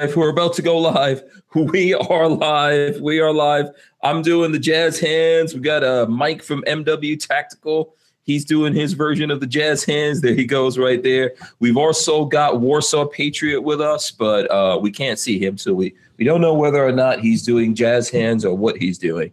If 0.00 0.16
we're 0.16 0.30
about 0.30 0.54
to 0.54 0.62
go 0.62 0.78
live, 0.78 1.22
we 1.54 1.92
are 1.92 2.26
live. 2.26 3.00
We 3.02 3.20
are 3.20 3.32
live. 3.32 3.66
I'm 4.02 4.22
doing 4.22 4.50
the 4.50 4.58
jazz 4.58 4.98
hands. 4.98 5.54
We 5.54 5.60
got 5.60 5.84
a 5.84 6.06
Mike 6.08 6.42
from 6.42 6.62
MW 6.62 7.18
Tactical. 7.24 7.94
He's 8.22 8.44
doing 8.44 8.72
his 8.72 8.94
version 8.94 9.30
of 9.30 9.40
the 9.40 9.46
jazz 9.46 9.84
hands. 9.84 10.22
There 10.22 10.34
he 10.34 10.46
goes, 10.46 10.78
right 10.78 11.02
there. 11.02 11.32
We've 11.58 11.76
also 11.76 12.24
got 12.24 12.60
Warsaw 12.60 13.04
Patriot 13.06 13.60
with 13.62 13.82
us, 13.82 14.10
but 14.10 14.50
uh, 14.50 14.78
we 14.80 14.90
can't 14.90 15.18
see 15.18 15.38
him, 15.38 15.58
so 15.58 15.74
we 15.74 15.94
we 16.16 16.24
don't 16.24 16.40
know 16.40 16.54
whether 16.54 16.82
or 16.82 16.92
not 16.92 17.20
he's 17.20 17.42
doing 17.42 17.74
jazz 17.74 18.08
hands 18.08 18.46
or 18.46 18.56
what 18.56 18.78
he's 18.78 18.96
doing. 18.96 19.30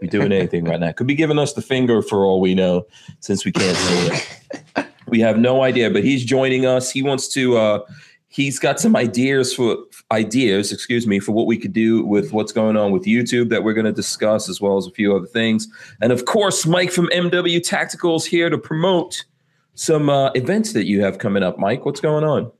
He's 0.00 0.10
doing 0.10 0.32
anything 0.32 0.64
right 0.64 0.80
now. 0.80 0.92
Could 0.92 1.06
be 1.06 1.14
giving 1.14 1.38
us 1.38 1.54
the 1.54 1.62
finger 1.62 2.02
for 2.02 2.26
all 2.26 2.42
we 2.42 2.54
know, 2.54 2.86
since 3.20 3.46
we 3.46 3.52
can't 3.52 3.76
see 3.76 4.08
him. 4.08 4.86
We 5.06 5.20
have 5.20 5.38
no 5.38 5.62
idea, 5.62 5.90
but 5.90 6.04
he's 6.04 6.24
joining 6.24 6.66
us. 6.66 6.90
He 6.90 7.02
wants 7.02 7.28
to. 7.28 7.56
Uh, 7.56 7.78
he's 8.34 8.58
got 8.58 8.80
some 8.80 8.96
ideas 8.96 9.54
for 9.54 9.76
ideas, 10.14 10.72
excuse 10.72 11.06
me, 11.06 11.18
for 11.18 11.32
what 11.32 11.46
we 11.46 11.58
could 11.58 11.72
do 11.72 12.04
with 12.04 12.32
what's 12.32 12.52
going 12.52 12.76
on 12.76 12.92
with 12.92 13.04
YouTube 13.04 13.48
that 13.50 13.64
we're 13.64 13.74
going 13.74 13.84
to 13.84 13.92
discuss, 13.92 14.48
as 14.48 14.60
well 14.60 14.76
as 14.76 14.86
a 14.86 14.90
few 14.90 15.14
other 15.14 15.26
things. 15.26 15.68
And 16.00 16.12
of 16.12 16.24
course, 16.24 16.64
Mike 16.64 16.90
from 16.90 17.08
MW 17.08 17.58
Tacticals 17.60 18.24
here 18.24 18.48
to 18.48 18.56
promote 18.56 19.24
some 19.74 20.08
uh, 20.08 20.30
events 20.30 20.72
that 20.72 20.86
you 20.86 21.02
have 21.02 21.18
coming 21.18 21.42
up. 21.42 21.58
Mike, 21.58 21.84
what's 21.84 22.00
going 22.00 22.24
on? 22.24 22.50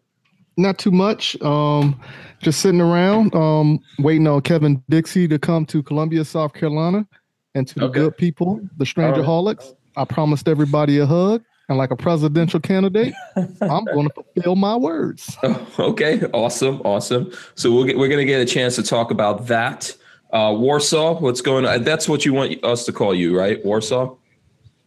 Not 0.56 0.78
too 0.78 0.90
much. 0.90 1.40
Um, 1.42 1.98
just 2.40 2.60
sitting 2.60 2.80
around, 2.80 3.34
um, 3.34 3.80
waiting 4.00 4.26
on 4.26 4.42
Kevin 4.42 4.82
Dixie 4.88 5.28
to 5.28 5.38
come 5.38 5.64
to 5.66 5.82
Columbia, 5.82 6.24
South 6.24 6.52
Carolina, 6.52 7.06
and 7.54 7.66
to 7.68 7.74
the 7.76 7.84
okay. 7.86 8.00
good 8.00 8.16
people, 8.16 8.60
the 8.76 8.84
Strangerholics. 8.84 9.64
Right. 9.64 9.74
I 9.96 10.04
promised 10.04 10.48
everybody 10.48 10.98
a 10.98 11.06
hug 11.06 11.42
and 11.68 11.78
like 11.78 11.90
a 11.90 11.96
presidential 11.96 12.60
candidate, 12.60 13.14
I'm 13.36 13.84
going 13.84 14.08
to 14.08 14.14
fulfill 14.14 14.56
my 14.56 14.76
words. 14.76 15.36
Oh, 15.42 15.68
okay, 15.78 16.22
awesome, 16.32 16.80
awesome. 16.82 17.32
So 17.54 17.72
we'll 17.72 17.84
get, 17.84 17.98
we're 17.98 18.08
going 18.08 18.18
to 18.18 18.26
get 18.26 18.40
a 18.40 18.46
chance 18.46 18.76
to 18.76 18.82
talk 18.82 19.10
about 19.10 19.46
that. 19.46 19.94
Uh, 20.32 20.54
Warsaw, 20.56 21.20
what's 21.20 21.40
going 21.40 21.64
on? 21.64 21.84
That's 21.84 22.08
what 22.08 22.24
you 22.24 22.34
want 22.34 22.62
us 22.64 22.84
to 22.86 22.92
call 22.92 23.14
you, 23.14 23.38
right? 23.38 23.64
Warsaw. 23.64 24.16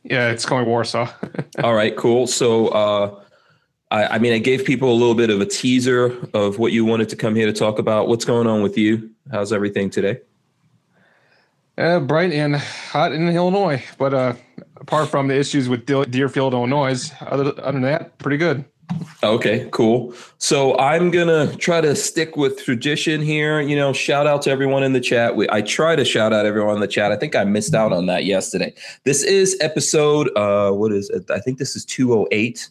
Yeah, 0.04 0.30
it's 0.30 0.46
going 0.46 0.66
Warsaw. 0.66 1.10
All 1.64 1.74
right, 1.74 1.96
cool. 1.96 2.28
So, 2.28 2.68
uh, 2.70 3.24
I, 3.90 4.06
I 4.08 4.20
mean, 4.20 4.34
I 4.34 4.40
gave 4.40 4.66
people 4.66 4.92
a 4.92 4.96
little 4.96 5.16
bit 5.16 5.30
of 5.30 5.42
a 5.42 5.46
teaser 5.46 6.18
of 6.34 6.60
what 6.60 6.74
you 6.74 6.86
wanted 6.86 7.10
to 7.10 7.16
come 7.16 7.36
here 7.36 7.46
to 7.46 7.54
talk 7.54 7.80
about. 7.80 8.08
What's 8.08 8.26
going 8.26 8.48
on 8.48 8.62
with 8.62 8.78
you? 8.78 9.10
How's 9.32 9.54
everything 9.54 9.90
today? 9.90 10.20
Uh, 11.78 12.00
bright 12.00 12.32
and 12.32 12.56
hot 12.56 13.12
in 13.12 13.28
Illinois, 13.30 13.84
but 14.00 14.14
uh, 14.14 14.34
apart 14.78 15.10
from 15.10 15.28
the 15.28 15.38
issues 15.38 15.70
with 15.70 15.86
Deerfield, 15.86 16.54
Illinois, 16.54 17.12
other, 17.22 17.54
other 17.60 17.72
than 17.72 17.82
that, 17.84 18.18
pretty 18.18 18.38
good. 18.38 18.66
Okay, 19.24 19.68
cool. 19.72 20.14
So 20.38 20.78
I'm 20.80 21.12
gonna 21.12 21.56
try 21.58 21.82
to 21.82 21.96
stick 21.96 22.38
with 22.38 22.64
tradition 22.64 23.22
here. 23.22 23.60
You 23.60 23.76
know, 23.76 23.94
shout 23.94 24.26
out 24.26 24.42
to 24.44 24.50
everyone 24.50 24.84
in 24.84 24.94
the 24.94 25.02
chat. 25.02 25.36
We, 25.36 25.48
I 25.52 25.62
try 25.62 25.96
to 25.96 26.06
shout 26.06 26.34
out 26.34 26.46
everyone 26.46 26.76
in 26.76 26.82
the 26.82 26.88
chat. 26.88 27.12
I 27.12 27.16
think 27.16 27.36
I 27.36 27.44
missed 27.44 27.76
out 27.76 27.92
on 27.92 28.06
that 28.08 28.26
yesterday. 28.26 28.74
This 29.04 29.24
is 29.24 29.58
episode. 29.60 30.36
Uh, 30.36 30.72
what 30.72 30.92
is 30.92 31.10
it? 31.10 31.30
I 31.30 31.40
think 31.40 31.58
this 31.58 31.76
is 31.76 31.84
208 31.86 32.70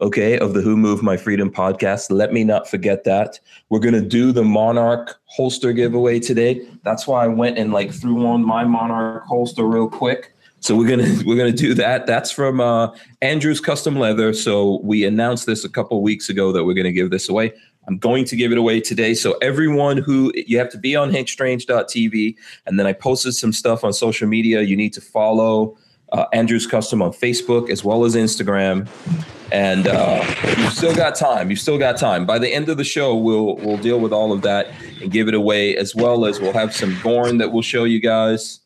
okay, 0.00 0.38
of 0.38 0.54
the 0.54 0.60
Who 0.60 0.76
Moved 0.76 1.02
My 1.02 1.16
Freedom 1.16 1.50
podcast. 1.50 2.10
Let 2.10 2.32
me 2.32 2.44
not 2.44 2.68
forget 2.68 3.04
that. 3.04 3.38
We're 3.70 3.80
gonna 3.80 4.00
do 4.00 4.32
the 4.32 4.44
Monarch 4.44 5.18
holster 5.26 5.72
giveaway 5.72 6.20
today. 6.20 6.66
That's 6.82 7.06
why 7.06 7.24
I 7.24 7.28
went 7.28 7.58
and 7.58 7.72
like 7.72 7.92
threw 7.92 8.26
on 8.26 8.44
my 8.44 8.64
Monarch 8.64 9.24
holster 9.26 9.64
real 9.64 9.88
quick. 9.88 10.34
So 10.60 10.76
we're 10.76 10.88
gonna 10.88 11.22
we're 11.26 11.36
gonna 11.36 11.52
do 11.52 11.74
that. 11.74 12.06
That's 12.06 12.30
from 12.30 12.60
uh, 12.60 12.94
Andrew's 13.22 13.60
Custom 13.60 13.96
Leather. 13.96 14.32
So 14.32 14.80
we 14.82 15.04
announced 15.04 15.46
this 15.46 15.64
a 15.64 15.68
couple 15.68 16.00
weeks 16.02 16.28
ago 16.28 16.52
that 16.52 16.64
we're 16.64 16.74
gonna 16.74 16.92
give 16.92 17.10
this 17.10 17.28
away. 17.28 17.52
I'm 17.88 17.98
going 17.98 18.24
to 18.26 18.36
give 18.36 18.50
it 18.50 18.58
away 18.58 18.80
today. 18.80 19.14
So 19.14 19.36
everyone 19.42 19.98
who 19.98 20.32
you 20.34 20.58
have 20.58 20.70
to 20.70 20.78
be 20.78 20.96
on 20.96 21.12
hankstrange.tv, 21.12 22.34
and 22.66 22.78
then 22.78 22.86
I 22.86 22.92
posted 22.92 23.34
some 23.34 23.52
stuff 23.52 23.84
on 23.84 23.92
social 23.92 24.26
media. 24.26 24.62
You 24.62 24.76
need 24.76 24.92
to 24.94 25.00
follow 25.00 25.76
uh, 26.12 26.26
Andrew's 26.32 26.66
Custom 26.66 27.02
on 27.02 27.12
Facebook 27.12 27.70
as 27.70 27.84
well 27.84 28.04
as 28.04 28.14
Instagram. 28.14 28.88
And 29.52 29.86
uh, 29.86 30.24
you've 30.58 30.72
still 30.72 30.94
got 30.94 31.14
time. 31.14 31.50
You've 31.50 31.60
still 31.60 31.78
got 31.78 31.96
time. 31.96 32.26
By 32.26 32.38
the 32.38 32.52
end 32.52 32.68
of 32.68 32.78
the 32.78 32.84
show, 32.84 33.14
we'll 33.14 33.56
we'll 33.56 33.76
deal 33.76 34.00
with 34.00 34.12
all 34.12 34.32
of 34.32 34.42
that 34.42 34.68
and 35.00 35.10
give 35.10 35.28
it 35.28 35.34
away, 35.34 35.76
as 35.76 35.94
well 35.94 36.26
as 36.26 36.40
we'll 36.40 36.52
have 36.52 36.74
some 36.74 36.98
Gorn 37.00 37.38
that 37.38 37.52
we'll 37.52 37.62
show 37.62 37.84
you 37.84 38.00
guys 38.00 38.60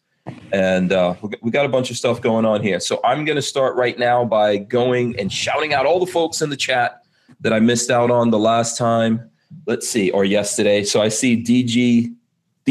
and 0.52 0.92
uh, 0.92 1.14
we 1.42 1.50
got 1.50 1.64
a 1.64 1.68
bunch 1.68 1.90
of 1.90 1.96
stuff 1.96 2.20
going 2.20 2.44
on 2.44 2.62
here. 2.62 2.80
So 2.80 3.00
I'm 3.04 3.24
going 3.24 3.36
to 3.36 3.42
start 3.42 3.76
right 3.76 3.98
now 3.98 4.24
by 4.24 4.56
going 4.56 5.18
and 5.18 5.32
shouting 5.32 5.74
out 5.74 5.86
all 5.86 6.04
the 6.04 6.10
folks 6.10 6.42
in 6.42 6.50
the 6.50 6.56
chat 6.56 7.02
that 7.40 7.52
I 7.52 7.60
missed 7.60 7.90
out 7.90 8.10
on 8.10 8.30
the 8.30 8.38
last 8.38 8.76
time. 8.76 9.30
Let's 9.66 9.88
see, 9.88 10.10
or 10.10 10.24
yesterday. 10.24 10.84
So 10.84 11.00
I 11.00 11.08
see 11.08 11.42
DG, 11.42 12.14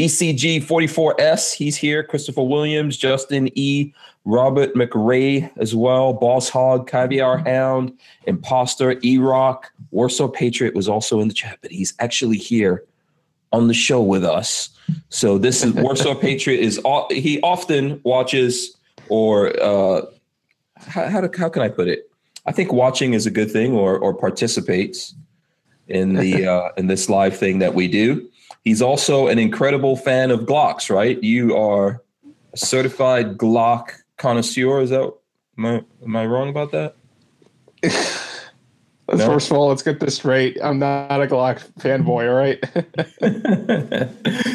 DCG 0.00 0.64
44S. 0.64 1.52
He's 1.52 1.76
here. 1.76 2.02
Christopher 2.02 2.42
Williams, 2.42 2.96
Justin 2.96 3.50
E, 3.54 3.92
Robert 4.24 4.72
McRae 4.74 5.50
as 5.58 5.74
well. 5.74 6.14
Boss 6.14 6.48
Hog, 6.48 6.88
Caviar 6.88 7.36
Hound, 7.36 7.92
Imposter, 8.26 8.98
E 9.02 9.18
Rock, 9.18 9.70
Warsaw 9.90 10.28
Patriot 10.28 10.74
was 10.74 10.88
also 10.88 11.20
in 11.20 11.28
the 11.28 11.34
chat, 11.34 11.58
but 11.60 11.70
he's 11.70 11.92
actually 11.98 12.38
here 12.38 12.82
on 13.52 13.68
the 13.68 13.74
show 13.74 14.00
with 14.00 14.24
us. 14.24 14.70
So 15.10 15.36
this 15.36 15.62
is 15.62 15.74
Warsaw 15.74 16.14
Patriot 16.14 16.60
is 16.60 16.80
he 17.10 17.38
often 17.42 18.00
watches 18.02 18.78
or 19.10 19.48
uh, 19.62 20.06
how 20.78 21.08
how, 21.10 21.28
how 21.36 21.50
can 21.50 21.60
I 21.60 21.68
put 21.68 21.88
it? 21.88 22.10
I 22.46 22.52
think 22.52 22.72
watching 22.72 23.12
is 23.12 23.26
a 23.26 23.30
good 23.30 23.50
thing 23.50 23.74
or 23.74 23.98
or 23.98 24.14
participates 24.14 25.14
in 25.88 26.14
the 26.14 26.46
uh, 26.50 26.70
in 26.78 26.86
this 26.86 27.10
live 27.10 27.36
thing 27.36 27.58
that 27.58 27.74
we 27.74 27.86
do. 27.86 28.29
He's 28.64 28.82
also 28.82 29.28
an 29.28 29.38
incredible 29.38 29.96
fan 29.96 30.30
of 30.30 30.40
Glocks, 30.40 30.94
right? 30.94 31.22
You 31.22 31.56
are 31.56 32.02
a 32.52 32.56
certified 32.56 33.38
Glock 33.38 33.92
connoisseur. 34.18 34.80
Is 34.80 34.90
that 34.90 35.12
am 35.56 35.66
I, 35.66 35.84
am 36.02 36.16
I 36.16 36.26
wrong 36.26 36.48
about 36.48 36.72
that? 36.72 36.96
No? 39.12 39.26
First 39.26 39.50
of 39.50 39.56
all, 39.56 39.68
let's 39.68 39.82
get 39.82 39.98
this 39.98 40.16
straight. 40.16 40.56
I'm 40.62 40.78
not 40.78 41.20
a 41.20 41.26
Glock 41.26 41.68
fanboy, 41.80 42.28
all 42.28 42.36
right? 42.36 42.60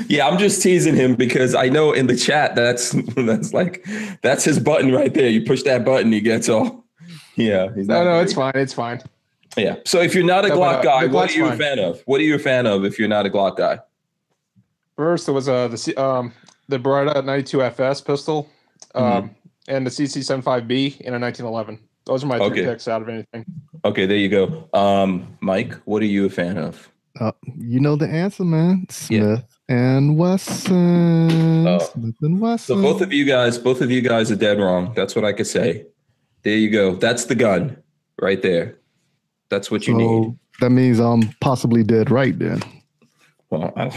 yeah, 0.09 0.27
I'm 0.27 0.37
just 0.37 0.61
teasing 0.61 0.95
him 0.95 1.15
because 1.15 1.53
I 1.53 1.67
know 1.67 1.91
in 1.91 2.07
the 2.07 2.15
chat 2.15 2.55
that's 2.55 2.91
that's 3.17 3.53
like 3.53 3.85
that's 4.21 4.45
his 4.45 4.59
button 4.59 4.93
right 4.93 5.13
there. 5.13 5.27
You 5.27 5.43
push 5.43 5.63
that 5.63 5.83
button, 5.83 6.11
he 6.11 6.21
gets 6.21 6.47
all. 6.47 6.85
Yeah, 7.35 7.73
he's 7.75 7.87
no, 7.87 8.05
no, 8.05 8.11
great. 8.11 8.23
it's 8.23 8.33
fine. 8.33 8.53
It's 8.55 8.73
fine. 8.73 9.01
Yeah. 9.57 9.75
So 9.85 9.99
if 9.99 10.15
you're 10.15 10.23
not 10.23 10.45
a 10.45 10.49
no, 10.49 10.57
Glock 10.57 10.79
uh, 10.79 10.81
guy, 10.83 11.05
what 11.07 11.31
are 11.31 11.33
you 11.33 11.45
fine. 11.45 11.53
a 11.53 11.57
fan 11.57 11.79
of? 11.79 12.01
What 12.05 12.21
are 12.21 12.23
you 12.23 12.35
a 12.35 12.39
fan 12.39 12.65
of 12.65 12.85
if 12.85 12.97
you're 12.97 13.09
not 13.09 13.25
a 13.25 13.29
Glock 13.29 13.57
guy? 13.57 13.79
First, 14.95 15.27
it 15.27 15.31
was 15.31 15.49
uh, 15.49 15.67
the 15.67 15.95
um, 16.01 16.33
the 16.67 16.79
Beretta 16.79 17.23
92 17.23 17.63
FS 17.63 18.01
pistol, 18.01 18.49
um, 18.93 19.03
mm-hmm. 19.03 19.27
and 19.67 19.85
the 19.85 19.91
CZ75B 19.91 21.01
in 21.01 21.13
a 21.13 21.19
1911. 21.19 21.79
Those 22.05 22.23
are 22.23 22.27
my 22.27 22.37
okay. 22.37 22.55
three 22.55 22.65
picks 22.65 22.87
out 22.87 23.01
of 23.01 23.09
anything. 23.09 23.45
Okay, 23.83 24.05
there 24.05 24.17
you 24.17 24.29
go. 24.29 24.69
Um, 24.73 25.37
Mike, 25.41 25.73
what 25.85 26.01
are 26.01 26.07
you 26.07 26.25
a 26.25 26.29
fan 26.29 26.57
of? 26.57 26.89
Uh, 27.19 27.31
you 27.57 27.79
know 27.79 27.95
the 27.95 28.07
answer, 28.07 28.43
man. 28.43 28.85
Smith 28.89 29.43
yeah. 29.69 29.75
and 29.75 30.17
Wesson. 30.17 31.67
Oh. 31.67 31.79
Smith 31.79 32.15
and 32.21 32.39
Wesson. 32.39 32.75
So 32.75 32.81
both 32.81 33.01
of 33.01 33.13
you 33.13 33.25
guys, 33.25 33.57
both 33.57 33.81
of 33.81 33.89
you 33.89 34.01
guys 34.01 34.31
are 34.31 34.35
dead 34.35 34.59
wrong. 34.59 34.93
That's 34.95 35.15
what 35.15 35.25
I 35.25 35.33
could 35.33 35.47
say. 35.47 35.85
There 36.43 36.57
you 36.57 36.69
go. 36.69 36.95
That's 36.95 37.25
the 37.25 37.35
gun 37.35 37.81
right 38.21 38.41
there. 38.41 38.77
That's 39.49 39.71
what 39.71 39.87
you 39.87 39.93
so 39.93 39.97
need. 39.97 40.39
That 40.59 40.69
means 40.69 40.99
I'm 40.99 41.29
possibly 41.41 41.83
dead 41.83 42.11
right 42.11 42.37
then. 42.37 42.61
Well, 43.55 43.71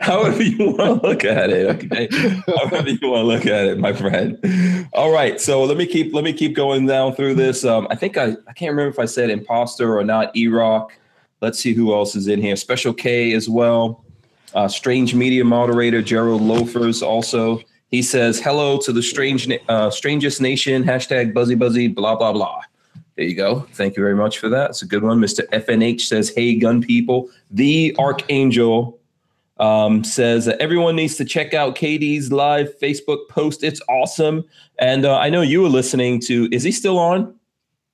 however 0.00 0.42
you 0.42 0.70
want 0.70 1.02
to 1.02 1.06
look 1.06 1.24
at 1.24 1.50
it, 1.50 1.84
okay. 1.84 2.08
however 2.46 2.90
you 2.90 3.10
want 3.10 3.20
to 3.20 3.22
look 3.22 3.46
at 3.46 3.66
it, 3.66 3.78
my 3.78 3.92
friend. 3.92 4.88
All 4.92 5.12
right, 5.12 5.40
so 5.40 5.64
let 5.64 5.76
me 5.76 5.86
keep 5.86 6.14
let 6.14 6.24
me 6.24 6.32
keep 6.32 6.54
going 6.54 6.86
down 6.86 7.14
through 7.14 7.34
this. 7.34 7.64
Um, 7.64 7.86
I 7.90 7.96
think 7.96 8.16
I 8.16 8.36
I 8.48 8.52
can't 8.52 8.70
remember 8.70 8.88
if 8.88 8.98
I 8.98 9.04
said 9.04 9.30
imposter 9.30 9.96
or 9.96 10.04
not. 10.04 10.34
Erock. 10.34 10.90
Let's 11.40 11.58
see 11.58 11.74
who 11.74 11.92
else 11.92 12.16
is 12.16 12.28
in 12.28 12.40
here. 12.40 12.56
Special 12.56 12.94
K 12.94 13.34
as 13.34 13.48
well. 13.48 14.04
Uh, 14.54 14.68
strange 14.68 15.14
media 15.14 15.44
moderator 15.44 16.00
Gerald 16.00 16.40
Loafers 16.40 17.02
also. 17.02 17.60
He 17.90 18.02
says 18.02 18.40
hello 18.40 18.78
to 18.78 18.92
the 18.92 19.02
strange 19.02 19.48
uh, 19.68 19.90
strangest 19.90 20.40
nation. 20.40 20.82
Hashtag 20.82 21.34
buzzy 21.34 21.54
buzzy 21.54 21.88
blah 21.88 22.16
blah 22.16 22.32
blah. 22.32 22.62
There 23.16 23.24
you 23.24 23.34
go. 23.34 23.60
Thank 23.72 23.96
you 23.96 24.02
very 24.02 24.14
much 24.14 24.38
for 24.38 24.48
that. 24.50 24.70
It's 24.70 24.82
a 24.82 24.86
good 24.86 25.02
one. 25.02 25.20
Mr. 25.20 25.48
FNH 25.48 26.02
says, 26.02 26.30
Hey, 26.34 26.56
gun 26.56 26.82
people. 26.82 27.30
The 27.50 27.96
Archangel 27.98 28.98
um, 29.58 30.04
says 30.04 30.44
that 30.44 30.60
everyone 30.60 30.96
needs 30.96 31.16
to 31.16 31.24
check 31.24 31.54
out 31.54 31.76
KD's 31.76 32.30
live 32.30 32.78
Facebook 32.78 33.28
post. 33.30 33.64
It's 33.64 33.80
awesome. 33.88 34.44
And 34.78 35.06
uh, 35.06 35.18
I 35.18 35.30
know 35.30 35.40
you 35.40 35.62
were 35.62 35.70
listening 35.70 36.20
to, 36.22 36.48
is 36.52 36.62
he 36.62 36.72
still 36.72 36.98
on? 36.98 37.34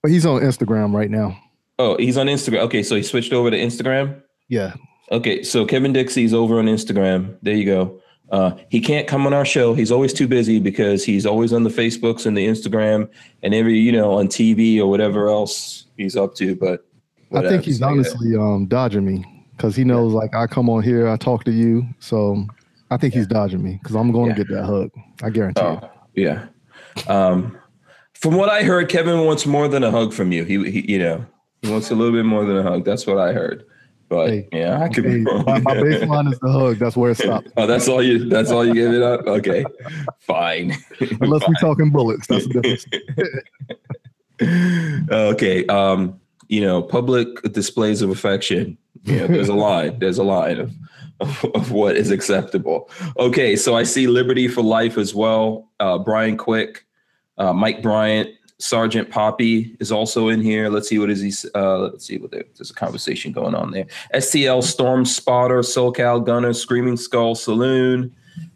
Well, 0.03 0.13
he's 0.13 0.27
on 0.27 0.41
Instagram 0.41 0.93
right 0.93 1.11
now. 1.11 1.41
Oh, 1.79 1.97
he's 1.99 2.19
on 2.19 2.27
Instagram. 2.27 2.59
Okay. 2.63 2.83
So 2.83 2.97
he 2.97 3.03
switched 3.05 3.33
over 3.33 3.51
to 3.51 3.57
Instagram? 3.57 4.21
Yeah. 4.49 4.75
Okay. 5.13 5.45
So 5.45 5.65
Kevin 5.65 5.93
Dixie's 5.93 6.35
over 6.35 6.59
on 6.59 6.67
Instagram. 6.67 7.37
There 7.43 7.55
you 7.55 7.65
go. 7.65 8.02
Uh, 8.33 8.57
he 8.71 8.81
can't 8.81 9.07
come 9.07 9.27
on 9.27 9.35
our 9.35 9.45
show. 9.45 9.75
He's 9.75 9.93
always 9.93 10.15
too 10.15 10.27
busy 10.27 10.59
because 10.59 11.05
he's 11.05 11.27
always 11.27 11.53
on 11.53 11.65
the 11.65 11.71
Facebooks 11.71 12.25
and 12.25 12.37
the 12.37 12.47
Instagram 12.47 13.09
and 13.43 13.55
every, 13.55 13.79
you 13.79 13.93
know, 13.93 14.13
on 14.13 14.27
TV 14.27 14.79
or 14.79 14.87
whatever 14.87 15.29
else 15.29 15.85
he's 15.99 16.17
up 16.17 16.35
to. 16.37 16.57
But 16.57 16.87
I 17.35 17.43
think 17.43 17.65
he's 17.65 17.83
honestly 17.83 18.35
um, 18.35 18.67
dodging 18.67 19.05
me 19.05 19.25
because 19.55 19.77
he 19.77 19.85
knows 19.85 20.13
yeah. 20.13 20.19
like 20.19 20.35
I 20.35 20.47
come 20.47 20.71
on 20.71 20.83
here, 20.83 21.09
I 21.09 21.17
talk 21.19 21.45
to 21.45 21.53
you, 21.53 21.87
so 21.99 22.47
I 22.91 22.97
think 22.97 23.13
he's 23.13 23.27
dodging 23.27 23.63
me 23.63 23.79
because 23.83 23.95
I'm 23.95 24.11
going 24.11 24.31
to 24.31 24.35
get 24.35 24.49
that 24.49 24.65
hug. 24.65 24.91
I 25.23 25.29
guarantee. 25.29 25.61
Oh, 25.61 25.91
yeah. 26.15 26.47
Um, 27.09 27.59
from 28.15 28.37
what 28.37 28.49
I 28.49 28.63
heard, 28.63 28.89
Kevin 28.89 29.27
wants 29.27 29.45
more 29.45 29.69
than 29.69 29.85
a 29.85 29.91
hug 29.91 30.15
from 30.15 30.33
you. 30.33 30.45
He, 30.45 30.71
he, 30.71 30.93
you 30.93 30.99
know, 30.99 31.27
he 31.61 31.71
wants 31.71 31.91
a 31.91 31.95
little 31.95 32.13
bit 32.13 32.25
more 32.25 32.47
than 32.47 32.57
a 32.57 32.63
hug. 32.63 32.85
That's 32.87 33.07
what 33.07 33.19
I 33.19 33.35
heard. 33.35 33.67
But 34.13 34.29
hey, 34.29 34.49
yeah, 34.53 34.83
I 34.83 34.91
could 34.91 35.07
hey, 35.07 35.15
be. 35.15 35.21
My, 35.23 35.59
my 35.61 35.75
baseline 35.75 36.31
is 36.31 36.39
the 36.41 36.53
hug. 36.53 36.77
That's 36.77 36.99
where 36.99 37.13
it 37.13 37.17
stops. 37.17 37.51
oh, 37.57 37.67
that's 37.67 37.89
all 37.89 38.03
you. 38.03 38.29
That's 38.29 38.51
all 38.51 38.63
you 38.63 38.75
give 38.75 38.93
it 38.93 39.01
up. 39.01 39.27
Okay, 39.27 39.65
fine. 40.19 40.77
Unless 41.23 41.49
we're 41.49 41.55
talking 41.55 41.89
bullets, 41.89 42.27
that's 42.27 42.47
the 42.47 42.61
difference. 44.39 45.09
okay. 45.11 45.65
Um, 45.69 46.21
you 46.49 46.61
know, 46.61 46.83
public 46.83 47.41
displays 47.55 48.03
of 48.03 48.11
affection. 48.11 48.77
Yeah, 49.05 49.29
there's 49.29 49.49
a 49.49 49.55
line. 49.55 49.99
There's 49.99 50.19
a 50.19 50.25
line 50.25 50.59
of, 50.59 50.75
of, 51.21 51.45
of 51.55 51.73
what 51.73 51.97
is 51.97 52.11
acceptable. 52.11 52.91
Okay, 53.17 53.57
so 53.57 53.75
I 53.75 53.83
see 53.83 54.09
Liberty 54.09 54.47
for 54.47 54.61
Life 54.61 54.99
as 54.99 55.15
well. 55.15 55.71
Uh, 55.81 55.97
Brian 55.97 56.37
Quick, 56.37 56.85
uh, 57.39 57.55
Mike 57.55 57.81
Bryant, 57.81 58.29
Sergeant 58.63 59.11
Poppy 59.11 59.77
is 59.81 59.91
also 59.91 60.29
in 60.29 60.41
here. 60.41 60.69
Let's 60.69 60.89
see 60.89 60.99
what 61.01 61.11
is 61.11 61.21
he. 61.21 61.33
Uh, 61.55 61.79
let's 61.79 62.07
see 62.07 62.19
what 62.19 62.31
there, 62.31 62.45
there's 62.57 62.71
a 62.71 62.75
conversation 62.75 63.33
going 63.33 63.57
on 63.57 63.73
there. 63.73 63.87
STL 64.15 64.63
Storm 64.63 65.05
Spotter, 65.05 65.61
SoCal 65.61 66.25
Gunner, 66.25 66.53
Screaming 66.53 66.97
Skull 66.97 67.35
Saloon, 67.35 68.15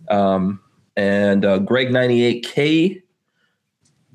um, 0.09 0.61
and 0.97 1.45
uh, 1.45 1.59
Greg 1.59 1.89
98K. 1.89 3.03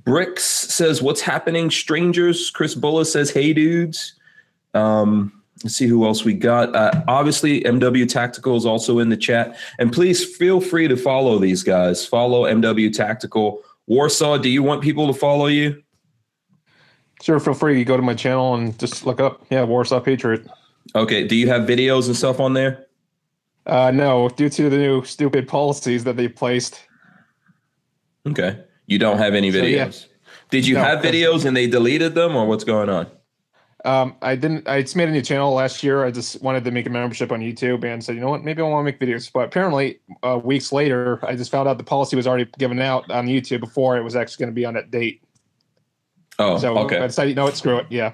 Bricks 0.03 0.43
says, 0.43 1.01
"What's 1.01 1.21
happening, 1.21 1.69
strangers?" 1.69 2.49
Chris 2.49 2.73
Bulla 2.73 3.05
says, 3.05 3.29
"Hey, 3.29 3.53
dudes." 3.53 4.13
Um, 4.73 5.43
let's 5.61 5.75
see 5.75 5.87
who 5.87 6.05
else 6.05 6.23
we 6.23 6.33
got. 6.33 6.73
Uh, 6.73 7.03
obviously, 7.09 7.61
MW 7.63 8.07
Tactical 8.07 8.55
is 8.55 8.65
also 8.65 8.99
in 8.99 9.09
the 9.09 9.17
chat, 9.17 9.57
and 9.77 9.91
please 9.91 10.23
feel 10.37 10.61
free 10.61 10.87
to 10.87 10.95
follow 10.95 11.37
these 11.37 11.63
guys. 11.63 12.05
Follow 12.05 12.45
MW 12.45 12.93
Tactical 12.93 13.61
Warsaw, 13.91 14.37
do 14.37 14.47
you 14.47 14.63
want 14.63 14.81
people 14.81 15.05
to 15.07 15.13
follow 15.13 15.47
you? 15.47 15.83
Sure, 17.21 17.41
feel 17.41 17.53
free. 17.53 17.77
You 17.77 17.83
go 17.83 17.97
to 17.97 18.01
my 18.01 18.13
channel 18.13 18.53
and 18.53 18.79
just 18.79 19.05
look 19.05 19.19
up, 19.19 19.45
yeah, 19.49 19.63
Warsaw 19.63 19.99
Patriot. 19.99 20.47
Okay. 20.95 21.27
Do 21.27 21.35
you 21.35 21.49
have 21.49 21.63
videos 21.63 22.07
and 22.07 22.15
stuff 22.15 22.39
on 22.39 22.53
there? 22.53 22.87
Uh, 23.65 23.91
no, 23.91 24.29
due 24.29 24.47
to 24.47 24.69
the 24.69 24.77
new 24.77 25.03
stupid 25.03 25.45
policies 25.45 26.05
that 26.05 26.15
they 26.15 26.29
placed. 26.29 26.87
Okay. 28.25 28.63
You 28.85 28.97
don't 28.97 29.17
have 29.17 29.35
any 29.35 29.51
videos. 29.51 29.93
So, 29.93 30.07
yeah. 30.07 30.31
Did 30.51 30.67
you 30.67 30.75
no, 30.75 30.83
have 30.83 31.03
videos 31.03 31.43
and 31.43 31.55
they 31.55 31.67
deleted 31.67 32.15
them, 32.15 32.33
or 32.33 32.47
what's 32.47 32.63
going 32.63 32.87
on? 32.87 33.07
Um, 33.83 34.15
I 34.21 34.35
didn't. 34.35 34.67
I 34.67 34.81
just 34.81 34.95
made 34.95 35.09
a 35.09 35.11
new 35.11 35.23
channel 35.23 35.53
last 35.53 35.81
year. 35.81 36.05
I 36.05 36.11
just 36.11 36.41
wanted 36.41 36.63
to 36.65 36.71
make 36.71 36.85
a 36.85 36.89
membership 36.89 37.31
on 37.31 37.39
YouTube 37.39 37.83
and 37.83 38.03
said, 38.03 38.15
you 38.15 38.21
know 38.21 38.29
what, 38.29 38.43
maybe 38.43 38.61
I 38.61 38.65
want 38.65 38.85
to 38.85 38.91
make 38.91 38.99
videos. 38.99 39.31
But 39.31 39.45
apparently, 39.45 39.99
uh, 40.21 40.39
weeks 40.43 40.71
later, 40.71 41.19
I 41.25 41.35
just 41.35 41.49
found 41.49 41.67
out 41.67 41.77
the 41.79 41.83
policy 41.83 42.15
was 42.15 42.27
already 42.27 42.49
given 42.59 42.79
out 42.79 43.09
on 43.09 43.25
YouTube 43.25 43.59
before 43.59 43.97
it 43.97 44.03
was 44.03 44.15
actually 44.15 44.43
going 44.43 44.53
to 44.53 44.55
be 44.55 44.65
on 44.65 44.75
that 44.75 44.91
date. 44.91 45.23
Oh, 46.37 46.57
so 46.59 46.77
okay. 46.79 46.99
I 46.99 47.07
decided, 47.07 47.29
you 47.29 47.35
know 47.35 47.45
what, 47.45 47.57
screw 47.57 47.77
it. 47.77 47.87
Yeah. 47.89 48.13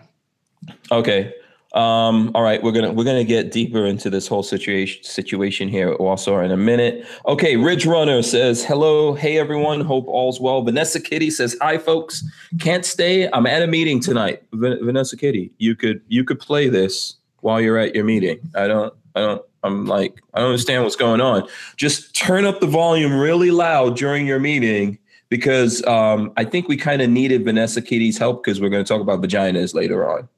Okay. 0.92 1.34
Um, 1.74 2.31
all 2.34 2.44
right, 2.44 2.64
we're 2.64 2.72
gonna 2.72 2.94
we're 2.94 3.04
gonna 3.04 3.24
get 3.24 3.52
deeper 3.52 3.86
into 3.86 4.10
this 4.10 4.28
whole 4.28 4.44
situation 4.44 5.04
situation 5.04 5.68
here 5.68 5.94
also 5.94 6.40
in 6.40 6.52
a 6.52 6.58
minute. 6.58 7.06
Okay, 7.28 7.58
Ridge 7.58 7.86
Runner 7.86 8.22
says 8.22 8.64
hello, 8.64 9.14
hey 9.14 9.38
everyone, 9.38 9.81
hope 9.81 10.08
all's 10.08 10.40
well. 10.40 10.62
Vanessa 10.62 11.02
Kitty 11.02 11.30
says 11.30 11.58
hi, 11.62 11.78
folks. 11.78 12.24
Can't 12.60 12.86
stay. 12.86 13.30
I'm 13.31 13.46
at 13.46 13.62
a 13.62 13.68
meeting 13.68 14.00
tonight. 14.00 14.44
V- 14.54 14.80
Vanessa 14.81 15.18
Kitty, 15.18 15.52
you 15.58 15.75
could 15.75 16.02
you 16.08 16.24
could 16.24 16.40
play 16.40 16.69
this 16.69 17.16
while 17.42 17.60
you're 17.60 17.78
at 17.78 17.94
your 17.94 18.06
meeting. 18.06 18.40
I 18.56 18.68
don't 18.68 18.94
I 19.16 19.19
don't 19.19 19.42
I'm 19.64 19.86
like 19.88 20.22
I 20.34 20.40
don't 20.40 20.50
understand 20.50 20.84
what's 20.84 20.96
going 20.96 21.19
on. 21.19 21.48
Just 21.75 22.16
turn 22.16 22.46
up 22.46 22.62
the 22.62 22.68
volume 22.68 23.14
really 23.14 23.52
loud 23.52 23.98
during 23.98 24.25
your 24.25 24.40
meeting 24.40 25.00
because 25.30 25.86
um, 25.86 26.31
I 26.38 26.46
think 26.46 26.68
we 26.68 26.78
kind 26.78 27.02
of 27.02 27.10
needed 27.10 27.44
Vanessa 27.44 27.81
Kitty's 27.81 28.18
help 28.18 28.44
because 28.44 28.62
we're 28.62 28.69
going 28.69 28.84
to 28.84 28.88
talk 28.88 29.02
about 29.02 29.22
vaginas 29.22 29.74
later 29.74 30.10
on. 30.10 30.30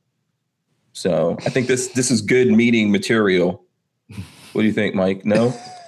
So 1.00 1.38
I 1.46 1.50
think 1.50 1.68
this 1.68 1.88
this 1.94 2.12
is 2.12 2.22
good 2.22 2.50
meeting 2.50 2.92
material. 2.92 3.64
What 4.52 4.64
do 4.64 4.68
you 4.68 4.74
think, 4.74 4.96
Mike? 4.96 5.24
No. 5.24 5.48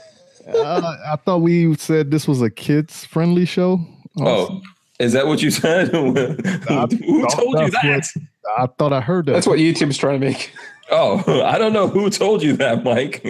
uh, 0.48 0.96
I 1.06 1.18
thought 1.18 1.42
we 1.42 1.76
said 1.76 2.12
this 2.12 2.30
was 2.30 2.42
a 2.42 2.50
kids 2.50 3.04
friendly 3.04 3.44
show. 3.44 3.82
Oh, 4.22 4.62
is 5.00 5.12
that 5.12 5.28
what 5.28 5.42
you 5.42 5.52
said? 5.52 5.88
Who 5.90 6.06
told 6.16 7.60
you 7.60 7.72
that? 7.72 8.08
What, 8.14 8.58
I 8.58 8.68
thought 8.78 8.94
I 8.94 9.02
heard 9.02 9.26
that. 9.26 9.34
That's 9.34 9.48
what 9.48 9.60
YouTube's 9.60 9.98
trying 9.98 10.22
to 10.22 10.28
make. 10.28 10.54
Oh, 10.92 11.42
I 11.46 11.58
don't 11.58 11.74
know 11.74 11.90
who 11.90 12.10
told 12.10 12.42
you 12.42 12.56
that, 12.58 12.86
Mike. 12.86 13.22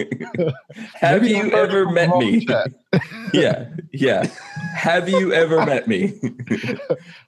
Have 0.94 1.26
you 1.26 1.50
ever 1.50 1.90
met 1.90 2.16
me? 2.18 2.46
yeah, 3.32 3.68
yeah. 3.92 4.28
Have 4.76 5.08
you 5.08 5.32
ever 5.32 5.66
met 5.66 5.88
me? 5.88 6.12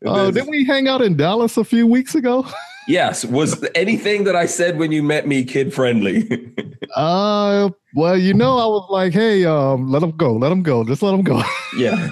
Oh, 0.05 0.29
uh, 0.29 0.31
didn't 0.31 0.51
we 0.51 0.65
hang 0.65 0.87
out 0.87 1.03
in 1.03 1.17
Dallas 1.17 1.57
a 1.57 1.65
few 1.65 1.89
weeks 1.89 2.15
ago? 2.15 2.47
Yes. 2.87 3.25
Was 3.25 3.65
anything 3.75 4.25
that 4.25 4.37
I 4.37 4.47
said 4.47 4.79
when 4.79 4.93
you 4.93 5.03
met 5.03 5.27
me 5.27 5.45
kid 5.45 5.73
friendly? 5.73 6.29
uh, 6.95 7.71
well, 7.95 8.17
you 8.17 8.35
know, 8.35 8.59
I 8.59 8.67
was 8.67 8.87
like, 8.91 9.13
hey, 9.13 9.45
um, 9.45 9.91
let 9.91 10.01
them 10.01 10.11
go, 10.13 10.35
let 10.35 10.51
them 10.51 10.63
go, 10.63 10.85
just 10.85 11.03
let 11.03 11.13
them 11.13 11.23
go. 11.23 11.43
yeah. 11.77 12.11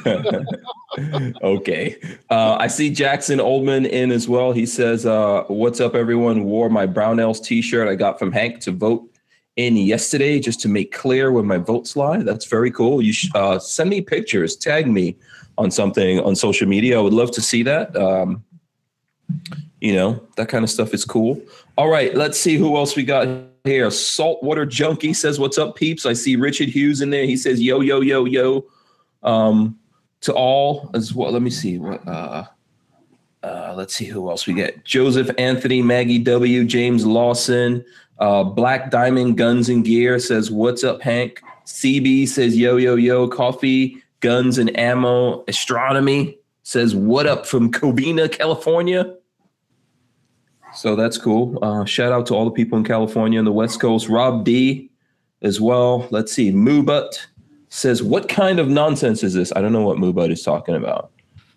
okay. 1.42 1.98
Uh, 2.30 2.56
I 2.58 2.66
see 2.68 2.90
Jackson 2.90 3.38
Oldman 3.38 3.88
in 3.88 4.10
as 4.10 4.28
well. 4.28 4.52
He 4.52 4.66
says, 4.66 5.06
uh, 5.06 5.44
"What's 5.48 5.80
up, 5.80 5.94
everyone? 5.94 6.44
Wore 6.44 6.68
my 6.68 6.86
Brownells 6.86 7.42
T-shirt 7.42 7.88
I 7.88 7.94
got 7.94 8.18
from 8.18 8.32
Hank 8.32 8.60
to 8.60 8.72
vote." 8.72 9.08
In 9.56 9.76
yesterday, 9.76 10.40
just 10.40 10.60
to 10.60 10.68
make 10.68 10.92
clear 10.92 11.30
where 11.30 11.42
my 11.42 11.58
votes 11.58 11.94
lie. 11.94 12.22
That's 12.22 12.46
very 12.46 12.70
cool. 12.70 13.02
You 13.02 13.12
should 13.12 13.36
uh, 13.36 13.58
send 13.58 13.90
me 13.90 14.00
pictures, 14.00 14.56
tag 14.56 14.86
me 14.86 15.14
on 15.58 15.70
something 15.70 16.20
on 16.20 16.34
social 16.34 16.66
media. 16.66 16.98
I 16.98 17.02
would 17.02 17.12
love 17.12 17.30
to 17.32 17.42
see 17.42 17.62
that. 17.64 17.94
Um, 17.94 18.42
you 19.82 19.92
know, 19.92 20.24
that 20.36 20.48
kind 20.48 20.62
of 20.62 20.70
stuff 20.70 20.94
is 20.94 21.04
cool. 21.04 21.42
All 21.76 21.88
right, 21.88 22.14
let's 22.14 22.38
see 22.38 22.56
who 22.56 22.76
else 22.76 22.94
we 22.94 23.02
got 23.02 23.26
here. 23.64 23.90
Saltwater 23.90 24.64
Junkie 24.64 25.12
says, 25.12 25.40
What's 25.40 25.58
up, 25.58 25.74
peeps? 25.74 26.06
I 26.06 26.12
see 26.12 26.36
Richard 26.36 26.68
Hughes 26.68 27.00
in 27.00 27.10
there. 27.10 27.26
He 27.26 27.36
says, 27.36 27.60
Yo, 27.60 27.80
yo, 27.80 28.00
yo, 28.00 28.24
yo. 28.24 28.64
Um, 29.24 29.76
to 30.20 30.32
all 30.32 30.88
as 30.94 31.12
well. 31.12 31.32
Let 31.32 31.42
me 31.42 31.50
see 31.50 31.78
what 31.78 32.06
uh 32.06 32.44
uh, 33.42 33.74
let's 33.76 33.92
see 33.92 34.04
who 34.04 34.30
else 34.30 34.46
we 34.46 34.54
get. 34.54 34.84
Joseph 34.84 35.28
Anthony, 35.36 35.82
Maggie 35.82 36.20
W, 36.20 36.64
James 36.64 37.04
Lawson, 37.04 37.84
uh, 38.20 38.44
Black 38.44 38.88
Diamond 38.92 39.36
Guns 39.36 39.68
and 39.68 39.84
Gear 39.84 40.20
says, 40.20 40.48
What's 40.48 40.84
up, 40.84 41.02
Hank? 41.02 41.42
CB 41.66 42.28
says, 42.28 42.56
Yo, 42.56 42.76
yo, 42.76 42.94
yo, 42.94 43.26
coffee, 43.26 44.00
guns 44.20 44.58
and 44.58 44.78
ammo, 44.78 45.42
astronomy 45.48 46.38
says, 46.62 46.94
What 46.94 47.26
up 47.26 47.46
from 47.46 47.72
Covina, 47.72 48.30
California? 48.30 49.16
So 50.74 50.96
that's 50.96 51.18
cool. 51.18 51.58
Uh, 51.62 51.84
shout 51.84 52.12
out 52.12 52.26
to 52.26 52.34
all 52.34 52.44
the 52.44 52.50
people 52.50 52.78
in 52.78 52.84
California 52.84 53.38
and 53.38 53.46
the 53.46 53.52
West 53.52 53.80
Coast. 53.80 54.08
Rob 54.08 54.44
D 54.44 54.90
as 55.42 55.60
well. 55.60 56.06
Let's 56.10 56.32
see. 56.32 56.52
Moobut 56.52 57.18
says, 57.68 58.02
What 58.02 58.28
kind 58.28 58.58
of 58.58 58.68
nonsense 58.68 59.22
is 59.22 59.34
this? 59.34 59.52
I 59.54 59.60
don't 59.60 59.72
know 59.72 59.82
what 59.82 59.98
Moobut 59.98 60.30
is 60.30 60.42
talking 60.42 60.74
about. 60.74 61.10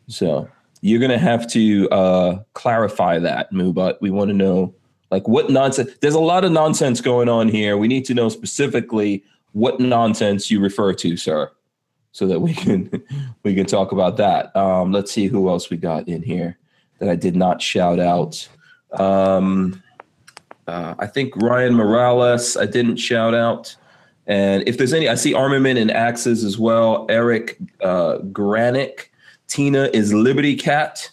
So 0.07 0.49
you're 0.81 0.99
going 0.99 1.11
to 1.11 1.17
have 1.17 1.47
to 1.51 1.89
uh, 1.89 2.39
clarify 2.53 3.19
that, 3.19 3.51
Moobut. 3.51 3.97
We 4.01 4.11
want 4.11 4.29
to 4.29 4.33
know, 4.33 4.73
like, 5.11 5.27
what 5.27 5.49
nonsense. 5.49 5.91
There's 6.01 6.13
a 6.13 6.19
lot 6.19 6.43
of 6.43 6.51
nonsense 6.51 7.01
going 7.01 7.29
on 7.29 7.47
here. 7.47 7.77
We 7.77 7.87
need 7.87 8.05
to 8.05 8.13
know 8.13 8.29
specifically 8.29 9.23
what 9.53 9.79
nonsense 9.79 10.51
you 10.51 10.59
refer 10.59 10.93
to, 10.93 11.15
sir, 11.15 11.51
so 12.11 12.27
that 12.27 12.41
we 12.41 12.53
can 12.53 13.03
we 13.43 13.55
can 13.55 13.65
talk 13.65 13.91
about 13.91 14.17
that. 14.17 14.55
Um, 14.55 14.91
let's 14.91 15.11
see 15.11 15.27
who 15.27 15.49
else 15.49 15.69
we 15.69 15.77
got 15.77 16.07
in 16.07 16.21
here 16.21 16.57
that 16.99 17.09
I 17.09 17.15
did 17.15 17.35
not 17.35 17.61
shout 17.61 17.99
out. 17.99 18.47
Um, 18.93 19.81
uh, 20.67 20.95
I 20.97 21.07
think 21.07 21.35
Ryan 21.37 21.75
Morales, 21.75 22.57
I 22.57 22.65
didn't 22.65 22.97
shout 22.97 23.33
out. 23.33 23.75
And 24.27 24.67
if 24.67 24.77
there's 24.77 24.93
any, 24.93 25.07
I 25.07 25.15
see 25.15 25.33
Armament 25.33 25.77
and 25.77 25.91
Axes 25.91 26.43
as 26.43 26.57
well. 26.57 27.05
Eric 27.09 27.57
uh, 27.81 28.17
Granick. 28.31 29.07
Tina 29.47 29.89
is 29.93 30.11
Liberty 30.13 30.55
Cat. 30.55 31.11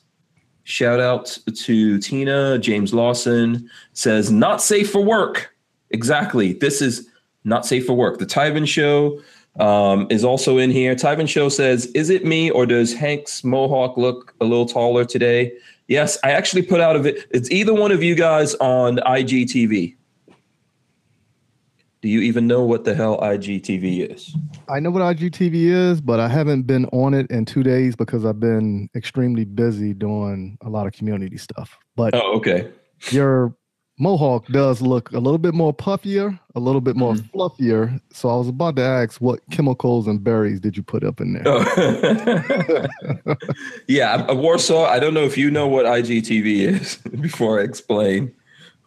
Shout 0.65 1.01
out 1.01 1.37
to 1.55 1.99
Tina. 1.99 2.59
James 2.59 2.95
Lawson 2.95 3.69
says, 3.93 4.31
not 4.31 4.63
safe 4.63 4.91
for 4.91 5.03
work. 5.03 5.55
Exactly. 5.91 6.55
This 6.55 6.81
is 6.81 7.09
not 7.45 7.67
safe 7.67 7.85
for 7.85 7.93
work. 7.93 8.19
The 8.19 8.27
Tyven 8.27 8.67
Show 8.67 9.21
um, 9.61 10.07
is 10.09 10.25
also 10.25 10.57
in 10.57 10.71
here. 10.71 10.95
Tyven 10.95 11.29
Show 11.29 11.51
says, 11.51 11.87
is 11.87 12.09
it 12.09 12.25
me 12.25 12.51
or 12.51 12.65
does 12.65 12.95
Hank's 12.95 13.45
mohawk 13.45 13.99
look 13.99 14.35
a 14.41 14.45
little 14.45 14.65
taller 14.65 15.05
today? 15.05 15.53
Yes, 15.89 16.19
I 16.25 16.33
actually 16.33 16.63
put 16.63 16.81
out 16.81 16.97
a 16.97 17.05
it. 17.05 17.27
It's 17.31 17.51
either 17.51 17.75
one 17.75 17.93
of 17.93 18.03
you 18.03 18.15
guys 18.15 18.55
on 18.57 18.97
IGTV. 18.99 19.97
Do 22.03 22.09
you 22.09 22.21
even 22.21 22.49
know 22.49 22.65
what 22.65 22.85
the 22.85 22.95
hell 22.95 23.21
IGTV 23.21 24.13
is? 24.13 24.35
I 24.69 24.81
know 24.81 24.91
what 24.91 25.03
IGTV 25.03 25.55
is, 25.55 26.01
but 26.01 26.19
I 26.19 26.27
haven't 26.27 26.63
been 26.63 26.87
on 26.87 27.15
it 27.15 27.31
in 27.31 27.45
two 27.45 27.63
days 27.63 27.95
because 27.95 28.25
I've 28.25 28.41
been 28.41 28.91
extremely 28.97 29.45
busy 29.45 29.95
doing 29.95 30.59
a 30.63 30.69
lot 30.69 30.89
of 30.89 30.95
community 30.95 31.37
stuff. 31.37 31.79
But 31.95 32.15
oh, 32.15 32.37
okay. 32.39 32.73
Your 33.11 33.55
mohawk 33.99 34.47
does 34.49 34.81
look 34.83 35.11
a 35.13 35.19
little 35.19 35.39
bit 35.39 35.55
more 35.55 35.73
puffier, 35.73 36.39
a 36.55 36.61
little 36.61 36.81
bit 36.81 36.97
more 36.97 37.15
Mhm. 37.15 37.31
fluffier. 37.31 38.01
So 38.13 38.29
I 38.29 38.37
was 38.37 38.49
about 38.49 38.77
to 38.77 38.83
ask, 38.83 39.21
what 39.21 39.41
chemicals 39.51 40.07
and 40.09 40.23
berries 40.23 40.61
did 40.61 40.77
you 40.77 40.83
put 40.83 41.05
up 41.05 41.21
in 41.21 41.35
there? 41.35 41.43
Oh. 41.47 42.87
yeah, 43.89 44.31
Warsaw. 44.33 44.85
I 44.87 44.99
don't 44.99 45.15
know 45.15 45.25
if 45.25 45.37
you 45.39 45.51
know 45.51 45.67
what 45.69 45.87
IGTV 45.87 46.61
is 46.61 46.97
before 47.21 47.61
I 47.61 47.65
explain 47.65 48.33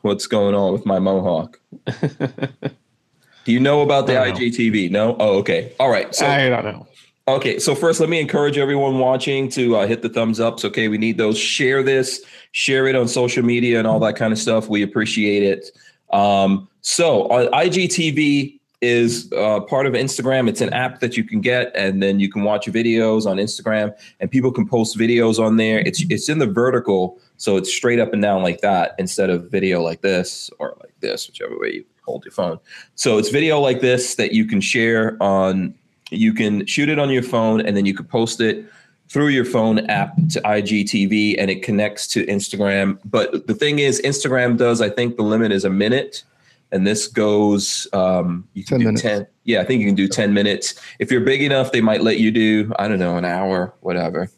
what's 0.02 0.28
going 0.28 0.56
on 0.56 0.74
with 0.74 0.86
my 0.86 1.00
mohawk. 1.00 1.60
Do 1.86 3.52
you 3.52 3.60
know 3.60 3.82
about 3.82 4.08
the 4.08 4.20
I 4.20 4.26
don't 4.32 4.40
know. 4.40 4.46
IGTV? 4.46 4.90
No. 4.92 5.16
Oh, 5.20 5.38
okay. 5.40 5.72
All 5.80 5.90
right. 5.90 6.14
So 6.14 6.26
I 6.26 6.50
don't 6.50 6.66
know. 6.66 6.88
Okay, 7.28 7.58
so 7.58 7.74
first, 7.74 8.00
let 8.00 8.08
me 8.08 8.20
encourage 8.20 8.60
everyone 8.60 9.00
watching 9.00 9.50
to 9.50 9.78
uh, 9.78 9.88
hit 9.88 10.04
the 10.04 10.10
thumbs 10.10 10.40
ups. 10.40 10.64
Okay, 10.64 10.90
we 10.90 11.00
need 11.00 11.18
those. 11.18 11.40
Share 11.40 11.82
this, 11.82 12.24
share 12.52 12.86
it 12.86 12.96
on 12.96 13.08
social 13.08 13.44
media 13.44 13.80
and 13.80 13.88
all 13.88 14.00
that 14.02 14.16
kind 14.16 14.32
of 14.32 14.38
stuff. 14.38 14.70
We 14.70 14.84
appreciate 14.84 15.42
it. 15.42 15.72
Um, 16.16 16.70
so, 16.82 17.28
on 17.30 17.48
IGTV 17.48 18.60
is 18.82 19.32
uh, 19.36 19.62
part 19.62 19.88
of 19.88 19.94
Instagram. 19.94 20.48
It's 20.48 20.62
an 20.62 20.72
app 20.72 21.00
that 21.00 21.18
you 21.18 21.24
can 21.24 21.42
get, 21.42 21.76
and 21.76 22.04
then 22.04 22.20
you 22.20 22.30
can 22.30 22.44
watch 22.44 22.68
videos 22.68 23.26
on 23.26 23.38
Instagram, 23.38 23.92
and 24.20 24.30
people 24.30 24.52
can 24.52 24.68
post 24.68 24.96
videos 24.96 25.40
on 25.40 25.58
there. 25.58 25.80
It's 25.80 26.06
it's 26.12 26.30
in 26.30 26.38
the 26.38 26.46
vertical, 26.46 27.20
so 27.38 27.58
it's 27.58 27.74
straight 27.74 28.00
up 28.00 28.14
and 28.14 28.22
down 28.22 28.44
like 28.44 28.62
that 28.62 28.94
instead 29.00 29.32
of 29.32 29.50
video 29.50 29.82
like 29.82 30.02
this 30.02 30.52
or 30.60 30.78
like 30.80 30.94
this, 31.00 31.28
whichever 31.28 31.58
way 31.58 31.74
you 31.74 31.86
hold 32.04 32.24
your 32.24 32.34
phone. 32.34 32.60
So 32.94 33.18
it's 33.18 33.30
video 33.30 33.60
like 33.60 33.82
this 33.82 34.14
that 34.14 34.32
you 34.32 34.46
can 34.46 34.62
share 34.62 35.18
on 35.20 35.74
you 36.12 36.34
can 36.34 36.66
shoot 36.66 36.90
it 36.90 37.00
on 37.00 37.10
your 37.10 37.24
phone 37.24 37.62
and 37.62 37.76
then 37.76 37.86
you 37.86 37.94
can 37.94 38.06
post 38.06 38.42
it 38.42 38.66
through 39.08 39.28
your 39.28 39.46
phone 39.46 39.80
app 39.90 40.16
to 40.32 40.42
IGTV 40.42 41.36
and 41.38 41.50
it 41.50 41.62
connects 41.64 42.08
to 42.08 42.26
Instagram. 42.26 43.00
But 43.06 43.48
the 43.48 43.54
thing 43.54 43.80
is, 43.80 44.02
Instagram 44.04 44.58
does, 44.58 44.82
I 44.82 44.90
think 44.90 45.18
the 45.18 45.24
limit 45.24 45.52
is 45.52 45.66
a 45.66 45.70
minute. 45.70 46.24
And 46.72 46.86
this 46.86 47.08
goes, 47.08 47.88
um, 47.94 48.48
you 48.54 48.64
can 48.64 48.78
10 48.78 48.80
do 48.80 48.86
minutes. 48.86 49.02
10. 49.04 49.28
Yeah, 49.44 49.62
I 49.62 49.64
think 49.64 49.82
you 49.82 49.88
can 49.88 49.96
do 49.96 50.08
10 50.08 50.34
minutes. 50.34 50.74
If 51.00 51.12
you're 51.12 51.22
big 51.22 51.42
enough, 51.44 51.72
they 51.72 51.82
might 51.82 52.02
let 52.02 52.20
you 52.20 52.32
do, 52.32 52.74
I 52.80 52.88
don't 52.88 53.00
know, 53.00 53.18
an 53.18 53.26
hour, 53.26 53.74
whatever. 53.82 54.30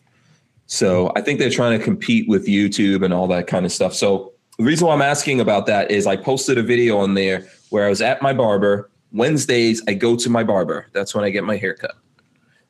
So 0.67 1.13
I 1.15 1.21
think 1.21 1.39
they're 1.39 1.49
trying 1.49 1.77
to 1.79 1.83
compete 1.83 2.27
with 2.27 2.45
YouTube 2.45 3.03
and 3.03 3.13
all 3.13 3.27
that 3.27 3.47
kind 3.47 3.65
of 3.65 3.71
stuff. 3.71 3.93
So 3.93 4.33
the 4.57 4.65
reason 4.65 4.87
why 4.87 4.93
I'm 4.93 5.01
asking 5.01 5.39
about 5.39 5.65
that 5.67 5.89
is 5.89 6.05
I 6.05 6.17
posted 6.17 6.57
a 6.57 6.63
video 6.63 6.97
on 6.97 7.13
there 7.13 7.47
where 7.69 7.85
I 7.85 7.89
was 7.89 8.01
at 8.01 8.21
my 8.21 8.33
barber. 8.33 8.89
Wednesdays, 9.17 9.81
I 9.87 9.93
go 9.93 10.15
to 10.15 10.29
my 10.29 10.43
barber. 10.43 10.87
That's 10.93 11.13
when 11.15 11.23
I 11.25 11.29
get 11.29 11.43
my 11.43 11.57
haircut. 11.57 11.95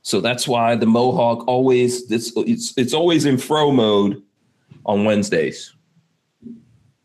So 0.01 0.21
that's 0.21 0.47
why 0.47 0.75
the 0.75 0.85
mohawk 0.85 1.45
always 1.47 2.09
it's 2.09 2.31
it's 2.37 2.73
it's 2.77 2.93
always 2.93 3.25
in 3.25 3.37
fro 3.37 3.71
mode 3.71 4.23
on 4.85 5.03
Wednesdays. 5.03 5.73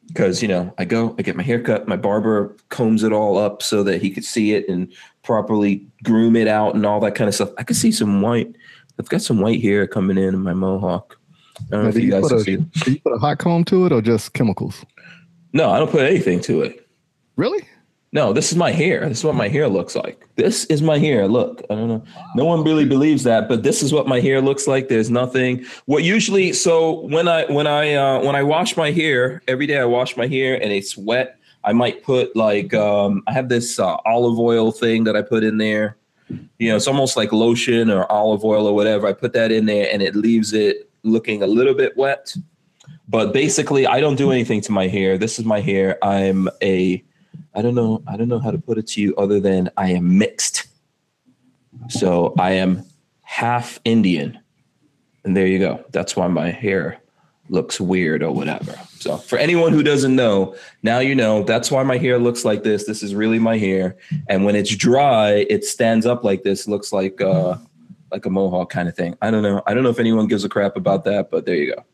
Because 0.06 0.42
you 0.42 0.48
know, 0.48 0.72
I 0.78 0.84
go, 0.84 1.14
I 1.18 1.22
get 1.22 1.36
my 1.36 1.42
haircut, 1.42 1.88
my 1.88 1.96
barber 1.96 2.56
combs 2.68 3.02
it 3.02 3.12
all 3.12 3.38
up 3.38 3.62
so 3.62 3.82
that 3.82 4.00
he 4.02 4.10
could 4.10 4.24
see 4.24 4.52
it 4.52 4.68
and 4.68 4.92
properly 5.22 5.86
groom 6.04 6.36
it 6.36 6.46
out 6.46 6.74
and 6.74 6.84
all 6.86 7.00
that 7.00 7.14
kind 7.14 7.28
of 7.28 7.34
stuff. 7.34 7.50
I 7.58 7.64
could 7.64 7.76
see 7.76 7.90
some 7.90 8.20
white. 8.20 8.54
I've 8.98 9.08
got 9.08 9.22
some 9.22 9.40
white 9.40 9.62
hair 9.62 9.86
coming 9.86 10.18
in 10.18 10.34
in 10.34 10.40
my 10.40 10.52
mohawk. 10.52 11.18
I 11.58 11.62
don't 11.70 11.82
know 11.84 11.88
if 11.88 11.96
you 11.96 12.02
you 12.02 12.10
guys 12.10 12.22
put 12.22 12.32
a- 12.32 12.40
see. 12.44 12.56
Do 12.56 12.92
you 12.92 13.00
put 13.00 13.14
a 13.14 13.18
hot 13.18 13.38
comb 13.38 13.64
to 13.64 13.86
it 13.86 13.92
or 13.92 14.02
just 14.02 14.32
chemicals? 14.34 14.84
No, 15.52 15.70
I 15.70 15.78
don't 15.78 15.90
put 15.90 16.02
anything 16.02 16.40
to 16.42 16.62
it. 16.62 16.86
Really? 17.36 17.66
No, 18.14 18.34
this 18.34 18.52
is 18.52 18.58
my 18.58 18.72
hair. 18.72 19.08
This 19.08 19.18
is 19.18 19.24
what 19.24 19.34
my 19.34 19.48
hair 19.48 19.68
looks 19.68 19.96
like. 19.96 20.28
This 20.36 20.66
is 20.66 20.82
my 20.82 20.98
hair. 20.98 21.26
Look, 21.26 21.62
I 21.70 21.74
don't 21.74 21.88
know. 21.88 22.04
No 22.36 22.44
one 22.44 22.62
really 22.62 22.84
believes 22.84 23.22
that, 23.24 23.48
but 23.48 23.62
this 23.62 23.82
is 23.82 23.90
what 23.90 24.06
my 24.06 24.20
hair 24.20 24.42
looks 24.42 24.66
like. 24.66 24.88
There's 24.88 25.10
nothing. 25.10 25.64
What 25.86 26.04
usually 26.04 26.52
so 26.52 27.00
when 27.06 27.26
I 27.26 27.50
when 27.50 27.66
I 27.66 27.94
uh, 27.94 28.22
when 28.22 28.36
I 28.36 28.42
wash 28.42 28.76
my 28.76 28.90
hair 28.90 29.42
every 29.48 29.66
day, 29.66 29.78
I 29.78 29.86
wash 29.86 30.14
my 30.14 30.26
hair 30.26 30.62
and 30.62 30.70
it's 30.70 30.94
wet. 30.94 31.38
I 31.64 31.72
might 31.72 32.02
put 32.02 32.36
like 32.36 32.74
um, 32.74 33.22
I 33.28 33.32
have 33.32 33.48
this 33.48 33.78
uh, 33.78 33.96
olive 34.04 34.38
oil 34.38 34.72
thing 34.72 35.04
that 35.04 35.16
I 35.16 35.22
put 35.22 35.42
in 35.42 35.56
there. 35.56 35.96
You 36.58 36.68
know, 36.68 36.76
it's 36.76 36.88
almost 36.88 37.16
like 37.16 37.32
lotion 37.32 37.90
or 37.90 38.10
olive 38.12 38.44
oil 38.44 38.66
or 38.66 38.74
whatever. 38.74 39.06
I 39.06 39.14
put 39.14 39.32
that 39.32 39.50
in 39.52 39.64
there 39.64 39.88
and 39.90 40.02
it 40.02 40.14
leaves 40.14 40.52
it 40.52 40.90
looking 41.02 41.42
a 41.42 41.46
little 41.46 41.74
bit 41.74 41.96
wet. 41.96 42.34
But 43.08 43.32
basically, 43.32 43.86
I 43.86 44.00
don't 44.00 44.16
do 44.16 44.32
anything 44.32 44.60
to 44.62 44.72
my 44.72 44.86
hair. 44.86 45.16
This 45.16 45.38
is 45.38 45.46
my 45.46 45.60
hair. 45.60 46.02
I'm 46.04 46.48
a 46.62 47.02
I 47.54 47.62
don't 47.62 47.74
know. 47.74 48.02
I 48.06 48.16
don't 48.16 48.28
know 48.28 48.38
how 48.38 48.50
to 48.50 48.58
put 48.58 48.78
it 48.78 48.86
to 48.88 49.00
you 49.00 49.14
other 49.16 49.40
than 49.40 49.70
I 49.76 49.90
am 49.90 50.18
mixed. 50.18 50.66
So 51.88 52.34
I 52.38 52.52
am 52.52 52.84
half 53.22 53.80
Indian. 53.84 54.38
And 55.24 55.36
there 55.36 55.46
you 55.46 55.58
go. 55.58 55.84
That's 55.90 56.16
why 56.16 56.26
my 56.28 56.50
hair 56.50 56.98
looks 57.48 57.80
weird 57.80 58.22
or 58.22 58.32
whatever. 58.32 58.78
So 58.98 59.16
for 59.16 59.36
anyone 59.36 59.72
who 59.72 59.82
doesn't 59.82 60.14
know, 60.14 60.56
now 60.82 61.00
you 61.00 61.14
know 61.14 61.42
that's 61.42 61.70
why 61.70 61.82
my 61.82 61.98
hair 61.98 62.18
looks 62.18 62.44
like 62.44 62.62
this. 62.62 62.86
This 62.86 63.02
is 63.02 63.14
really 63.14 63.38
my 63.38 63.58
hair. 63.58 63.96
And 64.28 64.44
when 64.44 64.56
it's 64.56 64.74
dry, 64.74 65.46
it 65.50 65.64
stands 65.64 66.06
up 66.06 66.24
like 66.24 66.42
this, 66.42 66.66
looks 66.66 66.92
like 66.92 67.20
uh 67.20 67.56
like 68.10 68.26
a 68.26 68.30
mohawk 68.30 68.70
kind 68.70 68.88
of 68.88 68.94
thing. 68.94 69.16
I 69.22 69.30
don't 69.30 69.42
know. 69.42 69.62
I 69.66 69.74
don't 69.74 69.82
know 69.82 69.90
if 69.90 69.98
anyone 69.98 70.26
gives 70.26 70.44
a 70.44 70.48
crap 70.48 70.76
about 70.76 71.04
that, 71.04 71.30
but 71.30 71.46
there 71.46 71.56
you 71.56 71.74
go. 71.74 71.84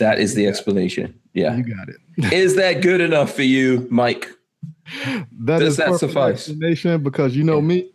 That 0.00 0.18
is 0.18 0.34
the 0.34 0.46
explanation. 0.46 1.14
Yeah. 1.34 1.54
You 1.56 1.62
got 1.62 1.88
it. 1.88 1.96
Is 2.32 2.56
that 2.56 2.82
good 2.82 3.00
enough 3.00 3.32
for 3.32 3.42
you, 3.42 3.86
Mike? 3.90 4.28
That 5.06 5.60
Does 5.60 5.62
is 5.62 5.76
that 5.76 5.94
suffice? 6.00 6.48
explanation 6.48 7.02
because 7.02 7.36
you 7.36 7.44
know 7.44 7.60
me, 7.60 7.90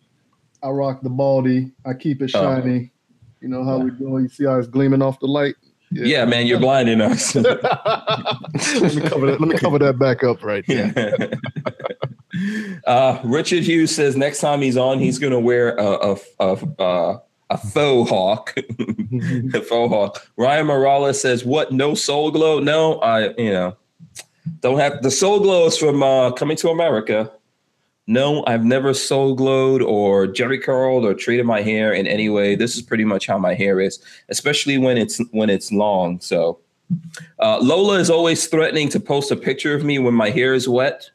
I 0.63 0.69
rock 0.69 1.01
the 1.03 1.09
baldy. 1.09 1.73
I 1.85 1.93
keep 1.93 2.21
it 2.21 2.31
Oh. 2.33 2.41
shiny. 2.41 2.91
You 3.41 3.49
know 3.49 3.63
how 3.65 3.79
we 3.79 3.91
do. 3.91 4.17
You 4.17 4.29
see 4.29 4.45
how 4.45 4.57
it's 4.57 4.67
gleaming 4.69 5.01
off 5.01 5.19
the 5.19 5.27
light. 5.27 5.55
Yeah, 5.91 6.25
man, 6.25 6.47
you're 6.47 6.59
blinding 6.59 7.01
us. 7.01 7.35
let 7.35 7.45
me 8.95 9.01
cover 9.01 9.25
that. 9.27 9.37
Let 9.39 9.49
me 9.49 9.57
cover 9.57 9.77
that 9.79 9.99
back 9.99 10.23
up 10.23 10.41
right 10.43 10.63
there. 10.67 11.29
uh, 12.87 13.19
Richard 13.23 13.63
Hughes 13.63 13.93
says 13.95 14.15
next 14.15 14.39
time 14.39 14.61
he's 14.61 14.77
on, 14.77 14.99
he's 14.99 15.19
going 15.19 15.33
to 15.33 15.39
wear 15.39 15.75
a 15.75 16.13
a, 16.13 16.17
a, 16.39 16.57
a, 16.79 17.21
a 17.49 17.57
faux 17.57 18.09
hawk. 18.09 18.53
a 19.53 19.61
faux 19.61 19.89
hawk. 19.89 20.27
Ryan 20.37 20.67
Morales 20.67 21.21
says, 21.21 21.45
"What? 21.45 21.71
No 21.71 21.93
soul 21.93 22.31
glow? 22.31 22.59
No, 22.59 22.99
I 22.99 23.33
you 23.37 23.51
know 23.51 23.75
don't 24.61 24.79
have 24.79 25.01
the 25.01 25.11
soul 25.11 25.39
glow 25.39 25.67
is 25.67 25.77
from 25.77 26.03
uh, 26.03 26.31
Coming 26.31 26.57
to 26.57 26.69
America." 26.69 27.31
No, 28.07 28.43
I've 28.45 28.63
never 28.63 28.93
soul 28.93 29.33
glowed 29.33 29.81
or 29.81 30.27
jerry 30.27 30.59
curled 30.59 31.05
or 31.05 31.15
treated 31.15 31.47
my 31.47 31.63
hair 31.63 31.91
in 31.91 32.05
any 32.05 32.29
way. 32.29 32.53
This 32.55 32.75
is 32.75 32.83
pretty 32.83 33.03
much 33.03 33.25
how 33.25 33.39
my 33.39 33.55
hair 33.55 33.79
is, 33.79 33.97
especially 34.29 34.77
when 34.77 34.95
it's 34.97 35.19
when 35.31 35.49
it's 35.49 35.71
long. 35.71 36.19
So, 36.19 36.59
uh, 37.39 37.57
Lola 37.61 37.97
is 37.97 38.11
always 38.11 38.45
threatening 38.45 38.89
to 38.89 38.99
post 38.99 39.31
a 39.31 39.35
picture 39.35 39.73
of 39.73 39.83
me 39.83 39.97
when 39.97 40.13
my 40.13 40.29
hair 40.29 40.53
is 40.53 40.69
wet 40.69 41.09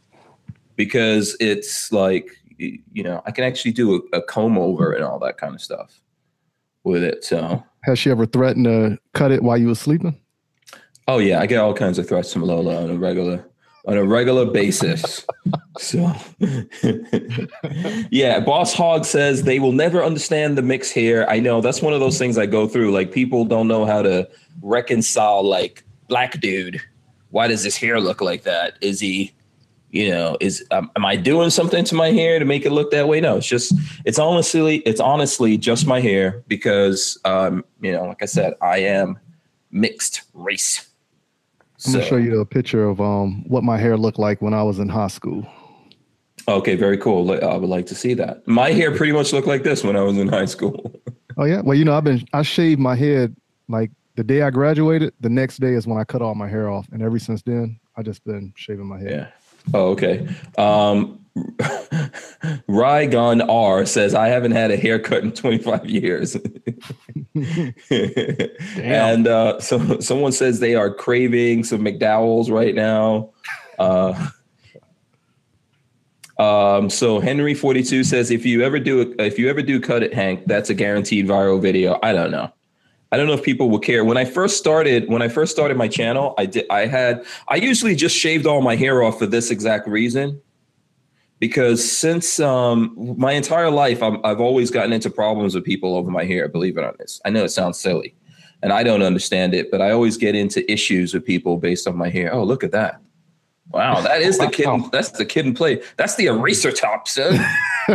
because 0.74 1.36
it's 1.38 1.92
like 1.92 2.28
you 2.58 3.02
know 3.02 3.22
I 3.24 3.30
can 3.30 3.44
actually 3.44 3.72
do 3.72 4.02
a, 4.12 4.18
a 4.18 4.22
comb 4.22 4.58
over 4.58 4.92
and 4.92 5.04
all 5.04 5.18
that 5.20 5.38
kind 5.38 5.54
of 5.54 5.62
stuff 5.62 6.00
with 6.84 7.02
it. 7.02 7.24
So, 7.24 7.62
Has 7.84 7.98
she 7.98 8.10
ever 8.10 8.26
threatened 8.26 8.64
to 8.64 8.98
cut 9.14 9.30
it 9.32 9.42
while 9.42 9.58
you 9.58 9.68
were 9.68 9.74
sleeping? 9.74 10.18
oh 11.08 11.18
yeah, 11.18 11.40
I 11.40 11.46
get 11.46 11.58
all 11.58 11.74
kinds 11.74 11.98
of 11.98 12.08
threats 12.08 12.32
from 12.32 12.42
Lola 12.42 12.84
on 12.84 12.90
a 12.90 12.94
regular 12.94 13.44
on 13.86 13.96
a 13.96 14.04
regular 14.04 14.44
basis. 14.44 15.26
so, 15.78 16.14
yeah, 18.10 18.38
Boss 18.40 18.74
Hog 18.74 19.04
says 19.04 19.42
they 19.42 19.58
will 19.58 19.72
never 19.72 20.04
understand 20.04 20.56
the 20.56 20.62
mix 20.62 20.90
here. 20.90 21.26
I 21.28 21.40
know 21.40 21.60
that's 21.60 21.82
one 21.82 21.94
of 21.94 22.00
those 22.00 22.18
things 22.18 22.38
I 22.38 22.46
go 22.46 22.68
through. 22.68 22.92
Like 22.92 23.10
people 23.10 23.44
don't 23.44 23.68
know 23.68 23.86
how 23.86 24.02
to 24.02 24.28
reconcile. 24.62 25.42
Like 25.42 25.82
black 26.08 26.40
dude, 26.40 26.80
why 27.30 27.48
does 27.48 27.64
his 27.64 27.76
hair 27.76 28.00
look 28.00 28.20
like 28.20 28.42
that? 28.44 28.74
Is 28.80 29.00
he? 29.00 29.32
You 29.90 30.08
know 30.08 30.36
is 30.40 30.64
um, 30.70 30.90
am 30.96 31.04
i 31.04 31.16
doing 31.16 31.50
something 31.50 31.84
to 31.84 31.94
my 31.94 32.10
hair 32.10 32.38
to 32.38 32.44
make 32.44 32.64
it 32.64 32.70
look 32.70 32.90
that 32.90 33.08
way 33.08 33.20
no 33.20 33.36
it's 33.36 33.46
just 33.46 33.72
it's 34.04 34.18
honestly 34.18 34.76
it's 34.78 35.00
honestly 35.00 35.56
just 35.56 35.86
my 35.86 36.00
hair 36.00 36.42
because 36.48 37.18
um 37.24 37.64
you 37.80 37.92
know 37.92 38.04
like 38.04 38.22
i 38.22 38.26
said 38.26 38.54
i 38.62 38.78
am 38.78 39.18
mixed 39.70 40.22
race 40.34 40.86
I'm 41.86 41.92
gonna 41.94 42.04
show 42.04 42.16
you 42.16 42.40
a 42.40 42.46
picture 42.46 42.84
of 42.84 43.00
um 43.00 43.44
what 43.46 43.64
my 43.64 43.78
hair 43.78 43.96
looked 43.96 44.18
like 44.18 44.42
when 44.42 44.52
I 44.52 44.62
was 44.62 44.78
in 44.78 44.88
high 44.90 45.08
school. 45.08 45.46
okay 46.46 46.76
very 46.76 46.98
cool 46.98 47.30
i 47.32 47.56
would 47.56 47.70
like 47.70 47.86
to 47.86 47.94
see 47.94 48.14
that 48.14 48.46
my 48.46 48.70
hair 48.72 48.94
pretty 48.94 49.12
much 49.12 49.32
looked 49.32 49.46
like 49.48 49.62
this 49.62 49.82
when 49.82 49.96
i 49.96 50.02
was 50.02 50.18
in 50.18 50.28
high 50.28 50.46
school 50.46 50.92
Oh 51.36 51.44
yeah. 51.44 51.60
Well, 51.62 51.76
you 51.78 51.84
know, 51.86 51.94
I've 51.96 52.04
been 52.04 52.22
I 52.34 52.42
shaved 52.42 52.80
my 52.80 52.94
head 52.94 53.34
like 53.68 53.90
the 54.16 54.24
day 54.24 54.42
I 54.42 54.50
graduated. 54.50 55.14
The 55.20 55.30
next 55.30 55.58
day 55.58 55.72
is 55.72 55.86
when 55.86 55.96
I 55.96 56.04
cut 56.04 56.20
all 56.20 56.34
my 56.34 56.48
hair 56.48 56.68
off, 56.68 56.86
and 56.92 57.00
ever 57.02 57.18
since 57.18 57.40
then, 57.42 57.78
I 57.96 58.02
just 58.02 58.22
been 58.24 58.52
shaving 58.56 58.86
my 58.86 58.98
head. 58.98 59.10
yeah 59.10 59.26
oh 59.74 59.90
okay 59.90 60.28
um 60.58 61.20
Rygon 62.68 63.48
R 63.48 63.86
says, 63.86 64.14
I 64.14 64.28
haven't 64.28 64.52
had 64.52 64.70
a 64.70 64.76
haircut 64.76 65.22
in 65.22 65.32
25 65.32 65.88
years. 65.88 66.36
and 68.76 69.28
uh, 69.28 69.60
so 69.60 70.00
someone 70.00 70.32
says 70.32 70.60
they 70.60 70.74
are 70.74 70.92
craving 70.92 71.64
some 71.64 71.80
McDowell's 71.80 72.50
right 72.50 72.74
now. 72.74 73.30
Uh, 73.78 74.28
um, 76.38 76.90
so 76.90 77.20
Henry 77.20 77.54
42 77.54 78.04
says, 78.04 78.30
if 78.30 78.46
you 78.46 78.62
ever 78.62 78.78
do 78.78 79.14
if 79.18 79.38
you 79.38 79.50
ever 79.50 79.62
do 79.62 79.78
cut 79.78 80.02
it, 80.02 80.14
Hank, 80.14 80.46
that's 80.46 80.70
a 80.70 80.74
guaranteed 80.74 81.26
viral 81.26 81.60
video. 81.60 81.98
I 82.02 82.12
don't 82.12 82.30
know. 82.30 82.50
I 83.12 83.16
don't 83.16 83.26
know 83.26 83.32
if 83.32 83.42
people 83.42 83.70
will 83.70 83.80
care. 83.80 84.04
When 84.04 84.16
I 84.16 84.24
first 84.24 84.56
started, 84.56 85.08
when 85.08 85.20
I 85.20 85.28
first 85.28 85.50
started 85.52 85.76
my 85.76 85.88
channel, 85.88 86.34
I 86.38 86.46
did 86.46 86.66
I 86.70 86.86
had 86.86 87.24
I 87.48 87.56
usually 87.56 87.94
just 87.96 88.16
shaved 88.16 88.46
all 88.46 88.62
my 88.62 88.76
hair 88.76 89.02
off 89.02 89.18
for 89.18 89.26
this 89.26 89.50
exact 89.50 89.88
reason. 89.88 90.40
Because 91.40 91.82
since 91.90 92.38
um, 92.38 93.14
my 93.16 93.32
entire 93.32 93.70
life, 93.70 94.02
i 94.02 94.10
have 94.28 94.40
always 94.40 94.70
gotten 94.70 94.92
into 94.92 95.08
problems 95.08 95.54
with 95.54 95.64
people 95.64 95.96
over 95.96 96.10
my 96.10 96.24
hair. 96.24 96.48
Believe 96.48 96.76
it 96.76 96.82
or 96.82 96.94
not, 96.98 97.18
I 97.24 97.30
know 97.30 97.44
it 97.44 97.48
sounds 97.48 97.80
silly, 97.80 98.14
and 98.62 98.74
I 98.74 98.82
don't 98.82 99.02
understand 99.02 99.54
it, 99.54 99.70
but 99.70 99.80
I 99.80 99.90
always 99.90 100.18
get 100.18 100.34
into 100.34 100.70
issues 100.70 101.14
with 101.14 101.24
people 101.24 101.56
based 101.56 101.88
on 101.88 101.96
my 101.96 102.10
hair. 102.10 102.34
Oh, 102.34 102.44
look 102.44 102.62
at 102.62 102.72
that! 102.72 103.00
Wow, 103.70 104.02
that 104.02 104.20
is 104.20 104.36
the 104.36 104.48
kid. 104.52 104.68
That's 104.92 105.12
the 105.12 105.24
kid 105.24 105.46
and 105.46 105.56
play. 105.56 105.82
That's 105.96 106.16
the 106.16 106.26
eraser 106.26 106.72
top, 106.72 107.08
son. 107.08 107.34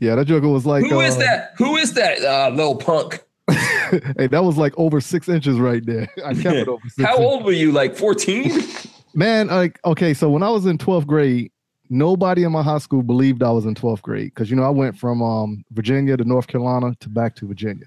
yeah, 0.00 0.16
that 0.16 0.24
joker 0.26 0.48
was 0.48 0.66
like. 0.66 0.84
Who 0.84 1.00
uh, 1.00 1.04
is 1.04 1.16
that? 1.18 1.52
Who 1.58 1.76
is 1.76 1.94
that 1.94 2.24
uh, 2.24 2.50
little 2.50 2.76
punk? 2.76 3.22
hey, 4.16 4.26
that 4.26 4.44
was 4.44 4.56
like 4.56 4.72
over 4.76 5.00
six 5.00 5.28
inches 5.28 5.58
right 5.58 5.84
there. 5.84 6.08
I 6.24 6.34
kept 6.34 6.56
it 6.56 6.68
over. 6.68 6.82
How 6.98 7.14
inches. 7.14 7.26
old 7.26 7.44
were 7.44 7.52
you? 7.52 7.72
Like 7.72 7.96
fourteen? 7.96 8.52
Man, 9.14 9.48
like 9.48 9.80
okay, 9.84 10.14
so 10.14 10.30
when 10.30 10.42
I 10.42 10.50
was 10.50 10.66
in 10.66 10.78
twelfth 10.78 11.06
grade, 11.06 11.50
nobody 11.88 12.44
in 12.44 12.52
my 12.52 12.62
high 12.62 12.78
school 12.78 13.02
believed 13.02 13.42
I 13.42 13.50
was 13.50 13.66
in 13.66 13.74
twelfth 13.74 14.02
grade 14.02 14.32
because 14.34 14.50
you 14.50 14.56
know 14.56 14.62
I 14.62 14.70
went 14.70 14.98
from 14.98 15.22
um, 15.22 15.64
Virginia 15.72 16.16
to 16.16 16.24
North 16.24 16.46
Carolina 16.46 16.94
to 17.00 17.08
back 17.08 17.34
to 17.36 17.46
Virginia. 17.46 17.86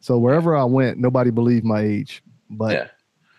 So 0.00 0.18
wherever 0.18 0.56
I 0.56 0.64
went, 0.64 0.98
nobody 0.98 1.30
believed 1.30 1.64
my 1.64 1.80
age. 1.80 2.22
But 2.48 2.72
yeah. 2.72 2.88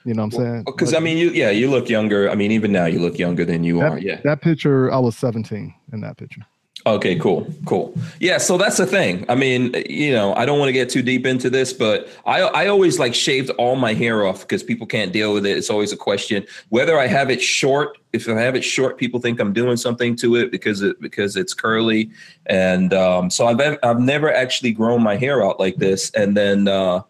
you 0.06 0.14
know 0.14 0.26
what 0.26 0.34
I'm 0.36 0.40
saying? 0.40 0.64
Because 0.66 0.94
I 0.94 1.00
mean, 1.00 1.18
you 1.18 1.30
yeah, 1.32 1.50
you 1.50 1.70
look 1.70 1.90
younger. 1.90 2.30
I 2.30 2.36
mean, 2.36 2.52
even 2.52 2.72
now 2.72 2.86
you 2.86 3.00
look 3.00 3.18
younger 3.18 3.46
than 3.46 3.64
you 3.64 3.80
that, 3.80 3.92
are. 3.92 3.98
Yeah. 4.00 4.22
That 4.24 4.42
picture, 4.42 4.92
I 4.92 5.00
was 5.00 5.18
17 5.18 5.74
in 5.94 6.02
that 6.02 6.18
picture. 6.18 6.42
Okay, 6.86 7.16
cool, 7.16 7.48
cool. 7.66 7.94
Yeah, 8.20 8.40
so 8.40 8.58
that's 8.58 8.78
the 8.78 8.88
thing. 8.88 9.24
I 9.30 9.36
mean, 9.36 9.76
you 9.88 10.12
know, 10.12 10.34
I 10.34 10.46
don't 10.46 10.58
want 10.58 10.70
to 10.70 10.74
get 10.74 10.90
too 10.90 11.04
deep 11.04 11.28
into 11.28 11.50
this, 11.50 11.74
but 11.74 12.08
I 12.26 12.42
I 12.42 12.68
always 12.68 12.98
like 12.98 13.14
shaved 13.14 13.52
all 13.52 13.76
my 13.76 13.94
hair 13.94 14.26
off 14.26 14.42
because 14.42 14.64
people 14.64 14.88
can't 14.88 15.14
deal 15.14 15.32
with 15.34 15.46
it. 15.46 15.58
It's 15.58 15.70
always 15.70 15.92
a 15.92 15.98
question 15.98 16.46
whether 16.70 16.98
I 16.98 17.06
have 17.06 17.30
it 17.30 17.42
short. 17.42 18.00
If 18.14 18.28
I 18.28 18.40
have 18.42 18.56
it 18.56 18.64
short, 18.64 18.98
people 18.98 19.20
think 19.20 19.40
I'm 19.40 19.54
doing 19.54 19.78
something 19.78 20.16
to 20.18 20.36
it 20.36 20.52
because 20.52 20.82
it 20.82 21.00
because 21.00 21.36
it's 21.36 21.54
curly, 21.54 22.10
and 22.48 22.94
um, 22.96 23.30
so 23.30 23.46
I've 23.46 23.78
I've 23.84 24.00
never 24.00 24.34
actually 24.34 24.72
grown 24.72 25.04
my 25.04 25.18
hair 25.18 25.46
out 25.46 25.60
like 25.60 25.76
this. 25.76 26.10
And 26.12 26.36
then 26.36 26.68
uh, 26.68 27.04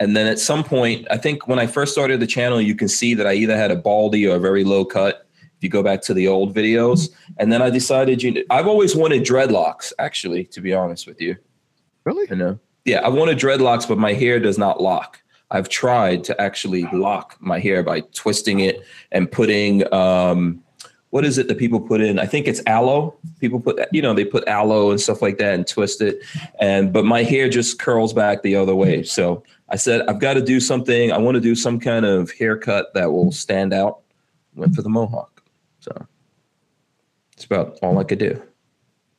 and 0.00 0.14
then 0.14 0.26
at 0.26 0.38
some 0.38 0.62
point, 0.62 1.06
I 1.10 1.16
think 1.16 1.48
when 1.48 1.58
I 1.58 1.66
first 1.66 1.92
started 1.92 2.20
the 2.20 2.26
channel, 2.26 2.60
you 2.60 2.74
can 2.74 2.88
see 2.88 3.14
that 3.14 3.26
I 3.26 3.32
either 3.32 3.56
had 3.56 3.70
a 3.70 3.76
baldy 3.76 4.26
or 4.26 4.36
a 4.36 4.40
very 4.40 4.64
low 4.64 4.84
cut 4.84 5.27
if 5.58 5.64
you 5.64 5.68
go 5.68 5.82
back 5.82 6.00
to 6.02 6.14
the 6.14 6.28
old 6.28 6.54
videos. 6.54 7.10
And 7.36 7.52
then 7.52 7.60
I 7.60 7.68
decided, 7.68 8.22
you 8.22 8.30
know, 8.30 8.42
I've 8.48 8.68
always 8.68 8.94
wanted 8.94 9.24
dreadlocks, 9.24 9.92
actually, 9.98 10.44
to 10.44 10.60
be 10.60 10.72
honest 10.72 11.06
with 11.06 11.20
you. 11.20 11.36
Really? 12.04 12.28
You 12.30 12.36
know, 12.36 12.58
yeah, 12.84 13.00
I 13.00 13.08
wanted 13.08 13.38
dreadlocks, 13.38 13.86
but 13.86 13.98
my 13.98 14.12
hair 14.12 14.38
does 14.38 14.56
not 14.56 14.80
lock. 14.80 15.20
I've 15.50 15.68
tried 15.68 16.24
to 16.24 16.40
actually 16.40 16.86
lock 16.92 17.36
my 17.40 17.58
hair 17.58 17.82
by 17.82 18.00
twisting 18.14 18.60
it 18.60 18.82
and 19.10 19.30
putting, 19.30 19.92
um, 19.92 20.62
what 21.10 21.24
is 21.24 21.38
it 21.38 21.48
that 21.48 21.58
people 21.58 21.80
put 21.80 22.00
in? 22.02 22.18
I 22.18 22.26
think 22.26 22.46
it's 22.46 22.62
aloe. 22.66 23.16
People 23.40 23.58
put, 23.58 23.80
you 23.92 24.02
know, 24.02 24.12
they 24.12 24.26
put 24.26 24.46
aloe 24.46 24.90
and 24.90 25.00
stuff 25.00 25.22
like 25.22 25.38
that 25.38 25.54
and 25.54 25.66
twist 25.66 26.02
it. 26.02 26.22
And, 26.60 26.92
but 26.92 27.04
my 27.04 27.22
hair 27.22 27.48
just 27.48 27.78
curls 27.78 28.12
back 28.12 28.42
the 28.42 28.54
other 28.56 28.74
way. 28.74 29.02
So 29.02 29.42
I 29.70 29.76
said, 29.76 30.02
I've 30.06 30.20
got 30.20 30.34
to 30.34 30.42
do 30.42 30.60
something. 30.60 31.10
I 31.10 31.18
want 31.18 31.34
to 31.34 31.40
do 31.40 31.54
some 31.54 31.80
kind 31.80 32.04
of 32.04 32.30
haircut 32.32 32.92
that 32.94 33.10
will 33.10 33.32
stand 33.32 33.72
out. 33.72 34.00
Went 34.54 34.74
for 34.74 34.82
the 34.82 34.90
mohawk. 34.90 35.37
It's 37.38 37.44
about 37.44 37.78
all 37.82 38.00
I 38.00 38.02
could 38.02 38.18
do. 38.18 38.42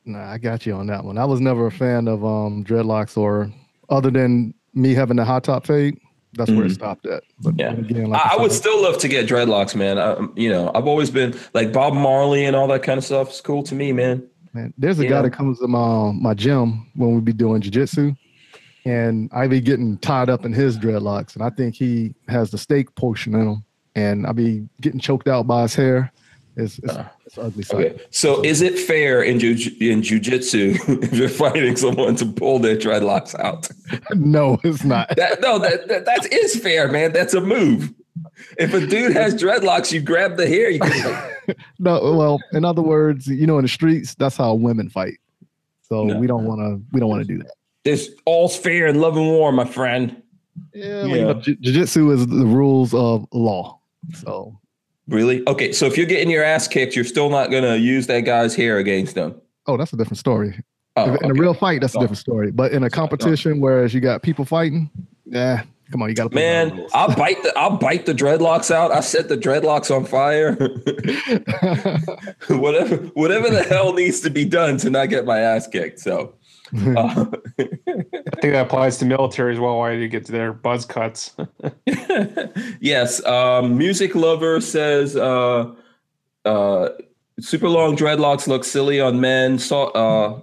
Nah, 0.04 0.30
I 0.30 0.36
got 0.36 0.66
you 0.66 0.74
on 0.74 0.86
that 0.88 1.02
one. 1.02 1.16
I 1.16 1.24
was 1.24 1.40
never 1.40 1.68
a 1.68 1.70
fan 1.70 2.06
of 2.06 2.22
um, 2.22 2.62
dreadlocks 2.62 3.16
or 3.16 3.50
other 3.88 4.10
than 4.10 4.52
me 4.74 4.92
having 4.92 5.16
the 5.16 5.24
hot 5.24 5.42
top 5.42 5.66
fade. 5.66 5.98
That's 6.34 6.50
mm-hmm. 6.50 6.58
where 6.58 6.66
it 6.66 6.68
mm-hmm. 6.68 6.74
stopped 6.74 7.06
at. 7.06 7.22
But 7.38 7.58
yeah, 7.58 7.72
again, 7.72 8.10
like 8.10 8.20
I, 8.22 8.34
I 8.34 8.36
would 8.36 8.52
still 8.52 8.82
love 8.82 8.98
to 8.98 9.08
get 9.08 9.26
dreadlocks, 9.26 9.74
man. 9.74 9.98
I, 9.98 10.18
you 10.36 10.50
know, 10.50 10.70
I've 10.74 10.86
always 10.86 11.10
been 11.10 11.34
like 11.54 11.72
Bob 11.72 11.94
Marley 11.94 12.44
and 12.44 12.54
all 12.54 12.68
that 12.68 12.82
kind 12.82 12.98
of 12.98 13.04
stuff. 13.04 13.30
It's 13.30 13.40
cool 13.40 13.62
to 13.62 13.74
me, 13.74 13.90
man. 13.90 14.28
Man, 14.52 14.74
there's 14.76 14.98
a 14.98 15.04
you 15.04 15.08
guy 15.08 15.16
know? 15.16 15.22
that 15.22 15.30
comes 15.30 15.58
to 15.60 15.66
my 15.66 16.12
my 16.12 16.34
gym 16.34 16.90
when 16.96 17.14
we 17.14 17.22
be 17.22 17.32
doing 17.32 17.62
jujitsu, 17.62 18.14
and 18.84 19.30
I 19.32 19.46
be 19.46 19.62
getting 19.62 19.96
tied 19.96 20.28
up 20.28 20.44
in 20.44 20.52
his 20.52 20.76
dreadlocks, 20.76 21.36
and 21.36 21.42
I 21.42 21.48
think 21.48 21.74
he 21.74 22.14
has 22.28 22.50
the 22.50 22.58
steak 22.58 22.94
portion 22.96 23.34
in 23.34 23.48
him, 23.48 23.64
and 23.94 24.26
I 24.26 24.32
be 24.32 24.68
getting 24.82 25.00
choked 25.00 25.26
out 25.26 25.46
by 25.46 25.62
his 25.62 25.74
hair. 25.74 26.12
It's, 26.60 26.78
it's, 26.78 26.92
uh, 26.92 27.08
it's 27.26 27.38
ugly 27.38 27.62
sight. 27.62 27.86
Okay. 27.86 28.02
So, 28.10 28.42
is 28.42 28.60
it 28.60 28.78
fair 28.78 29.22
in 29.22 29.38
ju- 29.38 29.76
in 29.80 30.02
jujitsu 30.02 31.02
if 31.02 31.12
you're 31.14 31.28
fighting 31.28 31.76
someone 31.76 32.16
to 32.16 32.26
pull 32.26 32.58
their 32.58 32.76
dreadlocks 32.76 33.38
out? 33.38 33.68
no, 34.14 34.58
it's 34.64 34.84
not. 34.84 35.08
That, 35.16 35.40
no, 35.42 35.58
that, 35.58 35.88
that 35.88 36.06
that 36.06 36.32
is 36.32 36.56
fair, 36.56 36.88
man. 36.88 37.12
That's 37.12 37.34
a 37.34 37.40
move. 37.40 37.92
If 38.58 38.72
a 38.72 38.86
dude 38.86 39.12
has 39.12 39.34
dreadlocks, 39.34 39.92
you 39.92 40.00
grab 40.00 40.36
the 40.36 40.46
hair. 40.46 40.70
You 40.70 40.80
can 40.80 41.30
no, 41.78 42.16
well, 42.16 42.40
in 42.52 42.64
other 42.64 42.80
words, 42.80 43.26
you 43.26 43.46
know, 43.46 43.58
in 43.58 43.62
the 43.62 43.68
streets, 43.68 44.14
that's 44.14 44.36
how 44.36 44.54
women 44.54 44.88
fight. 44.88 45.18
So 45.82 46.04
no. 46.04 46.18
we 46.18 46.26
don't 46.26 46.44
want 46.44 46.60
to. 46.60 46.82
We 46.92 47.00
don't 47.00 47.10
want 47.10 47.26
to 47.26 47.28
do 47.28 47.42
that. 47.42 47.52
It's 47.84 48.08
all's 48.24 48.56
fair 48.56 48.86
in 48.86 49.00
love 49.00 49.16
and 49.16 49.26
war, 49.26 49.52
my 49.52 49.64
friend. 49.64 50.22
Yeah, 50.72 51.04
yeah. 51.04 51.26
Like, 51.26 51.42
jiu-jitsu 51.42 52.10
is 52.12 52.26
the 52.26 52.46
rules 52.46 52.94
of 52.94 53.26
law. 53.32 53.80
So 54.14 54.58
Really? 55.10 55.46
Okay. 55.48 55.72
So 55.72 55.86
if 55.86 55.96
you're 55.96 56.06
getting 56.06 56.30
your 56.30 56.44
ass 56.44 56.68
kicked, 56.68 56.94
you're 56.94 57.04
still 57.04 57.30
not 57.30 57.50
going 57.50 57.64
to 57.64 57.78
use 57.78 58.06
that 58.06 58.20
guy's 58.20 58.54
hair 58.54 58.78
against 58.78 59.16
them. 59.16 59.40
Oh, 59.66 59.76
that's 59.76 59.92
a 59.92 59.96
different 59.96 60.18
story. 60.18 60.58
Oh, 60.96 61.04
in 61.04 61.16
okay. 61.16 61.28
a 61.28 61.34
real 61.34 61.54
fight, 61.54 61.80
that's 61.80 61.94
a 61.94 61.98
oh. 61.98 62.00
different 62.02 62.18
story. 62.18 62.50
But 62.50 62.72
in 62.72 62.84
a 62.84 62.90
competition, 62.90 63.60
whereas 63.60 63.92
you 63.92 64.00
got 64.00 64.22
people 64.22 64.44
fighting, 64.44 64.90
yeah, 65.26 65.64
come 65.90 66.02
on, 66.02 66.08
you 66.08 66.14
got 66.14 66.30
to. 66.30 66.34
Man, 66.34 66.86
I'll 66.92 67.14
bite 67.14 67.42
the 67.42 67.56
I'll 67.56 67.76
bite 67.76 68.06
the 68.06 68.14
dreadlocks 68.14 68.70
out. 68.70 68.92
I 68.92 69.00
set 69.00 69.28
the 69.28 69.36
dreadlocks 69.36 69.94
on 69.94 70.04
fire. 70.04 70.54
whatever 72.60 72.96
whatever 73.14 73.50
the 73.50 73.62
hell 73.62 73.92
needs 73.92 74.20
to 74.20 74.30
be 74.30 74.44
done 74.44 74.76
to 74.78 74.90
not 74.90 75.08
get 75.08 75.24
my 75.24 75.38
ass 75.38 75.66
kicked. 75.66 76.00
So 76.00 76.34
uh, 76.76 77.26
I 77.58 77.64
think 78.40 78.52
that 78.52 78.66
applies 78.66 78.98
to 78.98 79.04
military 79.04 79.54
as 79.54 79.60
well. 79.60 79.78
Why 79.78 79.94
do 79.94 80.00
you 80.00 80.08
get 80.08 80.24
to 80.26 80.32
their 80.32 80.52
buzz 80.52 80.84
cuts? 80.84 81.34
yes. 82.80 83.24
Um, 83.24 83.76
music 83.76 84.14
lover 84.14 84.60
says 84.60 85.16
uh, 85.16 85.72
uh, 86.44 86.90
super 87.40 87.68
long 87.68 87.96
dreadlocks 87.96 88.46
look 88.46 88.64
silly 88.64 89.00
on 89.00 89.20
men. 89.20 89.58
So, 89.58 89.88
uh, 89.88 90.40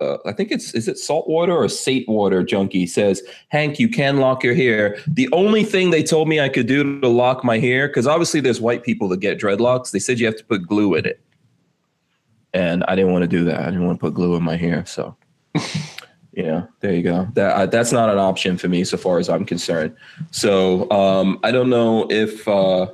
uh, 0.00 0.16
I 0.24 0.32
think 0.32 0.50
it's 0.50 0.72
is 0.74 0.88
it 0.88 0.98
saltwater 0.98 1.54
or 1.54 1.68
sate 1.68 2.08
water 2.08 2.42
junkie 2.42 2.86
says 2.86 3.22
Hank 3.48 3.78
you 3.78 3.88
can 3.88 4.16
lock 4.16 4.42
your 4.42 4.54
hair. 4.54 4.96
The 5.06 5.28
only 5.32 5.62
thing 5.62 5.90
they 5.90 6.02
told 6.02 6.26
me 6.26 6.40
I 6.40 6.48
could 6.48 6.66
do 6.66 7.00
to 7.00 7.08
lock 7.08 7.44
my 7.44 7.58
hair 7.58 7.86
because 7.86 8.06
obviously 8.06 8.40
there's 8.40 8.62
white 8.62 8.82
people 8.82 9.08
that 9.08 9.20
get 9.20 9.38
dreadlocks. 9.38 9.90
They 9.90 9.98
said 9.98 10.18
you 10.18 10.24
have 10.24 10.36
to 10.36 10.44
put 10.44 10.66
glue 10.66 10.94
in 10.94 11.04
it, 11.04 11.20
and 12.54 12.82
I 12.84 12.96
didn't 12.96 13.12
want 13.12 13.24
to 13.24 13.28
do 13.28 13.44
that. 13.44 13.60
I 13.60 13.66
didn't 13.66 13.84
want 13.84 13.98
to 13.98 14.00
put 14.00 14.14
glue 14.14 14.36
in 14.36 14.42
my 14.42 14.56
hair, 14.56 14.86
so 14.86 15.14
yeah, 16.32 16.66
there 16.80 16.92
you 16.92 17.02
go. 17.02 17.28
That 17.34 17.54
uh, 17.54 17.66
that's 17.66 17.92
not 17.92 18.10
an 18.10 18.18
option 18.18 18.56
for 18.56 18.68
me 18.68 18.84
so 18.84 18.96
far 18.96 19.18
as 19.18 19.28
I'm 19.28 19.44
concerned. 19.44 19.94
So 20.30 20.90
um, 20.90 21.38
I 21.42 21.50
don't 21.50 21.70
know 21.70 22.06
if 22.10 22.46
uh, 22.46 22.86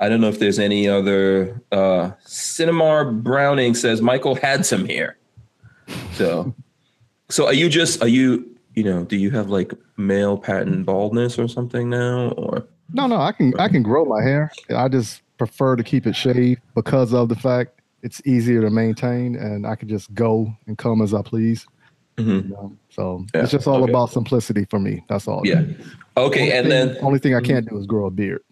I 0.00 0.08
don't 0.08 0.20
know 0.20 0.28
if 0.28 0.38
there's 0.38 0.58
any 0.58 0.88
other. 0.88 1.60
Uh, 1.72 2.12
Cinemar 2.26 3.22
Browning 3.22 3.74
says 3.74 4.00
Michael 4.00 4.34
had 4.34 4.66
some 4.66 4.86
hair. 4.86 5.16
So, 6.12 6.54
so 7.28 7.46
are 7.46 7.52
you 7.52 7.68
just 7.68 8.02
are 8.02 8.08
you 8.08 8.48
you 8.74 8.84
know 8.84 9.04
do 9.04 9.16
you 9.16 9.30
have 9.30 9.50
like 9.50 9.72
male 9.96 10.38
pattern 10.38 10.84
baldness 10.84 11.38
or 11.38 11.48
something 11.48 11.90
now 11.90 12.30
or? 12.30 12.66
No, 12.92 13.06
no, 13.06 13.16
I 13.16 13.32
can 13.32 13.58
I 13.58 13.68
can 13.68 13.82
grow 13.82 14.04
my 14.04 14.22
hair. 14.22 14.52
I 14.74 14.88
just 14.88 15.22
prefer 15.38 15.76
to 15.76 15.82
keep 15.82 16.06
it 16.06 16.14
shaved 16.14 16.60
because 16.74 17.12
of 17.12 17.28
the 17.28 17.36
fact 17.36 17.80
it's 18.04 18.20
easier 18.26 18.60
to 18.60 18.70
maintain 18.70 19.34
and 19.34 19.66
I 19.66 19.74
can 19.74 19.88
just 19.88 20.12
go 20.12 20.54
and 20.66 20.76
come 20.76 21.00
as 21.00 21.14
I 21.14 21.22
please. 21.22 21.66
Mm-hmm. 22.18 22.30
You 22.30 22.54
know? 22.54 22.76
So 22.90 23.24
yeah. 23.34 23.42
it's 23.42 23.50
just 23.50 23.66
all 23.66 23.82
okay. 23.82 23.90
about 23.90 24.10
simplicity 24.10 24.66
for 24.66 24.78
me. 24.78 25.02
That's 25.08 25.26
all. 25.26 25.40
Yeah. 25.44 25.64
Okay. 26.16 26.52
and 26.56 26.68
thing, 26.68 26.86
then 26.86 26.98
only 27.00 27.18
thing 27.18 27.34
I 27.34 27.40
can't 27.40 27.68
do 27.68 27.78
is 27.78 27.86
grow 27.86 28.06
a 28.06 28.10
beard. 28.10 28.44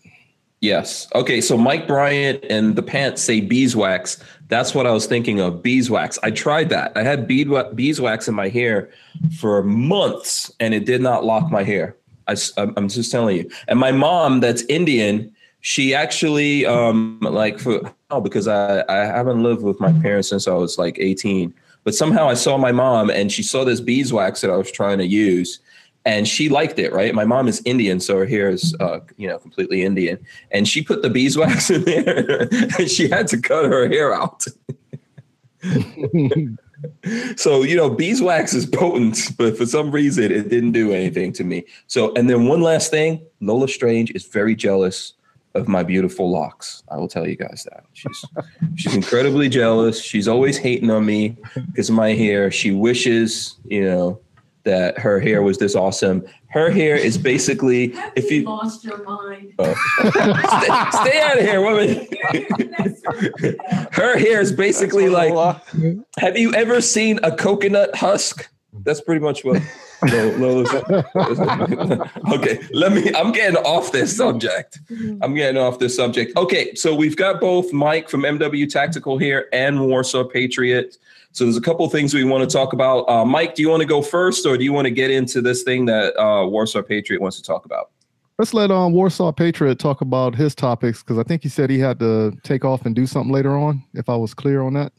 Yes. 0.63 1.07
Okay. 1.15 1.41
So 1.43 1.59
Mike 1.59 1.87
Bryant 1.87 2.43
and 2.49 2.77
the 2.77 2.83
pants 2.83 3.21
say 3.21 3.41
beeswax. 3.41 4.23
That's 4.49 4.75
what 4.75 4.87
I 4.87 4.91
was 4.91 5.07
thinking 5.07 5.39
of. 5.39 5.63
Beeswax. 5.63 6.19
I 6.23 6.31
tried 6.31 6.71
that. 6.71 6.97
I 6.97 7.03
had 7.03 7.27
beeswax 7.27 8.29
in 8.29 8.35
my 8.35 8.49
hair 8.49 8.91
for 9.39 9.63
months 9.63 10.51
and 10.61 10.73
it 10.73 10.87
did 10.87 11.03
not 11.03 11.25
lock 11.25 11.51
my 11.51 11.63
hair. 11.63 11.97
I, 12.27 12.37
I'm 12.57 12.89
just 12.89 13.13
telling 13.13 13.37
you. 13.37 13.51
And 13.69 13.79
my 13.79 13.93
mom, 13.93 14.41
that's 14.41 14.63
Indian, 14.63 15.35
she 15.63 15.95
actually 15.95 16.67
um 16.67 17.19
like 17.21 17.59
for 17.59 17.81
oh 18.11 18.21
because 18.21 18.47
I 18.47 18.85
I 18.89 18.99
haven't 19.07 19.43
lived 19.43 19.63
with 19.63 19.81
my 19.81 19.93
parents 20.03 20.29
since 20.29 20.47
I 20.47 20.55
was 20.55 20.77
like 20.77 20.99
18 20.99 21.55
but 21.85 21.95
somehow 21.95 22.29
I 22.29 22.35
saw 22.35 22.59
my 22.59 22.73
mom 22.73 23.11
and 23.11 23.33
she 23.33 23.43
saw 23.43 23.65
this 23.65 23.81
beeswax 23.81 24.41
that 24.43 24.51
I 24.51 24.57
was 24.57 24.71
trying 24.71 24.99
to 24.99 25.07
use 25.07 25.61
and 26.05 26.27
she 26.27 26.49
liked 26.49 26.81
it 26.81 26.93
right 26.93 27.15
my 27.15 27.25
mom 27.25 27.47
is 27.47 27.63
Indian 27.65 28.01
so 28.01 28.19
her 28.19 28.27
hair 28.27 28.51
is 28.51 28.75
uh 28.81 28.99
you 29.17 29.29
know 29.29 29.39
completely 29.39 29.85
Indian 29.85 30.19
and 30.51 30.67
she 30.67 30.83
put 30.83 31.01
the 31.01 31.11
beeswax 31.11 31.71
in 31.77 31.85
there 31.85 32.49
and 32.79 32.91
she 32.91 33.09
had 33.09 33.29
to 33.29 33.41
cut 33.41 33.65
her 33.65 33.89
hair 33.89 34.13
out 34.13 34.45
so 37.37 37.63
you 37.63 37.77
know, 37.77 37.89
beeswax 37.89 38.53
is 38.53 38.67
potent, 38.67 39.31
but 39.39 39.57
for 39.57 39.65
some 39.65 39.93
reason 39.93 40.25
it 40.25 40.49
didn't 40.49 40.73
do 40.73 40.93
anything 40.93 41.33
to 41.35 41.45
me. 41.45 41.65
So, 41.87 42.13
and 42.15 42.29
then 42.29 42.49
one 42.49 42.61
last 42.61 42.91
thing, 42.91 43.25
Lola 43.41 43.69
Strange 43.69 44.11
is 44.11 44.27
very 44.27 44.57
jealous 44.57 45.13
of 45.55 45.69
my 45.69 45.83
beautiful 45.83 46.31
locks. 46.31 46.83
I 46.91 46.97
will 46.97 47.09
tell 47.09 47.27
you 47.27 47.37
guys 47.37 47.67
that. 47.71 47.85
She's 47.93 48.25
she's 48.77 48.95
incredibly 48.95 49.49
jealous. 49.49 50.03
She's 50.03 50.29
always 50.29 50.57
hating 50.57 50.91
on 50.91 51.05
me 51.05 51.37
because 51.55 51.89
of 51.89 51.95
my 51.95 52.15
hair. 52.15 52.51
She 52.51 52.71
wishes, 52.71 53.59
you 53.65 53.85
know, 53.85 54.21
that 54.65 54.99
her 54.99 55.21
hair 55.21 55.43
was 55.43 55.59
this 55.59 55.75
awesome. 55.75 56.25
Her 56.49 56.71
hair 56.71 56.97
is 56.97 57.19
basically 57.19 57.95
if 58.17 58.31
you 58.31 58.45
lost 58.45 58.85
your 58.85 59.03
mind. 59.03 59.53
Oh. 59.59 59.75
stay, 60.01 61.11
stay, 61.11 61.21
out 61.21 61.39
of 61.39 61.45
here, 61.45 61.61
woman. 61.61 62.07
her 63.93 64.19
hair 64.19 64.41
is 64.41 64.53
basically 64.53 65.09
like 65.09 65.35
have 66.19 66.37
you 66.37 66.55
ever 66.55 66.81
seen 66.81 67.19
a 67.23 67.35
coconut 67.35 67.95
husk? 67.95 68.49
That's 68.85 69.01
pretty 69.01 69.21
much 69.21 69.45
what 69.45 69.63
okay, 72.33 72.61
let 72.73 72.93
me. 72.93 73.13
I'm 73.15 73.33
getting 73.33 73.57
off 73.59 73.93
this 73.93 74.17
subject. 74.17 74.81
I'm 75.21 75.35
getting 75.35 75.61
off 75.61 75.79
this 75.79 75.95
subject. 75.95 76.37
Okay, 76.37 76.75
so 76.75 76.95
we've 76.95 77.17
got 77.17 77.41
both 77.41 77.73
Mike 77.73 78.09
from 78.09 78.23
MW 78.23 78.69
Tactical 78.69 79.19
here 79.19 79.49
and 79.53 79.87
Warsaw 79.87 80.25
Patriot. 80.25 80.97
So 81.33 81.45
there's 81.45 81.57
a 81.57 81.63
couple 81.63 81.89
things 81.89 82.13
we 82.13 82.25
want 82.25 82.49
to 82.49 82.53
talk 82.53 82.73
about. 82.73 83.09
Uh, 83.09 83.25
Mike, 83.25 83.55
do 83.55 83.63
you 83.63 83.71
want 83.71 83.81
to 83.81 83.87
go 83.87 84.03
first, 84.03 84.45
or 84.45 84.59
do 84.59 84.65
you 84.65 84.73
want 84.73 84.87
to 84.87 84.91
get 84.91 85.11
into 85.11 85.41
this 85.41 85.63
thing 85.63 85.87
that 85.87 86.19
uh, 86.21 86.47
Warsaw 86.47 86.83
Patriot 86.83 87.23
wants 87.23 87.39
to 87.39 87.43
talk 87.43 87.65
about? 87.65 87.91
Let's 88.39 88.53
let 88.53 88.71
um, 88.71 88.93
Warsaw 88.93 89.31
Patriot 89.31 89.79
talk 89.79 90.01
about 90.01 90.35
his 90.35 90.55
topics 90.55 91.03
because 91.03 91.19
I 91.19 91.23
think 91.23 91.43
he 91.43 91.49
said 91.49 91.71
he 91.71 91.79
had 91.79 91.99
to 92.01 92.37
take 92.43 92.65
off 92.65 92.87
and 92.87 92.95
do 92.95 93.07
something 93.07 93.33
later 93.33 93.57
on. 93.57 93.85
If 93.95 94.09
I 94.09 94.17
was 94.17 94.35
clear 94.35 94.63
on 94.63 94.75
that. 94.75 94.93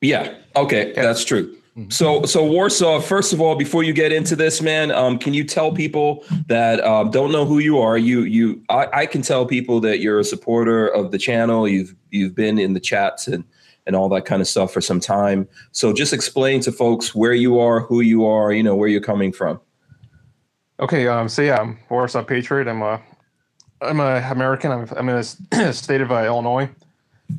Yeah. 0.00 0.34
Okay, 0.56 0.92
that's 0.94 1.24
true. 1.24 1.56
Mm-hmm. 1.76 1.88
So, 1.88 2.24
so 2.24 2.44
Warsaw. 2.44 3.00
First 3.00 3.32
of 3.32 3.40
all, 3.40 3.54
before 3.54 3.82
you 3.82 3.94
get 3.94 4.12
into 4.12 4.36
this, 4.36 4.60
man, 4.60 4.90
um, 4.90 5.18
can 5.18 5.32
you 5.32 5.42
tell 5.42 5.72
people 5.72 6.22
that 6.46 6.84
um, 6.84 7.10
don't 7.10 7.32
know 7.32 7.46
who 7.46 7.60
you 7.60 7.78
are? 7.78 7.96
You, 7.96 8.22
you, 8.22 8.62
I, 8.68 8.88
I, 8.92 9.06
can 9.06 9.22
tell 9.22 9.46
people 9.46 9.80
that 9.80 10.00
you're 10.00 10.18
a 10.18 10.24
supporter 10.24 10.86
of 10.88 11.12
the 11.12 11.18
channel. 11.18 11.66
You've, 11.66 11.94
you've 12.10 12.34
been 12.34 12.58
in 12.58 12.74
the 12.74 12.80
chats 12.80 13.26
and 13.26 13.44
and 13.84 13.96
all 13.96 14.08
that 14.10 14.24
kind 14.24 14.40
of 14.40 14.46
stuff 14.46 14.72
for 14.72 14.80
some 14.80 15.00
time. 15.00 15.48
So, 15.72 15.92
just 15.94 16.12
explain 16.12 16.60
to 16.60 16.72
folks 16.72 17.14
where 17.14 17.32
you 17.32 17.58
are, 17.58 17.80
who 17.80 18.00
you 18.00 18.26
are, 18.26 18.52
you 18.52 18.62
know, 18.62 18.76
where 18.76 18.88
you're 18.88 19.00
coming 19.00 19.32
from. 19.32 19.58
Okay. 20.78 21.08
Um. 21.08 21.28
So 21.28 21.40
yeah, 21.40 21.56
I'm 21.56 21.78
Warsaw 21.88 22.22
Patriot. 22.22 22.68
I'm 22.68 22.82
a, 22.82 23.00
I'm 23.80 23.98
a 23.98 24.16
American. 24.30 24.72
I'm, 24.72 24.88
I'm 24.94 25.08
in 25.08 25.16
the 25.16 25.72
state 25.72 26.02
of 26.02 26.12
uh, 26.12 26.24
Illinois. 26.24 26.68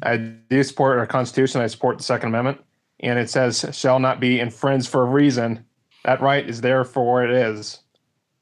I 0.02 0.18
do 0.18 0.64
support 0.64 0.98
our 0.98 1.06
Constitution. 1.06 1.62
I 1.62 1.68
support 1.68 2.00
the 2.00 2.04
Second 2.04 2.30
Amendment 2.30 2.60
and 3.04 3.20
it 3.20 3.30
says 3.30 3.66
shall 3.74 4.00
not 4.00 4.20
be 4.20 4.40
infringed 4.40 4.90
for 4.90 5.04
a 5.04 5.06
reason. 5.06 5.66
That 6.06 6.22
right 6.22 6.48
is 6.48 6.62
there 6.62 6.84
for 6.84 7.14
what 7.14 7.30
it 7.30 7.36
is. 7.36 7.80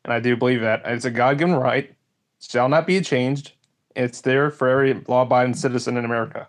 And 0.05 0.13
I 0.13 0.19
do 0.19 0.37
believe 0.37 0.61
that. 0.61 0.83
It's 0.85 1.05
a 1.05 1.11
God 1.11 1.37
given 1.37 1.55
right, 1.55 1.93
shall 2.39 2.69
not 2.69 2.87
be 2.87 3.01
changed. 3.01 3.53
It's 3.95 4.21
there 4.21 4.49
for 4.49 4.69
every 4.69 4.93
law 5.07 5.23
abiding 5.23 5.55
citizen 5.55 5.97
in 5.97 6.05
America. 6.05 6.47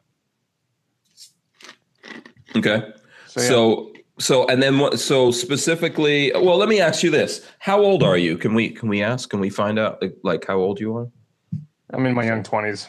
Okay. 2.55 2.93
So, 3.27 3.41
yeah. 3.41 3.49
so, 3.49 3.93
so 4.19 4.47
and 4.47 4.63
then 4.63 4.79
what 4.79 5.01
so 5.01 5.31
specifically 5.31 6.31
well 6.35 6.59
let 6.59 6.69
me 6.69 6.81
ask 6.81 7.03
you 7.03 7.11
this 7.11 7.49
how 7.59 7.81
old 7.81 8.03
are 8.03 8.19
you 8.19 8.37
can 8.37 8.53
we 8.53 8.69
can 8.69 8.89
we 8.89 9.03
ask 9.03 9.31
can 9.31 9.41
we 9.41 9.49
find 9.49 9.79
out 9.79 10.01
like, 10.03 10.15
like 10.23 10.47
how 10.47 10.59
old 10.59 10.79
you 10.79 10.95
are 10.95 11.09
i'm 11.95 12.05
in 12.05 12.15
my 12.15 12.25
young 12.25 12.43
20s 12.43 12.89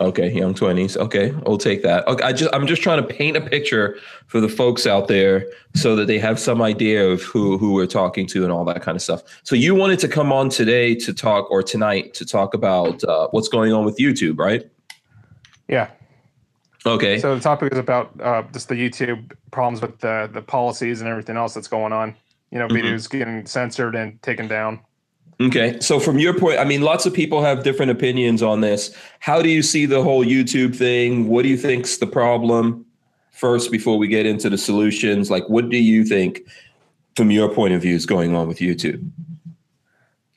Okay, 0.00 0.32
young 0.32 0.54
twenties. 0.54 0.96
Okay, 0.96 1.30
we'll 1.46 1.58
take 1.58 1.82
that. 1.82 2.06
Okay, 2.08 2.24
I 2.24 2.32
just 2.32 2.52
I'm 2.52 2.66
just 2.66 2.82
trying 2.82 3.00
to 3.00 3.06
paint 3.06 3.36
a 3.36 3.40
picture 3.40 3.96
for 4.26 4.40
the 4.40 4.48
folks 4.48 4.86
out 4.86 5.06
there 5.06 5.46
so 5.74 5.94
that 5.94 6.06
they 6.06 6.18
have 6.18 6.38
some 6.38 6.60
idea 6.60 7.08
of 7.08 7.22
who 7.22 7.58
who 7.58 7.72
we're 7.72 7.86
talking 7.86 8.26
to 8.28 8.42
and 8.42 8.52
all 8.52 8.64
that 8.64 8.82
kind 8.82 8.96
of 8.96 9.02
stuff. 9.02 9.22
So 9.44 9.54
you 9.54 9.74
wanted 9.74 10.00
to 10.00 10.08
come 10.08 10.32
on 10.32 10.48
today 10.48 10.96
to 10.96 11.12
talk 11.12 11.48
or 11.50 11.62
tonight 11.62 12.12
to 12.14 12.24
talk 12.24 12.54
about 12.54 13.04
uh, 13.04 13.28
what's 13.30 13.48
going 13.48 13.72
on 13.72 13.84
with 13.84 13.96
YouTube, 13.98 14.38
right? 14.38 14.68
Yeah. 15.68 15.90
Okay. 16.86 17.18
So 17.20 17.34
the 17.34 17.40
topic 17.40 17.72
is 17.72 17.78
about 17.78 18.20
uh, 18.20 18.42
just 18.52 18.68
the 18.68 18.74
YouTube 18.74 19.32
problems 19.52 19.80
with 19.80 20.00
the 20.00 20.28
the 20.32 20.42
policies 20.42 21.00
and 21.00 21.08
everything 21.08 21.36
else 21.36 21.54
that's 21.54 21.68
going 21.68 21.92
on. 21.92 22.16
You 22.50 22.58
know, 22.58 22.66
mm-hmm. 22.66 22.86
videos 22.86 23.08
getting 23.08 23.46
censored 23.46 23.94
and 23.94 24.20
taken 24.22 24.48
down. 24.48 24.80
Okay. 25.40 25.78
So 25.80 25.98
from 25.98 26.18
your 26.18 26.38
point, 26.38 26.58
I 26.58 26.64
mean, 26.64 26.82
lots 26.82 27.06
of 27.06 27.14
people 27.14 27.42
have 27.42 27.64
different 27.64 27.90
opinions 27.90 28.42
on 28.42 28.60
this. 28.60 28.96
How 29.20 29.42
do 29.42 29.48
you 29.48 29.62
see 29.62 29.86
the 29.86 30.02
whole 30.02 30.24
YouTube 30.24 30.76
thing? 30.76 31.28
What 31.28 31.42
do 31.42 31.48
you 31.48 31.56
think's 31.56 31.96
the 31.96 32.06
problem? 32.06 32.86
First, 33.32 33.72
before 33.72 33.98
we 33.98 34.06
get 34.06 34.26
into 34.26 34.48
the 34.48 34.58
solutions, 34.58 35.30
like 35.30 35.48
what 35.48 35.68
do 35.68 35.76
you 35.76 36.04
think 36.04 36.42
from 37.16 37.30
your 37.30 37.52
point 37.52 37.74
of 37.74 37.82
view 37.82 37.94
is 37.94 38.06
going 38.06 38.34
on 38.34 38.46
with 38.46 38.58
YouTube? 38.58 39.10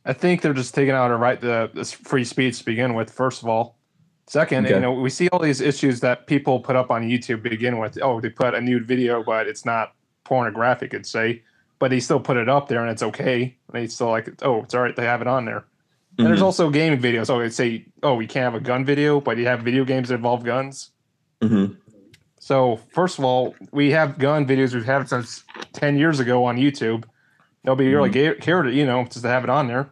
I 0.06 0.14
think 0.14 0.42
they're 0.42 0.54
just 0.54 0.74
taking 0.74 0.94
out 0.94 1.12
a 1.12 1.16
right 1.16 1.40
to 1.42 1.70
this 1.74 1.92
free 1.92 2.24
speech 2.24 2.60
to 2.60 2.66
begin 2.66 2.94
with, 2.96 3.12
first 3.12 3.44
of 3.44 3.50
all. 3.50 3.78
Second, 4.26 4.66
okay. 4.66 4.76
you 4.76 4.82
know, 4.82 4.94
we 4.94 5.10
see 5.10 5.30
all 5.30 5.40
these 5.40 5.62
issues 5.62 6.00
that 6.00 6.28
people 6.28 6.60
put 6.60 6.76
up 6.76 6.92
on 6.92 7.04
YouTube 7.04 7.44
to 7.44 7.50
begin 7.50 7.78
with. 7.78 7.98
Oh, 8.02 8.20
they 8.20 8.30
put 8.30 8.54
a 8.56 8.62
nude 8.62 8.86
video, 8.86 9.24
but 9.24 9.48
it's 9.48 9.64
not 9.64 9.94
pornographic, 10.24 10.94
it'd 10.94 11.06
say 11.06 11.44
but 11.80 11.90
they 11.92 12.00
still 12.00 12.20
put 12.20 12.38
it 12.38 12.50
up 12.50 12.68
there 12.68 12.82
and 12.82 12.90
it's 12.90 13.04
okay. 13.04 13.56
They 13.72 13.88
still 13.88 14.10
like, 14.10 14.30
oh, 14.42 14.64
it's 14.64 14.74
all 14.74 14.82
right. 14.82 14.96
They 14.96 15.06
have 15.06 15.22
it 15.22 15.28
on 15.28 15.46
there. 15.46 15.58
And 15.58 15.66
mm-hmm. 16.18 16.26
there's 16.26 16.42
also 16.42 16.70
gaming 16.70 17.00
videos. 17.00 17.30
Oh, 17.30 17.40
they 17.40 17.50
say, 17.50 17.86
oh, 18.02 18.16
we 18.16 18.26
can't 18.26 18.52
have 18.52 18.56
a 18.56 18.64
gun 18.64 18.84
video, 18.84 19.22
but 19.22 19.38
you 19.38 19.46
have 19.46 19.62
video 19.62 19.86
games 19.86 20.10
that 20.10 20.16
involve 20.16 20.44
guns. 20.44 20.92
Mm-hmm. 21.42 21.74
So 22.40 22.78
first 22.94 23.20
of 23.20 23.26
all, 23.26 23.56
we 23.72 23.92
have 23.92 24.18
gun 24.18 24.46
videos 24.48 24.74
we've 24.74 24.86
had 24.86 25.08
since 25.10 25.44
ten 25.74 25.98
years 25.98 26.20
ago 26.20 26.46
on 26.46 26.58
YouTube. 26.58 27.04
Nobody 27.64 27.90
mm-hmm. 27.90 28.14
really 28.16 28.36
cared, 28.40 28.74
you 28.74 28.86
know, 28.86 29.04
just 29.04 29.22
to 29.22 29.28
have 29.28 29.44
it 29.44 29.50
on 29.50 29.68
there. 29.68 29.90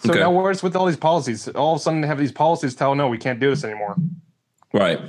So 0.00 0.10
okay. 0.10 0.20
now 0.20 0.30
where's 0.30 0.62
with 0.62 0.76
all 0.76 0.86
these 0.86 0.96
policies? 0.96 1.48
All 1.48 1.74
of 1.74 1.80
a 1.80 1.82
sudden, 1.82 2.02
they 2.02 2.06
have 2.06 2.18
these 2.18 2.30
policies 2.30 2.74
tell 2.74 2.94
no, 2.94 3.08
we 3.08 3.18
can't 3.18 3.40
do 3.40 3.50
this 3.50 3.64
anymore. 3.64 3.96
Right. 4.72 5.00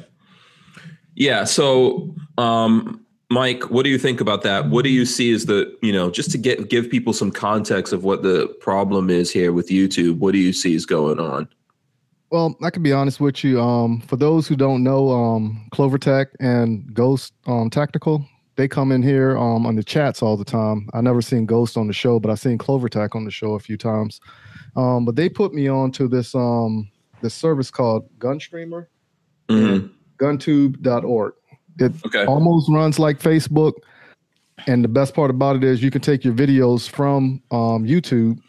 Yeah. 1.13 1.43
So 1.43 2.15
um, 2.37 3.05
Mike, 3.31 3.69
what 3.69 3.83
do 3.83 3.89
you 3.89 3.99
think 3.99 4.19
about 4.21 4.41
that? 4.41 4.69
What 4.69 4.83
do 4.83 4.89
you 4.89 5.05
see 5.05 5.31
as 5.31 5.45
the, 5.45 5.77
you 5.81 5.93
know, 5.93 6.09
just 6.09 6.31
to 6.31 6.37
get 6.37 6.69
give 6.69 6.89
people 6.89 7.13
some 7.13 7.31
context 7.31 7.93
of 7.93 8.03
what 8.03 8.23
the 8.23 8.47
problem 8.59 9.09
is 9.09 9.31
here 9.31 9.53
with 9.53 9.69
YouTube, 9.69 10.17
what 10.17 10.31
do 10.31 10.39
you 10.39 10.51
see 10.51 10.73
is 10.73 10.85
going 10.85 11.19
on? 11.19 11.47
Well, 12.31 12.57
I 12.63 12.69
can 12.69 12.83
be 12.83 12.91
honest 12.91 13.19
with 13.19 13.43
you. 13.43 13.61
Um, 13.61 14.01
for 14.01 14.15
those 14.15 14.47
who 14.47 14.55
don't 14.55 14.83
know, 14.83 15.09
um, 15.09 15.67
Clovertech 15.71 16.27
and 16.39 16.91
Ghost 16.93 17.33
um, 17.47 17.69
Tactical, 17.69 18.25
they 18.55 18.67
come 18.67 18.91
in 18.91 19.01
here 19.01 19.37
um, 19.37 19.65
on 19.65 19.75
the 19.75 19.83
chats 19.83 20.21
all 20.21 20.35
the 20.35 20.45
time. 20.45 20.89
I 20.93 21.01
never 21.01 21.21
seen 21.21 21.45
Ghost 21.45 21.77
on 21.77 21.87
the 21.87 21.93
show, 21.93 22.19
but 22.19 22.29
I've 22.29 22.39
seen 22.39 22.57
Clovertech 22.57 23.15
on 23.15 23.25
the 23.25 23.31
show 23.31 23.53
a 23.53 23.59
few 23.59 23.77
times. 23.77 24.19
Um, 24.75 25.05
but 25.05 25.15
they 25.15 25.29
put 25.29 25.53
me 25.53 25.67
on 25.67 25.91
to 25.93 26.07
this 26.07 26.35
um, 26.35 26.89
this 27.21 27.33
service 27.33 27.71
called 27.71 28.09
Gunstreamer, 28.19 28.87
mm-hmm. 29.49 29.87
guntube.org. 30.17 31.33
It 31.79 31.93
okay. 32.05 32.25
almost 32.25 32.69
runs 32.69 32.99
like 32.99 33.19
Facebook. 33.19 33.73
And 34.67 34.83
the 34.83 34.89
best 34.89 35.13
part 35.13 35.29
about 35.29 35.55
it 35.55 35.63
is 35.63 35.81
you 35.81 35.91
can 35.91 36.01
take 36.01 36.23
your 36.23 36.33
videos 36.33 36.89
from 36.89 37.41
um, 37.51 37.85
YouTube. 37.85 38.39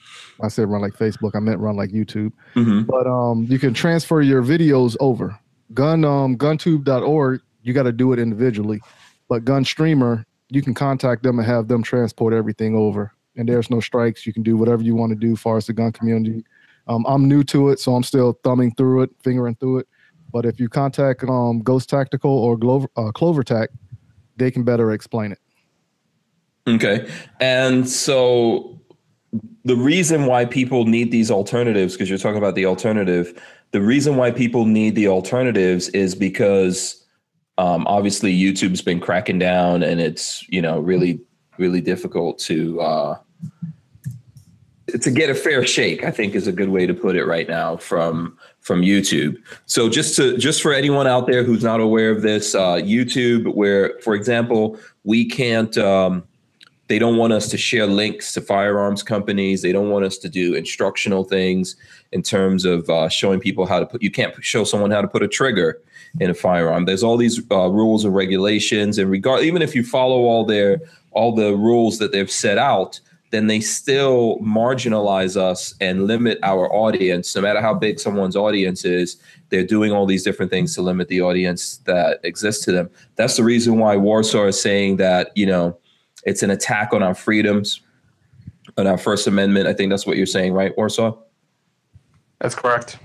I 0.42 0.48
said 0.48 0.68
run 0.68 0.80
like 0.80 0.94
Facebook. 0.94 1.32
I 1.34 1.40
meant 1.40 1.60
run 1.60 1.76
like 1.76 1.90
YouTube. 1.90 2.32
Mm-hmm. 2.54 2.82
But 2.82 3.06
um, 3.06 3.44
you 3.48 3.58
can 3.58 3.74
transfer 3.74 4.20
your 4.20 4.42
videos 4.42 4.96
over. 5.00 5.38
Gun 5.72 6.04
um, 6.04 6.36
guntube.org, 6.36 7.40
you 7.62 7.72
got 7.72 7.84
to 7.84 7.92
do 7.92 8.12
it 8.12 8.18
individually. 8.18 8.80
But 9.28 9.44
Gunstreamer, 9.44 10.24
you 10.48 10.62
can 10.62 10.74
contact 10.74 11.22
them 11.22 11.38
and 11.38 11.46
have 11.46 11.68
them 11.68 11.82
transport 11.82 12.34
everything 12.34 12.74
over. 12.74 13.12
And 13.36 13.48
there's 13.48 13.70
no 13.70 13.78
strikes. 13.78 14.26
You 14.26 14.32
can 14.32 14.42
do 14.42 14.56
whatever 14.56 14.82
you 14.82 14.96
want 14.96 15.10
to 15.10 15.16
do 15.16 15.32
as 15.32 15.40
far 15.40 15.56
as 15.56 15.66
the 15.66 15.72
gun 15.72 15.92
community. 15.92 16.44
Um, 16.88 17.06
I'm 17.06 17.28
new 17.28 17.44
to 17.44 17.68
it, 17.68 17.78
so 17.78 17.94
I'm 17.94 18.02
still 18.02 18.38
thumbing 18.42 18.74
through 18.74 19.02
it, 19.02 19.10
fingering 19.22 19.54
through 19.54 19.78
it. 19.78 19.88
But 20.32 20.46
if 20.46 20.60
you 20.60 20.68
contact 20.68 21.24
um, 21.24 21.60
Ghost 21.60 21.88
Tactical 21.88 22.30
or 22.30 22.56
Glover, 22.56 22.88
uh, 22.96 23.10
Clovertech, 23.12 23.68
they 24.36 24.50
can 24.50 24.62
better 24.62 24.92
explain 24.92 25.32
it. 25.32 25.38
Okay. 26.66 27.10
And 27.40 27.88
so 27.88 28.78
the 29.64 29.76
reason 29.76 30.26
why 30.26 30.44
people 30.44 30.84
need 30.84 31.10
these 31.10 31.30
alternatives, 31.30 31.94
because 31.94 32.08
you're 32.08 32.18
talking 32.18 32.38
about 32.38 32.54
the 32.54 32.66
alternative, 32.66 33.40
the 33.72 33.80
reason 33.80 34.16
why 34.16 34.30
people 34.30 34.64
need 34.64 34.94
the 34.94 35.08
alternatives 35.08 35.88
is 35.90 36.14
because 36.14 37.04
um, 37.58 37.86
obviously 37.86 38.34
YouTube's 38.36 38.82
been 38.82 39.00
cracking 39.00 39.38
down 39.38 39.82
and 39.82 40.00
it's, 40.00 40.44
you 40.48 40.62
know, 40.62 40.80
really, 40.80 41.20
really 41.58 41.80
difficult 41.80 42.38
to, 42.40 42.80
uh, 42.80 43.18
to 45.00 45.10
get 45.10 45.30
a 45.30 45.34
fair 45.34 45.64
shake, 45.64 46.04
I 46.04 46.10
think 46.10 46.34
is 46.34 46.46
a 46.46 46.52
good 46.52 46.70
way 46.70 46.86
to 46.86 46.94
put 46.94 47.16
it 47.16 47.24
right 47.24 47.48
now 47.48 47.76
from 47.76 48.36
from 48.60 48.82
YouTube. 48.82 49.36
So 49.66 49.88
just 49.88 50.16
to 50.16 50.36
just 50.36 50.62
for 50.62 50.72
anyone 50.72 51.06
out 51.06 51.26
there 51.26 51.42
who's 51.42 51.64
not 51.64 51.80
aware 51.80 52.10
of 52.10 52.22
this, 52.22 52.54
uh, 52.54 52.74
YouTube, 52.74 53.54
where 53.54 53.98
for 54.00 54.14
example 54.14 54.78
we 55.04 55.28
can't 55.28 55.76
um, 55.78 56.24
they 56.90 56.98
don't 56.98 57.16
want 57.16 57.32
us 57.32 57.48
to 57.48 57.56
share 57.56 57.86
links 57.86 58.32
to 58.32 58.40
firearms 58.40 59.04
companies. 59.04 59.62
They 59.62 59.70
don't 59.70 59.90
want 59.90 60.04
us 60.04 60.18
to 60.18 60.28
do 60.28 60.54
instructional 60.54 61.22
things 61.22 61.76
in 62.10 62.20
terms 62.20 62.64
of 62.64 62.90
uh, 62.90 63.08
showing 63.08 63.38
people 63.38 63.64
how 63.64 63.78
to 63.78 63.86
put. 63.86 64.02
You 64.02 64.10
can't 64.10 64.34
show 64.44 64.64
someone 64.64 64.90
how 64.90 65.00
to 65.00 65.06
put 65.06 65.22
a 65.22 65.28
trigger 65.28 65.80
in 66.18 66.30
a 66.30 66.34
firearm. 66.34 66.86
There's 66.86 67.04
all 67.04 67.16
these 67.16 67.40
uh, 67.52 67.68
rules 67.68 68.04
and 68.04 68.12
regulations, 68.12 68.98
and 68.98 69.08
regard 69.08 69.44
even 69.44 69.62
if 69.62 69.74
you 69.74 69.84
follow 69.84 70.22
all 70.22 70.44
their 70.44 70.80
all 71.12 71.32
the 71.34 71.54
rules 71.54 71.98
that 71.98 72.10
they've 72.10 72.30
set 72.30 72.58
out, 72.58 73.00
then 73.30 73.46
they 73.46 73.60
still 73.60 74.38
marginalize 74.38 75.36
us 75.36 75.74
and 75.80 76.06
limit 76.06 76.38
our 76.42 76.72
audience. 76.72 77.34
No 77.34 77.42
matter 77.42 77.60
how 77.60 77.74
big 77.74 78.00
someone's 78.00 78.36
audience 78.36 78.84
is, 78.84 79.16
they're 79.48 79.66
doing 79.66 79.92
all 79.92 80.04
these 80.06 80.24
different 80.24 80.50
things 80.50 80.74
to 80.74 80.82
limit 80.82 81.08
the 81.08 81.20
audience 81.20 81.78
that 81.78 82.20
exists 82.24 82.64
to 82.64 82.72
them. 82.72 82.90
That's 83.16 83.36
the 83.36 83.44
reason 83.44 83.78
why 83.78 83.96
Warsaw 83.96 84.46
is 84.46 84.60
saying 84.60 84.96
that 84.96 85.30
you 85.36 85.46
know 85.46 85.78
it's 86.24 86.42
an 86.42 86.50
attack 86.50 86.92
on 86.92 87.02
our 87.02 87.14
freedoms, 87.14 87.80
on 88.76 88.86
our 88.86 88.98
First 88.98 89.26
Amendment. 89.26 89.66
I 89.66 89.74
think 89.74 89.90
that's 89.90 90.06
what 90.06 90.16
you're 90.16 90.26
saying, 90.26 90.52
right, 90.52 90.76
Warsaw? 90.76 91.16
That's 92.40 92.54
correct. 92.54 92.98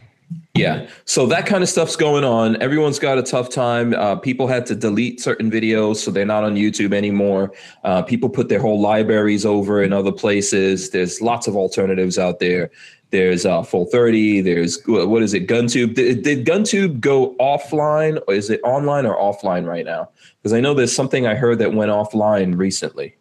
Yeah. 0.56 0.88
So 1.04 1.26
that 1.28 1.46
kind 1.46 1.64
of 1.64 1.70
stuff's 1.70 1.96
going 1.96 2.24
on. 2.24 2.62
Everyone's 2.62 2.98
got 2.98 3.18
a 3.18 3.24
tough 3.24 3.50
time. 3.50 3.94
Uh, 3.94 4.16
people 4.16 4.48
had 4.48 4.66
to 4.68 4.76
delete 4.76 5.20
certain 5.20 5.52
videos, 5.52 5.98
so 5.98 6.12
they're 6.12 6.26
not 6.26 6.44
on 6.44 6.56
YouTube 6.56 6.94
anymore. 6.94 7.52
Uh, 7.84 8.02
people 8.02 8.30
put 8.30 8.48
their 8.48 8.62
whole 8.62 8.80
libraries 8.80 9.46
over 9.46 9.84
in 9.84 9.92
other 9.92 10.14
places. 10.14 10.92
There's 10.92 11.22
lots 11.22 11.48
of 11.48 11.56
alternatives 11.56 12.18
out 12.18 12.40
there. 12.40 12.72
There's 13.12 13.46
uh, 13.46 13.64
Full 13.64 13.86
30. 13.86 14.42
There's 14.42 14.82
what 14.86 15.22
is 15.22 15.34
it? 15.34 15.48
GunTube. 15.48 15.94
Did, 15.94 16.24
did 16.24 16.46
GunTube 16.46 17.00
go 17.00 17.36
offline, 17.36 18.22
or 18.28 18.34
is 18.34 18.50
it 18.50 18.62
online 18.64 19.06
or 19.06 19.16
offline 19.16 19.66
right 19.66 19.86
now? 19.86 20.10
Because 20.42 20.54
I 20.54 20.60
know 20.60 20.74
there's 20.74 20.96
something 20.96 21.28
I 21.28 21.36
heard 21.36 21.60
that 21.60 21.74
went 21.74 21.92
offline 21.92 22.58
recently. 22.58 23.16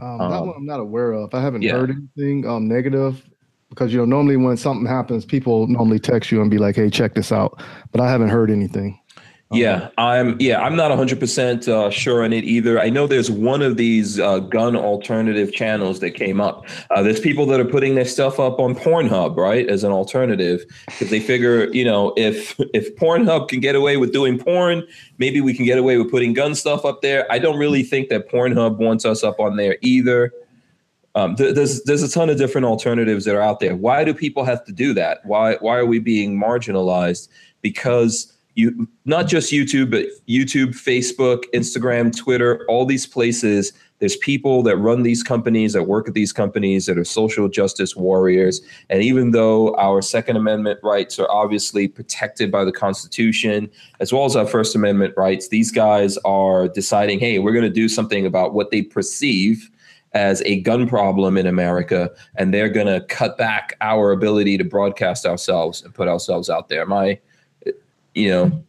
Um, 0.00 0.18
that 0.18 0.24
um, 0.24 0.46
one 0.48 0.56
I'm 0.56 0.66
not 0.66 0.80
aware 0.80 1.12
of. 1.12 1.34
I 1.34 1.40
haven't 1.40 1.62
yeah. 1.62 1.72
heard 1.72 1.90
anything 1.90 2.46
um, 2.46 2.68
negative 2.68 3.22
because 3.70 3.92
you 3.92 3.98
know 3.98 4.04
normally 4.04 4.36
when 4.36 4.56
something 4.56 4.86
happens, 4.86 5.24
people 5.24 5.66
normally 5.66 5.98
text 5.98 6.30
you 6.30 6.40
and 6.40 6.50
be 6.50 6.58
like, 6.58 6.76
"Hey, 6.76 6.90
check 6.90 7.14
this 7.14 7.32
out," 7.32 7.62
but 7.92 8.00
I 8.00 8.10
haven't 8.10 8.28
heard 8.28 8.50
anything. 8.50 8.98
Yeah, 9.52 9.90
I'm. 9.96 10.36
Yeah, 10.40 10.60
I'm 10.60 10.74
not 10.74 10.90
100 10.90 11.16
uh, 11.16 11.20
percent 11.20 11.64
sure 11.94 12.24
on 12.24 12.32
it 12.32 12.42
either. 12.42 12.80
I 12.80 12.90
know 12.90 13.06
there's 13.06 13.30
one 13.30 13.62
of 13.62 13.76
these 13.76 14.18
uh, 14.18 14.40
gun 14.40 14.74
alternative 14.74 15.52
channels 15.52 16.00
that 16.00 16.12
came 16.12 16.40
up. 16.40 16.66
Uh, 16.90 17.02
there's 17.02 17.20
people 17.20 17.46
that 17.46 17.60
are 17.60 17.64
putting 17.64 17.94
their 17.94 18.04
stuff 18.04 18.40
up 18.40 18.58
on 18.58 18.74
Pornhub, 18.74 19.36
right, 19.36 19.68
as 19.68 19.84
an 19.84 19.92
alternative, 19.92 20.64
because 20.86 21.10
they 21.10 21.20
figure, 21.20 21.72
you 21.72 21.84
know, 21.84 22.12
if 22.16 22.58
if 22.74 22.96
Pornhub 22.96 23.46
can 23.48 23.60
get 23.60 23.76
away 23.76 23.96
with 23.96 24.12
doing 24.12 24.36
porn, 24.36 24.84
maybe 25.18 25.40
we 25.40 25.54
can 25.54 25.64
get 25.64 25.78
away 25.78 25.96
with 25.96 26.10
putting 26.10 26.32
gun 26.32 26.56
stuff 26.56 26.84
up 26.84 27.00
there. 27.02 27.30
I 27.30 27.38
don't 27.38 27.58
really 27.58 27.84
think 27.84 28.08
that 28.08 28.28
Pornhub 28.28 28.78
wants 28.78 29.04
us 29.04 29.22
up 29.22 29.38
on 29.38 29.56
there 29.56 29.76
either. 29.80 30.32
Um, 31.16 31.34
th- 31.34 31.54
there's 31.54 31.82
there's 31.84 32.02
a 32.02 32.10
ton 32.10 32.28
of 32.28 32.36
different 32.36 32.66
alternatives 32.66 33.24
that 33.24 33.34
are 33.34 33.40
out 33.40 33.58
there. 33.58 33.74
Why 33.74 34.04
do 34.04 34.12
people 34.12 34.44
have 34.44 34.64
to 34.66 34.72
do 34.72 34.92
that? 34.94 35.24
Why 35.24 35.56
why 35.60 35.78
are 35.78 35.86
we 35.86 35.98
being 35.98 36.38
marginalized? 36.38 37.28
Because 37.62 38.32
you 38.54 38.86
not 39.06 39.26
just 39.26 39.50
YouTube, 39.50 39.90
but 39.90 40.04
YouTube, 40.28 40.74
Facebook, 40.74 41.44
Instagram, 41.54 42.14
Twitter, 42.14 42.64
all 42.68 42.84
these 42.84 43.06
places. 43.06 43.72
There's 43.98 44.16
people 44.16 44.62
that 44.64 44.76
run 44.76 45.04
these 45.04 45.22
companies, 45.22 45.72
that 45.72 45.84
work 45.84 46.06
at 46.06 46.12
these 46.12 46.30
companies, 46.30 46.84
that 46.84 46.98
are 46.98 47.04
social 47.04 47.48
justice 47.48 47.96
warriors. 47.96 48.60
And 48.90 49.02
even 49.02 49.30
though 49.30 49.74
our 49.76 50.02
Second 50.02 50.36
Amendment 50.36 50.80
rights 50.82 51.18
are 51.18 51.30
obviously 51.30 51.88
protected 51.88 52.52
by 52.52 52.66
the 52.66 52.72
Constitution, 52.72 53.70
as 54.00 54.12
well 54.12 54.26
as 54.26 54.36
our 54.36 54.46
First 54.46 54.76
Amendment 54.76 55.14
rights, 55.16 55.48
these 55.48 55.72
guys 55.72 56.18
are 56.26 56.68
deciding, 56.68 57.20
hey, 57.20 57.38
we're 57.38 57.54
going 57.54 57.64
to 57.64 57.70
do 57.70 57.88
something 57.88 58.26
about 58.26 58.52
what 58.52 58.70
they 58.70 58.82
perceive 58.82 59.70
as 60.12 60.42
a 60.42 60.60
gun 60.60 60.88
problem 60.88 61.36
in 61.36 61.46
America, 61.46 62.10
and 62.36 62.52
they're 62.54 62.68
going 62.68 62.86
to 62.86 63.00
cut 63.06 63.36
back 63.36 63.76
our 63.80 64.12
ability 64.12 64.56
to 64.58 64.64
broadcast 64.64 65.26
ourselves 65.26 65.82
and 65.82 65.92
put 65.94 66.08
ourselves 66.08 66.48
out 66.48 66.68
there. 66.68 66.86
My, 66.86 67.18
you 68.14 68.30
know, 68.30 68.64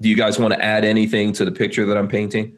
do 0.00 0.08
you 0.08 0.16
guys 0.16 0.38
want 0.38 0.52
to 0.52 0.62
add 0.62 0.84
anything 0.84 1.32
to 1.34 1.44
the 1.44 1.52
picture 1.52 1.86
that 1.86 1.96
I'm 1.96 2.08
painting? 2.08 2.56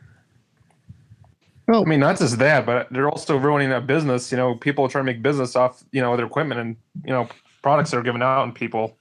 Well, 1.69 1.83
I 1.83 1.85
mean, 1.85 2.01
not 2.01 2.19
just 2.19 2.39
that, 2.39 2.67
but 2.67 2.89
they're 2.91 3.09
also 3.09 3.37
ruining 3.37 3.73
a 3.73 3.81
business. 3.81 4.33
You 4.33 4.37
know, 4.37 4.57
people 4.57 4.85
are 4.85 4.89
trying 4.89 5.07
to 5.07 5.13
make 5.13 5.23
business 5.23 5.55
off, 5.55 5.85
you 5.93 6.01
know, 6.01 6.17
their 6.17 6.27
equipment 6.27 6.61
and, 6.61 6.77
you 7.05 7.13
know, 7.13 7.29
products 7.63 7.93
that 7.93 7.99
are 7.99 8.03
given 8.03 8.23
out 8.23 8.43
and 8.43 8.55
people. 8.55 8.97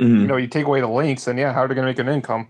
Mm-hmm. 0.00 0.20
You 0.20 0.26
know, 0.26 0.36
you 0.36 0.48
take 0.48 0.66
away 0.66 0.80
the 0.80 0.88
links, 0.88 1.28
and 1.28 1.38
yeah, 1.38 1.52
how 1.52 1.60
are 1.60 1.68
they 1.68 1.74
going 1.74 1.86
to 1.86 1.90
make 1.90 1.98
an 1.98 2.12
income? 2.12 2.48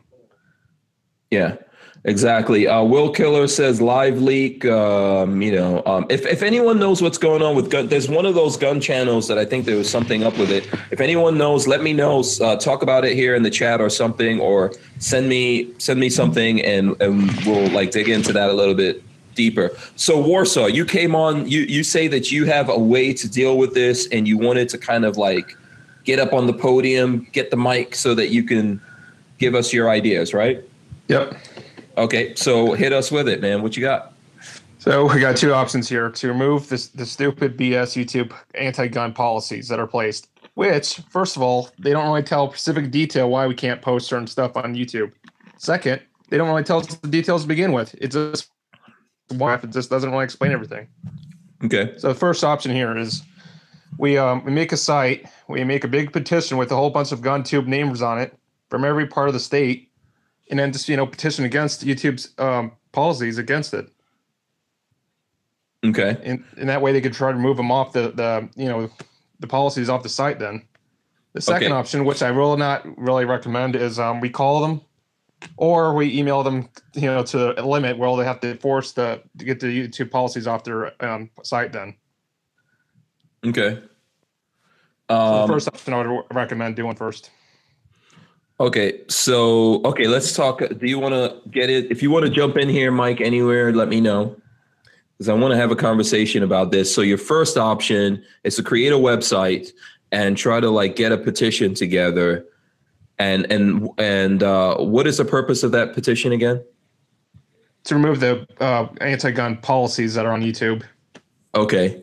Yeah. 1.30 1.56
Exactly. 2.04 2.66
Uh, 2.66 2.82
Will 2.82 3.10
Killer 3.10 3.46
says 3.46 3.82
live 3.82 4.22
leak. 4.22 4.64
Um, 4.64 5.42
you 5.42 5.52
know, 5.52 5.82
um, 5.84 6.06
if 6.08 6.24
if 6.24 6.42
anyone 6.42 6.78
knows 6.78 7.02
what's 7.02 7.18
going 7.18 7.42
on 7.42 7.54
with 7.54 7.70
gun, 7.70 7.88
there's 7.88 8.08
one 8.08 8.24
of 8.24 8.34
those 8.34 8.56
gun 8.56 8.80
channels 8.80 9.28
that 9.28 9.36
I 9.36 9.44
think 9.44 9.66
there 9.66 9.76
was 9.76 9.90
something 9.90 10.24
up 10.24 10.38
with 10.38 10.50
it. 10.50 10.66
If 10.90 11.00
anyone 11.02 11.36
knows, 11.36 11.68
let 11.68 11.82
me 11.82 11.92
know. 11.92 12.24
Uh, 12.40 12.56
talk 12.56 12.82
about 12.82 13.04
it 13.04 13.14
here 13.14 13.34
in 13.34 13.42
the 13.42 13.50
chat 13.50 13.82
or 13.82 13.90
something, 13.90 14.40
or 14.40 14.72
send 14.98 15.28
me 15.28 15.74
send 15.76 16.00
me 16.00 16.08
something, 16.08 16.62
and 16.62 16.98
and 17.02 17.30
we'll 17.44 17.68
like 17.70 17.90
dig 17.90 18.08
into 18.08 18.32
that 18.32 18.48
a 18.48 18.54
little 18.54 18.74
bit 18.74 19.02
deeper. 19.34 19.70
So 19.96 20.18
Warsaw, 20.18 20.66
you 20.68 20.86
came 20.86 21.14
on. 21.14 21.46
You 21.50 21.60
you 21.60 21.84
say 21.84 22.08
that 22.08 22.32
you 22.32 22.46
have 22.46 22.70
a 22.70 22.78
way 22.78 23.12
to 23.12 23.28
deal 23.28 23.58
with 23.58 23.74
this, 23.74 24.08
and 24.10 24.26
you 24.26 24.38
wanted 24.38 24.70
to 24.70 24.78
kind 24.78 25.04
of 25.04 25.18
like 25.18 25.54
get 26.04 26.18
up 26.18 26.32
on 26.32 26.46
the 26.46 26.54
podium, 26.54 27.28
get 27.32 27.50
the 27.50 27.58
mic, 27.58 27.94
so 27.94 28.14
that 28.14 28.30
you 28.30 28.42
can 28.42 28.80
give 29.36 29.54
us 29.54 29.70
your 29.70 29.90
ideas, 29.90 30.32
right? 30.32 30.64
Yep. 31.10 31.36
Okay, 31.98 32.34
so 32.36 32.72
hit 32.72 32.92
us 32.92 33.10
with 33.10 33.28
it, 33.28 33.40
man. 33.40 33.62
What 33.62 33.76
you 33.76 33.82
got? 33.82 34.14
So 34.78 35.12
we 35.12 35.20
got 35.20 35.36
two 35.36 35.52
options 35.52 35.88
here 35.88 36.08
to 36.08 36.28
remove 36.28 36.68
this 36.68 36.88
the 36.88 37.04
stupid 37.04 37.56
BS 37.56 38.00
YouTube 38.00 38.32
anti-gun 38.54 39.12
policies 39.12 39.66
that 39.68 39.80
are 39.80 39.88
placed. 39.88 40.28
Which, 40.54 41.00
first 41.10 41.36
of 41.36 41.42
all, 41.42 41.70
they 41.78 41.90
don't 41.90 42.06
really 42.06 42.22
tell 42.22 42.50
specific 42.52 42.92
detail 42.92 43.28
why 43.28 43.46
we 43.48 43.54
can't 43.54 43.82
post 43.82 44.06
certain 44.06 44.28
stuff 44.28 44.56
on 44.56 44.74
YouTube. 44.74 45.10
Second, 45.58 46.00
they 46.28 46.38
don't 46.38 46.48
really 46.48 46.62
tell 46.62 46.78
us 46.78 46.86
the 46.86 47.08
details 47.08 47.42
to 47.42 47.48
begin 47.48 47.72
with. 47.72 47.92
It 48.00 48.12
just 48.12 48.48
why 49.28 49.54
it 49.54 49.70
just 49.70 49.90
doesn't 49.90 50.10
really 50.12 50.24
explain 50.24 50.52
everything. 50.52 50.86
Okay. 51.64 51.94
So 51.96 52.08
the 52.08 52.14
first 52.14 52.44
option 52.44 52.70
here 52.70 52.96
is 52.96 53.22
we 53.98 54.16
um, 54.16 54.44
we 54.44 54.52
make 54.52 54.70
a 54.70 54.76
site, 54.76 55.26
we 55.48 55.64
make 55.64 55.82
a 55.82 55.88
big 55.88 56.12
petition 56.12 56.56
with 56.56 56.70
a 56.70 56.76
whole 56.76 56.90
bunch 56.90 57.10
of 57.10 57.20
gun 57.20 57.42
tube 57.42 57.66
names 57.66 58.00
on 58.00 58.20
it 58.20 58.36
from 58.68 58.84
every 58.84 59.08
part 59.08 59.26
of 59.26 59.34
the 59.34 59.40
state 59.40 59.89
and 60.50 60.58
then 60.58 60.72
just 60.72 60.88
you 60.88 60.96
know 60.96 61.06
petition 61.06 61.44
against 61.44 61.86
YouTube's 61.86 62.34
um, 62.38 62.72
policies 62.92 63.38
against 63.38 63.72
it. 63.72 63.88
Okay. 65.84 66.18
And 66.22 66.44
in 66.58 66.66
that 66.66 66.82
way, 66.82 66.92
they 66.92 67.00
could 67.00 67.14
try 67.14 67.32
to 67.32 67.38
move 67.38 67.56
them 67.56 67.70
off 67.70 67.92
the 67.92 68.10
the 68.10 68.48
you 68.56 68.68
know 68.68 68.90
the 69.38 69.46
policies 69.46 69.88
off 69.88 70.02
the 70.02 70.08
site. 70.08 70.38
Then 70.38 70.62
the 71.32 71.40
second 71.40 71.68
okay. 71.68 71.74
option, 71.74 72.04
which 72.04 72.22
I 72.22 72.30
will 72.30 72.56
not 72.56 72.86
really 72.98 73.24
recommend, 73.24 73.76
is 73.76 73.98
um, 73.98 74.20
we 74.20 74.28
call 74.28 74.60
them 74.60 74.82
or 75.56 75.94
we 75.94 76.18
email 76.18 76.42
them 76.42 76.68
you 76.94 77.06
know 77.06 77.22
to 77.22 77.58
a 77.58 77.64
limit 77.64 77.96
where 77.96 78.14
they 78.16 78.24
have 78.24 78.40
to 78.40 78.56
force 78.56 78.92
the 78.92 79.22
to 79.38 79.44
get 79.44 79.60
the 79.60 79.88
YouTube 79.88 80.10
policies 80.10 80.46
off 80.46 80.64
their 80.64 81.02
um, 81.02 81.30
site. 81.42 81.72
Then. 81.72 81.94
Okay. 83.46 83.82
Um, 85.08 85.16
so 85.16 85.34
the 85.34 85.42
um, 85.42 85.48
first 85.48 85.68
option 85.68 85.94
I 85.94 86.06
would 86.06 86.24
recommend 86.32 86.76
doing 86.76 86.94
first. 86.94 87.30
Okay, 88.60 89.00
so 89.08 89.82
okay, 89.84 90.06
let's 90.06 90.34
talk. 90.34 90.58
Do 90.58 90.86
you 90.86 90.98
want 90.98 91.14
to 91.14 91.40
get 91.50 91.70
it? 91.70 91.90
If 91.90 92.02
you 92.02 92.10
want 92.10 92.26
to 92.26 92.30
jump 92.30 92.58
in 92.58 92.68
here, 92.68 92.90
Mike, 92.90 93.22
anywhere, 93.22 93.72
let 93.72 93.88
me 93.88 94.02
know 94.02 94.36
because 95.16 95.30
I 95.30 95.32
want 95.32 95.52
to 95.52 95.56
have 95.56 95.70
a 95.70 95.76
conversation 95.76 96.42
about 96.42 96.70
this. 96.70 96.94
So 96.94 97.00
your 97.00 97.16
first 97.16 97.56
option 97.56 98.22
is 98.44 98.56
to 98.56 98.62
create 98.62 98.92
a 98.92 98.98
website 98.98 99.72
and 100.12 100.36
try 100.36 100.60
to 100.60 100.68
like 100.68 100.94
get 100.94 101.10
a 101.10 101.16
petition 101.16 101.72
together. 101.72 102.44
And 103.18 103.50
and 103.50 103.88
and 103.96 104.42
uh, 104.42 104.76
what 104.76 105.06
is 105.06 105.16
the 105.16 105.24
purpose 105.24 105.62
of 105.62 105.72
that 105.72 105.94
petition 105.94 106.32
again? 106.32 106.62
To 107.84 107.94
remove 107.94 108.20
the 108.20 108.46
uh, 108.60 108.88
anti-gun 109.00 109.56
policies 109.56 110.12
that 110.14 110.26
are 110.26 110.32
on 110.32 110.42
YouTube. 110.42 110.82
Okay 111.54 112.02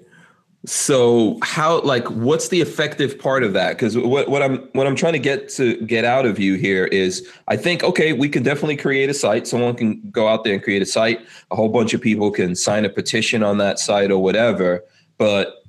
so 0.67 1.37
how 1.43 1.79
like 1.83 2.05
what's 2.11 2.49
the 2.49 2.59
effective 2.59 3.17
part 3.17 3.43
of 3.43 3.53
that? 3.53 3.69
Because 3.69 3.97
what, 3.97 4.27
what 4.27 4.43
i'm 4.43 4.57
what 4.73 4.85
i'm 4.85 4.97
trying 4.97 5.13
to 5.13 5.19
get 5.19 5.47
to 5.51 5.77
get 5.85 6.03
out 6.03 6.25
of 6.25 6.39
you 6.39 6.55
here 6.55 6.85
is 6.87 7.25
i 7.47 7.55
think 7.55 7.85
okay 7.85 8.11
we 8.11 8.27
can 8.27 8.43
definitely 8.43 8.75
create 8.75 9.09
a 9.09 9.13
site. 9.13 9.47
Someone 9.47 9.75
can 9.75 10.01
go 10.11 10.27
out 10.27 10.43
there 10.43 10.53
and 10.53 10.61
create 10.61 10.81
a 10.81 10.85
site. 10.85 11.25
A 11.51 11.55
whole 11.55 11.69
bunch 11.69 11.93
of 11.93 12.01
people 12.01 12.31
can 12.31 12.53
sign 12.53 12.83
a 12.83 12.89
petition 12.89 13.43
on 13.43 13.59
that 13.59 13.79
site 13.79 14.11
or 14.11 14.21
whatever. 14.21 14.83
But 15.17 15.63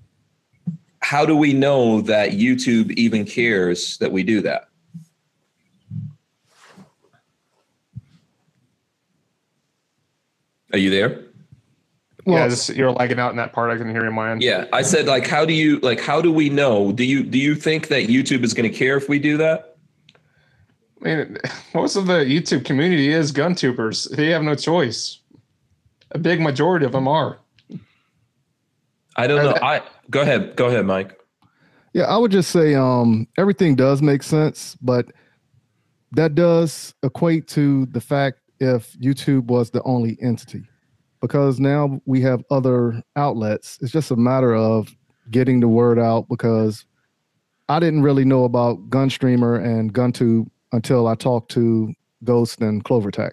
how 0.99 1.25
do 1.25 1.37
we 1.37 1.53
know 1.53 2.01
that 2.01 2.33
youtube 2.33 2.91
even 2.93 3.25
cares 3.25 3.99
that 3.99 4.11
we 4.11 4.25
do 4.25 4.41
that? 4.41 4.69
Are 10.73 10.79
you 10.79 10.91
there 10.91 11.28
well, 12.29 12.39
yeah, 12.39 12.49
just, 12.49 12.69
you're 12.77 12.93
lagging 12.93 13.19
out 13.19 13.31
in 13.31 13.39
that 13.39 13.55
part. 13.55 13.71
I 13.71 13.79
can 13.79 13.89
hear 13.91 14.05
you 14.05 14.11
my 14.11 14.33
end. 14.33 14.43
Yeah, 14.43 14.67
I 14.71 14.83
said 14.83 15.07
like, 15.07 15.27
how 15.27 15.47
do 15.47 15.55
you 15.55 15.79
like? 15.81 15.99
How 15.99 16.21
do 16.21 16.31
we 16.31 16.51
know? 16.51 16.93
Do 16.93 17.03
you 17.03 17.23
do 17.23 17.39
you 17.39 17.55
think 17.55 17.89
that 17.89 18.09
YouTube 18.09 18.45
is 18.45 18.53
going 18.53 18.71
to 18.71 18.77
care 18.77 18.99
if 18.99 19.09
we 19.09 19.19
do 19.19 19.39
that? 19.39 19.79
I 21.01 21.05
mean, 21.05 21.39
most 21.75 21.97
of 21.97 22.07
the 22.07 22.19
YouTube 22.19 22.67
community 22.67 23.11
is 23.11 23.33
gun 23.33 23.55
tubers. 23.55 24.05
They 24.05 24.29
have 24.29 24.43
no 24.43 24.55
choice. 24.55 25.21
A 26.11 26.19
big 26.19 26.41
majority 26.41 26.85
of 26.85 26.93
them 26.93 27.09
are. 27.09 27.39
I 29.17 29.27
don't 29.27 29.43
know. 29.43 29.57
I 29.63 29.83
go 30.11 30.21
ahead. 30.21 30.55
Go 30.55 30.67
ahead, 30.67 30.85
Mike. 30.85 31.19
Yeah, 31.95 32.05
I 32.05 32.19
would 32.19 32.31
just 32.31 32.51
say 32.51 32.75
um, 32.75 33.27
everything 33.39 33.75
does 33.75 34.03
make 34.03 34.23
sense, 34.23 34.77
but 34.83 35.07
that 36.13 36.35
does 36.35 36.95
equate 37.03 37.49
to 37.49 37.87
the 37.87 38.03
fact 38.03 38.41
if 38.61 38.93
YouTube 38.99 39.47
was 39.47 39.71
the 39.71 39.83
only 39.85 40.19
entity, 40.21 40.65
because 41.21 41.59
now 41.61 42.01
we 42.07 42.21
have 42.23 42.43
other 42.51 43.03
outlets. 43.17 43.79
It's 43.81 43.93
just 43.93 44.11
a 44.11 44.17
matter 44.17 44.55
of 44.55 44.95
getting 45.31 45.61
the 45.61 45.69
word 45.69 45.99
out. 45.99 46.29
Because 46.29 46.85
I 47.69 47.81
didn't 47.81 48.03
really 48.03 48.25
know 48.25 48.45
about 48.45 48.89
Gunstreamer 48.91 49.63
and 49.63 49.93
GunTube 49.93 50.49
until 50.73 51.07
I 51.07 51.15
talked 51.15 51.51
to 51.53 51.93
Ghost 52.25 52.61
and 52.61 52.85
CloverTech. 52.85 53.33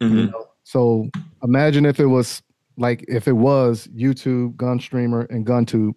Mm-hmm. 0.00 0.16
You 0.16 0.26
know? 0.26 0.48
So 0.64 1.08
imagine 1.42 1.86
if 1.86 2.00
it 2.00 2.06
was 2.06 2.42
like 2.76 3.04
if 3.08 3.28
it 3.28 3.32
was 3.32 3.88
YouTube, 3.88 4.56
Gunstreamer, 4.56 5.28
and 5.30 5.46
GunTube 5.46 5.94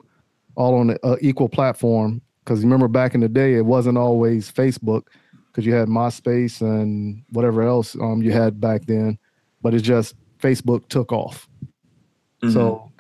all 0.56 0.76
on 0.76 0.92
an 0.92 1.18
equal 1.22 1.50
platform. 1.50 2.22
Because 2.44 2.62
remember 2.62 2.88
back 2.88 3.16
in 3.16 3.22
the 3.22 3.30
day, 3.30 3.56
it 3.56 3.66
wasn't 3.66 3.98
always 3.98 4.52
Facebook 4.52 5.08
because 5.48 5.66
you 5.66 5.74
had 5.74 5.88
MySpace 5.88 6.62
and 6.62 7.24
whatever 7.30 7.64
else 7.64 7.96
um, 7.96 8.22
you 8.22 8.32
had 8.32 8.60
back 8.60 8.86
then, 8.86 9.18
but 9.62 9.74
it's 9.74 9.88
just 9.88 10.14
Facebook 10.40 10.88
took 10.90 11.12
off. 11.12 11.48
Mm-hmm. 12.44 12.52
So 12.52 12.92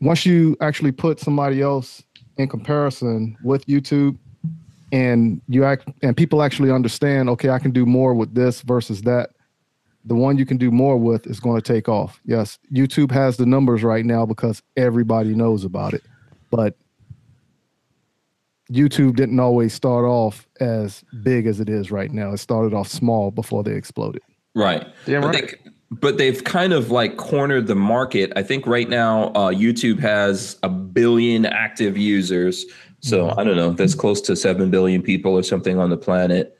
once 0.00 0.26
you 0.26 0.56
actually 0.60 0.92
put 0.92 1.20
somebody 1.20 1.62
else 1.62 2.02
in 2.36 2.48
comparison 2.48 3.36
with 3.42 3.66
YouTube, 3.66 4.18
and 4.92 5.40
you 5.48 5.64
act 5.64 5.88
and 6.02 6.16
people 6.16 6.42
actually 6.42 6.70
understand, 6.70 7.28
okay, 7.30 7.50
I 7.50 7.58
can 7.58 7.70
do 7.70 7.86
more 7.86 8.14
with 8.14 8.34
this 8.34 8.62
versus 8.62 9.02
that. 9.02 9.30
The 10.04 10.14
one 10.14 10.38
you 10.38 10.46
can 10.46 10.56
do 10.56 10.70
more 10.70 10.96
with 10.96 11.26
is 11.26 11.40
going 11.40 11.60
to 11.60 11.72
take 11.72 11.88
off. 11.88 12.20
Yes, 12.24 12.58
YouTube 12.72 13.10
has 13.10 13.36
the 13.36 13.46
numbers 13.46 13.82
right 13.82 14.04
now 14.04 14.24
because 14.24 14.62
everybody 14.76 15.34
knows 15.34 15.64
about 15.64 15.94
it, 15.94 16.04
but 16.50 16.76
YouTube 18.70 19.16
didn't 19.16 19.40
always 19.40 19.74
start 19.74 20.04
off 20.04 20.46
as 20.60 21.04
big 21.22 21.46
as 21.46 21.58
it 21.58 21.68
is 21.68 21.90
right 21.90 22.12
now. 22.12 22.32
It 22.32 22.38
started 22.38 22.72
off 22.72 22.88
small 22.88 23.30
before 23.32 23.64
they 23.64 23.74
exploded. 23.74 24.22
Right. 24.54 24.86
Yeah, 25.06 25.18
right. 25.18 25.56
They, 25.64 25.70
but 25.90 26.18
they've 26.18 26.42
kind 26.42 26.72
of 26.72 26.90
like 26.90 27.16
cornered 27.16 27.66
the 27.66 27.74
market. 27.74 28.32
I 28.36 28.42
think 28.42 28.66
right 28.66 28.88
now 28.88 29.28
uh, 29.28 29.52
YouTube 29.52 29.98
has 30.00 30.58
a 30.62 30.68
billion 30.68 31.46
active 31.46 31.96
users. 31.96 32.64
So 33.00 33.28
mm-hmm. 33.28 33.38
I 33.38 33.44
don't 33.44 33.56
know, 33.56 33.70
that's 33.72 33.94
close 33.94 34.20
to 34.22 34.36
7 34.36 34.70
billion 34.70 35.02
people 35.02 35.32
or 35.32 35.42
something 35.42 35.78
on 35.78 35.90
the 35.90 35.96
planet 35.96 36.55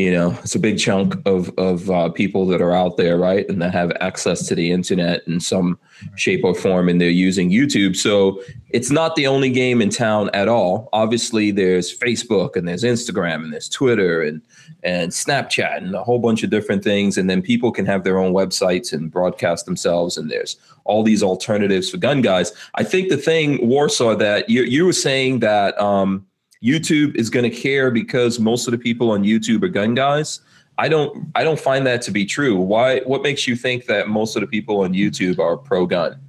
you 0.00 0.10
know 0.10 0.30
it's 0.42 0.54
a 0.54 0.58
big 0.58 0.78
chunk 0.78 1.14
of 1.26 1.50
of 1.58 1.90
uh, 1.90 2.08
people 2.08 2.46
that 2.46 2.62
are 2.62 2.72
out 2.72 2.96
there 2.96 3.18
right 3.18 3.48
and 3.48 3.60
that 3.60 3.72
have 3.72 3.92
access 4.00 4.46
to 4.48 4.54
the 4.54 4.72
internet 4.72 5.22
in 5.26 5.38
some 5.38 5.78
shape 6.16 6.42
or 6.44 6.54
form 6.54 6.88
and 6.88 7.00
they're 7.00 7.10
using 7.10 7.50
youtube. 7.50 7.94
So 7.94 8.42
it's 8.70 8.90
not 8.90 9.16
the 9.16 9.26
only 9.26 9.50
game 9.50 9.82
in 9.82 9.90
town 9.90 10.30
at 10.32 10.48
all. 10.48 10.88
Obviously 10.92 11.50
there's 11.50 11.96
facebook 11.96 12.56
and 12.56 12.66
there's 12.66 12.82
instagram 12.82 13.44
and 13.44 13.52
there's 13.52 13.68
twitter 13.68 14.22
and 14.22 14.40
and 14.82 15.12
snapchat 15.12 15.76
and 15.76 15.94
a 15.94 16.02
whole 16.02 16.18
bunch 16.18 16.42
of 16.42 16.50
different 16.50 16.82
things. 16.82 17.18
And 17.18 17.28
then 17.28 17.42
people 17.42 17.70
can 17.70 17.84
have 17.86 18.04
their 18.04 18.18
own 18.18 18.32
websites 18.32 18.92
and 18.92 19.10
broadcast 19.10 19.66
themselves 19.66 20.16
and 20.16 20.30
there's 20.30 20.56
all 20.84 21.02
these 21.02 21.22
alternatives 21.22 21.90
for 21.90 21.98
gun 21.98 22.22
guys. 22.22 22.52
I 22.74 22.84
think 22.84 23.10
the 23.10 23.18
thing 23.18 23.66
warsaw 23.66 24.16
that 24.16 24.48
you, 24.48 24.62
you 24.62 24.86
were 24.86 24.94
saying 24.94 25.40
that 25.40 25.78
um, 25.78 26.26
YouTube 26.62 27.14
is 27.16 27.30
going 27.30 27.50
to 27.50 27.56
care 27.56 27.90
because 27.90 28.38
most 28.38 28.66
of 28.66 28.72
the 28.72 28.78
people 28.78 29.10
on 29.10 29.22
YouTube 29.22 29.62
are 29.62 29.68
gun 29.68 29.94
guys. 29.94 30.40
I 30.78 30.88
don't 30.88 31.30
I 31.34 31.44
don't 31.44 31.60
find 31.60 31.86
that 31.86 32.02
to 32.02 32.10
be 32.10 32.24
true. 32.24 32.56
Why 32.56 33.00
what 33.00 33.22
makes 33.22 33.46
you 33.46 33.56
think 33.56 33.86
that 33.86 34.08
most 34.08 34.36
of 34.36 34.40
the 34.40 34.46
people 34.46 34.80
on 34.80 34.92
YouTube 34.92 35.38
are 35.38 35.56
pro 35.56 35.86
gun? 35.86 36.20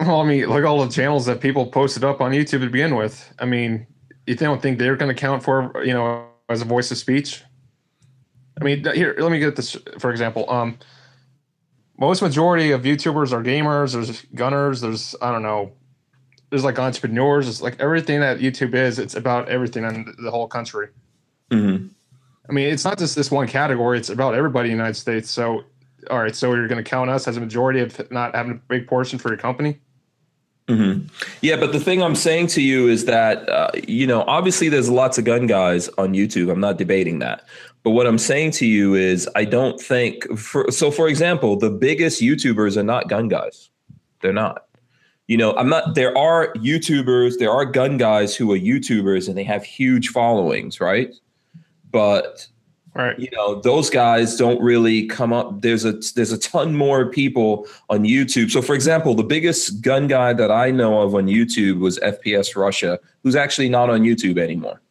Well, 0.00 0.20
I 0.20 0.24
mean, 0.24 0.48
like 0.48 0.64
all 0.64 0.84
the 0.84 0.90
channels 0.90 1.26
that 1.26 1.40
people 1.40 1.66
posted 1.66 2.04
up 2.04 2.20
on 2.20 2.32
YouTube 2.32 2.60
to 2.60 2.70
begin 2.70 2.96
with. 2.96 3.32
I 3.38 3.44
mean, 3.44 3.86
you 4.26 4.34
don't 4.34 4.62
think 4.62 4.78
they're 4.78 4.96
going 4.96 5.14
to 5.14 5.20
count 5.20 5.42
for, 5.42 5.84
you 5.84 5.92
know, 5.92 6.26
as 6.48 6.62
a 6.62 6.64
voice 6.64 6.90
of 6.90 6.96
speech? 6.96 7.44
I 8.60 8.64
mean, 8.64 8.84
here, 8.94 9.14
let 9.18 9.30
me 9.30 9.38
get 9.38 9.56
this 9.56 9.76
for 9.98 10.10
example. 10.10 10.50
Um, 10.50 10.78
most 11.98 12.22
majority 12.22 12.70
of 12.70 12.82
YouTubers 12.82 13.32
are 13.32 13.42
gamers. 13.42 13.92
There's 13.92 14.22
gunners. 14.34 14.80
There's 14.80 15.14
I 15.20 15.30
don't 15.30 15.42
know 15.42 15.72
there's 16.50 16.64
like 16.64 16.78
entrepreneurs. 16.78 17.48
It's 17.48 17.62
like 17.62 17.80
everything 17.80 18.20
that 18.20 18.38
YouTube 18.38 18.74
is. 18.74 18.98
It's 18.98 19.14
about 19.14 19.48
everything 19.48 19.84
in 19.84 20.14
the 20.22 20.30
whole 20.30 20.48
country. 20.48 20.88
Mm-hmm. 21.50 21.86
I 22.48 22.52
mean, 22.52 22.68
it's 22.68 22.84
not 22.84 22.98
just 22.98 23.14
this 23.14 23.30
one 23.30 23.46
category. 23.46 23.98
It's 23.98 24.10
about 24.10 24.34
everybody 24.34 24.70
in 24.70 24.76
the 24.76 24.82
United 24.82 24.98
States. 24.98 25.30
So, 25.30 25.62
all 26.10 26.18
right. 26.18 26.34
So 26.34 26.52
you're 26.54 26.66
going 26.66 26.82
to 26.82 26.88
count 26.88 27.08
us 27.08 27.28
as 27.28 27.36
a 27.36 27.40
majority 27.40 27.80
of 27.80 28.10
not 28.10 28.34
having 28.34 28.52
a 28.52 28.54
big 28.68 28.88
portion 28.88 29.18
for 29.18 29.28
your 29.28 29.38
company. 29.38 29.78
Mm-hmm. 30.66 31.06
Yeah, 31.40 31.56
but 31.56 31.72
the 31.72 31.80
thing 31.80 32.02
I'm 32.02 32.14
saying 32.14 32.48
to 32.48 32.62
you 32.62 32.88
is 32.88 33.04
that 33.06 33.48
uh, 33.48 33.70
you 33.86 34.06
know, 34.06 34.22
obviously, 34.22 34.68
there's 34.68 34.88
lots 34.88 35.18
of 35.18 35.24
gun 35.24 35.46
guys 35.46 35.88
on 35.90 36.12
YouTube. 36.14 36.50
I'm 36.50 36.60
not 36.60 36.78
debating 36.78 37.20
that. 37.20 37.44
But 37.82 37.90
what 37.90 38.06
I'm 38.06 38.18
saying 38.18 38.52
to 38.52 38.66
you 38.66 38.94
is, 38.94 39.28
I 39.34 39.44
don't 39.44 39.80
think. 39.80 40.24
For, 40.38 40.70
so, 40.70 40.90
for 40.90 41.08
example, 41.08 41.56
the 41.56 41.70
biggest 41.70 42.20
YouTubers 42.20 42.76
are 42.76 42.84
not 42.84 43.08
gun 43.08 43.28
guys. 43.28 43.68
They're 44.20 44.32
not 44.32 44.66
you 45.30 45.36
know, 45.36 45.54
I'm 45.54 45.68
not, 45.68 45.94
there 45.94 46.16
are 46.18 46.52
YouTubers, 46.54 47.38
there 47.38 47.52
are 47.52 47.64
gun 47.64 47.98
guys 47.98 48.34
who 48.34 48.50
are 48.50 48.58
YouTubers 48.58 49.28
and 49.28 49.38
they 49.38 49.44
have 49.44 49.62
huge 49.62 50.08
followings, 50.08 50.80
right? 50.80 51.14
But, 51.92 52.48
right. 52.96 53.16
you 53.16 53.28
know, 53.30 53.60
those 53.60 53.90
guys 53.90 54.36
don't 54.36 54.60
really 54.60 55.06
come 55.06 55.32
up. 55.32 55.62
There's 55.62 55.84
a, 55.84 55.92
there's 56.16 56.32
a 56.32 56.38
ton 56.38 56.74
more 56.74 57.06
people 57.10 57.68
on 57.90 58.00
YouTube. 58.00 58.50
So, 58.50 58.60
for 58.60 58.74
example, 58.74 59.14
the 59.14 59.22
biggest 59.22 59.82
gun 59.82 60.08
guy 60.08 60.32
that 60.32 60.50
I 60.50 60.72
know 60.72 61.00
of 61.00 61.14
on 61.14 61.26
YouTube 61.28 61.78
was 61.78 62.00
FPS 62.00 62.56
Russia, 62.56 62.98
who's 63.22 63.36
actually 63.36 63.68
not 63.68 63.88
on 63.88 64.00
YouTube 64.00 64.36
anymore. 64.36 64.82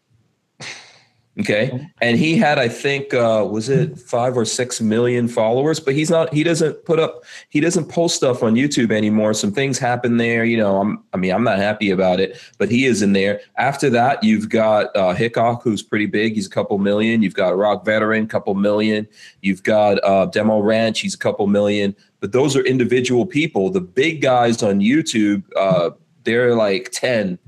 Okay. 1.40 1.88
And 2.02 2.18
he 2.18 2.36
had, 2.36 2.60
I 2.60 2.68
think, 2.68 3.14
uh, 3.14 3.48
was 3.50 3.70
it 3.70 3.98
five 3.98 4.36
or 4.36 4.44
six 4.44 4.82
million 4.82 5.30
followers, 5.30 5.80
but 5.80 5.94
he's 5.94 6.10
not, 6.10 6.34
he 6.34 6.44
doesn't 6.44 6.84
put 6.84 7.00
up, 7.00 7.24
he 7.48 7.62
doesn't 7.62 7.86
post 7.86 8.18
stuff 8.18 8.44
on 8.44 8.56
YouTube 8.56 8.92
anymore. 8.92 9.34
Some 9.34 9.54
things 9.54 9.80
happen 9.80 10.18
there. 10.18 10.44
You 10.44 10.58
know, 10.58 10.82
I'm, 10.82 11.02
I 11.14 11.18
mean, 11.18 11.32
I'm 11.32 11.46
not 11.46 11.58
happy 11.58 11.92
about 11.92 12.20
it, 12.20 12.38
but 12.58 12.70
he 12.70 12.86
is 12.86 13.02
in 13.02 13.14
there. 13.14 13.40
After 13.56 13.90
that, 13.92 14.22
you've 14.22 14.50
got 14.50 14.94
uh, 14.98 15.14
Hickok, 15.14 15.64
who's 15.64 15.82
pretty 15.82 16.08
big. 16.08 16.36
He's 16.36 16.48
a 16.48 16.50
couple 16.50 16.78
million. 16.78 17.22
You've 17.22 17.36
got 17.36 17.54
Iraq 17.54 17.86
Veteran, 17.86 18.28
couple 18.28 18.54
million. 18.56 19.08
You've 19.42 19.64
got 19.64 20.04
uh, 20.04 20.26
Demo 20.26 20.60
Ranch. 20.60 21.00
He's 21.00 21.14
a 21.14 21.20
couple 21.20 21.48
million. 21.48 21.96
But 22.20 22.34
those 22.34 22.58
are 22.58 22.66
individual 22.66 23.26
people. 23.26 23.70
The 23.70 23.80
big 23.80 24.22
guys 24.22 24.62
on 24.62 24.82
YouTube, 24.82 25.44
uh, 25.56 25.92
they're 26.26 26.54
like 26.54 26.90
10, 26.92 27.40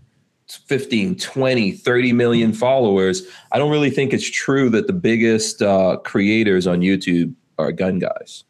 15 0.56 1.16
20 1.16 1.72
30 1.72 2.14
million 2.14 2.54
followers 2.54 3.24
i 3.52 3.58
don't 3.58 3.72
really 3.72 3.90
think 3.90 4.14
it's 4.14 4.30
true 4.30 4.70
that 4.70 4.88
the 4.88 4.94
biggest 4.94 5.62
uh, 5.62 5.98
creators 6.04 6.68
on 6.68 6.82
youtube 6.82 7.34
are 7.58 7.72
gun 7.72 8.00
guys. 8.00 8.44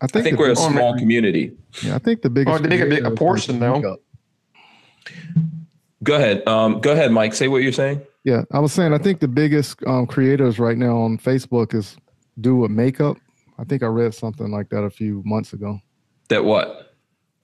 I 0.00 0.06
think, 0.08 0.26
I 0.26 0.30
think 0.30 0.38
we're 0.38 0.50
a 0.50 0.56
small 0.56 0.96
community. 0.98 1.56
Yeah 1.82 1.96
i 1.96 1.98
think 1.98 2.22
the 2.22 2.30
biggest 2.30 2.60
oh, 2.60 2.66
they 2.66 2.76
get 2.76 2.86
a, 2.86 2.90
big, 2.90 3.04
a 3.04 3.10
portion 3.10 3.58
though. 3.58 3.98
Go 6.02 6.16
ahead 6.16 6.46
um, 6.46 6.80
go 6.80 6.92
ahead 6.92 7.12
mike 7.12 7.34
say 7.34 7.48
what 7.48 7.62
you're 7.62 7.72
saying. 7.72 8.02
Yeah 8.24 8.42
i 8.52 8.58
was 8.58 8.72
saying 8.72 8.92
i 8.92 8.98
think 8.98 9.20
the 9.20 9.28
biggest 9.28 9.82
um, 9.86 10.06
creators 10.06 10.58
right 10.58 10.76
now 10.76 10.96
on 10.98 11.18
facebook 11.18 11.74
is 11.74 11.96
do 12.40 12.56
with 12.56 12.70
makeup. 12.70 13.16
I 13.58 13.64
think 13.64 13.82
i 13.82 13.86
read 13.86 14.14
something 14.14 14.50
like 14.50 14.68
that 14.70 14.82
a 14.82 14.90
few 14.90 15.22
months 15.24 15.52
ago. 15.52 15.80
That 16.28 16.44
what? 16.44 16.94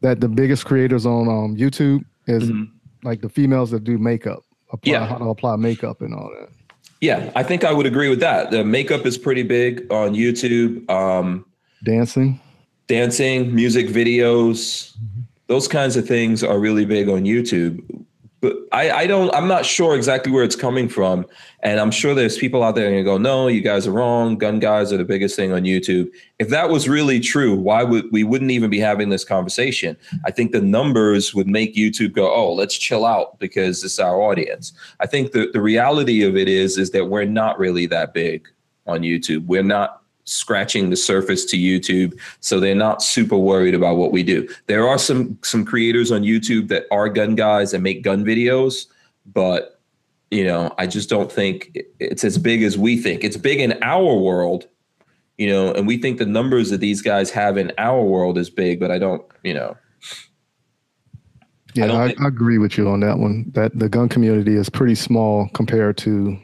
That 0.01 0.21
the 0.21 0.29
biggest 0.29 0.65
creators 0.65 1.07
on 1.07 1.29
um, 1.29 1.57
youtube 1.57 2.05
is 2.27 2.51
mm-hmm 2.51 2.75
like 3.09 3.21
the 3.21 3.29
females 3.29 3.71
that 3.73 3.85
do 3.85 3.99
makeup, 3.99 4.45
apply, 4.73 4.93
yeah. 4.93 5.07
how 5.07 5.19
to 5.19 5.29
apply 5.31 5.57
makeup 5.57 6.01
and 6.01 6.15
all 6.15 6.31
that. 6.39 6.49
Yeah, 7.01 7.31
I 7.37 7.43
think 7.43 7.65
I 7.65 7.73
would 7.73 7.87
agree 7.87 8.09
with 8.09 8.21
that. 8.21 8.51
The 8.51 8.65
makeup 8.65 9.07
is 9.07 9.17
pretty 9.17 9.45
big 9.45 9.91
on 9.93 10.15
YouTube. 10.15 10.89
Um, 10.91 11.45
dancing, 11.85 12.41
dancing, 12.87 13.55
music 13.55 13.87
videos, 13.87 14.93
mm-hmm. 14.97 15.21
those 15.47 15.69
kinds 15.69 15.97
of 15.97 16.07
things 16.07 16.43
are 16.43 16.59
really 16.59 16.85
big 16.85 17.09
on 17.09 17.23
YouTube 17.23 17.83
but 18.41 18.57
I, 18.73 18.91
I 18.91 19.07
don't 19.07 19.35
i'm 19.35 19.49
not 19.49 19.67
sure 19.67 19.97
exactly 19.97 20.31
where 20.33 20.45
it's 20.45 20.57
coming 20.57 20.89
from. 20.89 21.27
And 21.61 21.81
i'm 21.81 21.91
sure 21.91 22.15
there's 22.15 22.39
people 22.39 22.63
out 22.63 22.75
there 22.75 22.93
and 22.93 23.05
go 23.05 23.19
no 23.19 23.49
you 23.49 23.61
guys 23.61 23.87
are 23.87 23.93
wrong. 23.93 24.37
Gun 24.37 24.59
guys 24.59 24.93
are 24.93 24.97
the 24.97 25.05
biggest 25.05 25.37
thing 25.37 25.53
on 25.53 25.63
youtube. 25.63 26.11
If 26.39 26.49
that 26.51 26.71
was 26.71 26.89
really 26.89 27.21
true 27.21 27.55
why 27.55 27.83
would 27.83 28.11
we 28.13 28.25
wouldn't 28.25 28.51
even 28.51 28.71
be 28.71 28.79
having 28.79 29.09
this 29.09 29.25
conversation. 29.25 29.97
I 30.25 30.31
think 30.31 30.53
the 30.53 30.61
numbers 30.61 31.35
would 31.35 31.49
make 31.49 31.75
youtube 31.75 32.13
go 32.13 32.33
oh 32.33 32.53
let's 32.53 32.77
chill 32.77 33.05
out 33.05 33.39
because 33.39 33.83
it's 33.85 33.99
our 33.99 34.21
audience. 34.21 34.73
I 35.01 35.07
think 35.07 35.33
the, 35.33 35.51
the 35.53 35.61
reality 35.61 36.23
of 36.23 36.37
it 36.37 36.49
is 36.49 36.79
is 36.79 36.91
that 36.93 37.07
we're 37.07 37.25
not 37.25 37.59
really 37.59 37.87
that 37.87 38.15
big 38.15 38.49
on 38.87 39.01
youtube. 39.01 39.47
We're 39.47 39.63
not 39.63 39.98
scratching 40.29 40.91
the 40.91 40.97
surface 40.97 41.45
to 41.47 41.57
YouTube, 41.57 42.19
so 42.41 42.61
they're 42.61 42.75
not 42.75 43.03
super 43.03 43.37
worried 43.37 43.75
about 43.75 43.97
what 43.97 44.13
we 44.13 44.23
do. 44.23 44.49
There 44.67 44.87
are 44.87 44.99
some 44.99 45.39
some 45.43 45.65
creators 45.65 46.13
on 46.13 46.23
YouTube 46.23 46.69
that 46.69 46.85
are 46.91 47.09
gun 47.09 47.35
guys 47.35 47.73
and 47.75 47.83
make 47.83 48.03
gun 48.03 48.25
videos, 48.25 48.87
but 49.27 49.81
you 50.31 50.45
know, 50.45 50.75
I 50.79 50.87
just 50.87 51.09
don't 51.09 51.33
think 51.33 51.77
it's 51.99 52.25
as 52.25 52.39
big 52.39 52.63
as 52.63 52.77
we 52.77 52.99
think. 52.99 53.25
It's 53.25 53.37
big 53.37 53.61
in 53.61 53.83
our 53.83 54.15
world, 54.15 54.69
you 55.39 55.49
know, 55.49 55.73
and 55.73 55.87
we 55.87 55.97
think 55.97 56.19
the 56.19 56.27
numbers 56.27 56.71
that 56.71 56.81
these 56.81 57.01
guys 57.01 57.31
have 57.31 57.57
in 57.57 57.73
our 57.79 58.03
world 58.03 58.37
is 58.37 58.51
big, 58.51 58.79
but 58.79 58.91
I 58.91 58.99
don't, 58.99 59.25
you 59.43 59.55
know. 59.55 59.77
Yeah, 61.75 61.93
I, 61.93 62.09
I, 62.09 62.15
I, 62.21 62.27
agree 62.27 62.59
with 62.59 62.77
you 62.77 62.89
on 62.89 63.01
that 63.01 63.19
one. 63.19 63.51
That 63.55 63.79
the 63.79 63.89
gun 63.89 64.09
community 64.09 64.57
is 64.57 64.69
pretty 64.69 64.95
small 64.95 65.49
compared 65.55 65.97
to 65.99 66.39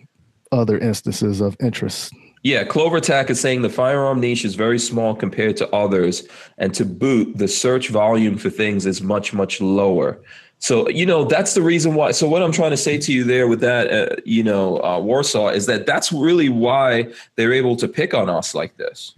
other 0.53 0.79
instances 0.79 1.41
of 1.41 1.57
interest. 1.61 2.13
Yeah, 2.45 2.63
Clover 2.63 3.01
Tack 3.01 3.31
is 3.31 3.41
saying 3.41 3.63
the 3.63 3.71
firearm 3.71 4.21
niche 4.21 4.45
is 4.45 4.55
very 4.55 4.79
small 4.79 5.15
compared 5.17 5.57
to 5.57 5.75
others, 5.75 6.29
and 6.59 6.75
to 6.75 6.85
boot, 6.85 7.39
the 7.39 7.49
search 7.49 7.89
volume 7.89 8.37
for 8.37 8.51
things 8.51 8.85
is 8.85 9.01
much 9.01 9.33
much 9.33 9.63
lower. 9.63 10.21
So 10.59 10.87
you 10.91 11.07
know 11.07 11.25
that's 11.25 11.55
the 11.55 11.63
reason 11.63 11.95
why. 11.95 12.11
So 12.11 12.29
what 12.29 12.43
I'm 12.43 12.53
trying 12.53 12.71
to 12.73 12.77
say 12.77 12.99
to 12.99 13.13
you 13.13 13.25
there 13.25 13.49
with 13.49 13.61
that, 13.61 13.91
uh, 13.91 14.17
you 14.27 14.43
know, 14.43 14.77
uh, 14.85 15.01
Warsaw 15.01 15.49
is 15.49 15.65
that 15.67 15.87
that's 15.87 16.13
really 16.13 16.51
why 16.51 17.11
they're 17.37 17.55
able 17.55 17.77
to 17.77 17.89
pick 17.89 18.13
on 18.13 18.29
us 18.29 18.55
like 18.55 18.77
this 18.77 19.15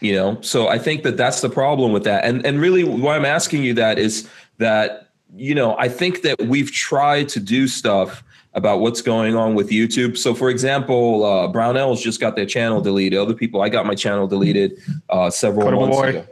you 0.00 0.14
know 0.14 0.38
so 0.42 0.68
i 0.68 0.76
think 0.76 1.02
that 1.02 1.16
that's 1.16 1.40
the 1.40 1.48
problem 1.48 1.90
with 1.90 2.04
that 2.04 2.24
and 2.24 2.44
and 2.44 2.60
really 2.60 2.84
why 2.84 3.16
i'm 3.16 3.24
asking 3.24 3.62
you 3.62 3.72
that 3.72 3.98
is 3.98 4.28
that 4.58 5.08
you 5.34 5.54
know 5.54 5.76
i 5.78 5.88
think 5.88 6.22
that 6.22 6.38
we've 6.42 6.70
tried 6.70 7.28
to 7.28 7.40
do 7.40 7.66
stuff 7.66 8.22
about 8.54 8.80
what's 8.80 9.02
going 9.02 9.34
on 9.34 9.54
with 9.54 9.70
youtube. 9.70 10.16
So 10.16 10.34
for 10.34 10.48
example 10.50 11.24
uh, 11.24 11.48
brownells 11.52 12.00
just 12.00 12.20
got 12.20 12.36
their 12.36 12.46
channel 12.46 12.80
deleted. 12.80 13.18
Other 13.18 13.34
people 13.34 13.60
i 13.62 13.68
got 13.68 13.86
my 13.86 13.94
channel 13.94 14.26
deleted 14.26 14.78
uh, 15.10 15.30
several 15.30 15.64
Coda 15.66 15.76
months 15.76 15.96
boy. 15.96 16.08
ago. 16.08 16.26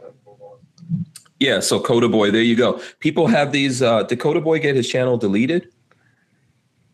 Yeah 1.39 1.59
so 1.59 1.79
coda 1.79 2.07
boy 2.09 2.31
there 2.31 2.41
you 2.41 2.55
go. 2.55 2.79
People 2.99 3.27
have 3.27 3.51
these 3.51 3.81
uh 3.81 4.03
dakota 4.03 4.41
boy 4.41 4.59
get 4.59 4.75
his 4.75 4.87
channel 4.87 5.17
deleted? 5.17 5.67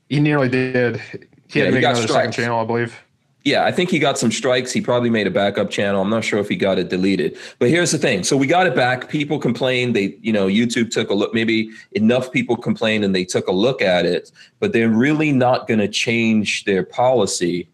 He 0.09 0.19
nearly 0.19 0.49
did. 0.49 0.99
He 1.47 1.59
had 1.59 1.67
to 1.67 1.71
make 1.71 1.83
another 1.83 2.01
strikes. 2.01 2.13
second 2.13 2.31
channel 2.31 2.59
i 2.59 2.65
believe 2.65 2.99
yeah, 3.45 3.63
I 3.63 3.71
think 3.71 3.89
he 3.89 3.99
got 3.99 4.17
some 4.17 4.31
strikes. 4.31 4.71
He 4.71 4.81
probably 4.81 5.09
made 5.09 5.25
a 5.25 5.31
backup 5.31 5.69
channel. 5.69 6.01
I'm 6.01 6.09
not 6.09 6.25
sure 6.25 6.39
if 6.39 6.49
he 6.49 6.57
got 6.57 6.77
it 6.77 6.89
deleted. 6.89 7.37
But 7.57 7.69
here's 7.69 7.91
the 7.91 7.97
thing. 7.97 8.23
So 8.23 8.35
we 8.35 8.47
got 8.47 8.67
it 8.67 8.75
back. 8.75 9.07
People 9.07 9.39
complained. 9.39 9.95
They, 9.95 10.17
you 10.21 10.33
know, 10.33 10.47
YouTube 10.47 10.91
took 10.91 11.09
a 11.09 11.13
look. 11.13 11.33
Maybe 11.33 11.69
enough 11.93 12.31
people 12.33 12.57
complained 12.57 13.05
and 13.05 13.15
they 13.15 13.23
took 13.23 13.47
a 13.47 13.53
look 13.53 13.81
at 13.81 14.05
it, 14.05 14.31
but 14.59 14.73
they're 14.73 14.89
really 14.89 15.31
not 15.31 15.67
going 15.67 15.79
to 15.79 15.87
change 15.87 16.65
their 16.65 16.83
policy 16.83 17.69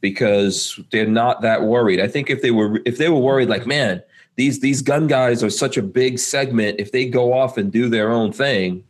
because 0.00 0.80
they're 0.90 1.06
not 1.06 1.42
that 1.42 1.62
worried. 1.62 2.00
I 2.00 2.08
think 2.08 2.28
if 2.28 2.42
they 2.42 2.50
were 2.50 2.80
if 2.84 2.98
they 2.98 3.08
were 3.08 3.20
worried 3.20 3.48
like, 3.48 3.66
man, 3.66 4.02
these 4.34 4.60
these 4.60 4.82
gun 4.82 5.06
guys 5.06 5.44
are 5.44 5.50
such 5.50 5.76
a 5.76 5.82
big 5.82 6.18
segment, 6.18 6.80
if 6.80 6.90
they 6.90 7.08
go 7.08 7.32
off 7.32 7.56
and 7.56 7.70
do 7.70 7.88
their 7.88 8.10
own 8.10 8.32
thing, 8.32 8.82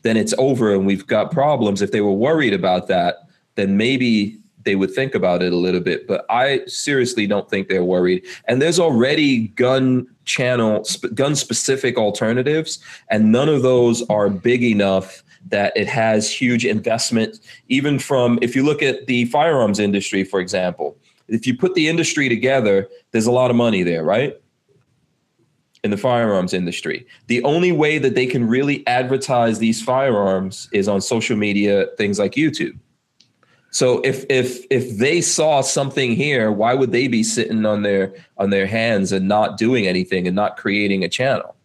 then 0.00 0.16
it's 0.16 0.34
over 0.38 0.74
and 0.74 0.86
we've 0.86 1.06
got 1.06 1.30
problems. 1.30 1.82
If 1.82 1.92
they 1.92 2.00
were 2.00 2.12
worried 2.12 2.54
about 2.54 2.88
that, 2.88 3.28
then 3.54 3.76
maybe 3.76 4.38
they 4.64 4.76
would 4.76 4.92
think 4.92 5.14
about 5.14 5.42
it 5.42 5.52
a 5.52 5.56
little 5.56 5.80
bit. 5.80 6.06
But 6.06 6.24
I 6.30 6.62
seriously 6.66 7.26
don't 7.26 7.48
think 7.48 7.68
they're 7.68 7.84
worried. 7.84 8.24
And 8.46 8.60
there's 8.60 8.78
already 8.78 9.48
gun 9.48 10.06
channel, 10.24 10.84
sp- 10.86 11.14
gun 11.14 11.34
specific 11.34 11.96
alternatives, 11.96 12.78
and 13.08 13.32
none 13.32 13.48
of 13.48 13.62
those 13.62 14.02
are 14.08 14.28
big 14.28 14.62
enough 14.62 15.22
that 15.48 15.72
it 15.76 15.88
has 15.88 16.30
huge 16.30 16.64
investment. 16.64 17.40
Even 17.68 17.98
from, 17.98 18.38
if 18.42 18.54
you 18.54 18.62
look 18.62 18.82
at 18.82 19.06
the 19.06 19.24
firearms 19.26 19.78
industry, 19.78 20.24
for 20.24 20.40
example, 20.40 20.96
if 21.28 21.46
you 21.46 21.56
put 21.56 21.74
the 21.74 21.88
industry 21.88 22.28
together, 22.28 22.88
there's 23.10 23.26
a 23.26 23.32
lot 23.32 23.50
of 23.50 23.56
money 23.56 23.82
there, 23.82 24.04
right? 24.04 24.36
in 25.84 25.90
the 25.90 25.96
firearms 25.96 26.54
industry. 26.54 27.06
The 27.26 27.42
only 27.42 27.72
way 27.72 27.98
that 27.98 28.14
they 28.14 28.26
can 28.26 28.46
really 28.46 28.86
advertise 28.86 29.58
these 29.58 29.82
firearms 29.82 30.68
is 30.72 30.86
on 30.86 31.00
social 31.00 31.36
media, 31.36 31.86
things 31.98 32.18
like 32.18 32.32
YouTube. 32.32 32.78
So 33.72 34.00
if 34.04 34.26
if 34.28 34.66
if 34.70 34.98
they 34.98 35.22
saw 35.22 35.62
something 35.62 36.14
here, 36.14 36.52
why 36.52 36.74
would 36.74 36.92
they 36.92 37.08
be 37.08 37.22
sitting 37.22 37.64
on 37.64 37.82
their 37.82 38.14
on 38.36 38.50
their 38.50 38.66
hands 38.66 39.12
and 39.12 39.26
not 39.26 39.56
doing 39.56 39.86
anything 39.86 40.26
and 40.26 40.36
not 40.36 40.58
creating 40.58 41.02
a 41.04 41.08
channel? 41.08 41.56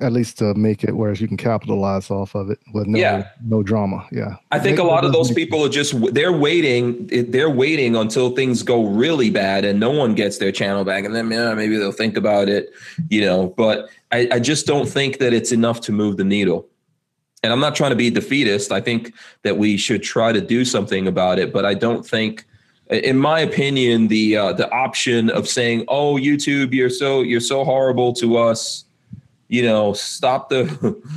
At 0.00 0.12
least 0.12 0.38
to 0.38 0.54
make 0.54 0.82
it 0.82 0.96
whereas 0.96 1.20
you 1.20 1.28
can 1.28 1.36
capitalize 1.36 2.10
off 2.10 2.34
of 2.34 2.48
it 2.48 2.58
with 2.72 2.86
no 2.86 2.98
yeah. 2.98 3.28
no 3.44 3.62
drama. 3.62 4.08
Yeah. 4.10 4.36
I 4.52 4.58
think 4.58 4.78
a 4.78 4.82
lot 4.82 5.04
of 5.04 5.12
those 5.12 5.30
people 5.30 5.62
are 5.62 5.68
just 5.68 5.94
they're 6.14 6.32
waiting 6.32 7.08
they're 7.28 7.50
waiting 7.50 7.94
until 7.94 8.30
things 8.30 8.62
go 8.62 8.86
really 8.86 9.28
bad 9.28 9.66
and 9.66 9.78
no 9.78 9.90
one 9.90 10.14
gets 10.14 10.38
their 10.38 10.50
channel 10.50 10.82
back 10.82 11.04
and 11.04 11.14
then 11.14 11.30
yeah, 11.30 11.52
maybe 11.52 11.76
they'll 11.76 11.92
think 11.92 12.16
about 12.16 12.48
it, 12.48 12.72
you 13.10 13.20
know, 13.20 13.48
but 13.58 13.90
I, 14.12 14.28
I 14.32 14.38
just 14.40 14.66
don't 14.66 14.88
think 14.88 15.18
that 15.18 15.34
it's 15.34 15.52
enough 15.52 15.82
to 15.82 15.92
move 15.92 16.16
the 16.16 16.24
needle 16.24 16.66
and 17.44 17.52
I'm 17.52 17.60
not 17.60 17.74
trying 17.74 17.90
to 17.90 17.96
be 17.96 18.08
defeatist. 18.08 18.72
I 18.72 18.80
think 18.80 19.12
that 19.42 19.58
we 19.58 19.76
should 19.76 20.02
try 20.02 20.32
to 20.32 20.40
do 20.40 20.64
something 20.64 21.06
about 21.06 21.38
it, 21.38 21.52
but 21.52 21.66
I 21.66 21.74
don't 21.74 22.04
think, 22.04 22.46
in 22.88 23.18
my 23.18 23.40
opinion, 23.40 24.08
the 24.08 24.36
uh, 24.38 24.52
the 24.54 24.70
option 24.72 25.28
of 25.28 25.46
saying, 25.46 25.84
"Oh, 25.88 26.14
YouTube, 26.14 26.72
you're 26.72 26.88
so 26.88 27.20
you're 27.20 27.40
so 27.40 27.62
horrible 27.62 28.14
to 28.14 28.38
us," 28.38 28.86
you 29.48 29.62
know, 29.62 29.92
stop 29.92 30.48
the 30.48 30.64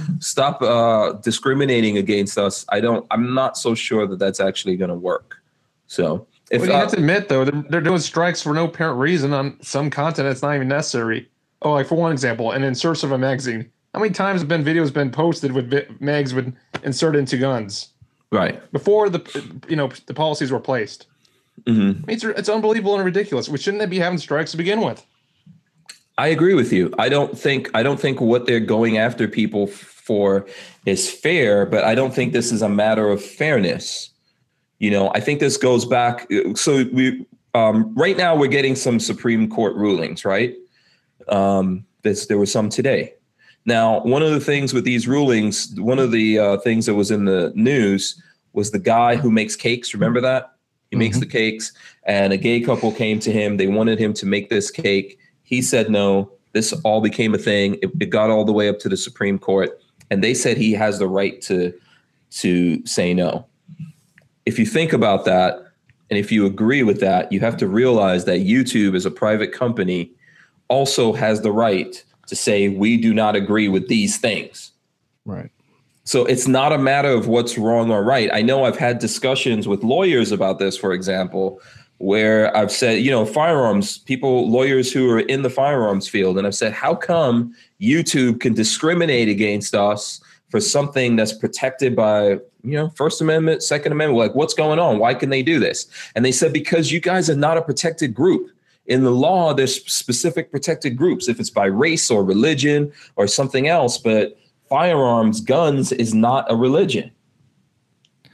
stop 0.19 0.61
uh, 0.61 1.13
discriminating 1.13 1.97
against 1.97 2.37
us. 2.37 2.65
I 2.67 2.81
don't. 2.81 3.07
I'm 3.09 3.33
not 3.33 3.57
so 3.57 3.73
sure 3.73 4.05
that 4.05 4.19
that's 4.19 4.41
actually 4.41 4.75
going 4.75 4.89
to 4.89 4.95
work. 4.95 5.41
So. 5.87 6.27
If, 6.49 6.61
well, 6.61 6.69
you 6.69 6.75
uh, 6.75 6.79
have 6.79 6.91
to 6.91 6.97
admit, 6.97 7.27
though, 7.27 7.43
they're, 7.43 7.63
they're 7.67 7.81
doing 7.81 7.99
strikes 7.99 8.41
for 8.41 8.53
no 8.53 8.67
apparent 8.69 8.97
reason 8.97 9.33
on 9.33 9.61
some 9.61 9.89
content 9.89 10.29
that's 10.29 10.41
not 10.41 10.55
even 10.55 10.69
necessary. 10.69 11.29
Oh, 11.61 11.73
like 11.73 11.87
for 11.87 11.95
one 11.95 12.13
example, 12.13 12.53
an 12.53 12.63
inserts 12.63 13.03
of 13.03 13.11
a 13.11 13.17
magazine 13.17 13.69
how 13.97 14.01
many 14.01 14.13
times 14.13 14.41
have 14.41 14.47
been 14.47 14.63
videos 14.63 14.93
been 14.93 15.09
posted 15.09 15.51
with 15.53 15.73
mags 15.99 16.31
would 16.31 16.55
insert 16.83 17.15
into 17.15 17.35
guns? 17.35 17.93
Right. 18.31 18.71
Before 18.71 19.09
the 19.09 19.21
you 19.67 19.75
know 19.75 19.89
the 20.05 20.13
policies 20.13 20.51
were 20.51 20.59
placed. 20.59 21.07
Mm-hmm. 21.63 22.07
It's, 22.07 22.23
it's 22.23 22.47
unbelievable 22.47 22.93
and 22.93 23.03
ridiculous. 23.03 23.49
We 23.49 23.57
shouldn't 23.57 23.81
they 23.81 23.87
be 23.87 23.97
having 23.97 24.19
strikes 24.19 24.51
to 24.51 24.57
begin 24.57 24.81
with. 24.81 25.03
I 26.15 26.27
agree 26.27 26.53
with 26.53 26.71
you. 26.71 26.93
I 26.99 27.09
don't 27.09 27.35
think 27.35 27.71
I 27.73 27.81
don't 27.81 27.99
think 27.99 28.21
what 28.21 28.45
they're 28.45 28.59
going 28.59 28.99
after 28.99 29.27
people 29.27 29.65
for 29.65 30.45
is 30.85 31.11
fair, 31.11 31.65
but 31.65 31.83
I 31.83 31.95
don't 31.95 32.13
think 32.13 32.33
this 32.33 32.51
is 32.51 32.61
a 32.61 32.69
matter 32.69 33.09
of 33.09 33.19
fairness. 33.19 34.11
You 34.77 34.91
know, 34.91 35.11
I 35.15 35.21
think 35.21 35.39
this 35.39 35.57
goes 35.57 35.85
back. 35.85 36.27
So 36.53 36.85
we 36.93 37.25
um, 37.55 37.95
right 37.95 38.15
now 38.15 38.35
we're 38.35 38.45
getting 38.45 38.75
some 38.75 38.99
Supreme 38.99 39.49
Court 39.49 39.75
rulings, 39.75 40.23
right? 40.23 40.53
Um, 41.29 41.83
this, 42.03 42.27
there 42.27 42.37
was 42.37 42.51
some 42.51 42.69
today. 42.69 43.15
Now, 43.67 43.99
one 43.99 44.23
of 44.23 44.31
the 44.31 44.39
things 44.39 44.73
with 44.73 44.85
these 44.85 45.09
rulings, 45.09 45.77
one 45.77 45.99
of 45.99 46.11
the 46.11 46.39
uh, 46.39 46.57
things 46.59 46.85
that 46.85 46.95
was 46.95 47.11
in 47.11 47.25
the 47.25 47.51
news 47.53 48.19
was 48.53 48.71
the 48.71 48.79
guy 48.79 49.17
who 49.17 49.29
makes 49.29 49.57
cakes. 49.57 49.93
Remember 49.93 50.21
that? 50.21 50.53
He 50.89 50.95
mm-hmm. 50.95 50.99
makes 50.99 51.19
the 51.19 51.25
cakes, 51.25 51.73
and 52.05 52.31
a 52.31 52.37
gay 52.37 52.61
couple 52.61 52.93
came 52.93 53.19
to 53.19 53.31
him. 53.31 53.57
They 53.57 53.67
wanted 53.67 53.99
him 53.99 54.13
to 54.13 54.25
make 54.25 54.49
this 54.49 54.71
cake. 54.71 55.19
He 55.43 55.61
said 55.61 55.91
no. 55.91 56.31
This 56.53 56.71
all 56.85 57.01
became 57.01 57.35
a 57.35 57.37
thing. 57.37 57.77
It, 57.81 57.91
it 57.99 58.09
got 58.09 58.29
all 58.29 58.45
the 58.45 58.53
way 58.53 58.69
up 58.69 58.79
to 58.79 58.89
the 58.89 58.95
Supreme 58.95 59.37
Court, 59.37 59.77
and 60.09 60.23
they 60.23 60.33
said 60.33 60.55
he 60.55 60.71
has 60.71 60.97
the 60.97 61.07
right 61.09 61.41
to 61.41 61.73
to 62.29 62.85
say 62.85 63.13
no. 63.13 63.45
If 64.45 64.57
you 64.57 64.65
think 64.65 64.93
about 64.93 65.25
that, 65.25 65.59
and 66.09 66.17
if 66.17 66.31
you 66.31 66.45
agree 66.45 66.83
with 66.83 67.01
that, 67.01 67.33
you 67.33 67.41
have 67.41 67.57
to 67.57 67.67
realize 67.67 68.23
that 68.25 68.39
YouTube, 68.39 68.95
as 68.95 69.05
a 69.05 69.11
private 69.11 69.51
company, 69.51 70.09
also 70.69 71.11
has 71.11 71.41
the 71.41 71.51
right 71.51 72.01
to 72.27 72.35
say 72.35 72.69
we 72.69 72.97
do 72.97 73.13
not 73.13 73.35
agree 73.35 73.67
with 73.67 73.87
these 73.87 74.17
things. 74.17 74.71
Right. 75.25 75.49
So 76.03 76.23
it's 76.25 76.47
not 76.47 76.71
a 76.71 76.77
matter 76.77 77.09
of 77.09 77.27
what's 77.27 77.57
wrong 77.57 77.91
or 77.91 78.01
right. 78.01 78.29
I 78.31 78.41
know 78.41 78.63
I've 78.63 78.77
had 78.77 78.99
discussions 78.99 79.67
with 79.67 79.83
lawyers 79.83 80.31
about 80.31 80.57
this, 80.57 80.77
for 80.77 80.93
example, 80.93 81.59
where 81.97 82.55
I've 82.55 82.71
said, 82.71 83.01
you 83.01 83.11
know, 83.11 83.25
firearms, 83.25 83.97
people, 83.97 84.49
lawyers 84.49 84.89
who 84.91 85.09
are 85.09 85.19
in 85.19 85.41
the 85.41 85.49
firearms 85.49 86.07
field, 86.07 86.37
and 86.37 86.47
I've 86.47 86.55
said, 86.55 86.71
how 86.71 86.95
come 86.95 87.53
YouTube 87.81 88.39
can 88.39 88.53
discriminate 88.53 89.27
against 89.27 89.75
us 89.75 90.21
for 90.49 90.61
something 90.61 91.17
that's 91.17 91.33
protected 91.33 91.93
by, 91.93 92.39
you 92.63 92.75
know, 92.75 92.89
First 92.91 93.19
Amendment, 93.19 93.63
Second 93.63 93.91
Amendment? 93.91 94.17
Like, 94.17 94.35
what's 94.35 94.53
going 94.53 94.79
on? 94.79 94.99
Why 94.99 95.13
can 95.13 95.29
they 95.29 95.43
do 95.43 95.59
this? 95.59 95.87
And 96.15 96.23
they 96.23 96.31
said, 96.31 96.53
because 96.53 96.89
you 96.91 97.01
guys 97.01 97.29
are 97.29 97.35
not 97.35 97.57
a 97.57 97.61
protected 97.61 98.13
group 98.13 98.49
in 98.87 99.03
the 99.03 99.11
law, 99.11 99.53
there's 99.53 99.83
specific 99.85 100.49
protected 100.49 100.97
groups, 100.97 101.27
if 101.27 101.39
it's 101.39 101.49
by 101.49 101.65
race 101.65 102.09
or 102.09 102.23
religion 102.23 102.91
or 103.17 103.27
something 103.27 103.67
else, 103.67 103.97
but 103.97 104.37
firearms, 104.69 105.41
guns 105.41 105.91
is 105.91 106.13
not 106.13 106.49
a 106.49 106.55
religion. 106.55 107.11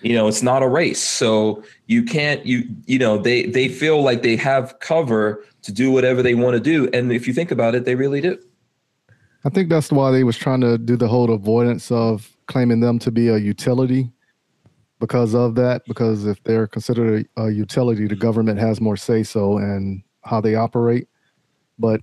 You 0.02 0.16
know, 0.16 0.28
it's 0.28 0.44
not 0.44 0.62
a 0.62 0.68
race. 0.68 1.02
So 1.02 1.64
you 1.88 2.04
can't, 2.04 2.46
you, 2.46 2.68
you 2.86 3.00
know, 3.00 3.18
they, 3.18 3.46
they 3.46 3.68
feel 3.68 4.02
like 4.02 4.22
they 4.22 4.36
have 4.36 4.78
cover 4.80 5.44
to 5.64 5.72
do 5.72 5.92
whatever 5.92 6.22
they 6.22 6.36
want 6.36 6.56
to 6.56 6.60
do. 6.60 6.90
And 6.94 7.12
if 7.12 7.28
you 7.28 7.34
think 7.34 7.52
about 7.52 7.74
it, 7.74 7.86
they 7.86 7.96
really 7.96 8.22
do. 8.22 8.38
I 9.46 9.50
think 9.50 9.70
that's 9.70 9.92
why 9.92 10.12
they 10.12 10.24
was 10.24 10.38
trying 10.38 10.62
to 10.62 10.78
do 10.78 10.98
the 10.98 11.08
whole 11.08 11.32
avoidance 11.32 11.92
of 11.92 12.36
claiming 12.48 12.82
them 12.82 13.00
to 13.00 13.12
be 13.12 13.30
a 13.30 13.38
utility 13.38 14.12
because 15.00 15.34
of 15.34 15.56
that. 15.56 15.84
Because 15.88 16.26
if 16.26 16.44
they're 16.44 16.68
considered 16.68 17.26
a, 17.38 17.44
a 17.44 17.52
utility, 17.52 18.08
the 18.08 18.16
government 18.16 18.60
has 18.60 18.82
more 18.82 18.98
say 18.98 19.24
so, 19.24 19.58
and 19.58 20.04
how 20.24 20.42
they 20.42 20.56
operate. 20.56 21.08
But 21.80 22.02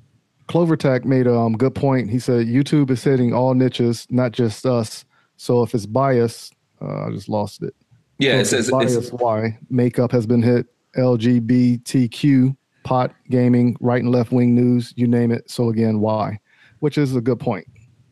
Clovertack 0.49 1.05
made 1.05 1.27
a 1.27 1.37
um, 1.37 1.57
good 1.57 1.75
point. 1.75 2.11
He 2.11 2.19
said 2.19 2.47
YouTube 2.47 2.91
is 2.91 3.05
hitting 3.05 3.33
all 3.33 3.55
niches, 3.55 4.07
not 4.11 4.33
just 4.33 4.67
us. 4.67 5.05
So 5.37 5.63
if 5.63 5.75
it's 5.75 5.87
bias, 5.87 6.51
uh, 6.83 7.07
I 7.07 7.11
just 7.11 7.29
lost 7.29 7.63
it. 7.63 7.75
Yeah, 8.19 8.43
so 8.43 8.59
it 8.59 8.65
says 8.65 8.71
bias. 8.71 9.11
Why 9.11 9.59
makeup 9.71 10.13
has 10.13 10.27
been 10.27 10.43
hit, 10.43 10.67
LGBTQ, 10.97 12.57
pot, 12.83 13.15
gaming, 13.31 13.77
right 13.81 14.03
and 14.03 14.11
left 14.11 14.33
wing 14.33 14.55
news, 14.55 14.93
you 14.97 15.07
name 15.07 15.31
it. 15.31 15.51
So 15.51 15.71
again, 15.71 16.01
why? 16.01 16.41
Which 16.81 16.99
is 16.99 17.15
a 17.15 17.21
good 17.21 17.39
point. 17.39 17.67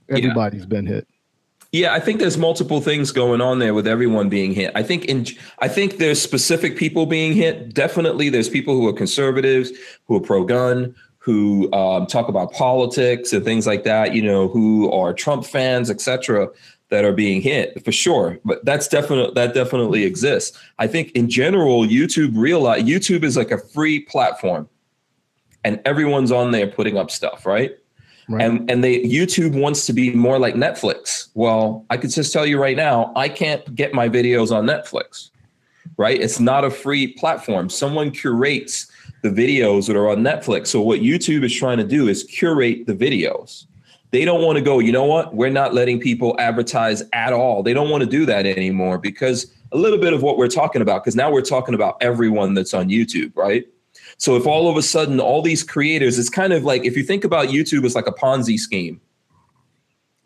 everybody's 0.09 0.63
yeah. 0.63 0.67
been 0.67 0.87
hit. 0.87 1.09
Yeah, 1.73 1.93
I 1.93 2.01
think 2.01 2.19
there's 2.19 2.39
multiple 2.39 2.81
things 2.81 3.13
going 3.13 3.43
on 3.43 3.59
there 3.59 3.75
with 3.75 3.87
everyone 3.87 4.31
being 4.31 4.53
hit. 4.53 4.73
I 4.75 4.83
think 4.83 5.05
in 5.05 5.27
I 5.59 5.69
think 5.69 5.99
there's 5.99 6.21
specific 6.21 6.77
people 6.77 7.05
being 7.05 7.35
hit. 7.35 7.75
Definitely, 7.75 8.31
there's 8.31 8.49
people 8.49 8.75
who 8.75 8.87
are 8.89 8.93
conservatives, 8.93 9.71
who 10.07 10.17
are 10.17 10.21
pro-gun, 10.21 10.95
who 11.19 11.71
um, 11.75 12.07
talk 12.07 12.29
about 12.29 12.53
politics 12.53 13.35
and 13.35 13.45
things 13.45 13.67
like 13.67 13.85
that. 13.85 14.15
You 14.15 14.23
know, 14.23 14.49
who 14.49 14.91
are 14.93 15.13
Trump 15.13 15.45
fans, 15.45 15.91
etc 15.91 16.49
that 16.91 17.05
are 17.05 17.13
being 17.13 17.43
hit 17.43 17.85
for 17.85 17.93
sure 17.93 18.39
but 18.47 18.65
that's 18.65 18.89
definitely 18.89 19.31
that 19.35 19.53
definitely 19.53 20.05
exists 20.05 20.59
i 20.79 20.87
think 20.87 21.11
in 21.11 21.29
general 21.29 21.85
youtube 21.85 22.31
realize 22.35 22.83
youtube 22.83 23.25
is 23.25 23.37
like 23.37 23.51
a 23.51 23.59
free 23.59 24.01
platform 24.01 24.67
and 25.65 25.81
everyone's 25.85 26.33
on 26.33 26.51
there 26.51 26.67
putting 26.67 26.97
up 26.97 27.11
stuff 27.11 27.45
right? 27.45 27.73
Right. 28.29 28.43
And 28.43 28.71
and 28.71 28.83
they 28.83 29.03
youtube 29.03 29.59
wants 29.59 29.87
to 29.87 29.93
be 29.93 30.11
more 30.15 30.39
like 30.39 30.55
netflix. 30.55 31.29
Well 31.35 31.85
i 31.91 31.97
could 31.97 32.11
just 32.11 32.33
tell 32.33 32.47
you 32.47 32.61
right 32.61 32.77
now 32.77 33.13
i 33.17 33.29
can't 33.29 33.75
get 33.75 33.95
my 33.95 34.09
videos 34.09 34.51
on 34.51 34.67
netflix. 34.67 35.31
Right? 35.97 36.21
It's 36.21 36.39
not 36.39 36.65
a 36.65 36.71
free 36.71 37.15
platform. 37.15 37.69
Someone 37.71 38.11
curates 38.11 38.91
the 39.23 39.31
videos 39.31 39.87
that 39.89 39.97
are 39.97 40.09
on 40.09 40.19
netflix. 40.19 40.69
So 40.69 40.81
what 40.81 41.01
youtube 41.01 41.45
is 41.45 41.55
trying 41.55 41.79
to 41.79 41.85
do 41.85 42.09
is 42.09 42.25
curate 42.25 42.87
the 42.87 42.95
videos. 42.95 43.67
They 44.11 44.25
don't 44.25 44.43
want 44.43 44.57
to 44.57 44.65
go, 44.65 44.79
you 44.79 44.93
know 44.93 45.05
what? 45.05 45.35
We're 45.35 45.51
not 45.51 45.75
letting 45.75 46.01
people 46.01 46.35
advertise 46.39 47.03
at 47.13 47.33
all. 47.33 47.63
They 47.63 47.75
don't 47.75 47.91
want 47.91 48.03
to 48.05 48.09
do 48.09 48.25
that 48.27 48.47
anymore 48.47 48.97
because 48.97 49.53
a 49.73 49.77
little 49.77 49.99
bit 49.99 50.13
of 50.13 50.23
what 50.23 50.39
we're 50.39 50.49
talking 50.49 50.81
about, 50.81 51.05
because 51.05 51.15
now 51.15 51.31
we're 51.31 51.43
talking 51.43 51.75
about 51.75 51.99
everyone 52.01 52.55
that's 52.55 52.73
on 52.73 52.89
YouTube, 52.89 53.37
right? 53.37 53.67
So 54.19 54.37
if 54.37 54.47
all 54.47 54.69
of 54.69 54.77
a 54.77 54.83
sudden 54.83 55.21
all 55.21 55.43
these 55.43 55.63
creators, 55.63 56.19
it's 56.19 56.29
kind 56.29 56.53
of 56.53 56.65
like 56.65 56.85
if 56.85 56.97
you 56.97 57.05
think 57.05 57.25
about 57.25 57.49
YouTube 57.49 57.85
as 57.85 57.95
like 57.95 58.09
a 58.09 58.13
Ponzi 58.13 58.59
scheme. 58.59 59.01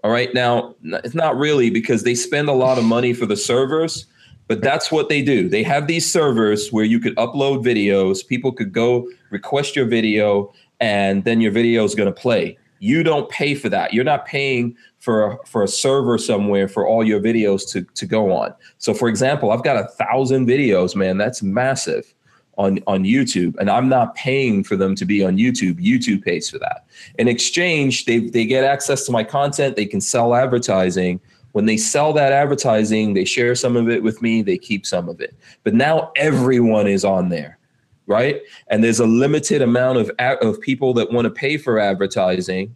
All 0.02 0.10
right. 0.10 0.32
Now, 0.34 0.74
it's 0.82 1.14
not 1.14 1.36
really 1.36 1.70
because 1.70 2.02
they 2.02 2.14
spend 2.16 2.48
a 2.48 2.54
lot 2.54 2.76
of 2.76 2.84
money 2.84 3.12
for 3.12 3.24
the 3.26 3.36
servers, 3.36 4.06
but 4.48 4.60
that's 4.60 4.90
what 4.90 5.08
they 5.08 5.22
do. 5.22 5.48
They 5.48 5.62
have 5.62 5.86
these 5.86 6.10
servers 6.10 6.72
where 6.72 6.84
you 6.84 6.98
could 6.98 7.14
upload 7.16 7.64
videos, 7.64 8.26
people 8.26 8.50
could 8.50 8.72
go 8.72 9.08
request 9.30 9.76
your 9.76 9.86
video, 9.86 10.52
and 10.80 11.22
then 11.24 11.40
your 11.40 11.52
video 11.52 11.84
is 11.84 11.94
going 11.94 12.12
to 12.12 12.20
play. 12.20 12.58
You 12.80 13.04
don't 13.04 13.30
pay 13.30 13.54
for 13.54 13.68
that. 13.68 13.94
You're 13.94 14.02
not 14.02 14.26
paying 14.26 14.76
for 14.98 15.38
for 15.46 15.62
a 15.62 15.68
server 15.68 16.18
somewhere 16.18 16.66
for 16.66 16.84
all 16.84 17.04
your 17.04 17.20
videos 17.20 17.70
to 17.70 17.82
to 17.94 18.06
go 18.06 18.32
on. 18.32 18.52
So, 18.78 18.92
for 18.92 19.08
example, 19.08 19.52
I've 19.52 19.62
got 19.62 19.76
a 19.76 19.86
thousand 19.86 20.48
videos, 20.48 20.96
man. 20.96 21.16
That's 21.16 21.44
massive 21.44 22.12
on 22.58 22.80
on 22.86 23.04
YouTube, 23.04 23.56
and 23.58 23.70
I'm 23.70 23.88
not 23.88 24.14
paying 24.14 24.62
for 24.64 24.76
them 24.76 24.94
to 24.96 25.04
be 25.04 25.24
on 25.24 25.36
YouTube. 25.38 25.84
YouTube 25.84 26.22
pays 26.24 26.50
for 26.50 26.58
that. 26.58 26.86
In 27.18 27.28
exchange, 27.28 28.04
they 28.04 28.20
they 28.20 28.44
get 28.44 28.64
access 28.64 29.06
to 29.06 29.12
my 29.12 29.24
content. 29.24 29.76
They 29.76 29.86
can 29.86 30.00
sell 30.00 30.34
advertising. 30.34 31.20
When 31.52 31.66
they 31.66 31.76
sell 31.76 32.14
that 32.14 32.32
advertising, 32.32 33.12
they 33.12 33.26
share 33.26 33.54
some 33.54 33.76
of 33.76 33.90
it 33.90 34.02
with 34.02 34.22
me. 34.22 34.40
They 34.40 34.56
keep 34.56 34.86
some 34.86 35.08
of 35.08 35.20
it. 35.20 35.34
But 35.64 35.74
now 35.74 36.10
everyone 36.16 36.86
is 36.86 37.04
on 37.04 37.28
there 37.28 37.58
right? 38.06 38.42
And 38.68 38.82
there's 38.82 39.00
a 39.00 39.06
limited 39.06 39.62
amount 39.62 39.98
of 39.98 40.10
of 40.18 40.60
people 40.60 40.94
that 40.94 41.12
want 41.12 41.24
to 41.24 41.30
pay 41.30 41.56
for 41.56 41.78
advertising, 41.78 42.74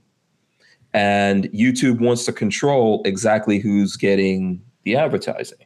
and 0.93 1.45
YouTube 1.53 2.01
wants 2.01 2.25
to 2.27 2.33
control 2.33 3.03
exactly 3.05 3.59
who's 3.59 3.97
getting 3.97 4.63
the 4.85 4.97
advertising. 4.97 5.66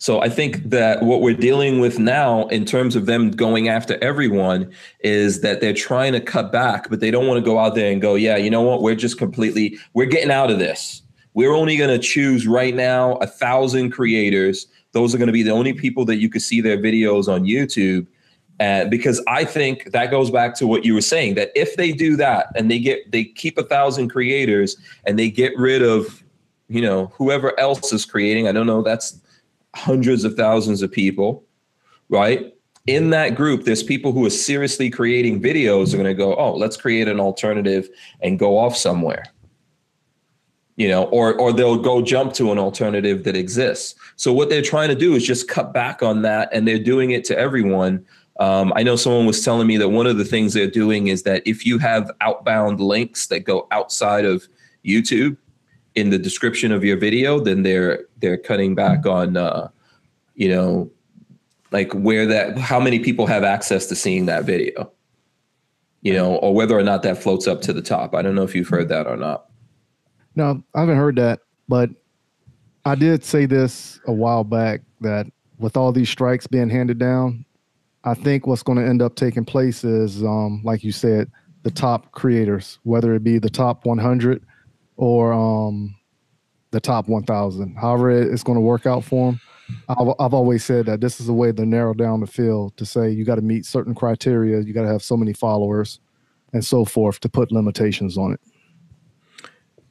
So 0.00 0.20
I 0.20 0.28
think 0.28 0.62
that 0.70 1.02
what 1.02 1.20
we're 1.22 1.34
dealing 1.34 1.80
with 1.80 1.98
now 1.98 2.46
in 2.48 2.64
terms 2.64 2.94
of 2.94 3.06
them 3.06 3.32
going 3.32 3.68
after 3.68 4.02
everyone 4.02 4.72
is 5.00 5.40
that 5.40 5.60
they're 5.60 5.74
trying 5.74 6.12
to 6.12 6.20
cut 6.20 6.52
back, 6.52 6.88
but 6.88 7.00
they 7.00 7.10
don't 7.10 7.26
want 7.26 7.38
to 7.38 7.44
go 7.44 7.58
out 7.58 7.74
there 7.74 7.90
and 7.90 8.00
go, 8.00 8.14
yeah, 8.14 8.36
you 8.36 8.48
know 8.48 8.62
what? 8.62 8.80
We're 8.80 8.94
just 8.94 9.18
completely, 9.18 9.76
we're 9.94 10.06
getting 10.06 10.30
out 10.30 10.50
of 10.50 10.60
this. 10.60 11.02
We're 11.34 11.52
only 11.52 11.76
going 11.76 11.90
to 11.90 11.98
choose 11.98 12.46
right 12.46 12.74
now 12.74 13.14
a 13.16 13.26
thousand 13.26 13.90
creators 13.90 14.68
those 14.92 15.14
are 15.14 15.18
going 15.18 15.28
to 15.28 15.32
be 15.32 15.42
the 15.42 15.50
only 15.50 15.72
people 15.72 16.04
that 16.06 16.16
you 16.16 16.28
could 16.28 16.42
see 16.42 16.60
their 16.60 16.78
videos 16.78 17.28
on 17.28 17.44
YouTube. 17.44 18.06
Uh, 18.60 18.86
because 18.86 19.22
I 19.28 19.44
think 19.44 19.92
that 19.92 20.10
goes 20.10 20.30
back 20.30 20.56
to 20.56 20.66
what 20.66 20.84
you 20.84 20.92
were 20.92 21.00
saying 21.00 21.36
that 21.36 21.52
if 21.54 21.76
they 21.76 21.92
do 21.92 22.16
that 22.16 22.48
and 22.56 22.68
they 22.68 22.80
get 22.80 23.08
they 23.12 23.22
keep 23.22 23.56
a 23.56 23.62
thousand 23.62 24.08
creators 24.08 24.76
and 25.06 25.16
they 25.16 25.30
get 25.30 25.56
rid 25.56 25.80
of 25.80 26.24
you 26.68 26.82
know 26.82 27.06
whoever 27.14 27.58
else 27.60 27.92
is 27.92 28.04
creating 28.04 28.48
I 28.48 28.52
don't 28.52 28.66
know 28.66 28.82
that's 28.82 29.20
hundreds 29.74 30.24
of 30.24 30.34
thousands 30.34 30.82
of 30.82 30.90
people 30.90 31.44
right 32.08 32.54
in 32.86 33.10
that 33.10 33.34
group 33.34 33.64
there's 33.64 33.82
people 33.82 34.12
who 34.12 34.24
are 34.24 34.30
seriously 34.30 34.88
creating 34.88 35.40
videos 35.40 35.92
are 35.92 35.98
going 35.98 36.06
to 36.06 36.14
go 36.14 36.34
oh 36.36 36.54
let's 36.54 36.76
create 36.76 37.08
an 37.08 37.20
alternative 37.20 37.88
and 38.22 38.38
go 38.38 38.58
off 38.58 38.76
somewhere 38.76 39.24
you 40.78 40.86
know, 40.86 41.04
or 41.06 41.34
or 41.34 41.52
they'll 41.52 41.76
go 41.76 42.00
jump 42.00 42.32
to 42.34 42.52
an 42.52 42.58
alternative 42.58 43.24
that 43.24 43.36
exists. 43.36 43.96
So 44.14 44.32
what 44.32 44.48
they're 44.48 44.62
trying 44.62 44.88
to 44.88 44.94
do 44.94 45.16
is 45.16 45.26
just 45.26 45.48
cut 45.48 45.74
back 45.74 46.04
on 46.04 46.22
that, 46.22 46.48
and 46.52 46.66
they're 46.66 46.78
doing 46.78 47.10
it 47.10 47.24
to 47.24 47.38
everyone. 47.38 48.06
Um, 48.38 48.72
I 48.76 48.84
know 48.84 48.94
someone 48.94 49.26
was 49.26 49.44
telling 49.44 49.66
me 49.66 49.76
that 49.78 49.88
one 49.88 50.06
of 50.06 50.18
the 50.18 50.24
things 50.24 50.54
they're 50.54 50.70
doing 50.70 51.08
is 51.08 51.24
that 51.24 51.42
if 51.44 51.66
you 51.66 51.78
have 51.78 52.12
outbound 52.20 52.80
links 52.80 53.26
that 53.26 53.40
go 53.40 53.66
outside 53.72 54.24
of 54.24 54.46
YouTube 54.84 55.36
in 55.98 56.10
the 56.10 56.18
description 56.18 56.70
of 56.70 56.84
your 56.84 56.96
video, 56.96 57.40
then 57.40 57.62
they're 57.62 58.04
they're 58.18 58.36
cutting 58.38 58.74
back 58.74 59.04
on, 59.04 59.36
uh, 59.36 59.68
you 60.34 60.48
know, 60.48 60.90
like 61.72 61.92
where 61.92 62.24
that 62.26 62.56
how 62.56 62.78
many 62.78 63.00
people 63.00 63.26
have 63.26 63.42
access 63.42 63.86
to 63.86 63.96
seeing 63.96 64.26
that 64.26 64.44
video, 64.44 64.90
you 66.02 66.12
know, 66.12 66.36
or 66.36 66.54
whether 66.54 66.78
or 66.78 66.84
not 66.84 67.02
that 67.02 67.20
floats 67.20 67.48
up 67.48 67.60
to 67.62 67.72
the 67.72 67.82
top. 67.82 68.14
I 68.14 68.22
don't 68.22 68.36
know 68.36 68.44
if 68.44 68.54
you've 68.54 68.68
heard 68.68 68.88
that 68.90 69.06
or 69.06 69.16
not. 69.16 69.46
No, 70.36 70.62
I 70.74 70.80
haven't 70.80 70.96
heard 70.96 71.16
that, 71.16 71.40
but 71.68 71.90
I 72.84 72.94
did 72.94 73.24
say 73.24 73.44
this 73.44 74.00
a 74.06 74.12
while 74.12 74.44
back 74.44 74.82
that 75.00 75.26
with 75.58 75.76
all 75.76 75.90
these 75.90 76.08
strikes 76.08 76.46
being 76.46 76.70
handed 76.70 76.98
down, 76.98 77.44
I 78.04 78.14
think 78.14 78.46
what's 78.46 78.62
going 78.62 78.78
to 78.78 78.86
end 78.86 79.02
up 79.02 79.16
taking 79.16 79.44
place 79.44 79.82
is, 79.82 80.22
um, 80.22 80.62
like 80.64 80.84
you 80.84 80.92
said, 80.92 81.30
the 81.64 81.72
top 81.72 82.12
creators, 82.12 82.78
whether 82.84 83.14
it 83.14 83.24
be 83.24 83.38
the 83.38 83.50
top 83.50 83.84
100 83.84 84.44
or 84.98 85.32
um, 85.32 85.94
the 86.72 86.80
top 86.80 87.08
1,000, 87.08 87.76
however 87.76 88.10
it's 88.10 88.42
going 88.42 88.56
to 88.56 88.60
work 88.60 88.84
out 88.84 89.04
for 89.04 89.32
them. 89.32 89.40
I've, 89.88 90.08
I've 90.18 90.34
always 90.34 90.64
said 90.64 90.86
that 90.86 91.00
this 91.00 91.20
is 91.20 91.28
a 91.28 91.32
way 91.32 91.52
to 91.52 91.64
narrow 91.64 91.94
down 91.94 92.20
the 92.20 92.26
field 92.26 92.76
to 92.76 92.84
say 92.84 93.10
you 93.10 93.24
got 93.24 93.36
to 93.36 93.42
meet 93.42 93.64
certain 93.64 93.94
criteria, 93.94 94.60
you 94.60 94.74
got 94.74 94.82
to 94.82 94.88
have 94.88 95.02
so 95.02 95.16
many 95.16 95.32
followers, 95.32 96.00
and 96.52 96.64
so 96.64 96.84
forth 96.84 97.20
to 97.20 97.28
put 97.28 97.52
limitations 97.52 98.18
on 98.18 98.32
it. 98.32 98.40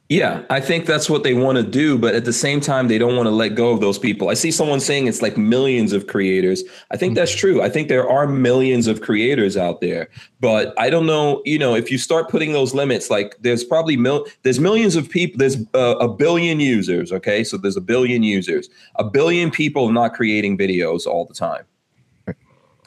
Yeah, 0.08 0.42
I 0.48 0.58
think 0.60 0.86
that's 0.86 1.10
what 1.10 1.22
they 1.22 1.34
want 1.34 1.58
to 1.58 1.62
do, 1.62 1.98
but 1.98 2.14
at 2.14 2.24
the 2.24 2.32
same 2.32 2.60
time, 2.60 2.88
they 2.88 2.96
don't 2.96 3.14
want 3.14 3.26
to 3.26 3.30
let 3.30 3.50
go 3.50 3.72
of 3.72 3.80
those 3.80 3.98
people. 3.98 4.30
I 4.30 4.34
see 4.34 4.50
someone 4.50 4.80
saying 4.80 5.06
it's 5.06 5.20
like 5.20 5.36
millions 5.36 5.92
of 5.92 6.06
creators. 6.06 6.64
I 6.90 6.96
think 6.96 7.14
that's 7.14 7.32
mm-hmm. 7.32 7.40
true. 7.40 7.62
I 7.62 7.68
think 7.68 7.88
there 7.88 8.08
are 8.08 8.26
millions 8.26 8.86
of 8.86 9.02
creators 9.02 9.54
out 9.54 9.82
there, 9.82 10.08
but 10.40 10.72
I 10.78 10.88
don't 10.88 11.04
know. 11.04 11.42
You 11.44 11.58
know, 11.58 11.74
if 11.74 11.90
you 11.90 11.98
start 11.98 12.30
putting 12.30 12.52
those 12.52 12.72
limits, 12.72 13.10
like 13.10 13.36
there's 13.40 13.64
probably 13.64 13.98
mil, 13.98 14.24
there's 14.44 14.58
millions 14.58 14.96
of 14.96 15.10
people. 15.10 15.36
There's 15.36 15.58
uh, 15.74 15.96
a 16.00 16.08
billion 16.08 16.58
users. 16.58 17.12
Okay, 17.12 17.44
so 17.44 17.58
there's 17.58 17.76
a 17.76 17.82
billion 17.82 18.22
users. 18.22 18.70
A 18.94 19.04
billion 19.04 19.50
people 19.50 19.92
not 19.92 20.14
creating 20.14 20.56
videos 20.56 21.06
all 21.06 21.26
the 21.26 21.34
time 21.34 21.64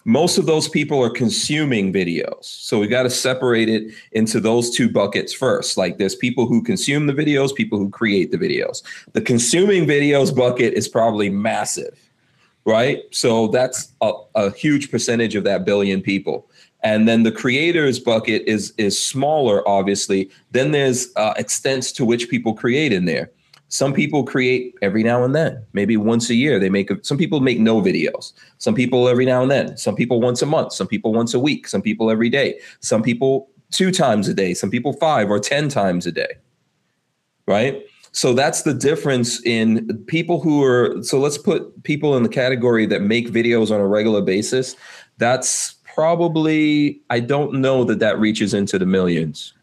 most 0.05 0.37
of 0.37 0.45
those 0.45 0.67
people 0.67 1.01
are 1.03 1.09
consuming 1.09 1.93
videos. 1.93 2.43
So 2.43 2.79
we 2.79 2.87
got 2.87 3.03
to 3.03 3.09
separate 3.09 3.69
it 3.69 3.93
into 4.11 4.39
those 4.39 4.69
two 4.69 4.89
buckets 4.89 5.33
first. 5.33 5.77
Like 5.77 5.97
there's 5.97 6.15
people 6.15 6.47
who 6.47 6.63
consume 6.63 7.07
the 7.07 7.13
videos, 7.13 7.53
people 7.53 7.77
who 7.77 7.89
create 7.89 8.31
the 8.31 8.37
videos. 8.37 8.81
The 9.13 9.21
consuming 9.21 9.85
videos 9.85 10.35
bucket 10.35 10.73
is 10.73 10.87
probably 10.87 11.29
massive, 11.29 11.97
right? 12.65 13.03
So 13.11 13.47
that's 13.47 13.91
a, 14.01 14.11
a 14.35 14.51
huge 14.51 14.89
percentage 14.89 15.35
of 15.35 15.43
that 15.43 15.65
billion 15.65 16.01
people. 16.01 16.49
And 16.83 17.07
then 17.07 17.23
the 17.23 17.31
creators 17.31 17.99
bucket 17.99 18.43
is 18.47 18.73
is 18.77 19.01
smaller, 19.01 19.67
obviously. 19.67 20.31
Then 20.51 20.71
there's 20.71 21.09
uh, 21.15 21.33
extents 21.37 21.91
to 21.93 22.05
which 22.05 22.27
people 22.27 22.53
create 22.53 22.91
in 22.91 23.05
there. 23.05 23.29
Some 23.71 23.93
people 23.93 24.25
create 24.25 24.75
every 24.81 25.01
now 25.01 25.23
and 25.23 25.33
then, 25.33 25.65
maybe 25.71 25.95
once 25.95 26.29
a 26.29 26.35
year. 26.35 26.59
They 26.59 26.69
make 26.69 26.91
a, 26.91 26.97
some 27.03 27.17
people 27.17 27.39
make 27.39 27.57
no 27.57 27.81
videos. 27.81 28.33
Some 28.57 28.75
people 28.75 29.07
every 29.07 29.25
now 29.25 29.41
and 29.41 29.49
then. 29.49 29.77
Some 29.77 29.95
people 29.95 30.19
once 30.19 30.41
a 30.41 30.45
month. 30.45 30.73
Some 30.73 30.87
people 30.87 31.13
once 31.13 31.33
a 31.33 31.39
week. 31.39 31.69
Some 31.69 31.81
people 31.81 32.11
every 32.11 32.29
day. 32.29 32.59
Some 32.81 33.01
people 33.01 33.49
two 33.71 33.89
times 33.89 34.27
a 34.27 34.33
day. 34.33 34.53
Some 34.53 34.69
people 34.69 34.91
five 34.91 35.29
or 35.31 35.39
ten 35.39 35.69
times 35.69 36.05
a 36.05 36.11
day. 36.11 36.33
Right. 37.47 37.81
So 38.11 38.33
that's 38.33 38.63
the 38.63 38.73
difference 38.73 39.41
in 39.45 40.03
people 40.07 40.41
who 40.41 40.61
are. 40.63 41.01
So 41.01 41.17
let's 41.17 41.37
put 41.37 41.83
people 41.83 42.17
in 42.17 42.23
the 42.23 42.29
category 42.29 42.85
that 42.87 43.01
make 43.01 43.29
videos 43.29 43.73
on 43.73 43.79
a 43.79 43.87
regular 43.87 44.21
basis. 44.21 44.75
That's 45.17 45.75
probably 45.95 47.01
I 47.09 47.21
don't 47.21 47.53
know 47.53 47.85
that 47.85 47.99
that 47.99 48.19
reaches 48.19 48.53
into 48.53 48.77
the 48.77 48.85
millions. 48.85 49.53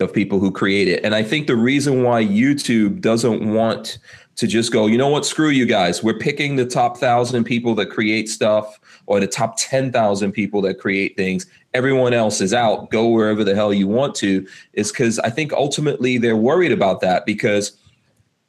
Of 0.00 0.12
people 0.12 0.38
who 0.38 0.50
create 0.50 0.88
it. 0.88 1.04
And 1.04 1.14
I 1.14 1.22
think 1.22 1.46
the 1.46 1.56
reason 1.56 2.02
why 2.02 2.24
YouTube 2.24 3.00
doesn't 3.00 3.52
want 3.52 3.98
to 4.36 4.46
just 4.46 4.72
go, 4.72 4.86
you 4.86 4.96
know 4.96 5.08
what, 5.08 5.26
screw 5.26 5.50
you 5.50 5.66
guys. 5.66 6.02
We're 6.02 6.18
picking 6.18 6.56
the 6.56 6.64
top 6.64 6.96
thousand 6.96 7.44
people 7.44 7.74
that 7.76 7.86
create 7.86 8.28
stuff 8.28 8.80
or 9.06 9.20
the 9.20 9.26
top 9.26 9.56
10,000 9.58 10.32
people 10.32 10.62
that 10.62 10.78
create 10.78 11.16
things. 11.16 11.46
Everyone 11.74 12.14
else 12.14 12.40
is 12.40 12.54
out. 12.54 12.90
Go 12.90 13.08
wherever 13.08 13.44
the 13.44 13.54
hell 13.54 13.74
you 13.74 13.86
want 13.86 14.14
to, 14.16 14.46
is 14.72 14.90
because 14.90 15.18
I 15.18 15.30
think 15.30 15.52
ultimately 15.52 16.18
they're 16.18 16.36
worried 16.36 16.72
about 16.72 17.00
that. 17.02 17.26
Because 17.26 17.72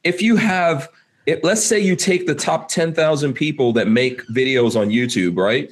if 0.04 0.22
you 0.22 0.36
have, 0.36 0.88
let's 1.42 1.64
say 1.64 1.78
you 1.78 1.96
take 1.96 2.26
the 2.26 2.34
top 2.34 2.68
10,000 2.68 3.34
people 3.34 3.72
that 3.74 3.88
make 3.88 4.26
videos 4.28 4.80
on 4.80 4.88
YouTube, 4.88 5.36
right? 5.36 5.70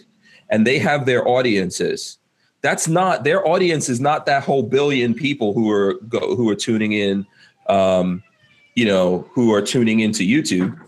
And 0.50 0.66
they 0.66 0.78
have 0.78 1.06
their 1.06 1.26
audiences 1.26 2.18
that's 2.62 2.88
not 2.88 3.24
their 3.24 3.46
audience 3.46 3.88
is 3.88 4.00
not 4.00 4.24
that 4.26 4.44
whole 4.44 4.62
billion 4.62 5.12
people 5.12 5.52
who 5.52 5.70
are 5.70 5.94
go, 6.08 6.34
who 6.34 6.48
are 6.48 6.54
tuning 6.54 6.92
in 6.92 7.26
um, 7.68 8.22
you 8.74 8.86
know 8.86 9.28
who 9.32 9.52
are 9.52 9.60
tuning 9.60 10.00
into 10.00 10.22
youtube. 10.22 10.78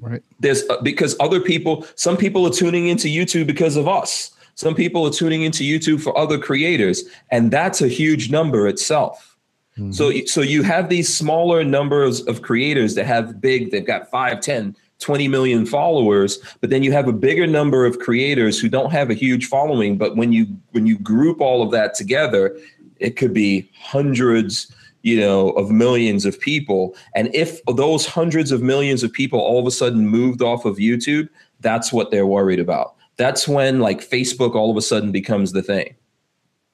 Right. 0.00 0.22
There's 0.38 0.68
uh, 0.68 0.80
because 0.82 1.16
other 1.20 1.40
people 1.40 1.86
some 1.94 2.16
people 2.16 2.46
are 2.46 2.52
tuning 2.52 2.88
into 2.88 3.08
youtube 3.08 3.46
because 3.46 3.76
of 3.76 3.88
us. 3.88 4.32
Some 4.54 4.74
people 4.74 5.06
are 5.06 5.12
tuning 5.12 5.42
into 5.42 5.62
youtube 5.62 6.02
for 6.02 6.16
other 6.18 6.38
creators 6.38 7.04
and 7.30 7.50
that's 7.50 7.80
a 7.80 7.88
huge 7.88 8.30
number 8.30 8.68
itself. 8.68 9.36
Mm-hmm. 9.78 9.92
so 9.92 10.10
so 10.26 10.40
you 10.40 10.64
have 10.64 10.88
these 10.88 11.12
smaller 11.12 11.62
numbers 11.62 12.20
of 12.22 12.42
creators 12.42 12.96
that 12.96 13.06
have 13.06 13.40
big 13.40 13.70
they've 13.70 13.86
got 13.86 14.10
5 14.10 14.40
10 14.40 14.74
20 15.00 15.28
million 15.28 15.64
followers 15.64 16.38
but 16.60 16.70
then 16.70 16.82
you 16.82 16.90
have 16.92 17.06
a 17.06 17.12
bigger 17.12 17.46
number 17.46 17.86
of 17.86 17.98
creators 17.98 18.58
who 18.58 18.68
don't 18.68 18.90
have 18.90 19.10
a 19.10 19.14
huge 19.14 19.46
following 19.46 19.96
but 19.96 20.16
when 20.16 20.32
you 20.32 20.46
when 20.72 20.86
you 20.86 20.98
group 20.98 21.40
all 21.40 21.62
of 21.62 21.70
that 21.70 21.94
together 21.94 22.58
it 22.98 23.16
could 23.16 23.32
be 23.32 23.70
hundreds 23.78 24.72
you 25.02 25.18
know 25.18 25.50
of 25.50 25.70
millions 25.70 26.24
of 26.24 26.38
people. 26.40 26.94
And 27.14 27.34
if 27.34 27.60
those 27.64 28.06
hundreds 28.06 28.52
of 28.52 28.62
millions 28.62 29.02
of 29.02 29.12
people 29.12 29.38
all 29.40 29.58
of 29.58 29.66
a 29.66 29.70
sudden 29.70 30.06
moved 30.06 30.42
off 30.42 30.64
of 30.64 30.76
YouTube 30.76 31.28
that's 31.60 31.92
what 31.92 32.12
they're 32.12 32.26
worried 32.26 32.60
about. 32.60 32.94
That's 33.16 33.48
when 33.48 33.80
like 33.80 34.00
Facebook 34.00 34.54
all 34.54 34.70
of 34.70 34.76
a 34.76 34.82
sudden 34.82 35.10
becomes 35.10 35.50
the 35.50 35.62
thing. 35.62 35.96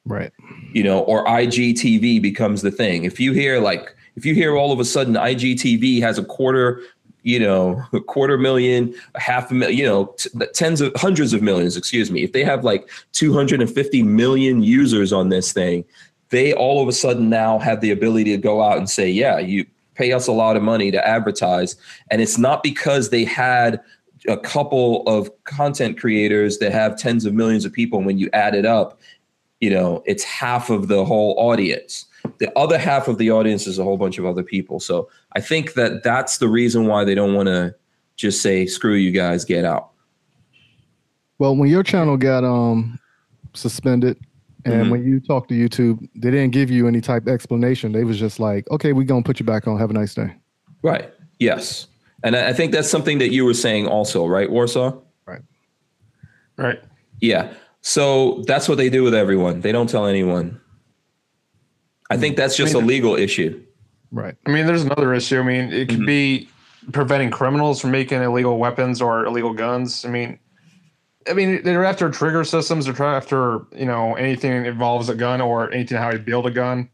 Right. 0.04 0.30
You 0.72 0.82
know 0.82 1.00
or 1.00 1.24
IGTV 1.26 2.20
becomes 2.20 2.62
the 2.62 2.70
thing. 2.70 3.04
If 3.04 3.20
you 3.20 3.32
hear 3.32 3.60
like 3.60 3.94
if 4.16 4.24
you 4.24 4.34
hear 4.34 4.56
all 4.56 4.72
of 4.72 4.80
a 4.80 4.84
sudden 4.84 5.14
IGTV 5.14 6.00
has 6.00 6.18
a 6.18 6.24
quarter 6.24 6.80
you 7.24 7.40
know, 7.40 7.82
a 7.94 8.00
quarter 8.00 8.36
million, 8.36 8.94
a 9.14 9.20
half 9.20 9.50
a 9.50 9.54
million, 9.54 9.78
you 9.78 9.84
know, 9.84 10.14
t- 10.18 10.28
tens 10.52 10.82
of 10.82 10.92
hundreds 10.94 11.32
of 11.32 11.42
millions, 11.42 11.76
excuse 11.76 12.10
me. 12.10 12.22
If 12.22 12.32
they 12.32 12.44
have 12.44 12.64
like 12.64 12.88
250 13.12 14.02
million 14.02 14.62
users 14.62 15.12
on 15.12 15.30
this 15.30 15.52
thing, 15.52 15.84
they 16.28 16.52
all 16.52 16.82
of 16.82 16.88
a 16.88 16.92
sudden 16.92 17.30
now 17.30 17.58
have 17.58 17.80
the 17.80 17.90
ability 17.90 18.30
to 18.32 18.36
go 18.36 18.62
out 18.62 18.76
and 18.76 18.88
say, 18.88 19.10
yeah, 19.10 19.38
you 19.38 19.64
pay 19.94 20.12
us 20.12 20.26
a 20.26 20.32
lot 20.32 20.54
of 20.54 20.62
money 20.62 20.90
to 20.90 21.06
advertise. 21.06 21.76
And 22.10 22.20
it's 22.20 22.36
not 22.36 22.62
because 22.62 23.08
they 23.08 23.24
had 23.24 23.80
a 24.28 24.36
couple 24.36 25.02
of 25.06 25.30
content 25.44 25.98
creators 25.98 26.58
that 26.58 26.72
have 26.72 26.98
tens 26.98 27.24
of 27.24 27.32
millions 27.32 27.64
of 27.64 27.72
people. 27.72 27.98
And 27.98 28.06
when 28.06 28.18
you 28.18 28.28
add 28.34 28.54
it 28.54 28.66
up, 28.66 29.00
you 29.60 29.70
know, 29.70 30.02
it's 30.04 30.24
half 30.24 30.68
of 30.68 30.88
the 30.88 31.06
whole 31.06 31.34
audience. 31.38 32.04
The 32.38 32.56
other 32.58 32.78
half 32.78 33.08
of 33.08 33.18
the 33.18 33.30
audience 33.30 33.66
is 33.66 33.78
a 33.78 33.84
whole 33.84 33.96
bunch 33.96 34.18
of 34.18 34.26
other 34.26 34.42
people. 34.42 34.80
So 34.80 35.08
I 35.32 35.40
think 35.40 35.74
that 35.74 36.02
that's 36.02 36.38
the 36.38 36.48
reason 36.48 36.86
why 36.86 37.04
they 37.04 37.14
don't 37.14 37.34
want 37.34 37.46
to 37.46 37.74
just 38.16 38.42
say, 38.42 38.66
screw 38.66 38.94
you 38.94 39.10
guys, 39.10 39.44
get 39.44 39.64
out. 39.64 39.90
Well, 41.38 41.56
when 41.56 41.68
your 41.68 41.82
channel 41.82 42.16
got 42.16 42.44
um 42.44 42.98
suspended 43.54 44.18
and 44.64 44.74
mm-hmm. 44.74 44.90
when 44.90 45.04
you 45.04 45.20
talked 45.20 45.48
to 45.50 45.54
YouTube, 45.54 46.08
they 46.14 46.30
didn't 46.30 46.52
give 46.52 46.70
you 46.70 46.88
any 46.88 47.00
type 47.00 47.22
of 47.22 47.28
explanation. 47.28 47.92
They 47.92 48.04
was 48.04 48.18
just 48.18 48.40
like, 48.40 48.70
okay, 48.70 48.92
we're 48.92 49.04
gonna 49.04 49.22
put 49.22 49.40
you 49.40 49.46
back 49.46 49.66
on. 49.66 49.78
Have 49.78 49.90
a 49.90 49.94
nice 49.94 50.14
day. 50.14 50.34
Right. 50.82 51.12
Yes. 51.38 51.88
And 52.22 52.36
I 52.36 52.52
think 52.52 52.72
that's 52.72 52.88
something 52.88 53.18
that 53.18 53.32
you 53.32 53.44
were 53.44 53.54
saying 53.54 53.86
also, 53.86 54.26
right, 54.26 54.50
Warsaw? 54.50 54.98
Right. 55.26 55.42
Right. 56.56 56.80
Yeah. 57.20 57.52
So 57.82 58.42
that's 58.46 58.66
what 58.66 58.78
they 58.78 58.88
do 58.88 59.02
with 59.02 59.14
everyone. 59.14 59.60
They 59.60 59.72
don't 59.72 59.88
tell 59.88 60.06
anyone. 60.06 60.58
I 62.10 62.16
think 62.16 62.36
that's 62.36 62.56
just 62.56 62.74
I 62.74 62.78
mean, 62.78 62.84
a 62.84 62.86
legal 62.86 63.16
issue. 63.16 63.62
Right. 64.10 64.36
I 64.46 64.50
mean, 64.50 64.66
there's 64.66 64.84
another 64.84 65.14
issue. 65.14 65.40
I 65.40 65.42
mean, 65.42 65.72
it 65.72 65.88
could 65.88 65.98
mm-hmm. 65.98 66.06
be 66.06 66.48
preventing 66.92 67.30
criminals 67.30 67.80
from 67.80 67.90
making 67.90 68.22
illegal 68.22 68.58
weapons 68.58 69.00
or 69.00 69.24
illegal 69.24 69.52
guns. 69.52 70.04
I 70.04 70.08
mean, 70.08 70.38
I 71.28 71.32
mean, 71.32 71.62
they're 71.62 71.84
after 71.84 72.10
trigger 72.10 72.44
systems. 72.44 72.86
They're 72.86 73.06
after 73.06 73.62
you 73.74 73.86
know 73.86 74.14
anything 74.14 74.62
that 74.62 74.68
involves 74.68 75.08
a 75.08 75.14
gun 75.14 75.40
or 75.40 75.72
anything 75.72 75.96
how 75.96 76.12
you 76.12 76.18
build 76.18 76.46
a 76.46 76.50
gun. 76.50 76.90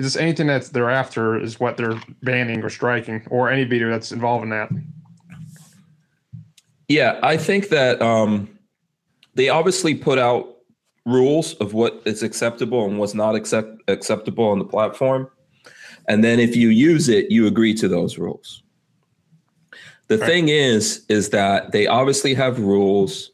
Just 0.00 0.16
anything 0.16 0.46
that's 0.46 0.70
they're 0.70 0.90
after 0.90 1.38
is 1.38 1.60
what 1.60 1.76
they're 1.76 2.00
banning 2.22 2.62
or 2.62 2.70
striking, 2.70 3.22
or 3.30 3.50
any 3.50 3.64
video 3.64 3.90
that's 3.90 4.10
involved 4.10 4.42
in 4.44 4.50
that. 4.50 4.70
Yeah, 6.88 7.20
I 7.22 7.36
think 7.36 7.68
that 7.68 8.00
um, 8.00 8.58
they 9.34 9.48
obviously 9.48 9.94
put 9.94 10.18
out 10.18 10.51
rules 11.04 11.54
of 11.54 11.74
what 11.74 12.02
is 12.04 12.22
acceptable 12.22 12.84
and 12.84 12.98
what's 12.98 13.14
not 13.14 13.34
accept- 13.34 13.82
acceptable 13.88 14.44
on 14.44 14.58
the 14.58 14.64
platform. 14.64 15.28
And 16.08 16.22
then 16.22 16.40
if 16.40 16.56
you 16.56 16.68
use 16.68 17.08
it, 17.08 17.30
you 17.30 17.46
agree 17.46 17.74
to 17.74 17.88
those 17.88 18.18
rules. 18.18 18.62
The 20.08 20.18
right. 20.18 20.26
thing 20.26 20.48
is, 20.48 21.04
is 21.08 21.30
that 21.30 21.72
they 21.72 21.86
obviously 21.86 22.34
have 22.34 22.58
rules, 22.58 23.30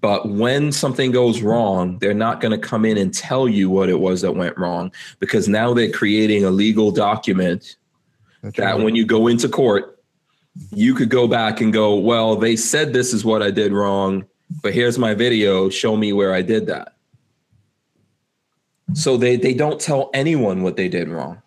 but 0.00 0.28
when 0.28 0.72
something 0.72 1.12
goes 1.12 1.40
wrong, 1.42 1.98
they're 1.98 2.14
not 2.14 2.40
going 2.40 2.52
to 2.52 2.58
come 2.58 2.84
in 2.84 2.96
and 2.96 3.12
tell 3.12 3.48
you 3.48 3.70
what 3.70 3.88
it 3.88 3.98
was 3.98 4.22
that 4.22 4.32
went 4.32 4.56
wrong 4.58 4.92
because 5.18 5.48
now 5.48 5.72
they're 5.72 5.90
creating 5.90 6.44
a 6.44 6.50
legal 6.50 6.90
document 6.90 7.76
That's 8.42 8.56
that 8.56 8.74
right. 8.76 8.84
when 8.84 8.96
you 8.96 9.04
go 9.04 9.28
into 9.28 9.48
court, 9.48 10.02
you 10.72 10.94
could 10.94 11.10
go 11.10 11.28
back 11.28 11.60
and 11.60 11.72
go, 11.72 11.94
well, 11.94 12.36
they 12.36 12.56
said 12.56 12.92
this 12.92 13.14
is 13.14 13.24
what 13.24 13.42
I 13.42 13.50
did 13.50 13.72
wrong, 13.72 14.26
but 14.62 14.74
here's 14.74 14.98
my 14.98 15.14
video. 15.14 15.70
Show 15.70 15.96
me 15.96 16.12
where 16.12 16.34
I 16.34 16.42
did 16.42 16.66
that. 16.66 16.94
So 18.94 19.16
they, 19.16 19.36
they 19.36 19.54
don't 19.54 19.80
tell 19.80 20.10
anyone 20.14 20.62
what 20.62 20.76
they 20.76 20.88
did 20.88 21.08
wrong. 21.08 21.40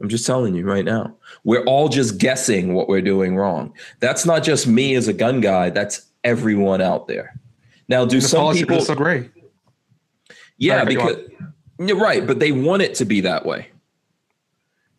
I'm 0.00 0.08
just 0.08 0.26
telling 0.26 0.54
you 0.54 0.64
right 0.64 0.84
now. 0.84 1.14
We're 1.44 1.64
all 1.64 1.88
just 1.88 2.18
guessing 2.18 2.74
what 2.74 2.88
we're 2.88 3.02
doing 3.02 3.36
wrong. 3.36 3.74
That's 4.00 4.24
not 4.24 4.42
just 4.42 4.66
me 4.66 4.94
as 4.94 5.08
a 5.08 5.12
gun 5.12 5.40
guy, 5.40 5.70
that's 5.70 6.06
everyone 6.24 6.80
out 6.80 7.06
there. 7.06 7.38
Now, 7.88 8.04
do 8.04 8.20
some 8.20 8.54
people 8.54 8.84
great? 8.94 9.30
Yeah, 10.56 10.84
because 10.84 11.18
you're 11.78 11.98
right, 11.98 12.26
but 12.26 12.38
they 12.38 12.52
want 12.52 12.82
it 12.82 12.94
to 12.96 13.04
be 13.04 13.20
that 13.22 13.44
way. 13.44 13.68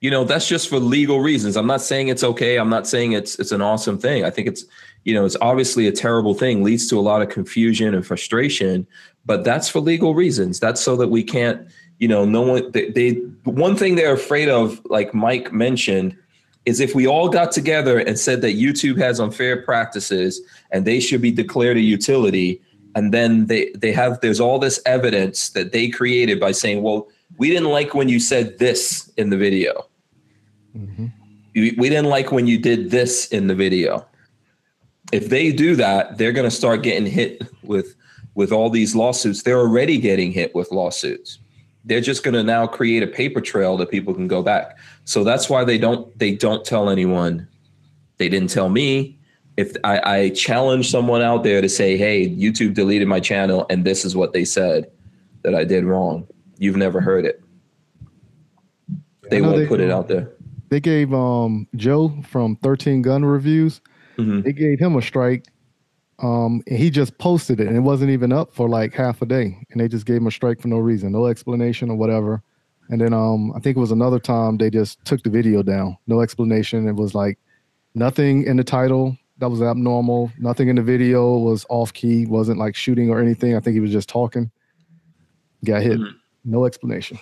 You 0.01 0.11
know, 0.11 0.23
that's 0.23 0.47
just 0.47 0.67
for 0.67 0.79
legal 0.79 1.21
reasons. 1.21 1.55
I'm 1.55 1.67
not 1.67 1.81
saying 1.81 2.09
it's 2.09 2.23
okay. 2.23 2.57
I'm 2.57 2.69
not 2.69 2.87
saying 2.87 3.13
it's 3.13 3.39
it's 3.39 3.51
an 3.51 3.61
awesome 3.61 3.97
thing. 3.97 4.25
I 4.25 4.29
think 4.29 4.47
it's, 4.47 4.65
you 5.05 5.13
know, 5.13 5.25
it's 5.25 5.37
obviously 5.41 5.87
a 5.87 5.91
terrible 5.91 6.33
thing, 6.33 6.63
leads 6.63 6.89
to 6.89 6.99
a 6.99 7.01
lot 7.01 7.21
of 7.21 7.29
confusion 7.29 7.93
and 7.93 8.05
frustration, 8.05 8.85
but 9.25 9.43
that's 9.43 9.69
for 9.69 9.79
legal 9.79 10.15
reasons. 10.15 10.59
That's 10.59 10.81
so 10.81 10.95
that 10.97 11.09
we 11.09 11.23
can't 11.23 11.67
you 12.01 12.07
know, 12.07 12.25
no 12.25 12.41
one 12.41 12.71
they, 12.71 12.89
they 12.89 13.11
one 13.43 13.77
thing 13.77 13.93
they're 13.93 14.13
afraid 14.13 14.49
of, 14.49 14.81
like 14.85 15.13
Mike 15.13 15.53
mentioned, 15.53 16.17
is 16.65 16.79
if 16.79 16.95
we 16.95 17.05
all 17.05 17.29
got 17.29 17.51
together 17.51 17.99
and 17.99 18.17
said 18.17 18.41
that 18.41 18.57
YouTube 18.57 18.97
has 18.97 19.19
unfair 19.19 19.61
practices 19.61 20.41
and 20.71 20.83
they 20.83 20.99
should 20.99 21.21
be 21.21 21.31
declared 21.31 21.77
a 21.77 21.81
utility, 21.81 22.59
and 22.95 23.13
then 23.13 23.45
they 23.45 23.71
they 23.77 23.91
have 23.91 24.19
there's 24.21 24.39
all 24.39 24.57
this 24.57 24.81
evidence 24.87 25.49
that 25.49 25.73
they 25.73 25.89
created 25.89 26.39
by 26.39 26.51
saying, 26.51 26.81
well, 26.81 27.07
we 27.37 27.49
didn't 27.49 27.69
like 27.69 27.93
when 27.93 28.09
you 28.09 28.19
said 28.19 28.57
this 28.57 29.11
in 29.17 29.29
the 29.29 29.37
video. 29.37 29.85
Mm-hmm. 30.77 31.07
We, 31.55 31.75
we 31.77 31.89
didn't 31.89 32.09
like 32.09 32.31
when 32.31 32.47
you 32.47 32.57
did 32.57 32.91
this 32.91 33.27
in 33.27 33.47
the 33.47 33.55
video. 33.55 34.05
If 35.11 35.29
they 35.29 35.51
do 35.51 35.75
that, 35.75 36.17
they're 36.17 36.31
going 36.31 36.49
to 36.49 36.55
start 36.55 36.83
getting 36.83 37.05
hit 37.05 37.41
with 37.63 37.95
with 38.33 38.53
all 38.53 38.69
these 38.69 38.95
lawsuits. 38.95 39.43
They're 39.43 39.59
already 39.59 39.97
getting 39.97 40.31
hit 40.31 40.55
with 40.55 40.71
lawsuits 40.71 41.39
they're 41.85 42.01
just 42.01 42.23
going 42.23 42.33
to 42.33 42.43
now 42.43 42.67
create 42.67 43.03
a 43.03 43.07
paper 43.07 43.41
trail 43.41 43.77
that 43.77 43.89
people 43.89 44.13
can 44.13 44.27
go 44.27 44.41
back. 44.41 44.77
So 45.05 45.23
that's 45.23 45.49
why 45.49 45.63
they 45.63 45.77
don't 45.77 46.17
they 46.17 46.35
don't 46.35 46.63
tell 46.63 46.89
anyone. 46.89 47.47
They 48.17 48.29
didn't 48.29 48.49
tell 48.49 48.69
me. 48.69 49.17
If 49.57 49.75
I, 49.83 50.17
I 50.17 50.29
challenge 50.29 50.89
someone 50.89 51.21
out 51.21 51.43
there 51.43 51.61
to 51.61 51.69
say, 51.69 51.97
"Hey, 51.97 52.29
YouTube 52.29 52.73
deleted 52.73 53.07
my 53.07 53.19
channel, 53.19 53.65
and 53.69 53.83
this 53.83 54.05
is 54.05 54.15
what 54.15 54.33
they 54.33 54.45
said 54.45 54.89
that 55.43 55.55
I 55.55 55.65
did 55.65 55.83
wrong," 55.83 56.27
you've 56.57 56.77
never 56.77 57.01
heard 57.01 57.25
it. 57.25 57.43
They 59.29 59.41
won't 59.41 59.57
they, 59.57 59.67
put 59.67 59.81
it 59.81 59.91
out 59.91 60.07
there. 60.07 60.31
They 60.71 60.79
gave 60.79 61.13
um, 61.13 61.67
Joe 61.75 62.19
from 62.27 62.55
Thirteen 62.55 63.03
Gun 63.03 63.23
Reviews. 63.23 63.79
Mm-hmm. 64.17 64.41
They 64.41 64.53
gave 64.53 64.79
him 64.79 64.95
a 64.95 65.01
strike 65.03 65.45
um, 66.21 66.61
he 66.67 66.89
just 66.89 67.17
posted 67.17 67.59
it 67.59 67.67
and 67.67 67.75
it 67.75 67.81
wasn't 67.81 68.11
even 68.11 68.31
up 68.31 68.53
for 68.53 68.69
like 68.69 68.93
half 68.93 69.21
a 69.21 69.25
day. 69.25 69.57
And 69.71 69.81
they 69.81 69.87
just 69.87 70.05
gave 70.05 70.17
him 70.17 70.27
a 70.27 70.31
strike 70.31 70.61
for 70.61 70.67
no 70.67 70.77
reason, 70.77 71.11
no 71.11 71.25
explanation 71.25 71.89
or 71.89 71.95
whatever. 71.95 72.43
And 72.89 73.01
then 73.01 73.13
um, 73.13 73.51
I 73.55 73.59
think 73.59 73.77
it 73.77 73.79
was 73.79 73.91
another 73.91 74.19
time 74.19 74.57
they 74.57 74.69
just 74.69 75.03
took 75.05 75.23
the 75.23 75.29
video 75.29 75.63
down, 75.63 75.97
no 76.07 76.21
explanation. 76.21 76.87
It 76.87 76.95
was 76.95 77.15
like 77.15 77.39
nothing 77.95 78.43
in 78.43 78.57
the 78.57 78.63
title 78.63 79.17
that 79.39 79.49
was 79.49 79.61
abnormal, 79.61 80.31
nothing 80.37 80.67
in 80.67 80.75
the 80.75 80.83
video 80.83 81.37
was 81.37 81.65
off 81.69 81.93
key, 81.93 82.25
wasn't 82.27 82.59
like 82.59 82.75
shooting 82.75 83.09
or 83.09 83.19
anything. 83.19 83.55
I 83.55 83.59
think 83.59 83.73
he 83.73 83.79
was 83.79 83.91
just 83.91 84.09
talking. 84.09 84.51
Got 85.63 85.81
hit, 85.81 85.99
mm-hmm. 85.99 86.17
no 86.43 86.65
explanation. 86.65 87.17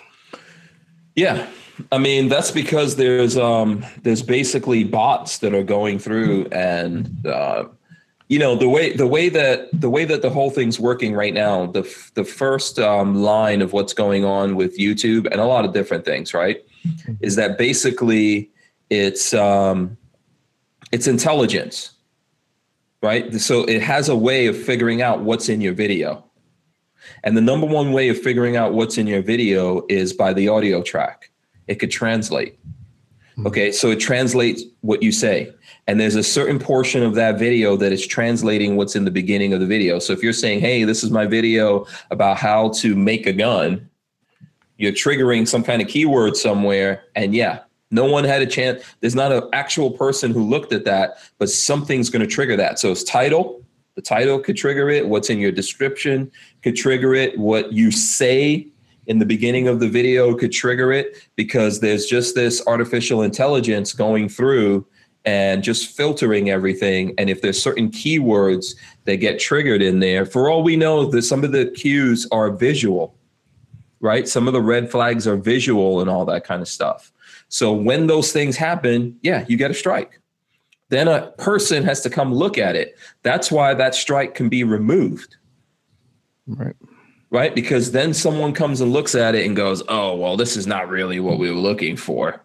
Yeah. 1.20 1.46
I 1.92 1.98
mean, 1.98 2.28
that's 2.28 2.50
because 2.50 2.96
there's 2.96 3.36
um 3.36 3.84
there's 4.02 4.22
basically 4.22 4.84
bots 4.84 5.38
that 5.38 5.54
are 5.54 5.62
going 5.62 5.98
through 5.98 6.46
and 6.52 7.26
uh 7.26 7.64
you 8.28 8.38
know 8.38 8.54
the 8.54 8.68
way 8.68 8.92
the 8.92 9.06
way 9.06 9.28
that 9.28 9.68
the 9.72 9.90
way 9.90 10.04
that 10.04 10.22
the 10.22 10.30
whole 10.30 10.50
thing's 10.50 10.78
working 10.78 11.14
right 11.14 11.34
now 11.34 11.66
the 11.66 11.82
the 12.14 12.24
first 12.24 12.78
um, 12.78 13.16
line 13.16 13.60
of 13.60 13.72
what's 13.72 13.92
going 13.92 14.24
on 14.24 14.54
with 14.54 14.78
youtube 14.78 15.26
and 15.32 15.40
a 15.40 15.44
lot 15.44 15.64
of 15.64 15.72
different 15.72 16.04
things 16.04 16.32
right 16.32 16.64
is 17.20 17.34
that 17.34 17.58
basically 17.58 18.48
it's 18.88 19.34
um 19.34 19.96
it's 20.92 21.08
intelligence 21.08 21.92
right? 23.02 23.34
So 23.34 23.64
it 23.64 23.82
has 23.82 24.08
a 24.08 24.16
way 24.16 24.46
of 24.46 24.60
figuring 24.60 25.02
out 25.02 25.20
what's 25.20 25.48
in 25.48 25.60
your 25.60 25.72
video 25.72 26.24
and 27.24 27.36
the 27.36 27.40
number 27.40 27.66
one 27.66 27.92
way 27.92 28.08
of 28.08 28.18
figuring 28.18 28.56
out 28.56 28.72
what's 28.72 28.98
in 28.98 29.06
your 29.06 29.22
video 29.22 29.84
is 29.88 30.12
by 30.12 30.32
the 30.32 30.48
audio 30.48 30.82
track 30.82 31.30
it 31.68 31.76
could 31.76 31.90
translate 31.90 32.58
hmm. 33.36 33.46
okay 33.46 33.72
so 33.72 33.90
it 33.90 34.00
translates 34.00 34.62
what 34.80 35.02
you 35.02 35.12
say 35.12 35.52
and 35.90 35.98
there's 35.98 36.14
a 36.14 36.22
certain 36.22 36.60
portion 36.60 37.02
of 37.02 37.16
that 37.16 37.36
video 37.36 37.76
that 37.76 37.92
is 37.92 38.06
translating 38.06 38.76
what's 38.76 38.94
in 38.94 39.04
the 39.04 39.10
beginning 39.10 39.52
of 39.52 39.58
the 39.58 39.66
video. 39.66 39.98
So 39.98 40.12
if 40.12 40.22
you're 40.22 40.32
saying, 40.32 40.60
"Hey, 40.60 40.84
this 40.84 41.02
is 41.02 41.10
my 41.10 41.26
video 41.26 41.84
about 42.12 42.36
how 42.36 42.68
to 42.80 42.94
make 42.94 43.26
a 43.26 43.32
gun," 43.32 43.90
you're 44.76 44.92
triggering 44.92 45.48
some 45.48 45.64
kind 45.64 45.82
of 45.82 45.88
keyword 45.88 46.36
somewhere, 46.36 47.02
and 47.16 47.34
yeah, 47.34 47.60
no 47.90 48.04
one 48.04 48.22
had 48.22 48.40
a 48.40 48.46
chance. 48.46 48.84
There's 49.00 49.16
not 49.16 49.32
an 49.32 49.48
actual 49.52 49.90
person 49.90 50.30
who 50.30 50.44
looked 50.44 50.72
at 50.72 50.84
that, 50.84 51.16
but 51.38 51.50
something's 51.50 52.08
going 52.08 52.22
to 52.22 52.32
trigger 52.32 52.56
that. 52.56 52.78
So 52.78 52.92
it's 52.92 53.02
title. 53.02 53.64
The 54.00 54.06
title 54.06 54.38
could 54.38 54.56
trigger 54.56 54.88
it. 54.88 55.06
What's 55.06 55.28
in 55.28 55.38
your 55.40 55.52
description 55.52 56.32
could 56.62 56.74
trigger 56.74 57.12
it. 57.12 57.38
What 57.38 57.74
you 57.74 57.90
say 57.90 58.68
in 59.06 59.18
the 59.18 59.26
beginning 59.26 59.68
of 59.68 59.78
the 59.78 59.90
video 59.90 60.34
could 60.34 60.52
trigger 60.52 60.90
it 60.90 61.28
because 61.36 61.80
there's 61.80 62.06
just 62.06 62.34
this 62.34 62.66
artificial 62.66 63.20
intelligence 63.20 63.92
going 63.92 64.30
through 64.30 64.86
and 65.26 65.62
just 65.62 65.94
filtering 65.94 66.48
everything. 66.48 67.12
And 67.18 67.28
if 67.28 67.42
there's 67.42 67.62
certain 67.62 67.90
keywords 67.90 68.74
that 69.04 69.16
get 69.16 69.38
triggered 69.38 69.82
in 69.82 70.00
there, 70.00 70.24
for 70.24 70.48
all 70.48 70.62
we 70.62 70.76
know, 70.76 71.04
that 71.04 71.20
some 71.20 71.44
of 71.44 71.52
the 71.52 71.66
cues 71.66 72.26
are 72.32 72.50
visual, 72.50 73.14
right? 74.00 74.26
Some 74.26 74.46
of 74.46 74.54
the 74.54 74.62
red 74.62 74.90
flags 74.90 75.26
are 75.28 75.36
visual 75.36 76.00
and 76.00 76.08
all 76.08 76.24
that 76.24 76.44
kind 76.44 76.62
of 76.62 76.68
stuff. 76.68 77.12
So 77.48 77.70
when 77.74 78.06
those 78.06 78.32
things 78.32 78.56
happen, 78.56 79.18
yeah, 79.20 79.44
you 79.46 79.58
get 79.58 79.70
a 79.70 79.74
strike. 79.74 80.19
Then 80.90 81.08
a 81.08 81.32
person 81.38 81.82
has 81.84 82.02
to 82.02 82.10
come 82.10 82.32
look 82.32 82.58
at 82.58 82.76
it. 82.76 82.96
That's 83.22 83.50
why 83.50 83.74
that 83.74 83.94
strike 83.94 84.34
can 84.34 84.48
be 84.48 84.62
removed. 84.62 85.36
Right. 86.46 86.76
Right. 87.30 87.54
Because 87.54 87.92
then 87.92 88.12
someone 88.12 88.52
comes 88.52 88.80
and 88.80 88.92
looks 88.92 89.14
at 89.14 89.34
it 89.34 89.46
and 89.46 89.56
goes, 89.56 89.82
oh, 89.88 90.16
well, 90.16 90.36
this 90.36 90.56
is 90.56 90.66
not 90.66 90.88
really 90.88 91.20
what 91.20 91.38
we 91.38 91.48
were 91.48 91.56
looking 91.56 91.96
for 91.96 92.40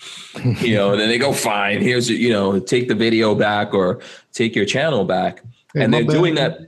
you 0.60 0.74
know, 0.74 0.92
and 0.92 1.00
then 1.00 1.08
they 1.08 1.18
go, 1.18 1.32
fine, 1.32 1.80
here's, 1.80 2.08
you 2.08 2.30
know, 2.30 2.58
take 2.58 2.88
the 2.88 2.94
video 2.94 3.34
back 3.34 3.74
or 3.74 4.00
take 4.32 4.56
your 4.56 4.64
channel 4.64 5.04
back. 5.04 5.42
Hey, 5.74 5.84
and 5.84 5.92
they're 5.92 6.04
bad. 6.04 6.12
doing 6.12 6.34
that. 6.36 6.58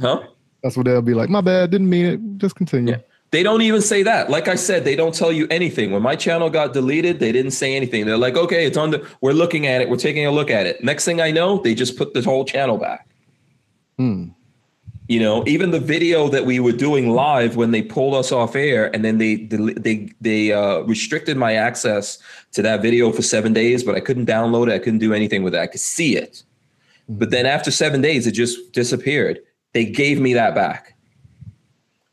Huh? 0.00 0.22
That's 0.62 0.76
what 0.76 0.86
they'll 0.86 1.02
be 1.02 1.14
like. 1.14 1.28
My 1.28 1.40
bad, 1.40 1.70
didn't 1.70 1.88
mean 1.88 2.06
it. 2.06 2.20
Just 2.38 2.56
continue. 2.56 2.94
Yeah. 2.94 3.00
They 3.30 3.42
don't 3.42 3.60
even 3.60 3.82
say 3.82 4.02
that. 4.04 4.30
Like 4.30 4.48
I 4.48 4.54
said, 4.54 4.84
they 4.84 4.96
don't 4.96 5.14
tell 5.14 5.32
you 5.32 5.46
anything. 5.50 5.90
When 5.90 6.02
my 6.02 6.16
channel 6.16 6.48
got 6.48 6.72
deleted, 6.72 7.20
they 7.20 7.30
didn't 7.30 7.50
say 7.50 7.76
anything. 7.76 8.06
They're 8.06 8.16
like, 8.16 8.36
okay, 8.36 8.64
it's 8.64 8.78
on 8.78 8.90
the, 8.90 9.06
we're 9.20 9.32
looking 9.32 9.66
at 9.66 9.82
it. 9.82 9.90
We're 9.90 9.96
taking 9.96 10.24
a 10.24 10.30
look 10.30 10.50
at 10.50 10.66
it. 10.66 10.82
Next 10.82 11.04
thing 11.04 11.20
I 11.20 11.30
know, 11.30 11.58
they 11.58 11.74
just 11.74 11.98
put 11.98 12.14
the 12.14 12.22
whole 12.22 12.44
channel 12.44 12.78
back. 12.78 13.06
Hmm. 13.98 14.28
You 15.08 15.20
know, 15.20 15.42
even 15.46 15.70
the 15.70 15.80
video 15.80 16.28
that 16.28 16.44
we 16.44 16.60
were 16.60 16.72
doing 16.72 17.08
live 17.08 17.56
when 17.56 17.70
they 17.70 17.80
pulled 17.80 18.14
us 18.14 18.30
off 18.30 18.54
air, 18.54 18.94
and 18.94 19.02
then 19.02 19.16
they 19.16 19.36
they 19.36 20.10
they 20.20 20.52
uh, 20.52 20.80
restricted 20.80 21.38
my 21.38 21.54
access 21.54 22.18
to 22.52 22.60
that 22.60 22.82
video 22.82 23.10
for 23.10 23.22
seven 23.22 23.54
days, 23.54 23.82
but 23.82 23.94
I 23.94 24.00
couldn't 24.00 24.26
download 24.26 24.68
it. 24.68 24.74
I 24.74 24.78
couldn't 24.78 24.98
do 24.98 25.14
anything 25.14 25.42
with 25.42 25.54
it. 25.54 25.60
I 25.60 25.66
could 25.66 25.80
see 25.80 26.14
it, 26.14 26.42
but 27.08 27.30
then 27.30 27.46
after 27.46 27.70
seven 27.70 28.02
days, 28.02 28.26
it 28.26 28.32
just 28.32 28.72
disappeared. 28.72 29.40
They 29.72 29.86
gave 29.86 30.20
me 30.20 30.34
that 30.34 30.54
back, 30.54 30.94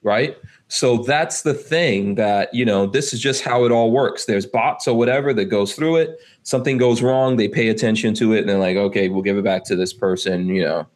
right? 0.01 0.38
So 0.68 0.97
that's 0.97 1.43
the 1.43 1.53
thing 1.53 2.16
that 2.16 2.53
you 2.53 2.66
know. 2.66 2.88
This 2.88 3.13
is 3.13 3.20
just 3.20 3.43
how 3.43 3.66
it 3.66 3.72
all 3.72 3.91
works. 3.91 4.26
There's 4.26 4.45
bots 4.45 4.88
or 4.88 4.97
whatever 4.97 5.34
that 5.34 5.45
goes 5.45 5.76
through 5.76 5.97
it. 5.97 6.20
Something 6.43 6.78
goes 6.78 7.01
wrong, 7.01 7.38
they 7.38 7.47
pay 7.47 7.70
attention 7.70 8.13
to 8.16 8.34
it, 8.34 8.39
and 8.39 8.49
they're 8.49 8.57
like, 8.57 8.78
okay, 8.78 9.09
we'll 9.09 9.22
give 9.22 9.38
it 9.38 9.43
back 9.43 9.63
to 9.66 9.76
this 9.76 9.93
person. 9.93 10.47
You 10.47 10.63
know, 10.63 10.88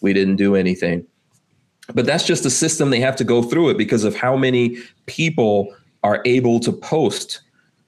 we 0.00 0.12
didn't 0.12 0.36
do 0.36 0.54
anything 0.54 1.06
but 1.94 2.04
that's 2.04 2.24
just 2.24 2.44
a 2.44 2.50
system 2.50 2.90
they 2.90 3.00
have 3.00 3.16
to 3.16 3.24
go 3.24 3.42
through 3.42 3.70
it 3.70 3.78
because 3.78 4.04
of 4.04 4.14
how 4.14 4.36
many 4.36 4.76
people 5.06 5.74
are 6.02 6.22
able 6.24 6.60
to 6.60 6.72
post 6.72 7.40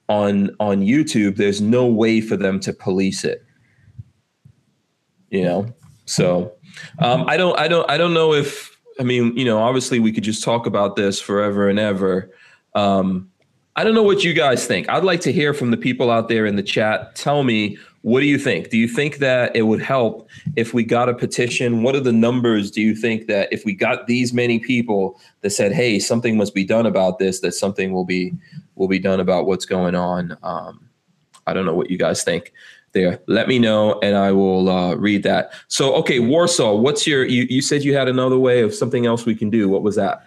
on 0.08 0.50
on 0.58 0.80
YouTube. 0.80 1.36
There's 1.36 1.60
no 1.60 1.86
way 1.86 2.20
for 2.20 2.36
them 2.36 2.60
to 2.60 2.72
police 2.72 3.24
it. 3.24 3.44
You 5.30 5.44
know, 5.44 5.74
so 6.06 6.52
um, 6.98 7.24
I 7.28 7.36
don't 7.36 7.58
I 7.58 7.68
don't 7.68 7.88
I 7.90 7.96
don't 7.96 8.14
know 8.14 8.32
if 8.32 8.69
I 9.00 9.02
mean 9.02 9.36
you 9.36 9.44
know 9.44 9.58
obviously 9.58 9.98
we 9.98 10.12
could 10.12 10.24
just 10.24 10.44
talk 10.44 10.66
about 10.66 10.94
this 10.94 11.20
forever 11.20 11.68
and 11.68 11.78
ever. 11.78 12.30
Um, 12.74 13.30
I 13.76 13.82
don't 13.82 13.94
know 13.94 14.02
what 14.02 14.24
you 14.24 14.34
guys 14.34 14.66
think. 14.66 14.88
I'd 14.88 15.04
like 15.04 15.20
to 15.22 15.32
hear 15.32 15.54
from 15.54 15.70
the 15.70 15.76
people 15.76 16.10
out 16.10 16.28
there 16.28 16.44
in 16.44 16.56
the 16.56 16.62
chat. 16.62 17.14
Tell 17.16 17.42
me 17.42 17.78
what 18.02 18.20
do 18.20 18.26
you 18.26 18.38
think? 18.38 18.70
Do 18.70 18.78
you 18.78 18.88
think 18.88 19.18
that 19.18 19.54
it 19.54 19.62
would 19.62 19.82
help 19.82 20.28
if 20.56 20.72
we 20.72 20.84
got 20.84 21.08
a 21.08 21.14
petition? 21.14 21.82
What 21.82 21.94
are 21.94 22.00
the 22.00 22.12
numbers? 22.12 22.70
Do 22.70 22.80
you 22.80 22.94
think 22.94 23.26
that 23.26 23.52
if 23.52 23.64
we 23.64 23.74
got 23.74 24.06
these 24.06 24.32
many 24.32 24.58
people 24.58 25.20
that 25.42 25.50
said, 25.50 25.72
"Hey, 25.72 25.98
something 25.98 26.36
must 26.36 26.54
be 26.54 26.64
done 26.64 26.86
about 26.86 27.18
this," 27.18 27.40
that 27.40 27.52
something 27.52 27.92
will 27.92 28.06
be 28.06 28.32
will 28.74 28.88
be 28.88 28.98
done 28.98 29.20
about 29.20 29.46
what's 29.46 29.66
going 29.66 29.94
on? 29.94 30.36
Um, 30.42 30.88
I 31.46 31.52
don't 31.52 31.66
know 31.66 31.74
what 31.74 31.90
you 31.90 31.98
guys 31.98 32.22
think. 32.22 32.52
There, 32.92 33.20
let 33.28 33.46
me 33.46 33.60
know, 33.60 34.00
and 34.00 34.16
I 34.16 34.32
will 34.32 34.68
uh, 34.68 34.94
read 34.96 35.22
that. 35.22 35.52
So, 35.68 35.94
okay, 35.96 36.18
Warsaw, 36.18 36.74
what's 36.74 37.06
your? 37.06 37.24
You, 37.24 37.46
you 37.48 37.62
said 37.62 37.84
you 37.84 37.94
had 37.94 38.08
another 38.08 38.38
way 38.38 38.62
of 38.62 38.74
something 38.74 39.06
else 39.06 39.24
we 39.24 39.36
can 39.36 39.48
do. 39.48 39.68
What 39.68 39.82
was 39.82 39.94
that? 39.94 40.26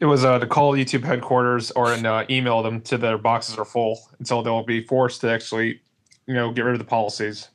It 0.00 0.04
was 0.04 0.22
uh, 0.22 0.38
to 0.38 0.46
call 0.46 0.74
YouTube 0.74 1.04
headquarters 1.04 1.70
or 1.70 1.92
and, 1.92 2.06
uh, 2.06 2.26
email 2.28 2.62
them 2.62 2.82
to 2.82 2.98
their 2.98 3.16
boxes 3.16 3.56
are 3.56 3.64
full 3.64 3.98
until 4.18 4.42
they'll 4.42 4.62
be 4.62 4.82
forced 4.82 5.22
to 5.22 5.30
actually 5.30 5.80
you 6.26 6.34
know, 6.34 6.52
get 6.52 6.64
rid 6.64 6.72
of 6.72 6.78
the 6.78 6.84
policies. 6.84 7.48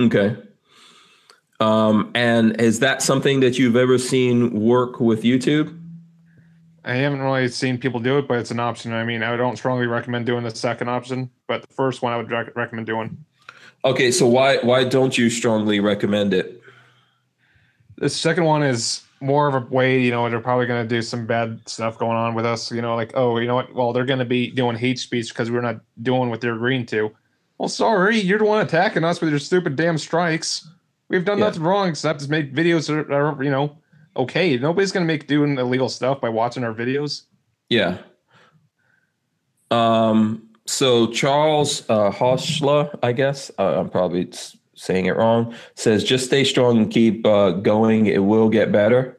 Okay. 0.00 0.36
Um, 1.60 2.10
and 2.14 2.60
is 2.60 2.80
that 2.80 3.00
something 3.00 3.40
that 3.40 3.58
you've 3.58 3.76
ever 3.76 3.98
seen 3.98 4.50
work 4.60 5.00
with 5.00 5.22
YouTube? 5.22 5.80
I 6.84 6.94
haven't 6.94 7.20
really 7.20 7.48
seen 7.48 7.78
people 7.78 7.98
do 7.98 8.18
it, 8.18 8.28
but 8.28 8.38
it's 8.38 8.50
an 8.50 8.60
option. 8.60 8.92
I 8.92 9.04
mean, 9.04 9.22
I 9.22 9.36
don't 9.36 9.56
strongly 9.56 9.86
recommend 9.86 10.26
doing 10.26 10.44
the 10.44 10.54
second 10.54 10.88
option, 10.88 11.30
but 11.46 11.62
the 11.62 11.74
first 11.74 12.02
one 12.02 12.12
I 12.12 12.16
would 12.16 12.30
rec- 12.30 12.54
recommend 12.54 12.86
doing. 12.86 13.24
Okay, 13.84 14.10
so 14.10 14.26
why 14.26 14.58
why 14.58 14.84
don't 14.84 15.16
you 15.16 15.30
strongly 15.30 15.80
recommend 15.80 16.34
it? 16.34 16.62
The 17.96 18.08
second 18.08 18.44
one 18.44 18.62
is 18.62 19.02
more 19.20 19.48
of 19.48 19.54
a 19.54 19.66
way, 19.74 20.00
you 20.00 20.10
know, 20.10 20.28
they're 20.28 20.40
probably 20.40 20.66
going 20.66 20.86
to 20.86 20.88
do 20.88 21.00
some 21.00 21.26
bad 21.26 21.60
stuff 21.66 21.98
going 21.98 22.16
on 22.16 22.34
with 22.34 22.44
us. 22.44 22.70
You 22.70 22.82
know, 22.82 22.94
like, 22.94 23.12
oh, 23.14 23.38
you 23.38 23.46
know 23.46 23.54
what? 23.54 23.74
Well, 23.74 23.92
they're 23.92 24.04
going 24.04 24.18
to 24.18 24.24
be 24.24 24.50
doing 24.50 24.76
hate 24.76 24.98
speech 24.98 25.30
because 25.30 25.50
we're 25.50 25.62
not 25.62 25.80
doing 26.02 26.28
what 26.28 26.40
they're 26.40 26.54
agreeing 26.54 26.86
to. 26.86 27.10
Well, 27.58 27.68
sorry, 27.68 28.18
you're 28.18 28.38
the 28.38 28.44
one 28.44 28.64
attacking 28.64 29.04
us 29.04 29.20
with 29.20 29.30
your 29.30 29.38
stupid 29.38 29.76
damn 29.76 29.96
strikes. 29.96 30.68
We've 31.08 31.24
done 31.24 31.38
yeah. 31.38 31.46
nothing 31.46 31.62
wrong 31.62 31.88
except 31.88 32.20
to 32.20 32.30
make 32.30 32.54
videos 32.54 32.88
that 32.88 33.14
are, 33.14 33.42
you 33.42 33.50
know, 33.50 33.76
okay. 34.16 34.56
Nobody's 34.56 34.92
gonna 34.92 35.06
make 35.06 35.26
doing 35.26 35.58
illegal 35.58 35.88
stuff 35.88 36.20
by 36.20 36.28
watching 36.28 36.64
our 36.64 36.74
videos. 36.74 37.22
Yeah. 37.68 37.98
Um. 39.70 40.48
So 40.66 41.08
Charles 41.08 41.88
uh, 41.90 42.10
Hoschler, 42.10 42.98
I 43.02 43.12
guess 43.12 43.50
uh, 43.58 43.80
I'm 43.80 43.90
probably 43.90 44.30
saying 44.74 45.06
it 45.06 45.16
wrong, 45.16 45.54
says 45.74 46.04
just 46.04 46.26
stay 46.26 46.44
strong 46.44 46.78
and 46.78 46.90
keep 46.90 47.26
uh, 47.26 47.50
going. 47.52 48.06
It 48.06 48.24
will 48.24 48.48
get 48.48 48.72
better. 48.72 49.18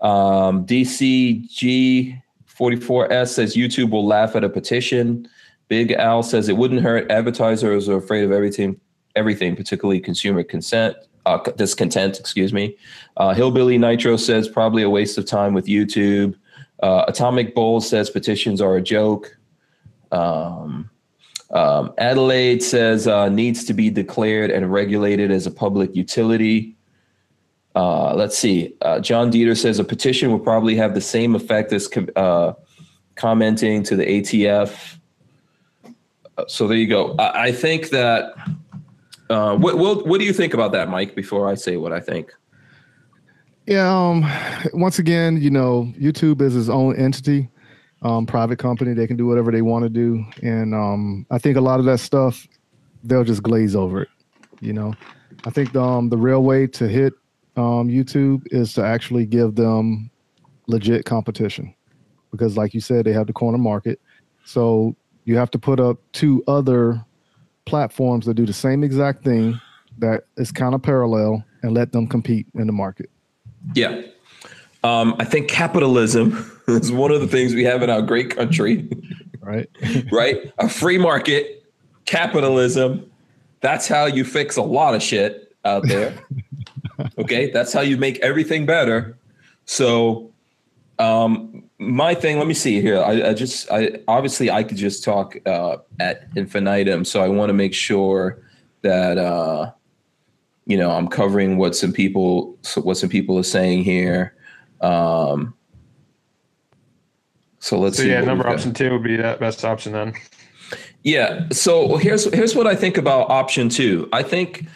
Um, 0.00 0.66
DCG 0.66 2.20
44S 2.58 3.28
says 3.28 3.54
YouTube 3.54 3.90
will 3.90 4.06
laugh 4.06 4.34
at 4.34 4.44
a 4.44 4.48
petition. 4.48 5.28
Big 5.68 5.92
Al 5.92 6.22
says 6.22 6.48
it 6.48 6.56
wouldn't 6.56 6.82
hurt. 6.82 7.10
Advertisers 7.10 7.88
are 7.88 7.96
afraid 7.96 8.24
of 8.24 8.32
everything, 8.32 8.78
everything, 9.16 9.56
particularly 9.56 10.00
consumer 10.00 10.42
consent, 10.42 10.96
uh, 11.26 11.38
discontent. 11.56 12.18
Excuse 12.18 12.52
me. 12.52 12.76
Uh, 13.16 13.34
Hillbilly 13.34 13.78
Nitro 13.78 14.16
says 14.16 14.48
probably 14.48 14.82
a 14.82 14.90
waste 14.90 15.18
of 15.18 15.26
time 15.26 15.54
with 15.54 15.66
YouTube. 15.66 16.34
Uh, 16.82 17.04
Atomic 17.08 17.54
Bull 17.54 17.80
says 17.80 18.10
petitions 18.10 18.60
are 18.60 18.76
a 18.76 18.82
joke. 18.82 19.36
Um, 20.10 20.90
um, 21.50 21.92
Adelaide 21.98 22.62
says 22.62 23.06
uh, 23.06 23.28
needs 23.28 23.64
to 23.64 23.74
be 23.74 23.90
declared 23.90 24.50
and 24.50 24.72
regulated 24.72 25.30
as 25.30 25.46
a 25.46 25.50
public 25.50 25.94
utility. 25.94 26.76
Uh, 27.74 28.14
let's 28.14 28.36
see. 28.36 28.74
Uh, 28.82 29.00
John 29.00 29.30
Dieter 29.30 29.56
says 29.56 29.78
a 29.78 29.84
petition 29.84 30.30
will 30.30 30.38
probably 30.38 30.76
have 30.76 30.94
the 30.94 31.00
same 31.00 31.34
effect 31.34 31.72
as 31.72 31.88
commenting 33.14 33.82
to 33.82 33.96
the 33.96 34.04
ATF 34.04 34.98
so 36.48 36.66
there 36.66 36.76
you 36.76 36.86
go. 36.86 37.14
I, 37.18 37.44
I 37.44 37.52
think 37.52 37.90
that. 37.90 38.34
Uh, 39.30 39.56
what, 39.56 39.78
what 39.78 40.06
what 40.06 40.18
do 40.20 40.26
you 40.26 40.32
think 40.32 40.54
about 40.54 40.72
that, 40.72 40.88
Mike? 40.88 41.14
Before 41.14 41.48
I 41.48 41.54
say 41.54 41.76
what 41.76 41.92
I 41.92 42.00
think. 42.00 42.32
Yeah. 43.66 43.88
Um. 43.88 44.30
Once 44.74 44.98
again, 44.98 45.40
you 45.40 45.50
know, 45.50 45.92
YouTube 45.98 46.40
is 46.42 46.56
its 46.56 46.68
own 46.68 46.96
entity. 46.96 47.48
um, 48.02 48.26
private 48.26 48.58
company. 48.58 48.94
They 48.94 49.06
can 49.06 49.16
do 49.16 49.26
whatever 49.26 49.50
they 49.50 49.62
want 49.62 49.84
to 49.84 49.88
do, 49.88 50.24
and 50.42 50.74
um, 50.74 51.26
I 51.30 51.38
think 51.38 51.56
a 51.56 51.60
lot 51.60 51.78
of 51.78 51.86
that 51.86 51.98
stuff 51.98 52.46
they'll 53.04 53.24
just 53.24 53.42
glaze 53.42 53.74
over 53.74 54.02
it. 54.02 54.08
You 54.60 54.72
know, 54.72 54.94
I 55.44 55.50
think 55.50 55.72
the, 55.72 55.82
um, 55.82 56.08
the 56.08 56.16
real 56.16 56.42
way 56.42 56.66
to 56.68 56.88
hit 56.88 57.14
um, 57.56 57.88
YouTube 57.88 58.42
is 58.46 58.74
to 58.74 58.84
actually 58.84 59.26
give 59.26 59.54
them 59.54 60.10
legit 60.66 61.04
competition, 61.04 61.74
because 62.30 62.56
like 62.56 62.74
you 62.74 62.80
said, 62.80 63.04
they 63.04 63.12
have 63.12 63.26
the 63.26 63.32
corner 63.32 63.58
market. 63.58 64.00
So 64.44 64.96
you 65.24 65.36
have 65.36 65.50
to 65.52 65.58
put 65.58 65.78
up 65.78 65.98
two 66.12 66.42
other 66.48 67.04
platforms 67.64 68.26
that 68.26 68.34
do 68.34 68.46
the 68.46 68.52
same 68.52 68.84
exact 68.84 69.24
thing 69.24 69.60
that 69.98 70.24
is 70.36 70.50
kind 70.52 70.74
of 70.74 70.82
parallel 70.82 71.44
and 71.62 71.74
let 71.74 71.92
them 71.92 72.06
compete 72.06 72.46
in 72.54 72.66
the 72.66 72.72
market. 72.72 73.10
Yeah. 73.74 74.02
Um, 74.84 75.14
I 75.18 75.24
think 75.24 75.48
capitalism 75.48 76.60
is 76.68 76.90
one 76.90 77.10
of 77.10 77.20
the 77.20 77.28
things 77.28 77.54
we 77.54 77.64
have 77.64 77.82
in 77.82 77.90
our 77.90 78.02
great 78.02 78.34
country. 78.34 78.88
Right. 79.40 79.68
right? 80.12 80.52
A 80.58 80.68
free 80.68 80.98
market, 80.98 81.64
capitalism. 82.04 83.10
That's 83.60 83.86
how 83.86 84.06
you 84.06 84.24
fix 84.24 84.56
a 84.56 84.62
lot 84.62 84.94
of 84.94 85.02
shit 85.02 85.54
out 85.64 85.86
there. 85.86 86.14
okay. 87.18 87.50
That's 87.50 87.72
how 87.72 87.80
you 87.80 87.96
make 87.96 88.18
everything 88.20 88.66
better. 88.66 89.16
So, 89.66 90.32
um, 90.98 91.64
my 91.82 92.14
thing, 92.14 92.38
let 92.38 92.46
me 92.46 92.54
see 92.54 92.80
here. 92.80 92.98
I, 93.02 93.30
I 93.30 93.34
just, 93.34 93.70
I 93.70 93.98
obviously 94.08 94.50
I 94.50 94.62
could 94.62 94.76
just 94.76 95.04
talk 95.04 95.36
uh, 95.46 95.78
ad 96.00 96.28
infinitum. 96.36 97.04
So 97.04 97.22
I 97.22 97.28
want 97.28 97.50
to 97.50 97.54
make 97.54 97.74
sure 97.74 98.42
that, 98.82 99.18
uh, 99.18 99.72
you 100.66 100.76
know, 100.76 100.90
I'm 100.90 101.08
covering 101.08 101.58
what 101.58 101.74
some 101.74 101.92
people, 101.92 102.56
what 102.76 102.96
some 102.96 103.08
people 103.08 103.38
are 103.38 103.42
saying 103.42 103.84
here. 103.84 104.34
Um, 104.80 105.54
so 107.58 107.78
let's 107.78 107.96
so 107.96 108.02
see. 108.02 108.10
Yeah, 108.10 108.20
number 108.22 108.48
option 108.48 108.72
two 108.74 108.90
would 108.90 109.04
be 109.04 109.16
that 109.16 109.38
best 109.38 109.64
option 109.64 109.92
then. 109.92 110.14
Yeah. 111.04 111.48
So 111.50 111.96
here's 111.96 112.32
here's 112.32 112.54
what 112.54 112.66
I 112.66 112.74
think 112.74 112.96
about 112.96 113.30
option 113.30 113.68
two. 113.68 114.08
I 114.12 114.22
think 114.22 114.66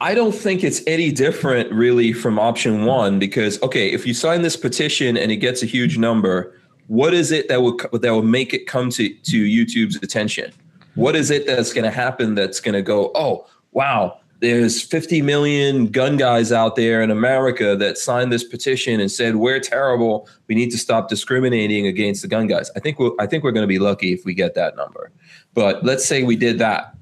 I 0.00 0.14
don't 0.14 0.34
think 0.34 0.62
it's 0.62 0.82
any 0.86 1.10
different 1.10 1.72
really 1.72 2.12
from 2.12 2.38
option 2.38 2.84
one 2.84 3.18
because 3.18 3.60
okay, 3.62 3.90
if 3.90 4.06
you 4.06 4.14
sign 4.14 4.42
this 4.42 4.56
petition 4.56 5.16
and 5.16 5.32
it 5.32 5.36
gets 5.36 5.62
a 5.62 5.66
huge 5.66 5.96
number, 5.96 6.54
what 6.88 7.14
is 7.14 7.32
it 7.32 7.48
that 7.48 7.62
will 7.62 7.76
that 7.76 8.10
will 8.10 8.22
make 8.22 8.52
it 8.52 8.66
come 8.66 8.90
to 8.90 9.08
to 9.08 9.44
YouTube's 9.44 9.96
attention? 9.96 10.52
What 10.96 11.16
is 11.16 11.30
it 11.30 11.46
that's 11.46 11.72
going 11.72 11.84
to 11.84 11.90
happen 11.90 12.34
that's 12.34 12.60
going 12.60 12.74
to 12.74 12.82
go, 12.82 13.10
oh 13.14 13.46
wow, 13.72 14.20
there's 14.40 14.82
50 14.82 15.22
million 15.22 15.86
gun 15.86 16.16
guys 16.16 16.50
out 16.50 16.74
there 16.74 17.02
in 17.02 17.10
America 17.10 17.76
that 17.76 17.98
signed 17.98 18.32
this 18.32 18.42
petition 18.42 19.00
and 19.00 19.10
said 19.10 19.36
we're 19.36 19.60
terrible. 19.60 20.28
We 20.48 20.54
need 20.54 20.70
to 20.70 20.78
stop 20.78 21.08
discriminating 21.08 21.86
against 21.86 22.22
the 22.22 22.28
gun 22.28 22.46
guys. 22.46 22.70
I 22.74 22.80
think 22.80 22.98
we'll, 22.98 23.14
I 23.18 23.26
think 23.26 23.44
we're 23.44 23.52
going 23.52 23.64
to 23.64 23.68
be 23.68 23.78
lucky 23.78 24.12
if 24.12 24.24
we 24.24 24.34
get 24.34 24.54
that 24.54 24.76
number. 24.76 25.12
But 25.54 25.84
let's 25.84 26.04
say 26.04 26.22
we 26.22 26.36
did 26.36 26.58
that. 26.58 26.96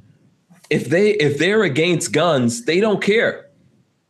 If 0.71 0.87
they 0.91 1.11
if 1.14 1.39
they're 1.39 1.62
against 1.62 2.12
guns, 2.12 2.64
they 2.64 2.81
don't 2.81 3.03
care. 3.03 3.49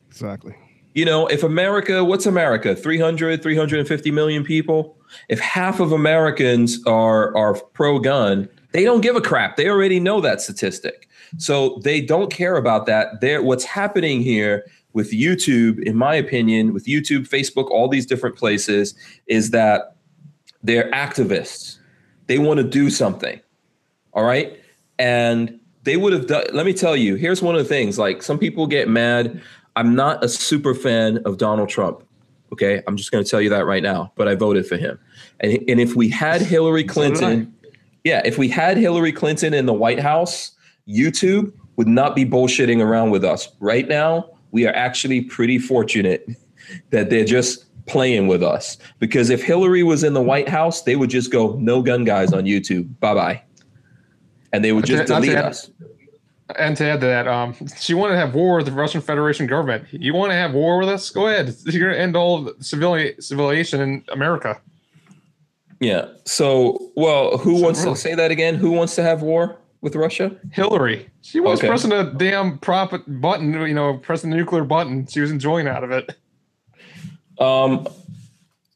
Exactly. 0.09 0.55
You 0.95 1.05
know, 1.05 1.29
if 1.29 1.43
America, 1.45 2.05
what's 2.05 2.27
America? 2.27 2.75
300, 2.75 3.43
350 3.43 4.11
million 4.11 4.43
people. 4.43 4.97
If 5.29 5.39
half 5.39 5.81
of 5.81 5.93
Americans 5.93 6.85
are 6.87 7.37
are 7.37 7.55
pro 7.73 7.99
gun, 7.99 8.49
they 8.73 8.85
don't 8.85 9.01
give 9.01 9.17
a 9.17 9.21
crap. 9.21 9.57
They 9.57 9.69
already 9.69 10.01
know 10.01 10.21
that 10.21 10.41
statistic. 10.41 11.09
So 11.37 11.81
they 11.85 12.01
don't 12.01 12.33
care 12.33 12.57
about 12.57 12.87
that. 12.87 13.21
There, 13.21 13.43
what's 13.43 13.65
happening 13.65 14.23
here 14.23 14.65
with 14.93 15.13
YouTube, 15.13 15.83
in 15.83 15.95
my 15.97 16.15
opinion, 16.15 16.73
with 16.73 16.87
YouTube, 16.87 17.29
Facebook, 17.29 17.71
all 17.71 17.89
these 17.89 18.07
different 18.07 18.37
places, 18.37 18.95
is 19.27 19.51
that 19.51 19.97
they're 20.63 20.91
activists. 20.91 21.79
They 22.27 22.39
want 22.39 22.59
to 22.59 22.65
do 22.65 22.91
something. 22.91 23.41
All 24.15 24.25
right. 24.25 24.59
And 24.99 25.58
they 25.89 25.97
would 25.97 26.13
have 26.13 26.27
done, 26.27 26.45
let 26.53 26.67
me 26.67 26.73
tell 26.73 26.97
you, 26.97 27.15
here's 27.15 27.43
one 27.43 27.55
of 27.55 27.63
the 27.63 27.69
things 27.69 27.99
like 27.99 28.23
some 28.23 28.39
people 28.39 28.67
get 28.67 28.89
mad. 28.89 29.41
I'm 29.77 29.95
not 29.95 30.23
a 30.23 30.29
super 30.29 30.75
fan 30.75 31.19
of 31.25 31.39
Donald 31.39 31.69
Trump. 31.69 32.03
Okay. 32.53 32.83
I'm 32.87 32.97
just 32.97 33.11
going 33.11 33.23
to 33.23 33.31
tell 33.31 33.41
you 33.41 33.51
that 33.51 33.67
right 33.67 33.83
now, 33.83 34.13
but 34.17 34.29
I 34.29 34.35
voted 34.35 34.67
for 34.67 34.77
him. 34.77 34.99
And, 35.41 35.53
and 35.69 35.81
if 35.81 35.95
we 35.95 36.09
had 36.09 36.41
Hillary 36.41 36.85
Clinton, 36.85 37.55
yeah, 38.05 38.23
if 38.25 38.39
we 38.39 38.49
had 38.49 38.77
Hillary 38.77 39.13
Clinton 39.13 39.55
in 39.55 39.67
the 39.67 39.73
White 39.73 40.01
House, 40.01 40.53
YouTube 40.89 41.53
would 41.77 41.89
not 41.89 42.17
be 42.17 42.25
bullshitting 42.25 42.83
around 42.83 43.11
with 43.11 43.25
us. 43.25 43.49
Right 43.61 43.87
now, 43.87 44.31
we 44.51 44.67
are 44.67 44.75
actually 44.75 45.23
pretty 45.23 45.59
fortunate 45.59 46.29
that 46.91 47.11
they're 47.11 47.25
just 47.25 47.65
playing 47.87 48.27
with 48.27 48.43
us. 48.43 48.79
Because 48.99 49.31
if 49.31 49.43
Hillary 49.43 49.83
was 49.83 50.05
in 50.05 50.15
the 50.15 50.23
White 50.23 50.49
House, 50.49 50.83
they 50.83 50.97
would 50.97 51.11
just 51.11 51.31
go, 51.31 51.55
no 51.55 51.83
gun 51.83 52.05
guys 52.05 52.33
on 52.33 52.45
YouTube. 52.45 52.89
Bye 53.01 53.15
bye. 53.15 53.43
And 54.53 54.65
they 54.65 54.73
would 54.73 54.87
just 54.87 55.07
delete 55.07 55.33
add, 55.33 55.45
us. 55.45 55.71
And 56.57 56.77
to 56.79 56.85
add 56.85 57.01
to 57.01 57.07
that, 57.07 57.29
um, 57.29 57.55
she 57.79 57.95
wanted 57.95 58.15
to 58.15 58.21
have 58.21 58.35
war 58.35 58.57
with 58.57 58.67
the 58.67 58.73
Russian 58.73 59.01
Federation 59.01 59.47
government. 59.47 59.87
You 59.93 60.15
want 60.15 60.31
to 60.31 60.37
have 60.37 60.55
war 60.55 60.79
with 60.79 60.89
us? 60.89 61.11
Go 61.11 61.29
ahead. 61.29 61.55
You're 61.65 61.85
going 61.85 61.95
to 61.95 62.01
end 62.01 62.17
all 62.17 62.51
civilian 62.61 63.21
civilization 63.21 63.81
in 63.81 64.05
America. 64.11 64.61
Yeah. 65.81 66.09
So, 66.25 66.91
well, 66.97 67.39
who 67.39 67.59
so 67.59 67.65
wants 67.65 67.83
really? 67.83 67.95
to 67.95 68.01
say 68.01 68.15
that 68.15 68.31
again? 68.31 68.55
Who 68.55 68.71
wants 68.71 68.95
to 68.97 69.03
have 69.03 69.23
war? 69.23 69.59
with 69.81 69.95
Russia? 69.97 70.35
Hillary. 70.53 71.09
She 71.23 71.41
was 71.41 71.59
okay. 71.59 71.69
pressing 71.69 71.93
a 71.93 72.13
damn 72.13 72.59
profit 72.59 73.03
button, 73.21 73.53
you 73.53 73.75
know, 73.75 73.99
pressing 73.99 74.31
the 74.31 74.37
nuclear 74.37 74.65
button. 74.65 75.07
She 75.07 75.21
was 75.21 75.31
enjoying 75.31 75.69
out 75.69 75.85
of 75.85 75.91
it. 75.91 76.17
Um, 77.39 77.87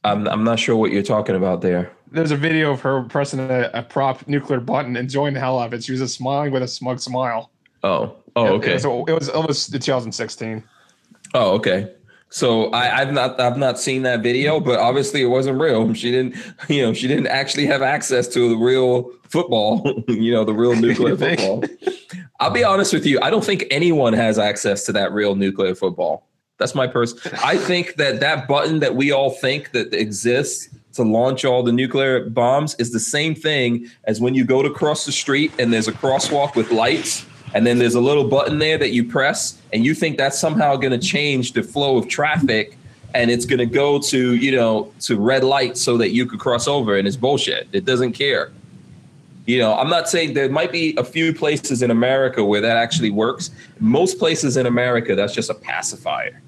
I'm 0.05 0.27
I'm 0.29 0.45
not 0.45 0.59
sure 0.59 0.77
what 0.77 0.93
you're 0.93 1.03
talking 1.03 1.37
about 1.37 1.61
there. 1.61 1.93
There's 2.13 2.31
a 2.31 2.37
video 2.37 2.73
of 2.73 2.81
her 2.83 3.03
pressing 3.05 3.41
a, 3.41 3.71
a 3.75 3.83
prop 3.83 4.27
nuclear 4.29 4.61
button, 4.61 4.97
and 4.97 4.99
enjoying 4.99 5.35
the 5.35 5.41
hell 5.41 5.59
out 5.59 5.67
of 5.67 5.75
it. 5.75 5.85
She 5.85 5.93
was 5.93 6.01
just 6.01 6.17
smiling 6.17 6.53
with 6.53 6.63
a 6.63 6.69
smug 6.69 7.01
smile. 7.01 7.51
Oh, 7.83 8.17
oh, 8.37 8.47
okay. 8.55 8.73
It 8.73 8.75
was, 8.75 8.85
it 8.85 9.13
was, 9.13 9.29
it 9.29 9.47
was 9.47 9.67
2016. 9.69 10.63
Oh, 11.35 11.53
okay. 11.53 11.93
So 12.33 12.73
I, 12.73 12.87
have 12.87 13.13
not 13.13 13.39
I've 13.39 13.59
not 13.59 13.79
seen 13.79 14.03
that 14.03 14.23
video, 14.23 14.59
but 14.59 14.79
obviously 14.79 15.21
it 15.23 15.27
wasn't 15.27 15.61
real. 15.61 15.93
She 15.93 16.11
didn't, 16.11 16.37
you 16.69 16.81
know, 16.81 16.95
she 16.95 17.07
didn't 17.07 17.27
actually 17.27 17.67
have 17.67 17.83
access 17.83 18.27
to 18.29 18.49
the 18.49 18.57
real 18.57 19.11
football, 19.29 20.03
you 20.09 20.33
know, 20.33 20.43
the 20.43 20.55
real 20.55 20.75
nuclear 20.75 21.15
football. 21.37 21.63
I'll 22.41 22.51
be 22.51 22.65
honest 22.65 22.95
with 22.95 23.05
you, 23.05 23.21
I 23.21 23.29
don't 23.29 23.45
think 23.45 23.67
anyone 23.71 24.15
has 24.15 24.39
access 24.39 24.85
to 24.87 24.93
that 24.93 25.13
real 25.13 25.35
nuclear 25.35 25.75
football. 25.75 26.27
That's 26.57 26.75
my 26.75 26.87
person. 26.87 27.19
I 27.45 27.59
think 27.59 27.97
that 27.97 28.21
that 28.21 28.49
button 28.49 28.81
that 28.81 28.95
we 28.95 29.13
all 29.13 29.31
think 29.31 29.73
that 29.73 29.93
exists 29.93 30.69
to 30.95 31.03
launch 31.03 31.45
all 31.45 31.63
the 31.63 31.73
nuclear 31.73 32.25
bombs 32.25 32.75
is 32.79 32.93
the 32.93 33.01
same 33.01 33.35
thing 33.35 33.89
as 34.05 34.21
when 34.21 34.35
you 34.35 34.45
go 34.45 34.63
to 34.63 34.71
cross 34.71 35.07
the 35.07 35.13
street 35.13 35.53
and 35.59 35.73
there's 35.73 35.89
a 35.89 35.93
crosswalk 35.93 36.55
with 36.55 36.71
lights 36.71 37.25
and 37.55 37.67
then 37.67 37.79
there's 37.79 37.95
a 37.95 38.01
little 38.01 38.29
button 38.29 38.59
there 38.59 38.79
that 38.79 38.91
you 38.91 39.05
press 39.05 39.59
and 39.73 39.85
you 39.85 39.95
think 39.95 40.17
that's 40.17 40.39
somehow 40.39 40.77
going 40.77 40.99
to 40.99 41.07
change 41.07 41.53
the 41.53 41.63
flow 41.63 41.97
of 41.97 42.09
traffic 42.09 42.77
and 43.15 43.31
it's 43.31 43.45
going 43.45 43.59
to 43.59 43.67
go 43.67 43.99
to 43.99 44.35
you 44.37 44.53
know 44.53 44.93
to 45.01 45.19
red 45.19 45.45
light 45.45 45.77
so 45.77 45.97
that 45.99 46.11
you 46.11 46.27
could 46.27 46.41
cross 46.41 46.67
over 46.67 46.97
and 46.97 47.07
it's 47.07 47.17
bullshit. 47.17 47.69
It 47.73 47.85
doesn't 47.85 48.13
care. 48.13 48.51
You 49.45 49.59
know 49.59 49.75
i'm 49.75 49.91
not 49.91 50.09
saying 50.09 50.35
there 50.35 50.49
might 50.49 50.71
be 50.71 50.95
a 50.97 51.05
few 51.05 51.35
places 51.35 51.83
in 51.83 51.91
america 51.91 52.45
where 52.45 52.61
that 52.61 52.77
actually 52.77 53.11
works. 53.11 53.51
Most 53.81 54.19
places 54.19 54.57
in 54.57 54.67
america 54.67 55.17
that's 55.17 55.35
just 55.35 55.51
a 55.51 55.55
pacifier 55.55 56.41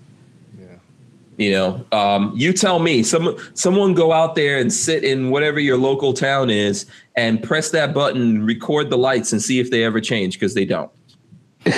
you 1.37 1.51
know, 1.51 1.85
um, 1.93 2.32
you 2.37 2.53
tell 2.53 2.78
me. 2.78 3.03
Some 3.03 3.37
someone 3.55 3.95
go 3.95 4.12
out 4.12 4.35
there 4.35 4.59
and 4.59 4.72
sit 4.72 5.05
in 5.05 5.30
whatever 5.30 5.59
your 5.59 5.76
local 5.76 6.12
town 6.12 6.51
is 6.51 6.87
and 7.16 7.43
press 7.43 7.70
that 7.70 7.93
button, 7.93 8.45
record 8.45 8.91
the 8.91 8.99
lights, 8.99 9.32
and 9.32 9.43
see 9.43 9.59
if 9.59 9.70
they 9.70 9.85
ever 9.85 10.01
change 10.01 10.39
because 10.39 10.55
they 10.55 10.64
don't. 10.64 10.91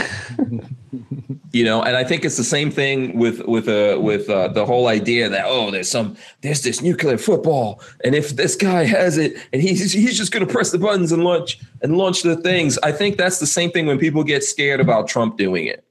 you 1.52 1.64
know, 1.64 1.82
and 1.82 1.96
I 1.96 2.04
think 2.04 2.24
it's 2.24 2.36
the 2.36 2.44
same 2.44 2.70
thing 2.70 3.16
with 3.18 3.40
with 3.46 3.68
uh, 3.68 3.98
with 4.00 4.28
uh, 4.28 4.48
the 4.48 4.66
whole 4.66 4.88
idea 4.88 5.28
that 5.28 5.44
oh, 5.46 5.70
there's 5.70 5.90
some 5.90 6.16
there's 6.42 6.62
this 6.62 6.82
nuclear 6.82 7.16
football, 7.16 7.80
and 8.04 8.14
if 8.14 8.36
this 8.36 8.56
guy 8.56 8.84
has 8.84 9.16
it, 9.16 9.36
and 9.54 9.62
he's 9.62 9.92
he's 9.92 10.18
just 10.18 10.32
going 10.32 10.46
to 10.46 10.52
press 10.52 10.70
the 10.70 10.78
buttons 10.78 11.12
and 11.12 11.24
launch 11.24 11.58
and 11.82 11.96
launch 11.96 12.22
the 12.22 12.36
things. 12.36 12.78
I 12.82 12.92
think 12.92 13.16
that's 13.16 13.38
the 13.38 13.46
same 13.46 13.70
thing 13.70 13.86
when 13.86 13.98
people 13.98 14.22
get 14.22 14.44
scared 14.44 14.80
about 14.80 15.08
Trump 15.08 15.38
doing 15.38 15.66
it 15.66 15.82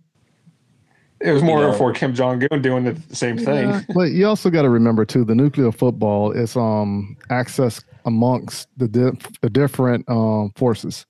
it 1.25 1.31
was 1.31 1.43
more 1.43 1.61
you 1.61 1.67
know, 1.67 1.73
for 1.73 1.91
Kim 1.91 2.13
Jong 2.13 2.43
Un 2.51 2.61
doing 2.61 2.83
the 2.83 3.15
same 3.15 3.37
thing. 3.37 3.69
Yeah, 3.69 3.81
but 3.95 4.11
you 4.11 4.27
also 4.27 4.49
got 4.49 4.61
to 4.61 4.69
remember 4.69 5.05
too, 5.05 5.25
the 5.25 5.35
nuclear 5.35 5.71
football 5.71 6.31
is 6.31 6.55
um 6.55 7.17
access 7.29 7.81
amongst 8.05 8.67
the 8.77 8.87
di- 8.87 9.17
the 9.41 9.49
different 9.49 10.07
um 10.09 10.51
forces. 10.55 11.05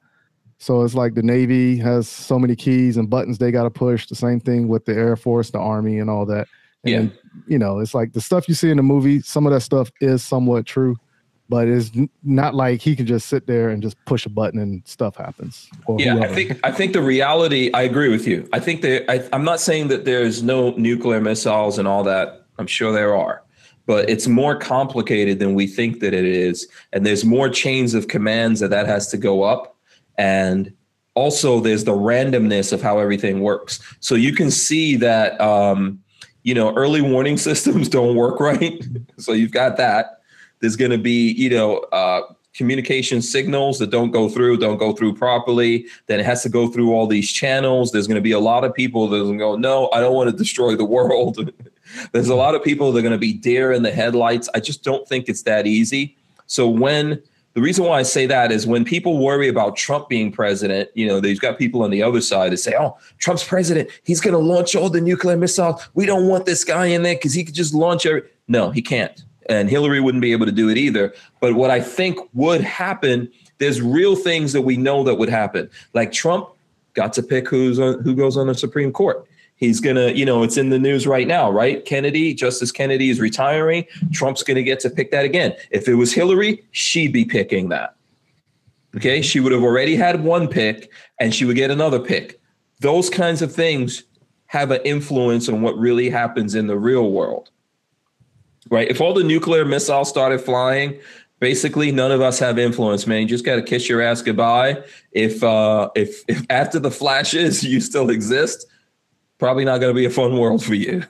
So 0.57 0.83
it's 0.83 0.95
like 0.95 1.13
the 1.15 1.21
Navy 1.21 1.77
has 1.77 2.07
so 2.07 2.39
many 2.39 2.55
keys 2.55 2.97
and 2.97 3.09
buttons 3.09 3.37
they 3.37 3.51
got 3.51 3.63
to 3.63 3.69
push. 3.69 4.07
The 4.07 4.15
same 4.15 4.39
thing 4.39 4.67
with 4.67 4.85
the 4.85 4.93
Air 4.93 5.15
Force, 5.15 5.51
the 5.51 5.59
Army, 5.59 5.99
and 5.99 6.09
all 6.09 6.25
that. 6.27 6.47
And, 6.83 7.11
yeah. 7.11 7.19
You 7.47 7.59
know, 7.59 7.79
it's 7.79 7.93
like 7.93 8.13
the 8.13 8.21
stuff 8.21 8.47
you 8.47 8.53
see 8.53 8.71
in 8.71 8.77
the 8.77 8.83
movie. 8.83 9.21
Some 9.21 9.45
of 9.45 9.51
that 9.51 9.61
stuff 9.61 9.91
is 9.99 10.23
somewhat 10.23 10.65
true, 10.65 10.95
but 11.47 11.67
it's 11.67 11.91
not 12.23 12.55
like 12.55 12.81
he 12.81 12.95
can 12.95 13.05
just 13.05 13.27
sit 13.27 13.45
there 13.45 13.69
and 13.69 13.81
just 13.81 14.03
push 14.05 14.25
a 14.25 14.29
button 14.29 14.59
and 14.59 14.81
stuff 14.85 15.15
happens. 15.15 15.69
Yeah, 15.97 16.15
whoever. 16.15 16.31
I 16.31 16.35
think 16.35 16.59
I 16.63 16.71
think 16.71 16.93
the 16.93 17.01
reality. 17.01 17.69
I 17.73 17.83
agree 17.83 18.09
with 18.09 18.27
you. 18.27 18.47
I 18.51 18.59
think 18.59 18.81
that 18.81 19.09
I, 19.11 19.27
I'm 19.31 19.43
not 19.43 19.59
saying 19.59 19.89
that 19.89 20.05
there's 20.05 20.41
no 20.41 20.71
nuclear 20.71 21.21
missiles 21.21 21.77
and 21.77 21.87
all 21.87 22.03
that. 22.03 22.45
I'm 22.57 22.67
sure 22.67 22.91
there 22.91 23.15
are, 23.15 23.43
but 23.85 24.09
it's 24.09 24.27
more 24.27 24.55
complicated 24.55 25.39
than 25.39 25.53
we 25.53 25.67
think 25.67 25.99
that 25.99 26.13
it 26.13 26.25
is. 26.25 26.67
And 26.93 27.05
there's 27.05 27.25
more 27.25 27.49
chains 27.49 27.93
of 27.93 28.07
commands 28.07 28.59
that 28.61 28.69
that 28.69 28.87
has 28.87 29.07
to 29.09 29.17
go 29.17 29.43
up. 29.43 29.77
And 30.17 30.73
also 31.13 31.59
there's 31.59 31.83
the 31.83 31.93
randomness 31.93 32.71
of 32.71 32.81
how 32.81 32.99
everything 32.99 33.41
works. 33.41 33.79
So 33.99 34.15
you 34.15 34.33
can 34.33 34.51
see 34.51 34.95
that, 34.97 35.39
um, 35.39 35.99
you 36.43 36.53
know, 36.53 36.73
early 36.75 37.01
warning 37.01 37.37
systems 37.49 37.89
don't 37.89 38.15
work 38.15 38.39
right. 38.39 38.83
so 39.17 39.33
you've 39.33 39.51
got 39.51 39.77
that. 39.77 40.14
There's 40.59 40.75
going 40.75 40.91
to 40.91 40.97
be, 40.97 41.31
you 41.31 41.49
know, 41.49 41.77
uh, 41.91 42.21
communication 42.55 43.21
signals 43.21 43.77
that 43.79 43.91
don't 43.91 44.11
go 44.11 44.29
through, 44.29 44.57
don't 44.57 44.77
go 44.77 44.93
through 44.93 45.13
properly. 45.13 45.85
Then 46.07 46.19
it 46.19 46.25
has 46.25 46.41
to 46.43 46.49
go 46.49 46.69
through 46.69 46.93
all 46.93 47.05
these 47.05 47.31
channels. 47.31 47.91
There's 47.91 48.07
going 48.07 48.15
to 48.15 48.21
be 48.21 48.31
a 48.31 48.39
lot 48.39 48.63
of 48.63 48.73
people 48.73 49.09
that 49.09 49.23
will 49.23 49.37
go, 49.37 49.55
no, 49.55 49.89
I 49.91 49.99
don't 49.99 50.13
want 50.13 50.29
to 50.29 50.35
destroy 50.35 50.75
the 50.75 50.85
world. 50.85 51.51
There's 52.13 52.29
a 52.29 52.35
lot 52.35 52.55
of 52.55 52.63
people 52.63 52.91
that 52.91 52.99
are 52.99 53.01
going 53.01 53.11
to 53.11 53.17
be 53.17 53.33
deer 53.33 53.73
in 53.73 53.83
the 53.83 53.91
headlights. 53.91 54.49
I 54.55 54.59
just 54.59 54.83
don't 54.83 55.07
think 55.07 55.27
it's 55.27 55.43
that 55.43 55.67
easy. 55.67 56.15
So 56.47 56.67
when 56.67 57.21
the 57.55 57.61
reason 57.61 57.85
why 57.85 57.99
I 57.99 58.03
say 58.03 58.25
that 58.25 58.51
is 58.51 58.65
when 58.65 58.85
people 58.85 59.17
worry 59.17 59.49
about 59.49 59.75
Trump 59.75 60.07
being 60.07 60.31
president, 60.31 60.89
you 60.93 61.07
know, 61.07 61.19
they've 61.19 61.39
got 61.39 61.57
people 61.57 61.83
on 61.83 61.91
the 61.91 62.01
other 62.01 62.21
side 62.21 62.53
that 62.53 62.57
say, 62.57 62.73
oh, 62.77 62.97
Trump's 63.17 63.43
president, 63.43 63.89
he's 64.03 64.21
going 64.21 64.33
to 64.33 64.39
launch 64.39 64.75
all 64.75 64.89
the 64.89 65.01
nuclear 65.01 65.37
missiles. 65.37 65.87
We 65.93 66.05
don't 66.05 66.27
want 66.27 66.45
this 66.45 66.63
guy 66.63 66.87
in 66.87 67.03
there 67.03 67.15
because 67.15 67.33
he 67.33 67.43
could 67.43 67.55
just 67.55 67.73
launch 67.73 68.05
every. 68.05 68.23
No, 68.47 68.71
he 68.71 68.81
can't 68.81 69.24
and 69.47 69.69
Hillary 69.69 69.99
wouldn't 69.99 70.21
be 70.21 70.31
able 70.31 70.45
to 70.45 70.51
do 70.51 70.69
it 70.69 70.77
either. 70.77 71.13
But 71.39 71.55
what 71.55 71.69
I 71.69 71.79
think 71.79 72.17
would 72.33 72.61
happen, 72.61 73.31
there's 73.57 73.81
real 73.81 74.15
things 74.15 74.53
that 74.53 74.61
we 74.61 74.77
know 74.77 75.03
that 75.03 75.15
would 75.15 75.29
happen. 75.29 75.69
Like 75.93 76.11
Trump 76.11 76.49
got 76.93 77.13
to 77.13 77.23
pick 77.23 77.47
who's 77.47 77.79
on, 77.79 78.01
who 78.01 78.15
goes 78.15 78.37
on 78.37 78.47
the 78.47 78.55
Supreme 78.55 78.91
Court. 78.91 79.25
He's 79.57 79.79
gonna, 79.79 80.11
you 80.11 80.25
know, 80.25 80.43
it's 80.43 80.57
in 80.57 80.69
the 80.69 80.79
news 80.79 81.07
right 81.07 81.27
now, 81.27 81.49
right? 81.49 81.85
Kennedy, 81.85 82.33
Justice 82.33 82.71
Kennedy 82.71 83.09
is 83.09 83.21
retiring. 83.21 83.85
Trump's 84.11 84.43
gonna 84.43 84.63
get 84.63 84.81
to 84.81 84.89
pick 84.89 85.11
that 85.11 85.23
again. 85.23 85.55
If 85.71 85.87
it 85.87 85.95
was 85.95 86.13
Hillary, 86.13 86.63
she'd 86.71 87.13
be 87.13 87.23
picking 87.23 87.69
that. 87.69 87.95
Okay, 88.97 89.21
she 89.21 89.39
would 89.39 89.51
have 89.51 89.63
already 89.63 89.95
had 89.95 90.23
one 90.23 90.47
pick, 90.47 90.91
and 91.19 91.33
she 91.33 91.45
would 91.45 91.55
get 91.55 91.71
another 91.71 91.99
pick. 91.99 92.39
Those 92.79 93.09
kinds 93.09 93.41
of 93.41 93.53
things 93.53 94.03
have 94.47 94.71
an 94.71 94.81
influence 94.83 95.47
on 95.47 95.61
what 95.61 95.77
really 95.77 96.09
happens 96.09 96.55
in 96.55 96.67
the 96.67 96.77
real 96.77 97.11
world 97.11 97.49
right? 98.69 98.89
If 98.89 99.01
all 99.01 99.13
the 99.13 99.23
nuclear 99.23 99.65
missiles 99.65 100.09
started 100.09 100.41
flying, 100.41 100.99
basically 101.39 101.91
none 101.91 102.11
of 102.11 102.21
us 102.21 102.39
have 102.39 102.57
influence, 102.57 103.07
man. 103.07 103.21
You 103.21 103.27
just 103.27 103.45
got 103.45 103.55
to 103.57 103.61
kiss 103.61 103.89
your 103.89 104.01
ass 104.01 104.21
goodbye. 104.21 104.83
If 105.11 105.43
uh, 105.43 105.89
if 105.95 106.23
if 106.27 106.45
after 106.49 106.79
the 106.79 106.91
flashes 106.91 107.63
you 107.63 107.81
still 107.81 108.09
exist, 108.09 108.65
probably 109.37 109.65
not 109.65 109.79
going 109.79 109.93
to 109.93 109.99
be 109.99 110.05
a 110.05 110.09
fun 110.09 110.37
world 110.37 110.63
for 110.63 110.75
you. 110.75 111.03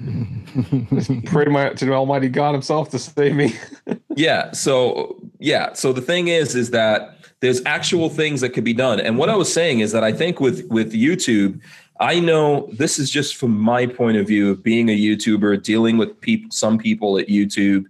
Pray 1.26 1.44
my, 1.46 1.70
to 1.74 1.92
Almighty 1.92 2.28
God 2.28 2.52
Himself 2.52 2.90
to 2.90 2.98
save 2.98 3.34
me. 3.34 3.54
yeah. 4.16 4.52
So 4.52 5.20
yeah. 5.38 5.72
So 5.74 5.92
the 5.92 6.00
thing 6.00 6.28
is, 6.28 6.54
is 6.54 6.70
that 6.70 7.16
there's 7.40 7.62
actual 7.66 8.08
things 8.08 8.40
that 8.42 8.50
could 8.50 8.64
be 8.64 8.72
done. 8.72 9.00
And 9.00 9.18
what 9.18 9.28
I 9.28 9.36
was 9.36 9.52
saying 9.52 9.80
is 9.80 9.92
that 9.92 10.04
I 10.04 10.12
think 10.12 10.40
with 10.40 10.66
with 10.70 10.92
YouTube, 10.92 11.60
I 12.00 12.18
know 12.18 12.66
this 12.72 12.98
is 12.98 13.10
just 13.10 13.36
from 13.36 13.58
my 13.58 13.84
point 13.84 14.16
of 14.16 14.26
view 14.26 14.50
of 14.50 14.62
being 14.62 14.88
a 14.88 14.98
YouTuber, 14.98 15.62
dealing 15.62 15.98
with 15.98 16.18
people, 16.22 16.50
some 16.50 16.78
people 16.78 17.18
at 17.18 17.28
YouTube 17.28 17.84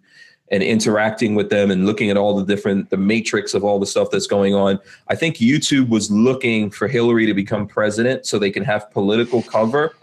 and 0.51 0.65
interacting 0.65 1.37
with 1.37 1.49
them 1.49 1.71
and 1.71 1.87
looking 1.87 2.11
at 2.11 2.17
all 2.17 2.35
the 2.35 2.45
different 2.45 2.91
the 2.91 2.97
matrix 2.97 3.55
of 3.55 3.63
all 3.63 3.79
the 3.79 3.87
stuff 3.87 4.11
that's 4.11 4.27
going 4.27 4.53
on. 4.53 4.81
I 5.07 5.15
think 5.15 5.37
YouTube 5.37 5.89
was 5.89 6.11
looking 6.11 6.71
for 6.71 6.89
Hillary 6.89 7.25
to 7.27 7.35
become 7.35 7.69
president 7.69 8.27
so 8.27 8.37
they 8.37 8.51
can 8.51 8.65
have 8.65 8.91
political 8.91 9.43
cover 9.43 9.95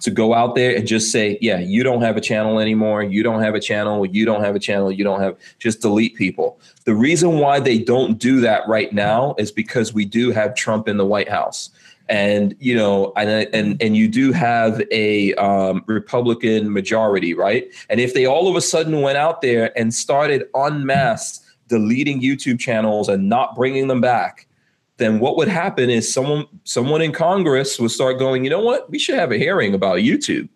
to 0.00 0.10
go 0.12 0.32
out 0.32 0.54
there 0.54 0.76
and 0.76 0.86
just 0.86 1.10
say, 1.10 1.36
yeah, 1.40 1.58
you 1.58 1.82
don't 1.82 2.02
have 2.02 2.16
a 2.16 2.20
channel 2.20 2.60
anymore. 2.60 3.02
You 3.02 3.24
don't 3.24 3.42
have 3.42 3.56
a 3.56 3.60
channel. 3.60 4.06
You 4.06 4.24
don't 4.26 4.44
have 4.44 4.54
a 4.54 4.60
channel. 4.60 4.92
You 4.92 5.02
don't 5.02 5.20
have 5.20 5.36
just 5.58 5.80
delete 5.80 6.14
people. 6.14 6.60
The 6.84 6.94
reason 6.94 7.38
why 7.38 7.58
they 7.58 7.78
don't 7.78 8.16
do 8.18 8.40
that 8.42 8.68
right 8.68 8.92
now 8.92 9.34
is 9.38 9.50
because 9.50 9.92
we 9.92 10.04
do 10.04 10.30
have 10.30 10.54
Trump 10.54 10.86
in 10.86 10.98
the 10.98 11.06
White 11.06 11.28
House 11.28 11.70
and 12.08 12.54
you 12.58 12.74
know 12.74 13.12
and 13.16 13.48
and 13.54 13.82
and 13.82 13.96
you 13.96 14.08
do 14.08 14.32
have 14.32 14.82
a 14.90 15.34
um, 15.34 15.82
republican 15.86 16.72
majority 16.72 17.34
right? 17.34 17.72
And 17.88 18.00
if 18.00 18.14
they 18.14 18.26
all 18.26 18.48
of 18.48 18.56
a 18.56 18.60
sudden 18.60 19.00
went 19.02 19.18
out 19.18 19.42
there 19.42 19.76
and 19.78 19.92
started 19.92 20.48
en 20.54 20.86
masse 20.86 21.40
deleting 21.68 22.20
youtube 22.20 22.60
channels 22.60 23.08
and 23.08 23.28
not 23.28 23.56
bringing 23.56 23.88
them 23.88 24.00
back 24.00 24.46
then 24.98 25.18
what 25.18 25.36
would 25.36 25.48
happen 25.48 25.90
is 25.90 26.12
someone 26.12 26.46
someone 26.64 27.02
in 27.02 27.12
congress 27.12 27.78
would 27.80 27.90
start 27.90 28.18
going 28.18 28.44
you 28.44 28.50
know 28.50 28.60
what? 28.60 28.88
We 28.90 28.98
should 28.98 29.16
have 29.16 29.32
a 29.32 29.38
hearing 29.38 29.74
about 29.74 29.98
youtube. 29.98 30.48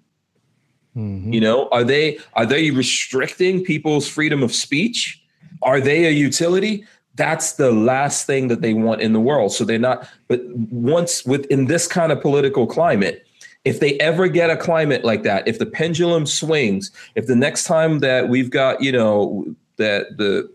Mm-hmm. 0.97 1.33
you 1.33 1.41
know 1.41 1.69
are 1.71 1.85
they 1.85 2.19
are 2.35 2.47
they 2.47 2.71
restricting 2.71 3.65
people's 3.65 4.09
freedom 4.09 4.43
of 4.43 4.55
speech? 4.55 5.23
Are 5.63 5.81
they 5.81 6.07
a 6.07 6.11
utility 6.11 6.85
that's 7.21 7.53
the 7.53 7.71
last 7.71 8.27
thing 8.27 8.49
that 8.49 8.62
they 8.62 8.73
want 8.73 9.03
in 9.03 9.12
the 9.12 9.21
world. 9.21 9.53
So 9.53 9.62
they're 9.62 9.79
not, 9.79 10.09
but 10.27 10.41
once 10.71 11.27
within 11.27 11.66
this 11.66 11.87
kind 11.87 12.11
of 12.11 12.23
political 12.23 12.66
climate, 12.66 13.27
if 13.66 13.79
they 13.79 13.99
ever 13.99 14.27
get 14.27 14.49
a 14.49 14.57
climate 14.57 15.05
like 15.05 15.23
that, 15.25 15.47
if 15.47 15.59
the 15.59 15.66
pendulum 15.66 16.25
swings, 16.25 16.91
if 17.16 17.27
the 17.27 17.37
next 17.37 17.64
time 17.64 17.99
that 17.99 18.31
we've 18.31 18.49
got, 18.49 18.83
you 18.83 18.91
know, 18.91 19.45
that 19.77 20.16
the 20.16 20.51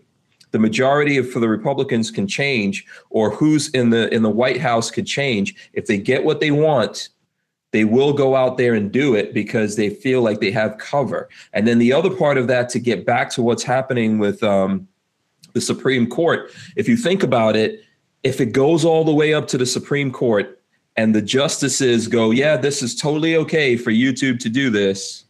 the 0.50 0.58
majority 0.58 1.18
of 1.18 1.30
for 1.30 1.38
the 1.38 1.48
Republicans 1.48 2.10
can 2.10 2.26
change, 2.26 2.84
or 3.10 3.30
who's 3.30 3.68
in 3.70 3.90
the 3.90 4.12
in 4.12 4.22
the 4.22 4.30
White 4.30 4.60
House 4.60 4.90
could 4.90 5.06
change, 5.06 5.70
if 5.72 5.86
they 5.86 5.98
get 5.98 6.24
what 6.24 6.40
they 6.40 6.50
want, 6.50 7.10
they 7.70 7.84
will 7.84 8.12
go 8.12 8.34
out 8.34 8.58
there 8.58 8.74
and 8.74 8.90
do 8.90 9.14
it 9.14 9.32
because 9.32 9.76
they 9.76 9.90
feel 9.90 10.20
like 10.20 10.40
they 10.40 10.50
have 10.50 10.78
cover. 10.78 11.28
And 11.52 11.68
then 11.68 11.78
the 11.78 11.92
other 11.92 12.10
part 12.10 12.38
of 12.38 12.48
that 12.48 12.68
to 12.70 12.80
get 12.80 13.06
back 13.06 13.30
to 13.30 13.42
what's 13.42 13.62
happening 13.62 14.18
with 14.18 14.42
um, 14.42 14.88
the 15.56 15.60
Supreme 15.62 16.06
Court, 16.06 16.52
if 16.76 16.86
you 16.86 16.98
think 16.98 17.22
about 17.22 17.56
it, 17.56 17.82
if 18.22 18.42
it 18.42 18.52
goes 18.52 18.84
all 18.84 19.04
the 19.04 19.14
way 19.14 19.32
up 19.32 19.48
to 19.48 19.56
the 19.56 19.64
Supreme 19.64 20.12
Court 20.12 20.60
and 20.96 21.14
the 21.14 21.22
justices 21.22 22.08
go, 22.08 22.30
yeah, 22.30 22.58
this 22.58 22.82
is 22.82 22.94
totally 22.94 23.36
okay 23.36 23.74
for 23.74 23.90
YouTube 23.90 24.38
to 24.40 24.50
do 24.50 24.68
this, 24.68 25.24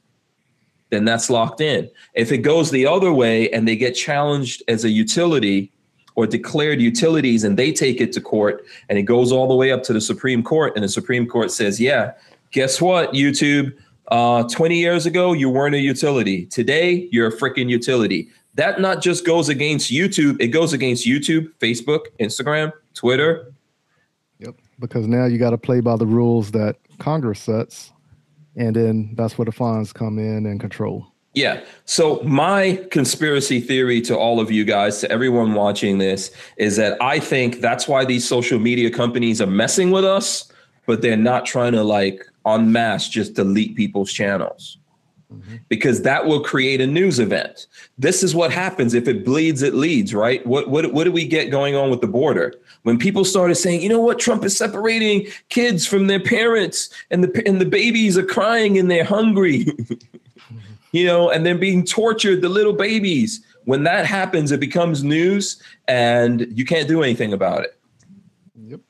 then 0.90 1.04
that's 1.04 1.30
locked 1.30 1.60
in. 1.60 1.88
If 2.14 2.32
it 2.32 2.38
goes 2.38 2.72
the 2.72 2.86
other 2.86 3.12
way 3.12 3.48
and 3.50 3.68
they 3.68 3.76
get 3.76 3.92
challenged 3.92 4.64
as 4.66 4.84
a 4.84 4.90
utility 4.90 5.70
or 6.16 6.26
declared 6.26 6.80
utilities 6.80 7.44
and 7.44 7.56
they 7.56 7.70
take 7.70 8.00
it 8.00 8.12
to 8.14 8.20
court 8.20 8.66
and 8.88 8.98
it 8.98 9.02
goes 9.02 9.30
all 9.30 9.46
the 9.46 9.54
way 9.54 9.70
up 9.70 9.84
to 9.84 9.92
the 9.92 10.00
Supreme 10.00 10.42
Court 10.42 10.72
and 10.74 10.82
the 10.82 10.88
Supreme 10.88 11.28
Court 11.28 11.52
says, 11.52 11.80
yeah, 11.80 12.14
guess 12.50 12.80
what, 12.80 13.12
YouTube? 13.12 13.76
Uh, 14.08 14.42
20 14.48 14.76
years 14.76 15.06
ago, 15.06 15.32
you 15.32 15.50
weren't 15.50 15.74
a 15.76 15.80
utility. 15.80 16.46
Today, 16.46 17.08
you're 17.12 17.28
a 17.28 17.36
freaking 17.36 17.68
utility 17.68 18.28
that 18.56 18.80
not 18.80 19.02
just 19.02 19.24
goes 19.24 19.48
against 19.48 19.90
YouTube, 19.90 20.40
it 20.40 20.48
goes 20.48 20.72
against 20.72 21.06
YouTube, 21.06 21.52
Facebook, 21.60 22.06
Instagram, 22.18 22.72
Twitter. 22.94 23.52
Yep. 24.38 24.56
Because 24.78 25.06
now 25.06 25.26
you 25.26 25.38
got 25.38 25.50
to 25.50 25.58
play 25.58 25.80
by 25.80 25.96
the 25.96 26.06
rules 26.06 26.50
that 26.52 26.76
Congress 26.98 27.40
sets. 27.40 27.92
And 28.56 28.74
then 28.74 29.14
that's 29.14 29.36
where 29.36 29.44
the 29.44 29.52
funds 29.52 29.92
come 29.92 30.18
in 30.18 30.46
and 30.46 30.58
control. 30.58 31.06
Yeah. 31.34 31.62
So 31.84 32.22
my 32.22 32.82
conspiracy 32.90 33.60
theory 33.60 34.00
to 34.02 34.16
all 34.16 34.40
of 34.40 34.50
you 34.50 34.64
guys, 34.64 35.00
to 35.00 35.10
everyone 35.10 35.52
watching 35.52 35.98
this, 35.98 36.30
is 36.56 36.76
that 36.76 37.00
I 37.02 37.18
think 37.18 37.60
that's 37.60 37.86
why 37.86 38.06
these 38.06 38.26
social 38.26 38.58
media 38.58 38.90
companies 38.90 39.42
are 39.42 39.46
messing 39.46 39.90
with 39.90 40.06
us, 40.06 40.50
but 40.86 41.02
they're 41.02 41.14
not 41.14 41.44
trying 41.44 41.72
to 41.72 41.84
like 41.84 42.24
en 42.46 42.72
masse 42.72 43.10
just 43.10 43.34
delete 43.34 43.76
people's 43.76 44.10
channels 44.10 44.78
mm-hmm. 45.32 45.56
because 45.68 46.02
that 46.02 46.26
will 46.26 46.40
create 46.40 46.80
a 46.80 46.86
news 46.86 47.18
event. 47.18 47.66
This 47.98 48.22
is 48.22 48.34
what 48.34 48.52
happens 48.52 48.94
if 48.94 49.08
it 49.08 49.24
bleeds, 49.24 49.62
it 49.62 49.74
leads, 49.74 50.14
right? 50.14 50.44
What 50.46 50.68
what 50.68 50.92
what 50.92 51.04
do 51.04 51.12
we 51.12 51.26
get 51.26 51.50
going 51.50 51.74
on 51.74 51.90
with 51.90 52.00
the 52.00 52.06
border? 52.06 52.54
When 52.82 52.98
people 52.98 53.24
started 53.24 53.56
saying, 53.56 53.82
you 53.82 53.88
know 53.88 54.00
what, 54.00 54.18
Trump 54.18 54.44
is 54.44 54.56
separating 54.56 55.26
kids 55.48 55.86
from 55.86 56.06
their 56.06 56.20
parents, 56.20 56.90
and 57.10 57.24
the 57.24 57.46
and 57.46 57.60
the 57.60 57.66
babies 57.66 58.16
are 58.16 58.24
crying 58.24 58.78
and 58.78 58.90
they're 58.90 59.04
hungry, 59.04 59.64
mm-hmm. 59.64 60.56
you 60.92 61.06
know, 61.06 61.30
and 61.30 61.44
they're 61.44 61.58
being 61.58 61.84
tortured, 61.84 62.42
the 62.42 62.48
little 62.48 62.74
babies. 62.74 63.44
When 63.64 63.82
that 63.82 64.06
happens, 64.06 64.52
it 64.52 64.60
becomes 64.60 65.02
news, 65.02 65.60
and 65.88 66.46
you 66.56 66.64
can't 66.64 66.86
do 66.86 67.02
anything 67.02 67.32
about 67.32 67.64
it. 67.64 67.76
Yep. 68.68 68.80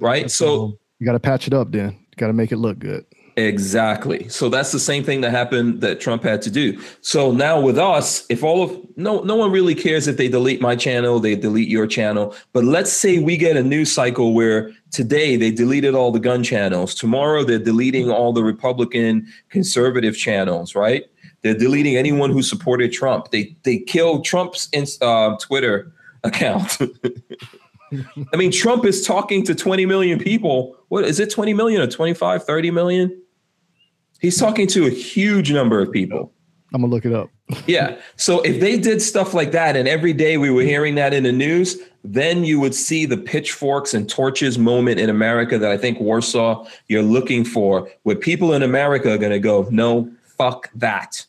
Right. 0.00 0.30
So 0.30 0.78
you 0.98 1.06
got 1.06 1.12
to 1.12 1.20
patch 1.20 1.46
it 1.46 1.52
up. 1.52 1.70
Then 1.70 1.90
you 1.90 2.16
got 2.16 2.28
to 2.28 2.32
make 2.32 2.52
it 2.52 2.56
look 2.56 2.78
good. 2.78 3.04
Exactly. 3.38 4.28
So 4.28 4.48
that's 4.48 4.72
the 4.72 4.80
same 4.80 5.04
thing 5.04 5.20
that 5.20 5.30
happened 5.30 5.80
that 5.80 6.00
Trump 6.00 6.24
had 6.24 6.42
to 6.42 6.50
do. 6.50 6.76
So 7.02 7.30
now 7.30 7.60
with 7.60 7.78
us, 7.78 8.26
if 8.28 8.42
all 8.42 8.64
of 8.64 8.76
no 8.96 9.20
no 9.20 9.36
one 9.36 9.52
really 9.52 9.76
cares 9.76 10.08
if 10.08 10.16
they 10.16 10.26
delete 10.26 10.60
my 10.60 10.74
channel, 10.74 11.20
they 11.20 11.36
delete 11.36 11.68
your 11.68 11.86
channel. 11.86 12.34
But 12.52 12.64
let's 12.64 12.92
say 12.92 13.20
we 13.20 13.36
get 13.36 13.56
a 13.56 13.62
news 13.62 13.92
cycle 13.92 14.34
where 14.34 14.72
today 14.90 15.36
they 15.36 15.52
deleted 15.52 15.94
all 15.94 16.10
the 16.10 16.18
gun 16.18 16.42
channels. 16.42 16.96
Tomorrow 16.96 17.44
they're 17.44 17.60
deleting 17.60 18.10
all 18.10 18.32
the 18.32 18.42
Republican 18.42 19.28
conservative 19.50 20.16
channels, 20.16 20.74
right? 20.74 21.04
They're 21.42 21.54
deleting 21.54 21.96
anyone 21.96 22.30
who 22.30 22.42
supported 22.42 22.92
Trump. 22.92 23.30
They 23.30 23.56
they 23.62 23.78
killed 23.78 24.24
Trump's 24.24 24.68
uh, 25.00 25.36
Twitter 25.36 25.92
account. 26.24 26.76
I 28.32 28.36
mean, 28.36 28.50
Trump 28.50 28.84
is 28.84 29.06
talking 29.06 29.44
to 29.44 29.54
20 29.54 29.86
million 29.86 30.18
people. 30.18 30.76
What 30.88 31.04
is 31.04 31.20
it, 31.20 31.30
20 31.30 31.54
million 31.54 31.80
or 31.80 31.86
25, 31.86 32.44
30 32.44 32.70
million? 32.72 33.22
He's 34.20 34.38
talking 34.38 34.66
to 34.68 34.86
a 34.86 34.90
huge 34.90 35.52
number 35.52 35.80
of 35.80 35.92
people. 35.92 36.32
I'm 36.74 36.82
gonna 36.82 36.92
look 36.92 37.06
it 37.06 37.14
up. 37.14 37.30
yeah. 37.66 37.98
So 38.16 38.40
if 38.42 38.60
they 38.60 38.78
did 38.78 39.00
stuff 39.00 39.32
like 39.32 39.52
that, 39.52 39.76
and 39.76 39.88
every 39.88 40.12
day 40.12 40.36
we 40.36 40.50
were 40.50 40.62
hearing 40.62 40.96
that 40.96 41.14
in 41.14 41.22
the 41.22 41.32
news, 41.32 41.78
then 42.04 42.44
you 42.44 42.60
would 42.60 42.74
see 42.74 43.06
the 43.06 43.16
pitchforks 43.16 43.94
and 43.94 44.08
torches 44.08 44.58
moment 44.58 45.00
in 45.00 45.10
America 45.10 45.58
that 45.58 45.70
I 45.70 45.76
think 45.76 45.98
Warsaw 46.00 46.66
you're 46.88 47.02
looking 47.02 47.44
for, 47.44 47.90
where 48.02 48.16
people 48.16 48.52
in 48.52 48.62
America 48.62 49.12
are 49.12 49.18
going 49.18 49.32
to 49.32 49.38
go, 49.38 49.66
no, 49.70 50.10
fuck 50.24 50.70
that. 50.74 51.24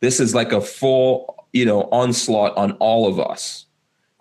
This 0.00 0.20
is 0.20 0.34
like 0.34 0.52
a 0.52 0.60
full, 0.60 1.46
you 1.52 1.64
know, 1.64 1.82
onslaught 1.90 2.56
on 2.56 2.72
all 2.72 3.06
of 3.06 3.18
us, 3.18 3.66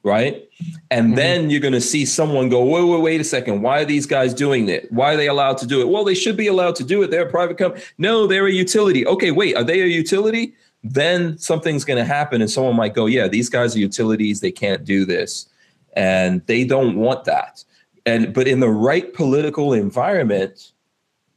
right? 0.03 0.47
And 0.89 1.07
mm-hmm. 1.07 1.15
then 1.15 1.49
you're 1.49 1.59
going 1.59 1.73
to 1.73 1.81
see 1.81 2.05
someone 2.05 2.49
go, 2.49 2.63
wait, 2.63 2.83
wait, 2.83 3.01
wait 3.01 3.21
a 3.21 3.23
second. 3.23 3.61
Why 3.61 3.81
are 3.81 3.85
these 3.85 4.05
guys 4.05 4.33
doing 4.33 4.67
it? 4.69 4.91
Why 4.91 5.13
are 5.13 5.17
they 5.17 5.27
allowed 5.27 5.57
to 5.59 5.67
do 5.67 5.81
it? 5.81 5.89
Well, 5.89 6.03
they 6.03 6.15
should 6.15 6.37
be 6.37 6.47
allowed 6.47 6.75
to 6.75 6.83
do 6.83 7.01
it. 7.03 7.11
They're 7.11 7.27
a 7.27 7.29
private 7.29 7.57
company. 7.57 7.83
No, 7.97 8.27
they're 8.27 8.47
a 8.47 8.51
utility. 8.51 9.05
Okay, 9.05 9.31
wait, 9.31 9.55
are 9.55 9.63
they 9.63 9.81
a 9.81 9.85
utility? 9.85 10.53
Then 10.83 11.37
something's 11.37 11.85
going 11.85 11.99
to 11.99 12.05
happen, 12.05 12.41
and 12.41 12.49
someone 12.49 12.75
might 12.75 12.95
go, 12.95 13.05
yeah, 13.05 13.27
these 13.27 13.49
guys 13.49 13.75
are 13.75 13.79
utilities. 13.79 14.39
They 14.39 14.51
can't 14.51 14.83
do 14.83 15.05
this 15.05 15.47
and 15.93 16.45
they 16.47 16.63
don't 16.63 16.95
want 16.95 17.25
that 17.25 17.63
and 18.05 18.33
but 18.33 18.47
in 18.47 18.59
the 18.59 18.69
right 18.69 19.13
political 19.13 19.73
environment 19.73 20.71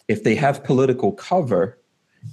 if 0.09 0.23
they 0.23 0.35
have 0.35 0.63
political 0.65 1.13
cover 1.13 1.79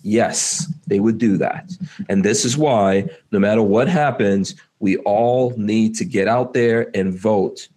yes 0.03 0.71
they 0.87 0.99
would 0.99 1.17
do 1.17 1.37
that 1.37 1.71
and 2.09 2.23
this 2.23 2.45
is 2.45 2.57
why 2.57 3.07
no 3.31 3.39
matter 3.39 3.63
what 3.63 3.87
happens 3.87 4.55
we 4.81 4.97
all 4.97 5.53
need 5.57 5.95
to 5.95 6.05
get 6.05 6.27
out 6.27 6.53
there 6.53 6.89
and 6.95 7.13
vote 7.13 7.69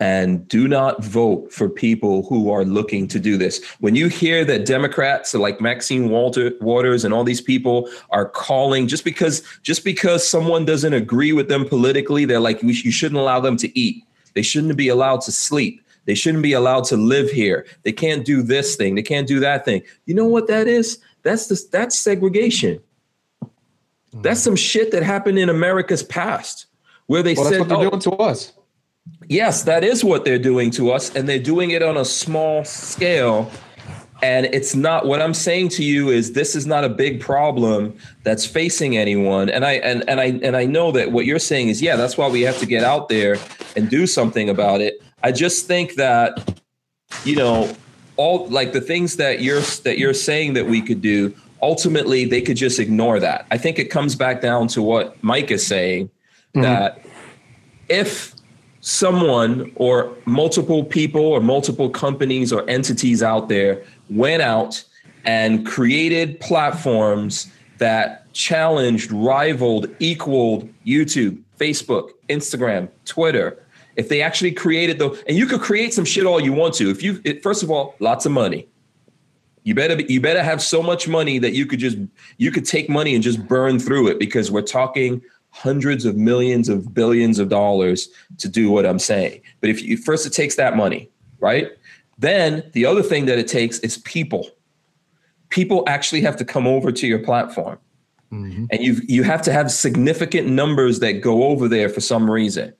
and 0.00 0.46
do 0.46 0.68
not 0.68 1.02
vote 1.02 1.52
for 1.52 1.68
people 1.68 2.24
who 2.28 2.50
are 2.50 2.64
looking 2.64 3.08
to 3.08 3.18
do 3.18 3.36
this. 3.36 3.64
When 3.80 3.96
you 3.96 4.08
hear 4.08 4.44
that 4.44 4.64
Democrats 4.64 5.34
like 5.34 5.60
Maxine 5.60 6.08
Walter, 6.08 6.52
Waters 6.60 7.04
and 7.04 7.12
all 7.12 7.24
these 7.24 7.40
people 7.40 7.90
are 8.10 8.28
calling 8.28 8.86
just 8.86 9.04
because 9.04 9.42
just 9.62 9.84
because 9.84 10.26
someone 10.26 10.64
doesn't 10.64 10.92
agree 10.92 11.32
with 11.32 11.48
them 11.48 11.64
politically, 11.68 12.24
they're 12.24 12.40
like 12.40 12.62
you 12.62 12.92
shouldn't 12.92 13.20
allow 13.20 13.40
them 13.40 13.56
to 13.56 13.78
eat. 13.78 14.04
They 14.34 14.42
shouldn't 14.42 14.76
be 14.76 14.88
allowed 14.88 15.22
to 15.22 15.32
sleep. 15.32 15.82
They 16.04 16.14
shouldn't 16.14 16.42
be 16.42 16.52
allowed 16.52 16.84
to 16.84 16.96
live 16.96 17.30
here. 17.30 17.66
They 17.82 17.92
can't 17.92 18.24
do 18.24 18.42
this 18.42 18.76
thing. 18.76 18.94
They 18.94 19.02
can't 19.02 19.26
do 19.26 19.40
that 19.40 19.64
thing. 19.64 19.82
You 20.06 20.14
know 20.14 20.26
what 20.26 20.46
that 20.46 20.66
is? 20.66 20.98
That's 21.22 21.48
the, 21.48 21.60
that's 21.70 21.98
segregation. 21.98 22.80
That's 24.12 24.42
some 24.42 24.56
shit 24.56 24.90
that 24.92 25.02
happened 25.02 25.38
in 25.38 25.48
America's 25.48 26.02
past 26.02 26.66
where 27.06 27.22
they 27.22 27.34
well, 27.34 27.44
said, 27.44 27.52
that's 27.52 27.60
what 27.60 27.68
they're 27.68 27.86
oh, 27.86 27.90
doing 27.90 28.00
to 28.00 28.12
us. 28.12 28.52
Yes, 29.28 29.62
that 29.64 29.84
is 29.84 30.04
what 30.04 30.24
they're 30.24 30.38
doing 30.38 30.70
to 30.72 30.90
us, 30.90 31.14
and 31.14 31.28
they're 31.28 31.38
doing 31.38 31.70
it 31.70 31.82
on 31.82 31.96
a 31.96 32.04
small 32.04 32.64
scale. 32.64 33.50
And 34.22 34.46
it's 34.46 34.74
not 34.74 35.06
what 35.06 35.22
I'm 35.22 35.34
saying 35.34 35.68
to 35.70 35.84
you 35.84 36.10
is 36.10 36.32
this 36.32 36.56
is 36.56 36.66
not 36.66 36.82
a 36.82 36.88
big 36.88 37.20
problem 37.20 37.96
that's 38.24 38.44
facing 38.44 38.96
anyone. 38.96 39.48
And 39.48 39.64
I 39.64 39.74
and 39.74 40.08
and 40.08 40.20
I 40.20 40.24
and 40.42 40.56
I 40.56 40.64
know 40.64 40.90
that 40.92 41.12
what 41.12 41.24
you're 41.24 41.38
saying 41.38 41.68
is 41.68 41.80
yeah, 41.80 41.94
that's 41.94 42.18
why 42.18 42.28
we 42.28 42.40
have 42.42 42.58
to 42.58 42.66
get 42.66 42.82
out 42.82 43.08
there 43.08 43.36
and 43.76 43.88
do 43.88 44.06
something 44.06 44.48
about 44.48 44.80
it. 44.80 45.00
I 45.22 45.30
just 45.30 45.66
think 45.66 45.94
that 45.94 46.60
you 47.24 47.36
know 47.36 47.72
all 48.16 48.48
like 48.48 48.72
the 48.72 48.80
things 48.80 49.16
that 49.16 49.40
you're 49.40 49.60
that 49.60 49.98
you're 49.98 50.14
saying 50.14 50.54
that 50.54 50.66
we 50.66 50.82
could 50.82 51.00
do 51.00 51.32
ultimately 51.62 52.24
they 52.24 52.40
could 52.40 52.56
just 52.56 52.78
ignore 52.78 53.20
that. 53.20 53.46
I 53.50 53.58
think 53.58 53.78
it 53.78 53.86
comes 53.86 54.14
back 54.14 54.40
down 54.40 54.68
to 54.68 54.82
what 54.82 55.22
Mike 55.22 55.50
is 55.50 55.66
saying 55.66 56.06
mm-hmm. 56.06 56.62
that 56.62 57.04
if 57.88 58.34
someone 58.80 59.72
or 59.76 60.14
multiple 60.24 60.84
people 60.84 61.24
or 61.24 61.40
multiple 61.40 61.90
companies 61.90 62.52
or 62.52 62.68
entities 62.68 63.22
out 63.22 63.48
there 63.48 63.82
went 64.08 64.42
out 64.42 64.84
and 65.24 65.66
created 65.66 66.40
platforms 66.40 67.50
that 67.78 68.32
challenged, 68.32 69.10
rivaled, 69.12 69.88
equaled 69.98 70.68
YouTube, 70.84 71.42
Facebook, 71.58 72.10
Instagram, 72.28 72.88
Twitter. 73.04 73.62
If 73.96 74.08
they 74.08 74.22
actually 74.22 74.52
created 74.52 74.98
the, 74.98 75.22
and 75.26 75.36
you 75.36 75.46
could 75.46 75.60
create 75.60 75.92
some 75.92 76.04
shit 76.04 76.24
all 76.24 76.40
you 76.40 76.52
want 76.52 76.74
to. 76.74 76.88
If 76.88 77.02
you, 77.02 77.20
it, 77.24 77.42
first 77.42 77.62
of 77.62 77.70
all, 77.70 77.96
lots 77.98 78.26
of 78.26 78.32
money. 78.32 78.68
You 79.68 79.74
better, 79.74 80.00
you 80.00 80.18
better 80.18 80.42
have 80.42 80.62
so 80.62 80.82
much 80.82 81.06
money 81.06 81.38
that 81.40 81.52
you 81.52 81.66
could 81.66 81.78
just, 81.78 81.98
you 82.38 82.50
could 82.50 82.64
take 82.64 82.88
money 82.88 83.14
and 83.14 83.22
just 83.22 83.46
burn 83.46 83.78
through 83.78 84.08
it 84.08 84.18
because 84.18 84.50
we're 84.50 84.62
talking 84.62 85.20
hundreds 85.50 86.06
of 86.06 86.16
millions 86.16 86.70
of 86.70 86.94
billions 86.94 87.38
of 87.38 87.50
dollars 87.50 88.08
to 88.38 88.48
do 88.48 88.70
what 88.70 88.86
I'm 88.86 88.98
saying. 88.98 89.42
But 89.60 89.68
if 89.68 89.82
you 89.82 89.98
first, 89.98 90.24
it 90.24 90.32
takes 90.32 90.54
that 90.54 90.74
money, 90.74 91.10
right? 91.38 91.68
Then 92.16 92.64
the 92.72 92.86
other 92.86 93.02
thing 93.02 93.26
that 93.26 93.38
it 93.38 93.46
takes 93.46 93.78
is 93.80 93.98
people. 93.98 94.48
People 95.50 95.84
actually 95.86 96.22
have 96.22 96.36
to 96.36 96.46
come 96.46 96.66
over 96.66 96.90
to 96.90 97.06
your 97.06 97.18
platform. 97.18 97.78
Mm-hmm. 98.32 98.64
And 98.70 98.82
you 98.82 99.02
you 99.06 99.22
have 99.22 99.42
to 99.42 99.52
have 99.52 99.70
significant 99.70 100.48
numbers 100.48 101.00
that 101.00 101.20
go 101.20 101.44
over 101.44 101.68
there 101.68 101.90
for 101.90 102.00
some 102.00 102.30
reason. 102.30 102.72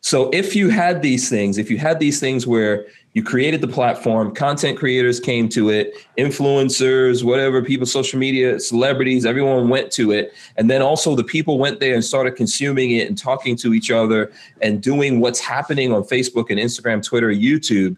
So 0.00 0.30
if 0.30 0.54
you 0.54 0.70
had 0.70 1.02
these 1.02 1.28
things, 1.28 1.58
if 1.58 1.70
you 1.70 1.76
had 1.76 1.98
these 1.98 2.20
things 2.20 2.46
where 2.46 2.86
you 3.14 3.22
created 3.22 3.60
the 3.60 3.68
platform, 3.68 4.32
content 4.32 4.78
creators 4.78 5.18
came 5.18 5.48
to 5.50 5.70
it, 5.70 5.92
influencers, 6.16 7.24
whatever, 7.24 7.62
people, 7.62 7.86
social 7.86 8.18
media, 8.18 8.60
celebrities, 8.60 9.26
everyone 9.26 9.68
went 9.68 9.90
to 9.92 10.12
it. 10.12 10.32
And 10.56 10.70
then 10.70 10.82
also 10.82 11.16
the 11.16 11.24
people 11.24 11.58
went 11.58 11.80
there 11.80 11.94
and 11.94 12.04
started 12.04 12.36
consuming 12.36 12.92
it 12.92 13.08
and 13.08 13.18
talking 13.18 13.56
to 13.56 13.74
each 13.74 13.90
other 13.90 14.30
and 14.62 14.80
doing 14.80 15.18
what's 15.20 15.40
happening 15.40 15.92
on 15.92 16.04
Facebook 16.04 16.50
and 16.50 16.60
Instagram, 16.60 17.02
Twitter, 17.04 17.30
YouTube, 17.30 17.96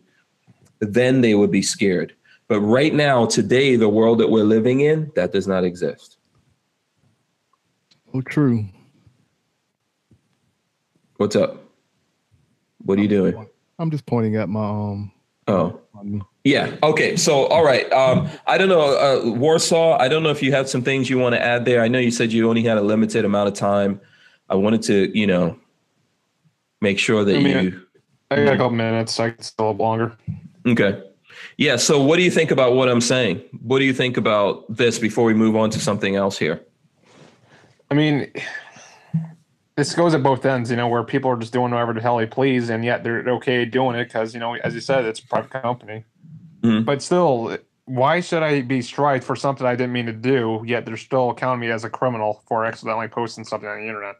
then 0.79 1.21
they 1.21 1.35
would 1.35 1.51
be 1.51 1.63
scared. 1.63 2.15
But 2.49 2.61
right 2.61 2.95
now, 2.95 3.27
today, 3.27 3.77
the 3.77 3.89
world 3.89 4.19
that 4.19 4.31
we're 4.31 4.45
living 4.45 4.81
in, 4.81 5.13
that 5.15 5.33
does 5.33 5.47
not 5.47 5.65
exist. 5.65 6.17
Oh, 8.13 8.23
true. 8.23 8.65
What's 11.19 11.37
up? 11.37 11.70
What 12.85 12.99
are 12.99 13.03
you 13.03 13.09
doing? 13.09 13.47
I'm 13.79 13.91
just 13.91 14.07
pointing 14.07 14.37
at 14.37 14.49
my 14.49 14.65
um. 14.65 15.13
Oh. 15.47 15.81
Yeah. 16.45 16.77
Okay. 16.83 17.17
So, 17.17 17.47
all 17.47 17.65
right. 17.65 17.91
Um, 17.93 18.29
I 18.47 18.57
don't 18.57 18.69
know, 18.69 18.81
uh, 18.81 19.31
Warsaw. 19.31 19.99
I 19.99 20.09
don't 20.09 20.23
know 20.23 20.31
if 20.31 20.43
you 20.43 20.53
have 20.53 20.69
some 20.69 20.83
things 20.83 21.11
you 21.11 21.19
want 21.19 21.35
to 21.35 21.43
add 21.43 21.65
there. 21.65 21.83
I 21.83 21.89
know 21.89 21.99
you 21.99 22.11
said 22.11 22.33
you 22.33 22.49
only 22.49 22.63
had 22.63 22.79
a 22.79 22.83
limited 22.83 23.25
amount 23.25 23.49
of 23.49 23.55
time. 23.55 24.01
I 24.49 24.55
wanted 24.55 24.83
to, 24.85 25.17
you 25.17 25.27
know, 25.27 25.59
make 26.81 26.99
sure 26.99 27.25
that 27.25 27.37
I 27.37 27.43
mean, 27.43 27.65
you. 27.65 27.87
I 28.31 28.45
got 28.45 28.55
a 28.55 28.57
couple 28.57 28.77
minutes. 28.77 29.21
I 29.21 29.31
can 29.31 29.43
still 29.43 29.71
up 29.71 29.79
longer. 29.79 30.17
Okay. 30.67 31.03
Yeah. 31.59 31.77
So, 31.77 32.03
what 32.03 32.17
do 32.17 32.23
you 32.23 32.31
think 32.31 32.51
about 32.51 32.75
what 32.75 32.89
I'm 32.89 33.01
saying? 33.01 33.43
What 33.61 33.79
do 33.79 33.85
you 33.85 33.95
think 33.95 34.17
about 34.17 34.65
this 34.75 34.99
before 34.99 35.25
we 35.25 35.35
move 35.35 35.57
on 35.57 35.71
to 35.71 35.81
something 35.81 36.17
else 36.17 36.39
here? 36.39 36.65
I 37.91 37.95
mean, 37.95 38.33
this 39.81 39.95
goes 39.95 40.13
at 40.13 40.23
both 40.23 40.45
ends, 40.45 40.71
you 40.71 40.77
know, 40.77 40.89
where 40.89 41.03
people 41.03 41.31
are 41.31 41.39
just 41.39 41.55
doing 41.55 41.71
whatever 41.71 41.95
the 41.95 42.03
hell 42.03 42.19
they 42.19 42.27
please, 42.27 42.69
and 42.69 42.85
yet 42.85 43.03
they're 43.03 43.27
okay 43.27 43.65
doing 43.65 43.97
it 43.97 44.05
because, 44.05 44.35
you 44.35 44.41
know, 44.41 44.55
as 44.57 44.75
you 44.75 44.81
said, 44.81 45.07
it's 45.07 45.21
a 45.21 45.27
private 45.27 45.51
company. 45.51 46.05
Mm-hmm. 46.61 46.85
But 46.85 47.01
still, 47.01 47.57
why 47.87 48.21
should 48.21 48.43
I 48.43 48.61
be 48.61 48.83
striked 48.83 49.25
for 49.25 49.35
something 49.35 49.67
I 49.67 49.75
didn't 49.77 49.95
mean 49.95 50.05
to 50.05 50.13
do? 50.13 50.63
Yet 50.67 50.85
they're 50.85 50.99
still 50.99 51.33
counting 51.33 51.61
me 51.61 51.71
as 51.71 51.85
a 51.85 51.89
criminal 51.89 52.43
for 52.47 52.67
accidentally 52.67 53.09
posting 53.09 53.43
something 53.43 53.67
on 53.67 53.81
the 53.81 53.87
internet. 53.87 54.17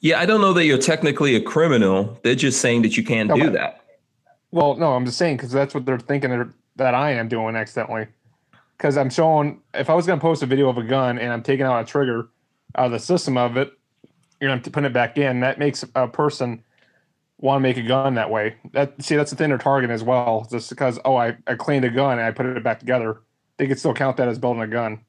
Yeah, 0.00 0.18
I 0.18 0.24
don't 0.24 0.40
know 0.40 0.54
that 0.54 0.64
you're 0.64 0.78
technically 0.78 1.36
a 1.36 1.42
criminal. 1.42 2.18
They're 2.22 2.34
just 2.34 2.58
saying 2.62 2.80
that 2.82 2.96
you 2.96 3.04
can't 3.04 3.34
do 3.34 3.50
that. 3.50 3.84
Well, 4.50 4.76
no, 4.76 4.94
I'm 4.94 5.04
just 5.04 5.18
saying 5.18 5.36
because 5.36 5.52
that's 5.52 5.74
what 5.74 5.84
they're 5.84 5.98
thinking 5.98 6.54
that 6.76 6.94
I 6.94 7.10
am 7.10 7.28
doing 7.28 7.54
accidentally. 7.54 8.06
Because 8.78 8.96
I'm 8.96 9.10
showing, 9.10 9.60
if 9.74 9.90
I 9.90 9.94
was 9.94 10.06
going 10.06 10.18
to 10.18 10.22
post 10.22 10.42
a 10.42 10.46
video 10.46 10.70
of 10.70 10.78
a 10.78 10.82
gun 10.84 11.18
and 11.18 11.30
I'm 11.30 11.42
taking 11.42 11.66
out 11.66 11.82
a 11.82 11.84
trigger 11.84 12.30
out 12.74 12.86
of 12.86 12.92
the 12.92 12.98
system 12.98 13.36
of 13.36 13.58
it, 13.58 13.70
you 14.42 14.48
know, 14.48 14.58
putting 14.58 14.84
it 14.84 14.92
back 14.92 15.16
in, 15.16 15.38
that 15.40 15.60
makes 15.60 15.84
a 15.94 16.08
person 16.08 16.64
want 17.38 17.58
to 17.58 17.62
make 17.62 17.76
a 17.76 17.82
gun 17.82 18.14
that 18.16 18.28
way. 18.28 18.56
That 18.72 19.00
see, 19.00 19.14
that's 19.14 19.30
a 19.30 19.36
thinner 19.36 19.56
they're 19.56 19.92
as 19.92 20.02
well. 20.02 20.48
Just 20.50 20.68
because, 20.68 20.98
oh, 21.04 21.14
I, 21.14 21.36
I 21.46 21.54
cleaned 21.54 21.84
a 21.84 21.90
gun 21.90 22.18
and 22.18 22.26
I 22.26 22.32
put 22.32 22.46
it 22.46 22.64
back 22.64 22.80
together, 22.80 23.20
they 23.56 23.68
could 23.68 23.78
still 23.78 23.94
count 23.94 24.16
that 24.16 24.26
as 24.26 24.40
building 24.40 24.60
a 24.60 24.66
gun. 24.66 25.00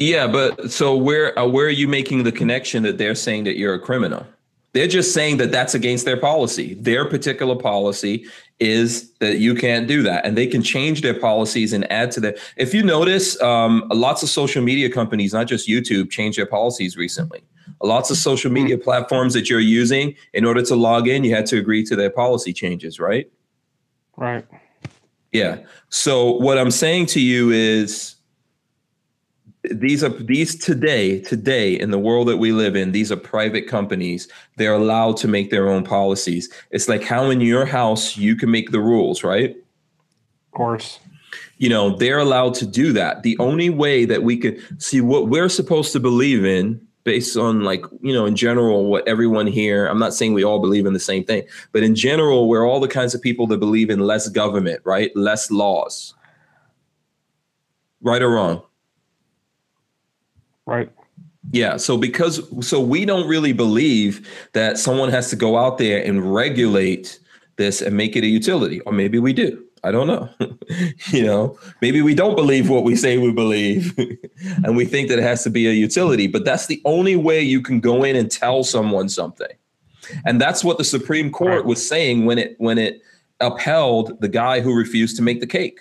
Yeah, 0.00 0.26
but 0.26 0.72
so 0.72 0.96
where 0.96 1.38
uh, 1.38 1.46
where 1.46 1.66
are 1.66 1.70
you 1.70 1.86
making 1.86 2.24
the 2.24 2.32
connection 2.32 2.82
that 2.82 2.98
they're 2.98 3.14
saying 3.14 3.44
that 3.44 3.56
you're 3.56 3.74
a 3.74 3.80
criminal? 3.80 4.26
They're 4.72 4.88
just 4.88 5.14
saying 5.14 5.36
that 5.36 5.52
that's 5.52 5.74
against 5.74 6.04
their 6.04 6.16
policy. 6.16 6.74
Their 6.74 7.04
particular 7.04 7.54
policy 7.54 8.26
is 8.58 9.12
that 9.18 9.38
you 9.38 9.54
can't 9.54 9.86
do 9.86 10.02
that, 10.02 10.26
and 10.26 10.36
they 10.36 10.48
can 10.48 10.62
change 10.62 11.02
their 11.02 11.18
policies 11.18 11.72
and 11.72 11.90
add 11.92 12.10
to 12.12 12.20
that. 12.20 12.38
If 12.56 12.74
you 12.74 12.82
notice, 12.82 13.40
um, 13.40 13.84
lots 13.92 14.24
of 14.24 14.30
social 14.30 14.62
media 14.62 14.90
companies, 14.90 15.32
not 15.32 15.46
just 15.46 15.68
YouTube, 15.68 16.10
changed 16.10 16.38
their 16.38 16.46
policies 16.46 16.96
recently. 16.96 17.44
Lots 17.82 18.10
of 18.10 18.16
social 18.16 18.50
media 18.50 18.78
platforms 18.78 19.34
that 19.34 19.50
you're 19.50 19.60
using, 19.60 20.14
in 20.32 20.44
order 20.44 20.62
to 20.62 20.74
log 20.74 21.08
in, 21.08 21.24
you 21.24 21.34
had 21.34 21.46
to 21.46 21.58
agree 21.58 21.84
to 21.84 21.96
their 21.96 22.10
policy 22.10 22.52
changes, 22.52 23.00
right? 23.00 23.30
Right. 24.16 24.44
Yeah. 25.32 25.58
So 25.88 26.32
what 26.32 26.58
I'm 26.58 26.70
saying 26.70 27.06
to 27.06 27.20
you 27.20 27.50
is 27.50 28.16
these 29.70 30.02
are 30.02 30.08
these 30.08 30.58
today 30.58 31.20
today 31.20 31.78
in 31.78 31.92
the 31.92 31.98
world 31.98 32.26
that 32.26 32.36
we 32.36 32.50
live 32.50 32.74
in 32.74 32.90
these 32.90 33.12
are 33.12 33.16
private 33.16 33.68
companies 33.68 34.26
they're 34.56 34.74
allowed 34.74 35.16
to 35.16 35.28
make 35.28 35.50
their 35.50 35.68
own 35.68 35.84
policies 35.84 36.52
it's 36.72 36.88
like 36.88 37.04
how 37.04 37.30
in 37.30 37.40
your 37.40 37.64
house 37.64 38.16
you 38.16 38.34
can 38.34 38.50
make 38.50 38.72
the 38.72 38.80
rules 38.80 39.22
right 39.22 39.50
of 39.50 40.50
course 40.50 40.98
you 41.62 41.68
know, 41.68 41.90
they're 41.96 42.18
allowed 42.18 42.54
to 42.54 42.66
do 42.66 42.92
that. 42.92 43.22
The 43.22 43.38
only 43.38 43.70
way 43.70 44.04
that 44.04 44.24
we 44.24 44.36
could 44.36 44.60
see 44.82 45.00
what 45.00 45.28
we're 45.28 45.48
supposed 45.48 45.92
to 45.92 46.00
believe 46.00 46.44
in 46.44 46.84
based 47.04 47.36
on 47.36 47.62
like 47.62 47.84
you 48.00 48.12
know 48.12 48.26
in 48.26 48.36
general 48.36 48.86
what 48.86 49.06
everyone 49.08 49.46
here 49.46 49.86
i'm 49.86 49.98
not 49.98 50.14
saying 50.14 50.34
we 50.34 50.44
all 50.44 50.60
believe 50.60 50.86
in 50.86 50.92
the 50.92 51.00
same 51.00 51.24
thing 51.24 51.42
but 51.72 51.82
in 51.82 51.94
general 51.94 52.48
we're 52.48 52.66
all 52.66 52.80
the 52.80 52.88
kinds 52.88 53.14
of 53.14 53.20
people 53.20 53.46
that 53.46 53.58
believe 53.58 53.90
in 53.90 54.00
less 54.00 54.28
government 54.28 54.80
right? 54.84 55.14
Less 55.16 55.50
laws. 55.50 56.14
Right 58.00 58.22
or 58.22 58.30
wrong? 58.30 58.62
Right. 60.66 60.90
Yeah 61.50 61.76
so 61.76 61.96
because 61.96 62.40
so 62.66 62.80
we 62.80 63.04
don't 63.04 63.28
really 63.28 63.52
believe 63.52 64.28
that 64.52 64.78
someone 64.78 65.10
has 65.10 65.30
to 65.30 65.36
go 65.36 65.58
out 65.58 65.78
there 65.78 66.04
and 66.04 66.32
regulate 66.32 67.18
this 67.56 67.82
and 67.82 67.96
make 67.96 68.16
it 68.16 68.24
a 68.24 68.28
utility 68.28 68.80
or 68.80 68.92
maybe 68.92 69.18
we 69.18 69.32
do 69.32 69.64
I 69.84 69.90
don't 69.90 70.06
know. 70.06 70.28
you 71.10 71.24
know, 71.24 71.58
maybe 71.80 72.02
we 72.02 72.14
don't 72.14 72.36
believe 72.36 72.68
what 72.68 72.84
we 72.84 72.94
say 72.94 73.18
we 73.18 73.32
believe 73.32 73.98
and 74.64 74.76
we 74.76 74.84
think 74.84 75.08
that 75.08 75.18
it 75.18 75.22
has 75.22 75.42
to 75.44 75.50
be 75.50 75.66
a 75.66 75.72
utility, 75.72 76.28
but 76.28 76.44
that's 76.44 76.66
the 76.66 76.80
only 76.84 77.16
way 77.16 77.42
you 77.42 77.60
can 77.60 77.80
go 77.80 78.04
in 78.04 78.14
and 78.14 78.30
tell 78.30 78.62
someone 78.62 79.08
something. 79.08 79.50
And 80.24 80.40
that's 80.40 80.62
what 80.62 80.78
the 80.78 80.84
Supreme 80.84 81.30
Court 81.30 81.56
right. 81.58 81.64
was 81.64 81.86
saying 81.86 82.26
when 82.26 82.38
it 82.38 82.54
when 82.58 82.78
it 82.78 83.02
upheld 83.40 84.20
the 84.20 84.28
guy 84.28 84.60
who 84.60 84.74
refused 84.74 85.16
to 85.16 85.22
make 85.22 85.40
the 85.40 85.46
cake. 85.46 85.80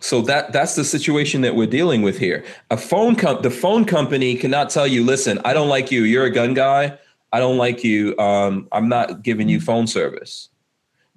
So 0.00 0.22
that 0.22 0.52
that's 0.52 0.74
the 0.74 0.84
situation 0.84 1.42
that 1.42 1.54
we're 1.54 1.66
dealing 1.66 2.02
with 2.02 2.18
here. 2.18 2.44
A 2.70 2.76
phone 2.76 3.14
com- 3.14 3.42
the 3.42 3.50
phone 3.50 3.84
company 3.84 4.34
cannot 4.34 4.70
tell 4.70 4.86
you, 4.86 5.04
listen, 5.04 5.38
I 5.44 5.52
don't 5.52 5.68
like 5.68 5.92
you. 5.92 6.04
You're 6.04 6.24
a 6.24 6.30
gun 6.30 6.54
guy. 6.54 6.98
I 7.32 7.38
don't 7.38 7.58
like 7.58 7.84
you. 7.84 8.18
Um, 8.18 8.66
I'm 8.72 8.88
not 8.88 9.22
giving 9.22 9.48
you 9.48 9.60
phone 9.60 9.86
service 9.86 10.48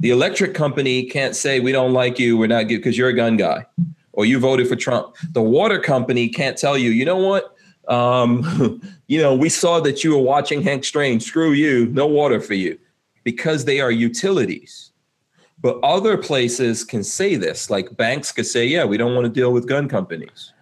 the 0.04 0.10
electric 0.10 0.54
company 0.54 1.06
can't 1.06 1.34
say 1.34 1.62
we 1.62 1.72
don't 1.72 1.94
like 1.94 2.20
you, 2.20 2.38
we're 2.38 2.48
not 2.48 2.64
good 2.64 2.80
because 2.80 2.98
you're 2.98 3.08
a 3.08 3.14
gun 3.14 3.38
guy, 3.38 3.66
or 4.12 4.26
you 4.26 4.38
voted 4.38 4.68
for 4.68 4.76
Trump. 4.76 5.16
The 5.32 5.42
water 5.42 5.80
company 5.80 6.28
can't 6.28 6.58
tell 6.58 6.78
you, 6.78 6.90
you 6.90 7.06
know 7.06 7.16
what? 7.16 7.56
Um, 7.88 8.82
you 9.08 9.22
know, 9.22 9.34
we 9.34 9.48
saw 9.48 9.80
that 9.80 10.04
you 10.04 10.12
were 10.12 10.22
watching 10.22 10.62
Hank 10.62 10.84
Strange. 10.84 11.24
Screw 11.24 11.54
you, 11.54 11.86
no 11.86 12.06
water 12.06 12.42
for 12.42 12.54
you, 12.54 12.78
because 13.24 13.64
they 13.64 13.80
are 13.80 13.92
utilities. 13.92 14.92
But 15.62 15.80
other 15.84 16.18
places 16.18 16.84
can 16.84 17.06
say 17.06 17.38
this, 17.38 17.70
like 17.70 17.96
banks 17.96 18.34
could 18.34 18.46
say, 18.46 18.66
yeah, 18.66 18.84
we 18.84 18.98
don't 18.98 19.16
want 19.16 19.24
to 19.24 19.32
deal 19.32 19.54
with 19.54 19.70
gun 19.70 19.88
companies 19.88 20.53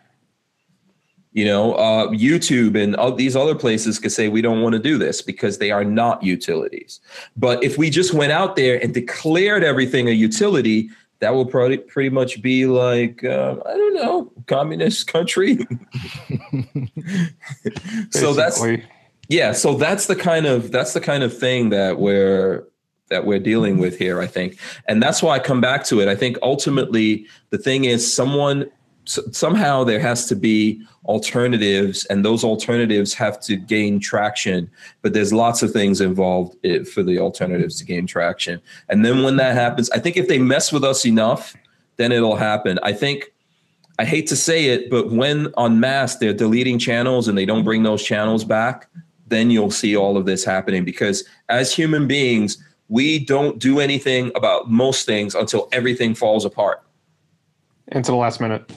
you 1.34 1.45
know 1.45 1.74
uh, 1.76 2.08
youtube 2.10 2.82
and 2.82 2.95
all 2.95 3.14
these 3.14 3.36
other 3.36 3.56
places 3.56 3.99
could 3.99 4.12
say 4.12 4.28
we 4.28 4.41
don't 4.41 4.62
want 4.62 4.74
to 4.74 4.80
do 4.80 4.98
this 4.98 5.22
because 5.22 5.58
they 5.58 5.72
are 5.72 5.84
not 5.84 6.22
utilities. 6.24 6.99
But 7.38 7.64
if 7.64 7.78
we 7.78 7.90
just 7.90 8.14
went 8.14 8.32
out 8.32 8.56
there 8.56 8.82
and 8.82 8.94
declared 8.94 9.64
everything 9.64 10.08
a 10.08 10.12
utility 10.12 10.90
that 11.20 11.34
will 11.34 11.45
probably 11.45 11.78
pretty 11.78 12.10
much 12.10 12.41
be 12.41 12.66
like 12.66 13.24
uh, 13.24 13.56
i 13.66 13.74
don't 13.74 13.95
know 13.95 14.32
communist 14.48 15.08
country. 15.08 15.60
So 18.12 18.34
that's 18.34 18.62
yeah 19.30 19.53
so 19.53 19.76
that's 19.76 20.08
the 20.08 20.16
kind 20.16 20.45
of 20.45 20.72
that's 20.72 20.94
the 20.94 21.02
kind 21.02 21.24
of 21.24 21.38
thing 21.38 21.70
that 21.70 21.99
we're 21.99 22.66
that 23.10 23.26
we're 23.26 23.40
dealing 23.40 23.78
with 23.78 23.98
here 23.98 24.22
i 24.22 24.28
think. 24.28 24.58
And 24.88 25.02
that's 25.02 25.24
why 25.24 25.36
i 25.36 25.40
come 25.40 25.62
back 25.62 25.86
to 25.86 26.02
it. 26.02 26.08
I 26.10 26.16
think 26.16 26.38
ultimately 26.41 27.26
the 27.52 27.58
thing 27.58 27.86
is 27.86 28.14
someone 28.14 28.70
somehow 29.32 29.84
there 29.84 30.00
has 30.00 30.26
to 30.28 30.36
be 30.36 30.82
alternatives 31.06 32.06
and 32.06 32.24
those 32.24 32.44
alternatives 32.44 33.14
have 33.14 33.40
to 33.40 33.56
gain 33.56 34.00
traction 34.00 34.70
but 35.02 35.14
there's 35.14 35.34
lots 35.34 35.64
of 35.64 35.72
things 35.72 36.00
involved 36.00 36.56
eh, 36.64 36.84
for 36.84 37.04
the 37.04 37.18
alternatives 37.18 37.78
to 37.78 37.86
gain 37.86 38.06
traction. 38.06 38.62
And 38.90 39.04
then 39.04 39.24
when 39.24 39.38
that 39.38 39.56
happens 39.56 39.90
i 39.92 40.00
think 40.00 40.18
if 40.18 40.28
they 40.28 40.40
mess 40.40 40.72
with 40.72 40.84
us 40.84 41.06
enough 41.06 41.56
then 41.98 42.12
it'll 42.12 42.38
happen. 42.38 42.80
I 42.84 42.94
think 42.94 43.32
i 44.00 44.06
hate 44.06 44.28
to 44.28 44.36
say 44.36 44.66
it 44.66 44.90
but 44.90 45.12
when 45.12 45.54
on 45.58 45.80
mass 45.80 46.18
they're 46.18 46.34
deleting 46.34 46.80
channels 46.80 47.28
and 47.28 47.38
they 47.38 47.46
don't 47.46 47.64
bring 47.64 47.84
those 47.84 48.04
channels 48.04 48.44
back 48.44 48.88
then 49.28 49.50
you'll 49.50 49.72
see 49.72 49.96
all 49.96 50.18
of 50.18 50.26
this 50.26 50.44
happening. 50.44 50.84
Because 50.86 51.24
as 51.50 51.74
human 51.74 52.08
beings 52.08 52.58
we 52.90 53.18
don't 53.18 53.58
do 53.58 53.80
anything 53.80 54.32
about 54.36 54.70
most 54.70 55.06
things 55.06 55.34
until 55.34 55.70
everything 55.72 56.14
falls 56.14 56.44
apart. 56.44 56.84
Until 57.88 58.16
the 58.16 58.20
last 58.20 58.42
minute 58.42 58.70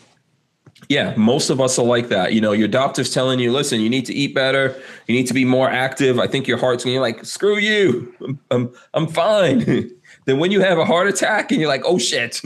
yeah, 0.89 1.15
most 1.16 1.51
of 1.51 1.61
us 1.61 1.78
are 1.78 1.85
like 1.85 2.09
that. 2.09 2.32
You 2.32 2.40
know, 2.40 2.52
your 2.52 2.69
doctor's 2.69 3.12
telling 3.12 3.39
you, 3.39 3.52
listen, 3.52 3.81
you 3.81 3.89
need 3.89 4.06
to 4.06 4.15
eat 4.15 4.35
better. 4.35 4.81
You 5.06 5.15
need 5.15 5.27
to 5.27 5.35
be 5.35 5.44
more 5.44 5.69
active. 5.69 6.19
I 6.19 6.27
think 6.27 6.47
your 6.47 6.59
heart's 6.59 6.85
going 6.85 7.01
like, 7.01 7.24
screw 7.24 7.56
you. 7.56 8.15
I'm, 8.20 8.40
I'm, 8.51 8.74
I'm 8.94 9.06
fine. 9.06 9.90
then 10.27 10.39
when 10.39 10.51
you 10.51 10.61
have 10.61 10.78
a 10.78 10.85
heart 10.85 11.06
attack 11.06 11.51
and 11.51 11.61
you're 11.61 11.69
like, 11.69 11.85
oh 11.85 11.98
shit, 11.98 12.40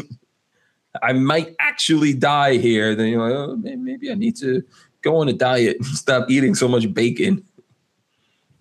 I 1.02 1.12
might 1.12 1.54
actually 1.60 2.14
die 2.14 2.56
here. 2.56 2.94
Then 2.94 3.08
you're 3.08 3.28
like, 3.28 3.36
oh, 3.36 3.56
maybe 3.56 4.10
I 4.10 4.14
need 4.14 4.36
to 4.36 4.62
go 5.02 5.16
on 5.16 5.28
a 5.28 5.32
diet, 5.32 5.76
and 5.76 5.86
stop 5.86 6.28
eating 6.30 6.54
so 6.54 6.68
much 6.68 6.92
bacon 6.92 7.44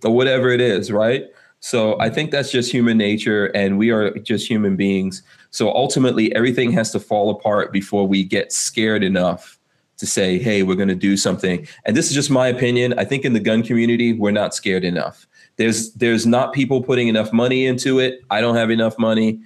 or 0.03 0.11
whatever 0.11 0.49
it 0.49 0.61
is, 0.61 0.91
right? 0.91 1.25
So 1.59 1.99
I 1.99 2.09
think 2.09 2.29
that's 2.29 2.51
just 2.51 2.71
human 2.71 2.97
nature 2.97 3.47
and 3.47 3.79
we 3.79 3.89
are 3.89 4.11
just 4.19 4.47
human 4.47 4.75
beings. 4.75 5.23
So 5.49 5.73
ultimately, 5.73 6.33
everything 6.35 6.71
has 6.73 6.91
to 6.91 6.99
fall 6.99 7.31
apart 7.31 7.71
before 7.71 8.07
we 8.07 8.23
get 8.23 8.51
scared 8.51 9.03
enough 9.03 9.56
to 9.97 10.05
say, 10.05 10.37
hey, 10.37 10.63
we're 10.63 10.75
going 10.75 10.87
to 10.87 10.95
do 10.95 11.17
something. 11.17 11.67
And 11.85 11.97
this 11.97 12.07
is 12.07 12.13
just 12.13 12.29
my 12.29 12.47
opinion. 12.47 12.93
I 12.97 13.03
think 13.03 13.25
in 13.25 13.33
the 13.33 13.39
gun 13.39 13.63
community, 13.63 14.13
we're 14.13 14.31
not 14.31 14.53
scared 14.53 14.83
enough. 14.83 15.27
There's 15.57 15.91
there's 15.93 16.25
not 16.25 16.53
people 16.53 16.83
putting 16.83 17.07
enough 17.07 17.33
money 17.33 17.65
into 17.65 17.99
it. 17.99 18.23
I 18.29 18.41
don't 18.41 18.55
have 18.55 18.69
enough 18.69 18.97
money. 18.99 19.39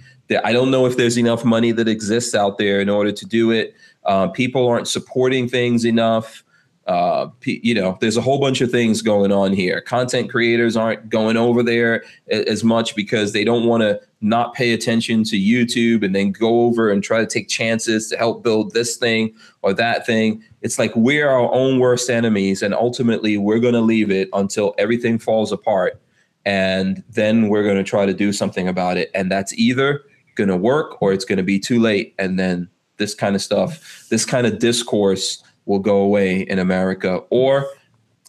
I 0.43 0.53
don't 0.53 0.71
know 0.71 0.85
if 0.85 0.97
there's 0.97 1.17
enough 1.17 1.43
money 1.43 1.71
that 1.73 1.87
exists 1.87 2.35
out 2.35 2.57
there 2.57 2.79
in 2.79 2.89
order 2.89 3.11
to 3.11 3.25
do 3.25 3.51
it. 3.51 3.75
Uh, 4.05 4.27
people 4.27 4.67
aren't 4.67 4.87
supporting 4.87 5.47
things 5.47 5.85
enough. 5.85 6.43
Uh, 6.87 7.29
you 7.43 7.75
know, 7.75 7.95
there's 8.01 8.17
a 8.17 8.21
whole 8.21 8.39
bunch 8.39 8.59
of 8.59 8.71
things 8.71 9.01
going 9.03 9.31
on 9.31 9.53
here. 9.53 9.81
Content 9.81 10.31
creators 10.31 10.75
aren't 10.75 11.09
going 11.09 11.37
over 11.37 11.61
there 11.61 12.03
as 12.29 12.63
much 12.63 12.95
because 12.95 13.33
they 13.33 13.43
don't 13.43 13.67
want 13.67 13.81
to 13.81 14.01
not 14.19 14.53
pay 14.55 14.73
attention 14.73 15.23
to 15.23 15.35
YouTube 15.35 16.03
and 16.03 16.15
then 16.15 16.31
go 16.31 16.61
over 16.61 16.89
and 16.89 17.03
try 17.03 17.19
to 17.19 17.27
take 17.27 17.47
chances 17.47 18.09
to 18.09 18.17
help 18.17 18.43
build 18.43 18.73
this 18.73 18.97
thing 18.97 19.33
or 19.61 19.73
that 19.73 20.05
thing. 20.05 20.43
It's 20.61 20.79
like 20.79 20.91
we're 20.95 21.29
our 21.29 21.51
own 21.53 21.79
worst 21.79 22.09
enemies, 22.09 22.61
and 22.61 22.73
ultimately 22.73 23.37
we're 23.37 23.59
going 23.59 23.73
to 23.73 23.81
leave 23.81 24.11
it 24.11 24.27
until 24.33 24.73
everything 24.77 25.19
falls 25.19 25.51
apart, 25.51 26.01
and 26.45 27.03
then 27.11 27.47
we're 27.47 27.63
going 27.63 27.77
to 27.77 27.83
try 27.83 28.05
to 28.05 28.13
do 28.13 28.33
something 28.33 28.67
about 28.67 28.97
it. 28.97 29.11
And 29.13 29.31
that's 29.31 29.53
either 29.53 30.01
going 30.35 30.49
to 30.49 30.57
work 30.57 31.01
or 31.01 31.13
it's 31.13 31.25
going 31.25 31.37
to 31.37 31.43
be 31.43 31.59
too 31.59 31.79
late, 31.79 32.15
and 32.17 32.39
then 32.39 32.69
this 32.97 33.15
kind 33.15 33.35
of 33.35 33.41
stuff, 33.41 34.07
this 34.09 34.25
kind 34.25 34.45
of 34.45 34.59
discourse 34.59 35.43
will 35.65 35.79
go 35.79 35.97
away 35.97 36.41
in 36.41 36.59
America, 36.59 37.21
or 37.29 37.67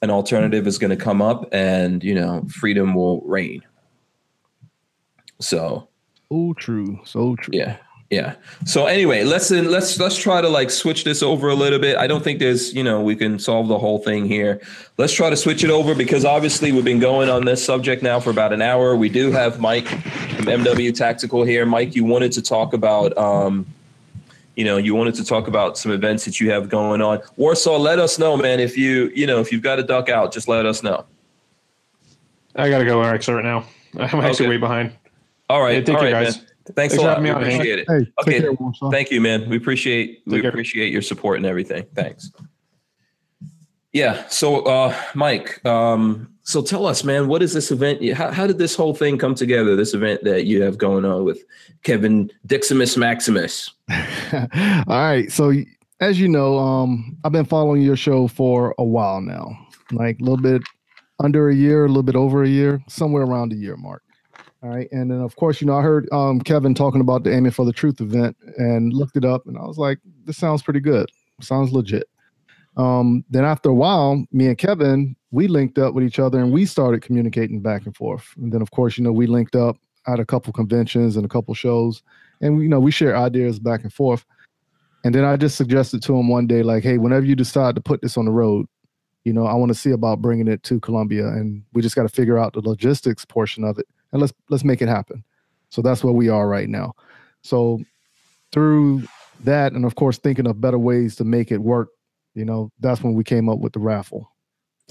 an 0.02 0.10
alternative 0.10 0.66
is 0.66 0.78
going 0.78 0.90
to 0.90 0.96
come 0.96 1.22
up, 1.22 1.48
and 1.52 2.02
you 2.02 2.14
know, 2.14 2.44
freedom 2.48 2.94
will 2.94 3.20
reign. 3.22 3.62
So, 5.40 5.88
oh, 6.30 6.54
true, 6.54 7.00
so 7.04 7.36
true. 7.36 7.52
Yeah, 7.56 7.76
yeah. 8.12 8.34
So 8.66 8.86
anyway, 8.86 9.24
let's 9.24 9.50
let's 9.50 9.98
let's 9.98 10.16
try 10.16 10.42
to 10.42 10.48
like 10.48 10.70
switch 10.70 11.04
this 11.04 11.22
over 11.22 11.48
a 11.48 11.54
little 11.54 11.78
bit. 11.78 11.96
I 11.96 12.06
don't 12.06 12.22
think 12.22 12.40
there's 12.40 12.74
you 12.74 12.82
know 12.82 13.00
we 13.00 13.16
can 13.16 13.38
solve 13.38 13.68
the 13.68 13.78
whole 13.78 14.00
thing 14.00 14.26
here. 14.26 14.60
Let's 14.98 15.14
try 15.14 15.30
to 15.30 15.36
switch 15.36 15.64
it 15.64 15.70
over 15.70 15.94
because 15.94 16.24
obviously 16.24 16.72
we've 16.72 16.84
been 16.84 17.00
going 17.00 17.30
on 17.30 17.46
this 17.46 17.64
subject 17.64 18.02
now 18.02 18.20
for 18.20 18.28
about 18.28 18.52
an 18.52 18.60
hour. 18.60 18.94
We 18.94 19.08
do 19.08 19.32
have 19.32 19.60
Mike 19.60 19.88
from 19.88 20.44
MW 20.44 20.94
Tactical 20.94 21.42
here. 21.42 21.64
Mike, 21.64 21.96
you 21.96 22.04
wanted 22.04 22.32
to 22.32 22.42
talk 22.42 22.74
about. 22.74 23.16
Um, 23.16 23.66
you 24.56 24.64
know, 24.64 24.76
you 24.76 24.94
wanted 24.94 25.14
to 25.14 25.24
talk 25.24 25.48
about 25.48 25.78
some 25.78 25.92
events 25.92 26.24
that 26.24 26.40
you 26.40 26.50
have 26.50 26.68
going 26.68 27.00
on. 27.00 27.20
Warsaw, 27.36 27.78
let 27.78 27.98
us 27.98 28.18
know, 28.18 28.36
man. 28.36 28.60
If 28.60 28.76
you, 28.76 29.10
you 29.14 29.26
know, 29.26 29.40
if 29.40 29.50
you've 29.50 29.62
got 29.62 29.76
to 29.76 29.82
duck 29.82 30.08
out, 30.08 30.32
just 30.32 30.48
let 30.48 30.66
us 30.66 30.82
know. 30.82 31.04
I 32.54 32.68
gotta 32.68 32.84
go 32.84 33.02
actually 33.02 33.34
right 33.34 33.44
now. 33.44 33.64
I'm 33.98 34.20
actually 34.20 34.46
okay. 34.46 34.48
way 34.48 34.56
behind. 34.58 34.92
All 35.48 35.62
right. 35.62 35.76
Yeah, 35.76 35.80
take 35.80 35.96
All 35.96 36.02
care, 36.02 36.12
right, 36.12 36.24
guys. 36.24 36.38
Man. 36.38 36.46
Thanks, 36.74 36.94
Thanks 36.94 36.96
a 36.96 37.00
lot. 37.00 37.20
We 37.20 37.30
appreciate 37.30 37.78
it. 37.80 37.88
Hey, 37.88 38.06
okay. 38.20 38.40
Care, 38.40 38.90
Thank 38.90 39.10
you, 39.10 39.20
man. 39.20 39.48
We 39.48 39.56
appreciate 39.56 40.22
we 40.26 40.46
appreciate 40.46 40.92
your 40.92 41.02
support 41.02 41.38
and 41.38 41.46
everything. 41.46 41.84
Thanks. 41.94 42.30
Yeah. 43.92 44.26
So, 44.28 44.62
uh, 44.62 44.94
Mike, 45.14 45.64
um, 45.66 46.31
so 46.44 46.60
tell 46.62 46.86
us, 46.86 47.04
man, 47.04 47.28
what 47.28 47.42
is 47.42 47.52
this 47.52 47.70
event? 47.70 48.02
How, 48.12 48.30
how 48.30 48.46
did 48.46 48.58
this 48.58 48.74
whole 48.74 48.94
thing 48.94 49.16
come 49.16 49.34
together? 49.34 49.76
This 49.76 49.94
event 49.94 50.24
that 50.24 50.44
you 50.44 50.62
have 50.62 50.76
going 50.76 51.04
on 51.04 51.24
with 51.24 51.44
Kevin 51.84 52.30
Diximus 52.46 52.96
Maximus. 52.96 53.70
All 53.90 54.84
right. 54.88 55.30
So, 55.30 55.52
as 56.00 56.18
you 56.18 56.28
know, 56.28 56.58
um, 56.58 57.16
I've 57.24 57.32
been 57.32 57.44
following 57.44 57.82
your 57.82 57.96
show 57.96 58.26
for 58.26 58.74
a 58.78 58.84
while 58.84 59.20
now, 59.20 59.56
like 59.92 60.18
a 60.18 60.22
little 60.24 60.42
bit 60.42 60.62
under 61.22 61.48
a 61.48 61.54
year, 61.54 61.84
a 61.84 61.88
little 61.88 62.02
bit 62.02 62.16
over 62.16 62.42
a 62.42 62.48
year, 62.48 62.82
somewhere 62.88 63.22
around 63.22 63.52
a 63.52 63.56
year 63.56 63.76
mark. 63.76 64.02
All 64.64 64.70
right. 64.70 64.88
And 64.90 65.10
then, 65.10 65.20
of 65.20 65.36
course, 65.36 65.60
you 65.60 65.66
know, 65.66 65.76
I 65.76 65.82
heard 65.82 66.08
um, 66.12 66.40
Kevin 66.40 66.74
talking 66.74 67.00
about 67.00 67.24
the 67.24 67.32
Aiming 67.32 67.50
for 67.52 67.64
the 67.64 67.72
Truth 67.72 68.00
event 68.00 68.36
and 68.58 68.92
looked 68.92 69.16
it 69.16 69.24
up. 69.24 69.46
And 69.46 69.56
I 69.58 69.62
was 69.62 69.78
like, 69.78 69.98
this 70.24 70.36
sounds 70.36 70.62
pretty 70.62 70.80
good. 70.80 71.08
Sounds 71.40 71.72
legit. 71.72 72.08
Um, 72.76 73.24
then, 73.28 73.44
after 73.44 73.70
a 73.70 73.74
while, 73.74 74.24
me 74.32 74.46
and 74.46 74.58
Kevin, 74.58 75.16
we 75.32 75.48
linked 75.48 75.78
up 75.78 75.94
with 75.94 76.04
each 76.04 76.18
other 76.18 76.38
and 76.38 76.52
we 76.52 76.66
started 76.66 77.02
communicating 77.02 77.60
back 77.60 77.86
and 77.86 77.96
forth. 77.96 78.32
And 78.36 78.52
then, 78.52 78.62
of 78.62 78.70
course, 78.70 78.96
you 78.96 79.02
know, 79.02 79.12
we 79.12 79.26
linked 79.26 79.56
up 79.56 79.76
at 80.06 80.20
a 80.20 80.26
couple 80.26 80.52
conventions 80.52 81.16
and 81.16 81.24
a 81.24 81.28
couple 81.28 81.54
shows. 81.54 82.02
and 82.40 82.62
you 82.62 82.68
know 82.68 82.80
we 82.80 82.90
share 82.90 83.16
ideas 83.16 83.58
back 83.58 83.82
and 83.82 83.92
forth. 83.92 84.24
And 85.04 85.14
then 85.14 85.24
I 85.24 85.36
just 85.36 85.56
suggested 85.56 86.02
to 86.02 86.16
him 86.16 86.28
one 86.28 86.46
day, 86.46 86.62
like, 86.62 86.84
hey, 86.84 86.98
whenever 86.98 87.24
you 87.24 87.34
decide 87.34 87.74
to 87.74 87.80
put 87.80 88.02
this 88.02 88.16
on 88.16 88.24
the 88.24 88.30
road, 88.30 88.66
you 89.24 89.32
know, 89.32 89.46
I 89.46 89.54
want 89.54 89.70
to 89.70 89.78
see 89.78 89.90
about 89.90 90.20
bringing 90.20 90.48
it 90.48 90.62
to 90.64 90.80
Columbia, 90.80 91.26
and 91.26 91.62
we 91.72 91.82
just 91.82 91.96
got 91.96 92.02
to 92.02 92.08
figure 92.08 92.38
out 92.38 92.52
the 92.52 92.60
logistics 92.60 93.24
portion 93.24 93.64
of 93.64 93.78
it, 93.78 93.86
and 94.12 94.20
let's 94.20 94.32
let's 94.50 94.64
make 94.64 94.82
it 94.82 94.88
happen. 94.88 95.24
So 95.70 95.82
that's 95.82 96.04
where 96.04 96.12
we 96.12 96.28
are 96.28 96.48
right 96.48 96.68
now. 96.68 96.92
So 97.42 97.80
through 98.52 99.04
that, 99.44 99.72
and 99.72 99.84
of 99.84 99.94
course, 99.94 100.18
thinking 100.18 100.46
of 100.46 100.60
better 100.60 100.78
ways 100.78 101.16
to 101.16 101.24
make 101.24 101.50
it 101.50 101.58
work, 101.58 101.88
you 102.34 102.44
know, 102.44 102.70
that's 102.80 103.02
when 103.02 103.14
we 103.14 103.24
came 103.24 103.48
up 103.48 103.58
with 103.58 103.72
the 103.72 103.80
raffle. 103.80 104.31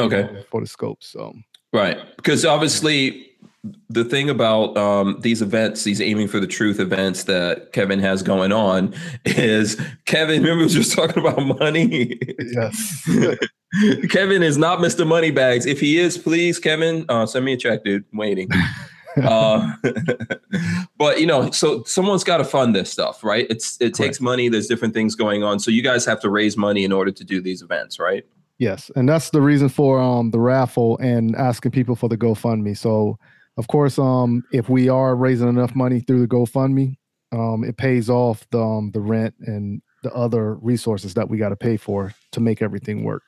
Okay. 0.02 0.44
For 0.50 0.62
the 0.62 0.68
scope 0.68 1.04
So 1.04 1.36
right, 1.74 1.98
because 2.18 2.46
obviously 2.46 3.28
the 3.90 4.04
thing 4.04 4.30
about 4.30 4.76
um, 4.76 5.18
these 5.20 5.42
events, 5.42 5.84
these 5.84 6.02
aiming 6.02 6.28
for 6.28 6.40
the 6.40 6.48
truth 6.48 6.80
events 6.80 7.26
that 7.26 7.74
Kevin 7.74 8.00
has 8.00 8.24
going 8.24 8.52
on, 8.52 8.94
is 9.26 9.80
Kevin. 10.06 10.42
Remember, 10.42 10.58
we 10.58 10.64
were 10.64 10.70
just 10.70 10.94
talking 10.94 11.20
about 11.20 11.60
money. 11.60 12.18
Yes. 12.40 13.10
Kevin 14.10 14.44
is 14.44 14.58
not 14.58 14.80
Mr. 14.80 15.08
Moneybags. 15.08 15.66
If 15.66 15.80
he 15.80 16.00
is, 16.00 16.18
please, 16.18 16.60
Kevin, 16.60 17.06
uh, 17.08 17.26
send 17.26 17.46
me 17.46 17.54
a 17.54 17.58
check, 17.58 17.84
dude. 17.84 18.04
I'm 18.12 18.18
waiting. 18.18 18.50
uh, 19.24 19.76
but 20.98 21.20
you 21.20 21.28
know, 21.28 21.52
so 21.52 21.84
someone's 21.84 22.24
got 22.24 22.38
to 22.38 22.44
fund 22.44 22.76
this 22.76 22.92
stuff, 22.92 23.24
right? 23.24 23.46
It's 23.50 23.80
it 23.80 23.94
takes 23.94 24.20
money. 24.20 24.50
There's 24.50 24.68
different 24.68 24.94
things 24.94 25.16
going 25.16 25.44
on, 25.44 25.60
so 25.60 25.70
you 25.70 25.84
guys 25.84 26.06
have 26.06 26.20
to 26.22 26.30
raise 26.30 26.58
money 26.58 26.84
in 26.84 26.92
order 26.92 27.12
to 27.12 27.24
do 27.24 27.42
these 27.42 27.62
events, 27.62 28.00
right? 28.00 28.26
Yes, 28.62 28.92
and 28.96 29.10
that's 29.10 29.32
the 29.32 29.42
reason 29.42 29.70
for 29.70 30.00
um, 30.00 30.30
the 30.30 30.40
raffle 30.40 30.96
and 31.00 31.36
asking 31.36 31.72
people 31.72 31.96
for 31.96 32.08
the 32.08 32.16
GoFundMe. 32.16 32.78
So 32.78 33.18
of 33.58 33.68
course, 33.68 33.98
um, 33.98 34.44
if 34.52 34.70
we 34.70 34.88
are 34.88 35.16
raising 35.16 35.50
enough 35.50 35.74
money 35.74 36.00
through 36.00 36.22
the 36.22 36.28
GoFundMe, 36.28 36.96
um, 37.32 37.64
it 37.64 37.78
pays 37.78 38.08
off 38.08 38.48
the 38.52 38.62
um, 38.62 38.92
the 38.92 39.00
rent 39.00 39.34
and 39.40 39.82
the 40.04 40.14
other 40.14 40.58
resources 40.58 41.16
that 41.16 41.28
we 41.28 41.40
got 41.40 41.50
to 41.50 41.56
pay 41.56 41.76
for 41.76 42.14
to 42.34 42.40
make 42.40 42.62
everything 42.62 43.04
work. 43.04 43.24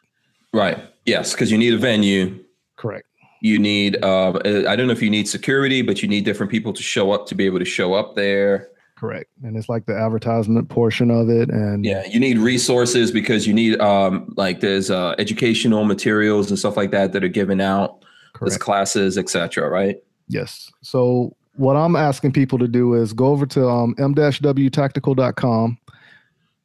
Right. 0.53 0.77
Yes, 1.05 1.33
because 1.33 1.51
you 1.51 1.57
need 1.57 1.73
a 1.73 1.79
venue. 1.79 2.39
Correct. 2.77 3.07
You 3.41 3.57
need. 3.57 4.03
Uh, 4.03 4.39
I 4.45 4.75
don't 4.75 4.85
know 4.85 4.93
if 4.93 5.01
you 5.01 5.09
need 5.09 5.27
security, 5.27 5.81
but 5.81 6.03
you 6.03 6.07
need 6.07 6.25
different 6.25 6.51
people 6.51 6.73
to 6.73 6.83
show 6.83 7.11
up 7.11 7.25
to 7.25 7.33
be 7.33 7.47
able 7.47 7.57
to 7.57 7.65
show 7.65 7.95
up 7.95 8.15
there. 8.15 8.69
Correct. 9.03 9.29
And 9.43 9.57
it's 9.57 9.67
like 9.67 9.85
the 9.85 9.93
advertisement 9.93 10.69
portion 10.69 11.11
of 11.11 11.29
it, 11.29 11.49
and 11.49 11.83
yeah, 11.83 12.05
you 12.05 12.21
need 12.21 12.37
resources 12.37 13.11
because 13.11 13.45
you 13.45 13.53
need 13.53 13.77
um, 13.81 14.33
like 14.37 14.61
there's 14.61 14.89
uh, 14.89 15.13
educational 15.17 15.83
materials 15.83 16.49
and 16.49 16.57
stuff 16.57 16.77
like 16.77 16.91
that 16.91 17.11
that 17.11 17.21
are 17.21 17.27
given 17.27 17.59
out. 17.59 17.99
Correct. 18.31 18.51
There's 18.51 18.57
classes, 18.57 19.17
etc. 19.17 19.67
Right. 19.67 19.97
Yes. 20.29 20.71
So 20.83 21.35
what 21.55 21.75
I'm 21.75 21.97
asking 21.97 22.31
people 22.31 22.57
to 22.59 22.67
do 22.69 22.93
is 22.93 23.11
go 23.11 23.25
over 23.25 23.45
to 23.47 23.67
um, 23.67 23.93
m-wtactical.com. 23.99 25.77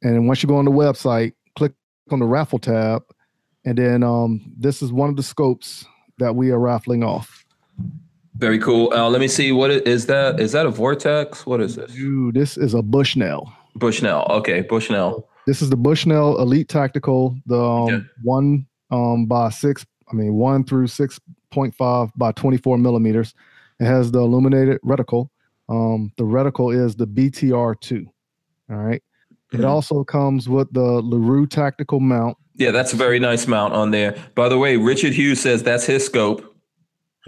And 0.01 0.27
once 0.29 0.41
you 0.41 0.47
go 0.47 0.55
on 0.55 0.63
the 0.63 0.71
website, 0.71 1.33
click 1.57 1.73
on 2.09 2.19
the 2.19 2.25
raffle 2.25 2.59
tab. 2.59 3.03
And 3.65 3.77
then 3.77 4.01
um, 4.01 4.53
this 4.57 4.81
is 4.81 4.93
one 4.93 5.09
of 5.09 5.17
the 5.17 5.23
scopes 5.23 5.85
that 6.19 6.37
we 6.37 6.51
are 6.51 6.59
raffling 6.59 7.03
off. 7.03 7.43
Very 8.35 8.59
cool. 8.59 8.93
Uh, 8.93 9.09
let 9.09 9.19
me 9.19 9.27
see. 9.27 9.51
What 9.51 9.71
is 9.71 10.05
that? 10.05 10.39
Is 10.39 10.51
that 10.53 10.65
a 10.65 10.69
vortex? 10.69 11.45
What 11.45 11.61
is 11.61 11.75
this? 11.75 11.91
Dude, 11.91 12.35
this 12.35 12.57
is 12.57 12.73
a 12.73 12.81
Bushnell. 12.81 13.51
Bushnell. 13.75 14.25
Okay, 14.29 14.61
Bushnell. 14.61 15.27
This 15.45 15.61
is 15.61 15.69
the 15.69 15.77
Bushnell 15.77 16.39
Elite 16.39 16.69
Tactical, 16.69 17.35
the 17.45 17.59
um, 17.59 17.89
yeah. 17.89 17.99
one 18.23 18.67
um, 18.91 19.25
by 19.25 19.49
six. 19.49 19.85
I 20.11 20.15
mean, 20.15 20.35
one 20.35 20.63
through 20.63 20.87
six 20.87 21.19
point 21.51 21.75
five 21.75 22.09
by 22.15 22.31
twenty 22.31 22.57
four 22.57 22.77
millimeters. 22.77 23.33
It 23.79 23.85
has 23.85 24.11
the 24.11 24.19
illuminated 24.19 24.79
reticle. 24.81 25.29
Um, 25.69 26.11
the 26.17 26.23
reticle 26.23 26.75
is 26.75 26.95
the 26.95 27.07
BTR2. 27.07 28.05
All 28.69 28.75
right. 28.75 29.01
mm-hmm. 29.51 29.59
It 29.59 29.65
also 29.65 30.03
comes 30.03 30.49
with 30.49 30.71
the 30.73 30.81
LaRue 30.81 31.47
tactical 31.47 31.99
mount. 31.99 32.37
Yeah, 32.55 32.71
that's 32.71 32.91
a 32.91 32.97
very 32.97 33.19
nice 33.19 33.47
mount 33.47 33.73
on 33.73 33.91
there. 33.91 34.17
By 34.35 34.49
the 34.49 34.57
way, 34.57 34.75
Richard 34.75 35.13
Hughes 35.13 35.39
says 35.39 35.63
that's 35.63 35.85
his 35.85 36.05
scope. 36.05 36.48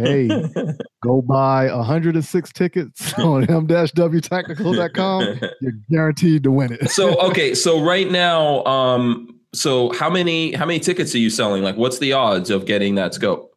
Hey, 0.02 0.28
go 1.04 1.22
buy 1.22 1.72
106 1.72 2.52
tickets 2.54 3.14
on 3.20 3.44
m-wtactical.com. 3.50 5.40
You're 5.62 5.72
guaranteed 5.90 6.44
to 6.44 6.52
win 6.52 6.74
it. 6.74 6.90
so, 6.90 7.16
okay, 7.20 7.54
so 7.54 7.84
right 7.84 8.10
now, 8.10 8.64
um, 8.66 9.40
so 9.54 9.92
how 9.94 10.10
many 10.10 10.54
how 10.54 10.66
many 10.66 10.80
tickets 10.80 11.14
are 11.14 11.20
you 11.20 11.30
selling? 11.30 11.62
Like, 11.64 11.76
what's 11.76 12.00
the 12.00 12.14
odds 12.14 12.50
of 12.50 12.66
getting 12.66 12.96
that 12.96 13.14
scope? 13.14 13.52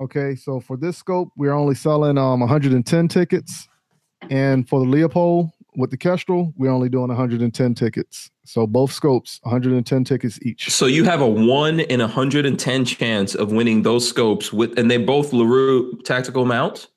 Okay, 0.00 0.34
so 0.34 0.60
for 0.60 0.76
this 0.76 0.98
scope, 0.98 1.30
we're 1.36 1.52
only 1.52 1.74
selling 1.74 2.18
um 2.18 2.40
110 2.40 3.08
tickets, 3.08 3.68
and 4.28 4.68
for 4.68 4.80
the 4.80 4.86
Leupold 4.86 5.52
with 5.76 5.90
the 5.90 5.96
Kestrel, 5.96 6.52
we're 6.56 6.70
only 6.70 6.88
doing 6.88 7.08
110 7.08 7.74
tickets. 7.74 8.30
So 8.44 8.66
both 8.66 8.92
scopes, 8.92 9.40
110 9.42 10.04
tickets 10.04 10.38
each. 10.42 10.70
So 10.70 10.86
you 10.86 11.04
have 11.04 11.20
a 11.20 11.28
one 11.28 11.80
in 11.80 12.00
110 12.00 12.84
chance 12.84 13.34
of 13.34 13.52
winning 13.52 13.82
those 13.82 14.08
scopes 14.08 14.52
with, 14.52 14.78
and 14.78 14.90
they 14.90 14.96
both 14.96 15.32
LaRue 15.32 15.98
tactical 16.02 16.44
mounts. 16.44 16.88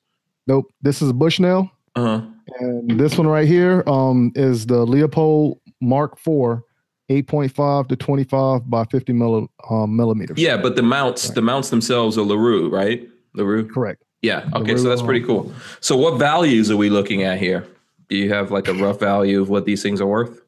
Nope, 0.46 0.72
this 0.82 1.02
is 1.02 1.12
Bushnell. 1.12 1.70
Uh 1.94 2.20
huh. 2.20 2.26
And 2.60 2.98
this 2.98 3.16
one 3.16 3.26
right 3.26 3.46
here 3.46 3.84
um 3.86 4.32
is 4.34 4.66
the 4.66 4.86
Leupold 4.86 5.58
Mark 5.80 6.18
IV 6.26 6.62
8.5 7.10 7.88
to 7.88 7.96
25 7.96 8.70
by 8.70 8.84
50 8.84 9.12
milli, 9.12 9.48
um, 9.68 9.96
millimeters. 9.96 10.38
Yeah, 10.38 10.56
but 10.56 10.76
the 10.76 10.82
mounts, 10.82 11.26
right. 11.26 11.34
the 11.34 11.42
mounts 11.42 11.70
themselves 11.70 12.16
are 12.16 12.22
LaRue, 12.22 12.70
right? 12.70 13.08
LaRue? 13.34 13.68
Correct. 13.68 14.04
Yeah. 14.22 14.48
Okay. 14.54 14.72
LaRue, 14.72 14.78
so 14.78 14.88
that's 14.88 15.02
pretty 15.02 15.24
cool. 15.24 15.52
So 15.80 15.96
what 15.96 16.18
values 16.18 16.70
are 16.70 16.76
we 16.76 16.88
looking 16.88 17.24
at 17.24 17.40
here? 17.40 17.66
Do 18.10 18.16
you 18.16 18.32
have 18.32 18.50
like 18.50 18.68
a 18.68 18.74
rough 18.74 19.00
value 19.00 19.40
of 19.40 19.48
what 19.48 19.64
these 19.64 19.82
things 19.82 20.00
are 20.00 20.06
worth? 20.06 20.42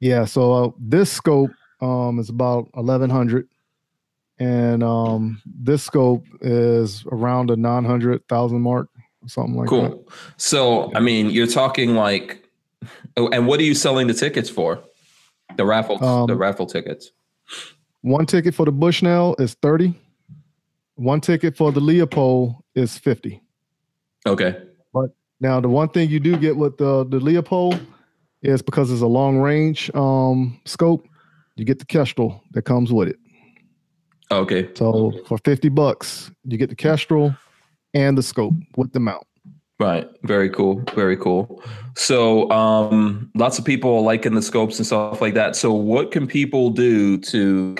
Yeah. 0.00 0.24
So 0.24 0.52
uh, 0.52 0.70
this 0.78 1.10
scope 1.10 1.50
um, 1.80 2.18
is 2.18 2.28
about 2.30 2.68
1100 2.74 3.48
and 4.38 4.82
um, 4.82 5.40
this 5.44 5.82
scope 5.82 6.24
is 6.40 7.04
around 7.10 7.50
a 7.50 7.56
900,000 7.56 8.60
mark, 8.60 8.88
something 9.26 9.54
like 9.54 9.68
cool. 9.68 9.82
that. 9.82 9.90
Cool. 9.90 10.08
So, 10.36 10.94
I 10.94 11.00
mean, 11.00 11.30
you're 11.30 11.46
talking 11.46 11.94
like, 11.94 12.48
oh, 13.16 13.28
and 13.28 13.46
what 13.46 13.60
are 13.60 13.64
you 13.64 13.74
selling 13.74 14.06
the 14.06 14.14
tickets 14.14 14.50
for? 14.50 14.82
The 15.56 15.64
raffle, 15.64 16.02
um, 16.02 16.26
the 16.26 16.36
raffle 16.36 16.66
tickets. 16.66 17.12
One 18.00 18.26
ticket 18.26 18.54
for 18.54 18.64
the 18.64 18.72
Bushnell 18.72 19.36
is 19.38 19.54
thirty. 19.54 19.94
One 20.96 21.20
ticket 21.20 21.56
for 21.56 21.70
the 21.70 21.80
Leupold 21.80 22.56
is 22.74 22.98
fifty. 22.98 23.42
Okay. 24.26 24.56
Now 25.44 25.60
the 25.60 25.68
one 25.68 25.90
thing 25.90 26.08
you 26.08 26.20
do 26.20 26.38
get 26.38 26.56
with 26.56 26.78
the 26.78 27.04
the 27.04 27.18
Leupold 27.18 27.78
is 28.40 28.62
because 28.62 28.90
it's 28.90 29.02
a 29.02 29.06
long 29.06 29.40
range 29.40 29.90
um, 29.94 30.58
scope, 30.64 31.06
you 31.56 31.66
get 31.66 31.78
the 31.78 31.84
Kestrel 31.84 32.42
that 32.52 32.62
comes 32.62 32.90
with 32.90 33.08
it. 33.08 33.18
Okay. 34.30 34.70
So 34.74 35.12
for 35.26 35.36
fifty 35.44 35.68
bucks, 35.68 36.30
you 36.44 36.56
get 36.56 36.70
the 36.70 36.76
Kestrel 36.76 37.36
and 37.92 38.16
the 38.16 38.22
scope 38.22 38.54
with 38.78 38.94
the 38.94 39.00
mount. 39.00 39.26
Right. 39.78 40.08
Very 40.22 40.48
cool. 40.48 40.82
Very 40.94 41.18
cool. 41.18 41.62
So, 41.94 42.50
um, 42.50 43.30
lots 43.34 43.58
of 43.58 43.66
people 43.66 44.02
liking 44.02 44.34
the 44.34 44.40
scopes 44.40 44.78
and 44.78 44.86
stuff 44.86 45.20
like 45.20 45.34
that. 45.34 45.56
So, 45.56 45.74
what 45.74 46.10
can 46.10 46.26
people 46.26 46.70
do 46.70 47.18
to 47.18 47.74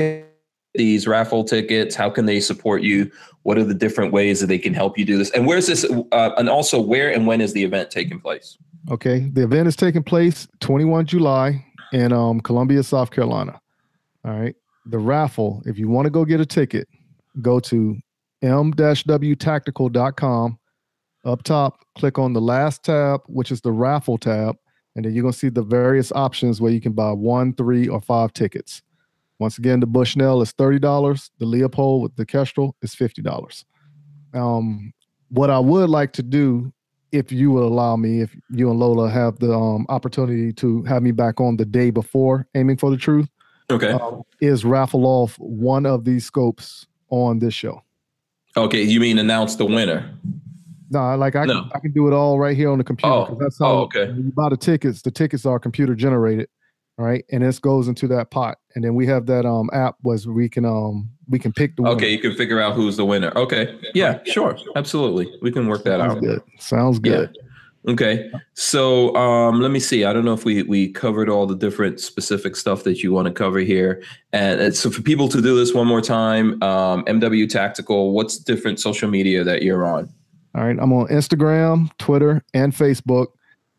these 0.75 1.07
raffle 1.07 1.45
tickets? 1.45 1.95
How 1.95 2.11
can 2.11 2.27
they 2.27 2.41
support 2.41 2.83
you? 2.83 3.11
What 3.43 3.59
are 3.59 3.65
the 3.65 3.75
different 3.75 4.13
ways 4.13 4.41
that 4.41 4.47
they 4.47 4.59
can 4.59 4.75
help 4.75 4.99
you 4.99 5.05
do 5.05 5.19
this? 5.19 5.31
And 5.31 5.47
where's 5.47 5.67
this? 5.67 5.85
Uh, 5.85 6.31
and 6.37 6.49
also, 6.49 6.81
where 6.81 7.13
and 7.13 7.27
when 7.27 7.41
is 7.41 7.53
the 7.53 7.65
event 7.65 7.91
taking 7.91 8.21
place? 8.21 8.57
Okay, 8.91 9.31
the 9.33 9.45
event 9.45 9.69
is 9.69 9.77
taking 9.77 10.03
place 10.03 10.49
21 10.61 11.07
July 11.07 11.65
in 11.93 12.13
um, 12.13 12.41
Columbia, 12.41 12.83
South 12.83 13.11
Carolina. 13.11 13.61
All 14.25 14.33
right. 14.33 14.55
The 14.87 14.99
raffle, 14.99 15.63
if 15.65 15.79
you 15.79 15.89
want 15.89 16.07
to 16.07 16.11
go 16.11 16.25
get 16.25 16.41
a 16.41 16.47
ticket, 16.47 16.89
go 17.41 17.61
to 17.61 17.97
m-wtactical.com 18.43 20.59
up 21.25 21.43
top, 21.43 21.79
click 21.97 22.19
on 22.19 22.35
the 22.35 22.41
last 22.41 22.85
tab, 22.85 23.23
which 23.27 23.51
is 23.51 23.63
the 23.63 23.73
raffle 23.73 24.19
tab, 24.19 24.57
and 24.95 25.05
then 25.05 25.15
you're 25.15 25.23
going 25.23 25.33
to 25.33 25.39
see 25.39 25.49
the 25.49 25.63
various 25.63 26.13
options 26.13 26.61
where 26.61 26.71
you 26.71 26.81
can 26.81 26.93
buy 26.93 27.11
one, 27.13 27.55
three, 27.55 27.89
or 27.89 28.01
five 28.01 28.33
tickets. 28.33 28.83
Once 29.39 29.59
again, 29.59 29.81
the 29.81 29.87
Bushnell 29.87 30.43
is 30.43 30.53
$30. 30.53 31.31
The 31.39 31.47
Leupold 31.47 32.03
with 32.03 32.17
the 32.17 32.25
Kestrel 32.25 32.77
is 32.83 32.95
$50. 32.95 33.65
Um, 34.33 34.93
what 35.29 35.51
I 35.51 35.59
would 35.59 35.91
like 35.91 36.13
to 36.15 36.23
do, 36.23 36.73
if 37.13 37.33
you 37.33 37.51
would 37.51 37.65
allow 37.65 37.97
me, 37.97 38.21
if 38.21 38.37
you 38.51 38.71
and 38.71 38.79
Lola 38.79 39.11
have 39.11 39.39
the 39.39 39.53
um, 39.53 39.87
opportunity 39.89 40.53
to 40.55 40.83
have 40.85 41.03
me 41.03 41.11
back 41.11 41.41
on 41.41 41.57
the 41.57 41.65
day 41.65 41.91
before 41.91 42.47
Aiming 42.55 42.77
for 42.77 42.91
the 42.91 42.97
Truth, 42.97 43.29
okay, 43.71 43.91
uh, 43.91 44.19
is 44.41 44.65
raffle 44.65 45.07
off 45.07 45.37
one 45.39 45.87
of 45.87 46.05
these 46.05 46.25
scopes 46.25 46.87
on 47.11 47.39
this 47.39 47.55
show. 47.55 47.83
Okay, 48.57 48.83
you 48.83 49.01
mean 49.01 49.19
announce 49.19 49.57
the 49.57 49.65
winner? 49.65 50.17
No, 50.91 51.17
like 51.17 51.35
I, 51.35 51.45
no. 51.45 51.63
can, 51.63 51.71
I 51.75 51.79
can 51.81 51.93
do 51.93 52.07
it 52.07 52.13
all 52.13 52.39
right 52.39 52.57
here 52.57 52.71
on 52.71 52.79
the 52.79 52.85
computer. 52.85 53.13
Oh, 53.13 53.37
that's 53.41 53.59
how, 53.59 53.67
oh, 53.67 53.79
okay. 53.83 54.07
When 54.07 54.27
you 54.27 54.33
buy 54.33 54.49
the 54.49 54.57
tickets, 54.57 55.03
the 55.03 55.11
tickets 55.11 55.45
are 55.45 55.59
computer 55.59 55.95
generated, 55.95 56.49
right? 56.99 57.25
And 57.31 57.43
this 57.43 57.59
goes 57.59 57.89
into 57.89 58.07
that 58.09 58.31
pot, 58.31 58.59
and 58.75 58.85
then 58.85 58.95
we 58.95 59.07
have 59.07 59.27
that 59.27 59.47
um 59.47 59.71
app 59.73 59.97
was 60.03 60.27
we 60.27 60.49
can 60.49 60.65
um 60.65 61.09
we 61.29 61.39
can 61.39 61.53
pick 61.53 61.77
the 61.77 61.83
winner. 61.83 61.95
Okay, 61.97 62.11
you 62.11 62.19
can 62.19 62.35
figure 62.35 62.61
out 62.61 62.75
who's 62.75 62.97
the 62.97 63.05
winner. 63.05 63.33
Okay, 63.37 63.79
yeah, 63.95 64.21
sure, 64.25 64.57
absolutely, 64.77 65.33
we 65.43 65.51
can 65.51 65.67
work 65.67 65.85
that 65.85 66.01
Sounds 66.01 66.15
out. 66.15 66.21
Good. 66.21 66.43
Sounds 66.59 66.99
good. 66.99 67.31
Yeah. 67.35 67.41
Okay. 67.87 68.31
So 68.55 69.15
um, 69.15 69.61
let 69.61 69.71
me 69.71 69.79
see. 69.79 70.05
I 70.05 70.13
don't 70.13 70.25
know 70.25 70.33
if 70.33 70.45
we 70.45 70.63
we 70.63 70.89
covered 70.89 71.29
all 71.29 71.47
the 71.47 71.57
different 71.57 72.01
specific 72.01 72.57
stuff 72.57 72.83
that 72.85 73.03
you 73.03 73.13
want 73.13 73.27
to 73.29 73.33
cover 73.33 73.59
here. 73.59 74.03
And 74.33 74.75
so 74.75 74.91
for 74.91 75.03
people 75.03 75.29
to 75.29 75.43
do 75.43 75.55
this 75.57 75.75
one 75.75 75.87
more 75.87 76.01
time, 76.01 76.63
um, 76.63 77.05
MW 77.05 77.49
Tactical, 77.49 78.13
what's 78.13 78.39
different 78.39 78.81
social 78.81 79.11
media 79.11 79.45
that 79.45 79.63
you're 79.63 79.85
on? 79.85 80.11
All 80.55 80.65
right. 80.65 80.77
I'm 80.81 80.93
on 80.93 81.09
Instagram, 81.09 81.91
Twitter, 81.99 82.43
and 82.55 82.73
Facebook. 82.73 83.27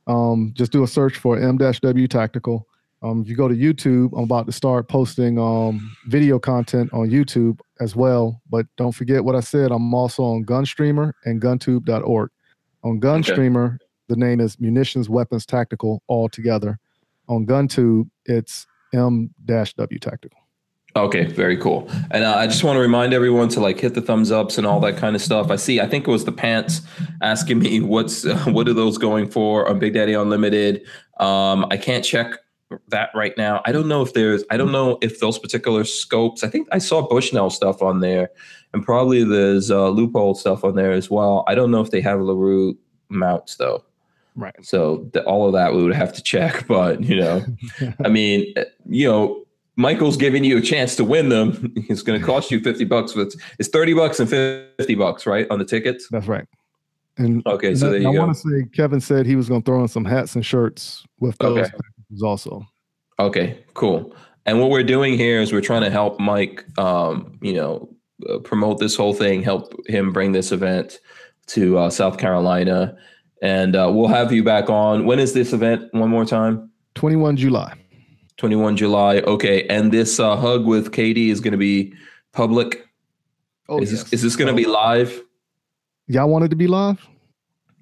Um, 0.08 0.52
just 0.56 0.72
do 0.72 0.84
a 0.84 0.88
search 0.88 1.18
for 1.18 1.40
M-W 1.40 2.08
Tactical. 2.08 2.68
Um, 3.02 3.22
if 3.22 3.30
you 3.30 3.36
go 3.36 3.48
to 3.48 3.56
YouTube, 3.56 4.18
I'm 4.18 4.24
about 4.24 4.46
to 4.48 4.52
start 4.52 4.88
posting 4.88 5.38
um, 5.38 5.96
video 6.08 6.40
content 6.40 6.92
on 6.94 7.10
YouTube 7.10 7.60
as 7.80 7.96
well. 7.96 8.42
But 8.50 8.66
don't 8.78 8.94
forget 8.94 9.24
what 9.24 9.36
I 9.36 9.42
said. 9.42 9.72
I'm 9.72 9.94
also 9.94 10.24
on 10.24 10.46
Gunstreamer 10.46 11.14
and 11.26 11.42
GunTube.org. 11.42 12.30
On 12.84 13.00
Gunstreamer, 13.00 13.76
okay. 13.76 13.86
the 14.08 14.16
name 14.16 14.40
is 14.40 14.60
Munitions 14.60 15.10
Weapons 15.10 15.46
Tactical 15.46 16.02
all 16.08 16.30
together. 16.30 16.80
On 17.28 17.46
GunTube, 17.46 18.10
it's 18.26 18.68
M-W 18.94 20.00
Tactical. 20.00 20.40
Okay, 20.98 21.26
very 21.26 21.58
cool. 21.58 21.90
And 22.12 22.24
uh, 22.24 22.36
I 22.38 22.48
just 22.48 22.64
want 22.64 22.78
to 22.78 22.80
remind 22.80 23.14
everyone 23.14 23.50
to 23.50 23.60
like 23.60 23.78
hit 23.78 23.96
the 23.96 24.02
thumbs 24.02 24.32
ups 24.32 24.58
and 24.58 24.66
all 24.66 24.80
that 24.80 24.96
kind 24.96 25.14
of 25.14 25.22
stuff. 25.22 25.52
I 25.52 25.58
see. 25.58 25.82
I 25.82 25.88
think 25.88 26.08
it 26.08 26.12
was 26.12 26.24
the 26.24 26.32
pants 26.32 26.82
asking 27.22 27.60
me 27.60 27.80
what's 27.82 28.26
uh, 28.26 28.38
what 28.48 28.70
are 28.70 28.74
those 28.74 28.98
going 28.98 29.30
for 29.30 29.68
on 29.68 29.78
Big 29.78 29.94
Daddy 29.94 30.14
Unlimited. 30.14 30.86
Um, 31.20 31.66
I 31.70 31.76
can't 31.76 32.06
check 32.06 32.36
that 32.90 33.10
right 33.14 33.34
now. 33.38 33.62
I 33.66 33.72
don't 33.72 33.88
know 33.88 34.02
if 34.02 34.14
there's. 34.14 34.44
I 34.50 34.58
don't 34.58 34.72
know 34.72 34.98
if 35.02 35.20
those 35.20 35.40
particular 35.40 35.84
scopes. 35.84 36.44
I 36.44 36.48
think 36.48 36.68
I 36.72 36.78
saw 36.78 37.08
Bushnell 37.08 37.50
stuff 37.50 37.82
on 37.82 38.00
there, 38.00 38.30
and 38.74 38.84
probably 38.84 39.24
there's 39.24 39.72
uh, 39.72 39.90
Leupold 39.90 40.38
stuff 40.38 40.64
on 40.64 40.76
there 40.76 40.92
as 40.92 41.10
well. 41.10 41.44
I 41.48 41.56
don't 41.56 41.72
know 41.72 41.82
if 41.82 41.92
they 41.92 42.02
have 42.02 42.20
LaRue 42.20 42.78
mounts 43.10 43.56
though. 43.56 43.84
Right. 44.36 44.54
So 44.66 45.10
the, 45.14 45.24
all 45.24 45.48
of 45.48 45.54
that 45.54 45.74
we 45.74 45.84
would 45.84 45.96
have 45.96 46.14
to 46.14 46.22
check. 46.22 46.68
But 46.76 47.04
you 47.04 47.18
know, 47.18 47.46
I 48.04 48.10
mean, 48.10 48.54
you 48.90 49.10
know 49.10 49.46
Michael's 49.76 50.18
giving 50.18 50.44
you 50.44 50.58
a 50.58 50.62
chance 50.62 50.96
to 50.98 51.04
win 51.04 51.30
them. 51.30 51.74
It's 51.76 52.02
going 52.02 52.20
to 52.20 52.26
cost 52.26 52.52
you 52.52 52.60
50 52.62 52.86
bucks. 52.86 53.14
But 53.14 53.34
it's 53.60 53.70
30 53.70 53.94
bucks 53.94 54.20
and 54.20 54.30
50 54.30 54.96
bucks, 54.96 55.26
right? 55.26 55.48
On 55.50 55.60
the 55.60 55.66
tickets. 55.66 56.08
That's 56.10 56.28
right. 56.28 56.46
And 57.18 57.46
okay, 57.48 57.76
so 57.76 57.92
there 57.92 58.00
you 58.02 58.10
I 58.10 58.20
want 58.20 58.36
to 58.36 58.42
say 58.42 58.68
Kevin 58.74 59.00
said 59.00 59.26
he 59.26 59.38
was 59.38 59.48
going 59.48 59.62
to 59.62 59.66
throw 59.66 59.82
in 59.82 59.88
some 59.88 60.04
hats 60.04 60.36
and 60.36 60.46
shirts 60.46 61.06
with 61.20 61.38
those 61.38 61.60
Okay. 61.60 61.78
Also. 62.24 62.66
Okay, 63.20 63.64
cool. 63.74 64.16
And 64.46 64.60
what 64.60 64.70
we're 64.70 64.84
doing 64.84 65.18
here 65.18 65.42
is 65.42 65.52
we're 65.52 65.62
trying 65.62 65.82
to 65.82 65.90
help 65.90 66.20
Mike, 66.20 66.66
um, 66.78 67.38
you 67.42 67.54
know, 67.54 67.90
uh, 68.30 68.40
promote 68.40 68.80
this 68.80 68.96
whole 68.96 69.14
thing, 69.14 69.42
help 69.42 69.74
him 69.88 70.14
bring 70.14 70.32
this 70.32 70.52
event 70.52 71.00
to 71.48 71.78
uh, 71.78 71.90
South 71.90 72.18
Carolina. 72.18 72.96
And 73.42 73.76
uh, 73.76 73.92
we'll 73.94 74.08
have 74.08 74.32
you 74.32 74.44
back 74.44 74.70
on. 74.70 75.06
When 75.06 75.20
is 75.20 75.34
this 75.34 75.54
event? 75.54 75.94
One 75.94 76.10
more 76.10 76.26
time. 76.26 76.70
21 76.96 77.38
July. 77.38 77.74
21 78.38 78.78
July. 78.78 79.18
Okay. 79.20 79.66
And 79.68 79.92
this 79.92 80.20
uh, 80.20 80.36
hug 80.36 80.66
with 80.66 80.92
Katie 80.92 81.30
is 81.30 81.42
going 81.42 81.52
to 81.52 81.58
be 81.58 81.94
public. 82.32 82.88
Oh, 83.68 83.80
is, 83.80 83.92
yes. 83.92 84.04
this, 84.04 84.14
is 84.14 84.22
this 84.22 84.36
going 84.36 84.48
to 84.48 84.54
be 84.54 84.68
live? 84.68 85.22
Y'all 86.08 86.30
wanted 86.30 86.52
to 86.52 86.56
be 86.56 86.68
live? 86.68 87.08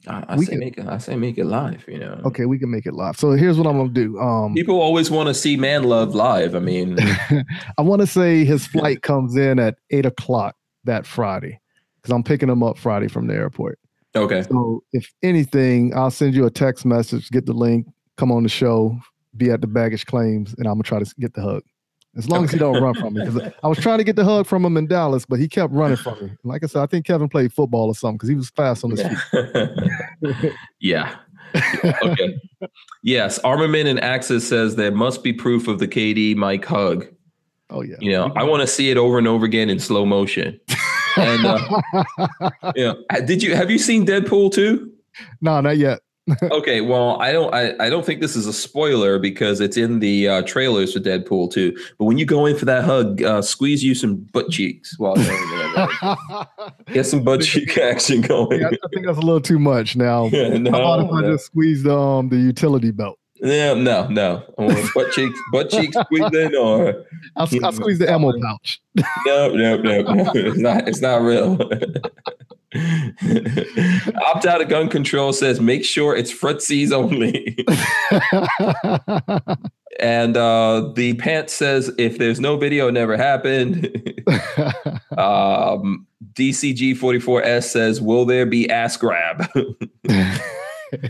I, 0.08 0.24
I 0.30 0.36
We 0.36 0.46
say 0.46 0.52
can- 0.54 0.60
make 0.60 0.78
it. 0.78 0.88
I 0.88 0.98
say 0.98 1.16
make 1.16 1.38
it 1.38 1.46
live. 1.46 1.86
You 1.88 2.00
know. 2.00 2.22
Okay, 2.26 2.46
we 2.46 2.60
can 2.60 2.70
make 2.72 2.86
it 2.86 2.94
live. 2.94 3.18
So 3.18 3.32
here's 3.32 3.58
what 3.58 3.68
I'm 3.68 3.78
going 3.78 3.94
to 3.94 4.04
do. 4.06 4.20
Um, 4.20 4.54
People 4.54 4.80
always 4.82 5.10
want 5.10 5.28
to 5.28 5.34
see 5.34 5.56
Man 5.58 5.84
Love 5.84 6.14
live. 6.16 6.56
I 6.56 6.60
mean, 6.60 6.98
I 7.78 7.82
want 7.82 8.02
to 8.02 8.08
say 8.08 8.44
his 8.46 8.66
flight 8.68 9.02
comes 9.02 9.36
in 9.36 9.60
at 9.60 9.76
eight 9.92 10.06
o'clock 10.06 10.56
that 10.84 11.06
Friday 11.06 11.60
because 12.02 12.14
I'm 12.14 12.24
picking 12.24 12.50
him 12.50 12.64
up 12.64 12.78
Friday 12.78 13.08
from 13.08 13.28
the 13.28 13.34
airport. 13.34 13.80
okay. 14.16 14.44
So 14.44 14.84
if 14.92 15.10
anything, 15.24 15.94
I'll 15.96 16.12
send 16.12 16.36
you 16.36 16.46
a 16.46 16.52
text 16.52 16.86
message, 16.86 17.30
get 17.30 17.46
the 17.46 17.54
link, 17.54 17.88
come 18.18 18.32
on 18.32 18.44
the 18.44 18.50
show, 18.50 18.98
be 19.38 19.50
at 19.52 19.62
the 19.62 19.68
baggage 19.68 20.06
claims, 20.06 20.54
and 20.58 20.68
I'm 20.68 20.74
gonna 20.76 20.84
try 20.84 21.00
to 21.00 21.16
get 21.20 21.34
the 21.34 21.42
hug. 21.42 21.64
As 22.16 22.30
long 22.30 22.44
as 22.44 22.52
he 22.52 22.60
don't 22.60 22.82
run 22.82 22.94
from 22.94 23.16
me, 23.16 23.26
because 23.26 23.52
I 23.64 23.68
was 23.68 23.80
trying 23.80 23.98
to 23.98 24.04
get 24.04 24.16
the 24.16 24.24
hug 24.24 24.46
from 24.46 24.64
him 24.64 24.78
in 24.78 24.86
Dallas, 24.86 25.26
but 25.26 25.40
he 25.40 25.48
kept 25.48 25.74
running 25.74 25.98
from 25.98 26.24
me. 26.24 26.32
Like 26.44 26.64
I 26.64 26.68
said, 26.68 26.84
I 26.84 26.86
think 26.86 27.08
Kevin 27.08 27.28
played 27.28 27.52
football 27.52 27.88
or 27.88 27.96
something 27.96 28.18
because 28.18 28.30
he 28.30 28.36
was 28.36 28.52
fast 28.52 28.84
on 28.84 28.92
his 28.92 29.02
feet. 29.02 30.54
yeah. 30.80 31.16
yeah. 31.84 32.00
Okay. 32.04 32.40
Yes. 33.02 33.40
Armament 33.40 33.88
and 33.88 34.00
Axis 34.04 34.48
says 34.48 34.76
there 34.76 34.92
must 34.92 35.24
be 35.24 35.34
proof 35.34 35.68
of 35.68 35.80
the 35.80 35.88
KD 35.88 36.36
Mike 36.36 36.66
hug. 36.66 37.08
Oh 37.70 37.82
yeah. 37.82 37.96
You 38.00 38.12
know, 38.12 38.32
I 38.36 38.44
want 38.44 38.62
to 38.62 38.68
see 38.68 38.92
it 38.92 38.98
over 38.98 39.18
and 39.18 39.28
over 39.28 39.46
again 39.46 39.70
in 39.70 39.80
slow 39.80 40.06
motion. 40.06 40.60
And 41.18 41.46
uh, 41.46 41.82
you 42.76 42.84
know, 42.86 43.04
did 43.26 43.42
you 43.42 43.56
have 43.56 43.72
you 43.72 43.80
seen 43.80 44.06
Deadpool 44.06 44.52
2? 44.54 44.92
no, 45.42 45.62
not 45.62 45.78
yet. 45.78 46.00
Okay, 46.44 46.80
well, 46.80 47.22
I 47.22 47.34
don't, 47.34 47.54
I, 47.54 47.74
I 47.80 47.90
don't 47.90 48.06
think 48.06 48.22
this 48.22 48.36
is 48.36 48.48
a 48.48 48.54
spoiler 48.54 49.20
because 49.20 49.60
it's 49.60 49.76
in 49.76 50.00
the 50.00 50.30
uh, 50.30 50.42
trailers 50.44 50.94
for 50.94 51.00
Deadpool 51.00 51.52
2. 51.52 51.78
But 51.98 52.06
when 52.06 52.18
you 52.18 52.26
go 52.26 52.46
in 52.46 52.58
for 52.58 52.64
that 52.66 52.86
hug, 52.86 53.22
uh, 53.22 53.42
squeeze 53.42 53.84
you 53.84 53.94
some 53.94 54.16
butt 54.32 54.50
cheeks 54.50 54.98
while 54.98 55.18
you're 55.18 55.34
in 55.34 55.74
there. 55.76 56.48
get 56.94 57.06
some 57.06 57.24
butt 57.24 57.42
cheek 57.42 57.78
action 57.78 58.22
going. 58.22 58.62
Yeah, 58.62 58.68
I 58.68 58.88
think 58.94 59.06
that's 59.06 59.18
a 59.18 59.22
little 59.22 59.42
too 59.42 59.60
much 59.60 59.96
now. 59.96 60.30
Yeah, 60.34 60.58
no, 60.58 60.72
How 60.72 60.94
about 60.94 61.06
if 61.06 61.12
I 61.12 61.22
just 61.32 61.46
squeeze 61.46 61.86
um 61.86 62.30
the 62.30 62.38
utility 62.38 62.92
belt? 62.92 63.20
No, 63.42 63.76
no, 63.76 64.08
no. 64.08 64.44
Butt 64.96 65.12
cheeks, 65.12 65.38
butt 65.52 65.70
cheeks 65.70 65.96
squeezing, 65.96 66.56
or 66.60 67.06
I'll, 67.36 67.48
I'll 67.64 67.72
squeeze 67.72 68.00
the 68.00 68.10
ammo 68.10 68.32
pouch. 68.42 68.82
no, 69.26 69.50
no, 69.50 69.78
no, 69.78 70.02
no. 70.02 70.32
It's 70.34 70.58
not. 70.58 70.88
It's 70.88 71.02
not 71.02 71.22
real. 71.22 71.58
Opt 72.76 74.46
out 74.46 74.62
of 74.62 74.70
gun 74.70 74.90
control 74.90 75.34
says 75.34 75.60
make 75.60 75.86
sure 75.86 76.16
it's 76.16 76.34
footsies 76.34 76.92
only. 76.92 77.58
and 80.00 80.38
uh, 80.38 80.92
the 80.96 81.14
pants 81.16 81.54
says 81.54 81.92
if 81.98 82.18
there's 82.18 82.40
no 82.40 82.58
video, 82.58 82.88
it 82.88 82.94
never 82.94 83.18
happened. 83.18 83.86
um, 85.18 86.08
DCG 86.34 86.96
44S 86.96 87.64
says 87.66 88.02
will 88.02 88.26
there 88.26 88.46
be 88.46 88.70
ass 88.70 88.98
grab? 88.98 89.48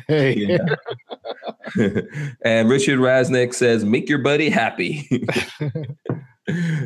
hey, 0.07 0.59
and 2.43 2.69
Richard 2.69 2.99
Rasnick 2.99 3.53
says, 3.53 3.83
"Make 3.85 4.09
your 4.09 4.19
buddy 4.19 4.49
happy." 4.49 5.27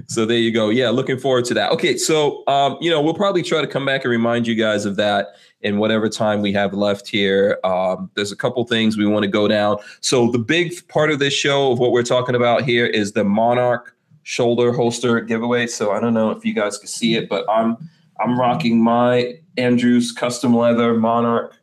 so 0.07 0.25
there 0.25 0.37
you 0.37 0.51
go. 0.51 0.69
Yeah, 0.69 0.89
looking 0.89 1.17
forward 1.17 1.45
to 1.45 1.53
that. 1.55 1.71
Okay, 1.71 1.97
so 1.97 2.43
um, 2.47 2.77
you 2.79 2.89
know 2.89 3.01
we'll 3.01 3.13
probably 3.13 3.41
try 3.41 3.61
to 3.61 3.67
come 3.67 3.85
back 3.85 4.03
and 4.03 4.11
remind 4.11 4.45
you 4.45 4.55
guys 4.55 4.85
of 4.85 4.95
that 4.97 5.29
in 5.61 5.79
whatever 5.79 6.07
time 6.07 6.41
we 6.41 6.53
have 6.53 6.73
left 6.73 7.07
here. 7.07 7.59
Um, 7.63 8.11
there's 8.13 8.31
a 8.31 8.35
couple 8.35 8.63
things 8.65 8.97
we 8.97 9.07
want 9.07 9.23
to 9.23 9.29
go 9.29 9.47
down. 9.47 9.77
So 10.01 10.29
the 10.31 10.39
big 10.39 10.87
part 10.87 11.09
of 11.09 11.19
this 11.19 11.33
show 11.33 11.71
of 11.71 11.79
what 11.79 11.91
we're 11.91 12.03
talking 12.03 12.35
about 12.35 12.63
here 12.63 12.85
is 12.85 13.13
the 13.13 13.23
Monarch 13.23 13.95
shoulder 14.23 14.73
holster 14.73 15.21
giveaway. 15.21 15.65
So 15.65 15.91
I 15.91 15.99
don't 15.99 16.13
know 16.13 16.31
if 16.31 16.45
you 16.45 16.53
guys 16.53 16.77
can 16.77 16.87
see 16.87 17.15
it, 17.15 17.27
but 17.27 17.45
I'm 17.49 17.77
I'm 18.19 18.39
rocking 18.39 18.81
my 18.81 19.39
Andrews 19.57 20.11
custom 20.11 20.55
leather 20.55 20.93
Monarch 20.93 21.55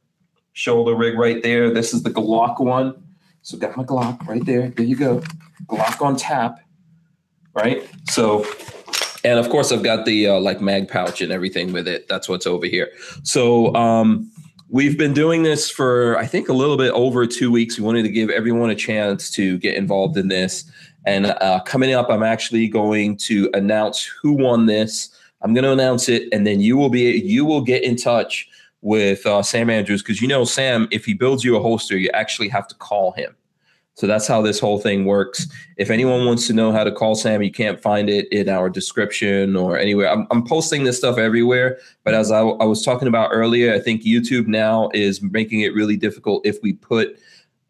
shoulder 0.52 0.94
rig 0.94 1.16
right 1.18 1.42
there. 1.42 1.70
This 1.70 1.94
is 1.94 2.02
the 2.02 2.10
Glock 2.10 2.60
one. 2.60 2.94
So 3.42 3.58
got 3.58 3.76
my 3.76 3.84
Glock 3.84 4.26
right 4.26 4.44
there. 4.44 4.70
There 4.70 4.86
you 4.86 4.96
go. 4.96 5.22
Glock 5.66 6.00
on 6.00 6.16
tap. 6.16 6.58
Right. 7.54 7.88
So, 8.10 8.44
and 9.24 9.38
of 9.38 9.48
course 9.48 9.72
I've 9.72 9.82
got 9.82 10.04
the 10.04 10.28
uh, 10.28 10.40
like 10.40 10.60
mag 10.60 10.88
pouch 10.88 11.20
and 11.20 11.32
everything 11.32 11.72
with 11.72 11.86
it. 11.86 12.08
That's 12.08 12.28
what's 12.28 12.46
over 12.46 12.66
here. 12.66 12.90
So, 13.22 13.74
um, 13.74 14.30
we've 14.68 14.98
been 14.98 15.14
doing 15.14 15.44
this 15.44 15.70
for 15.70 16.18
I 16.18 16.26
think 16.26 16.48
a 16.48 16.52
little 16.52 16.76
bit 16.76 16.92
over 16.92 17.26
two 17.26 17.50
weeks. 17.52 17.78
We 17.78 17.84
wanted 17.84 18.02
to 18.02 18.08
give 18.08 18.28
everyone 18.28 18.70
a 18.70 18.74
chance 18.74 19.30
to 19.32 19.56
get 19.58 19.76
involved 19.76 20.16
in 20.16 20.28
this. 20.28 20.64
And 21.06 21.26
uh, 21.26 21.60
coming 21.64 21.92
up, 21.92 22.10
I'm 22.10 22.22
actually 22.22 22.66
going 22.66 23.16
to 23.18 23.50
announce 23.54 24.04
who 24.04 24.32
won 24.32 24.66
this. 24.66 25.10
I'm 25.42 25.52
going 25.52 25.64
to 25.64 25.72
announce 25.72 26.08
it, 26.08 26.28
and 26.32 26.46
then 26.46 26.60
you 26.60 26.76
will 26.76 26.88
be 26.88 27.20
you 27.20 27.44
will 27.44 27.60
get 27.60 27.84
in 27.84 27.96
touch 27.96 28.48
with 28.80 29.24
uh, 29.26 29.42
Sam 29.42 29.70
Andrews 29.70 30.02
because 30.02 30.20
you 30.22 30.28
know 30.28 30.44
Sam, 30.44 30.88
if 30.90 31.04
he 31.04 31.14
builds 31.14 31.44
you 31.44 31.56
a 31.56 31.60
holster, 31.60 31.96
you 31.98 32.10
actually 32.14 32.48
have 32.48 32.66
to 32.68 32.74
call 32.76 33.12
him. 33.12 33.36
So 33.94 34.08
that's 34.08 34.26
how 34.26 34.42
this 34.42 34.58
whole 34.58 34.80
thing 34.80 35.04
works. 35.04 35.46
If 35.76 35.88
anyone 35.88 36.26
wants 36.26 36.48
to 36.48 36.52
know 36.52 36.72
how 36.72 36.82
to 36.82 36.90
call 36.90 37.14
Sam, 37.14 37.42
you 37.42 37.52
can't 37.52 37.80
find 37.80 38.10
it 38.10 38.26
in 38.32 38.48
our 38.48 38.68
description 38.68 39.54
or 39.54 39.78
anywhere. 39.78 40.10
I'm, 40.10 40.26
I'm 40.32 40.44
posting 40.44 40.82
this 40.82 40.98
stuff 40.98 41.16
everywhere, 41.16 41.78
but 42.02 42.12
as 42.12 42.32
I, 42.32 42.42
was 42.42 42.84
talking 42.84 43.06
about 43.06 43.30
earlier, 43.32 43.72
I 43.72 43.78
think 43.78 44.02
YouTube 44.02 44.48
now 44.48 44.90
is 44.94 45.22
making 45.22 45.60
it 45.60 45.74
really 45.74 45.96
difficult 45.96 46.44
if 46.44 46.58
we 46.60 46.72
put 46.72 47.16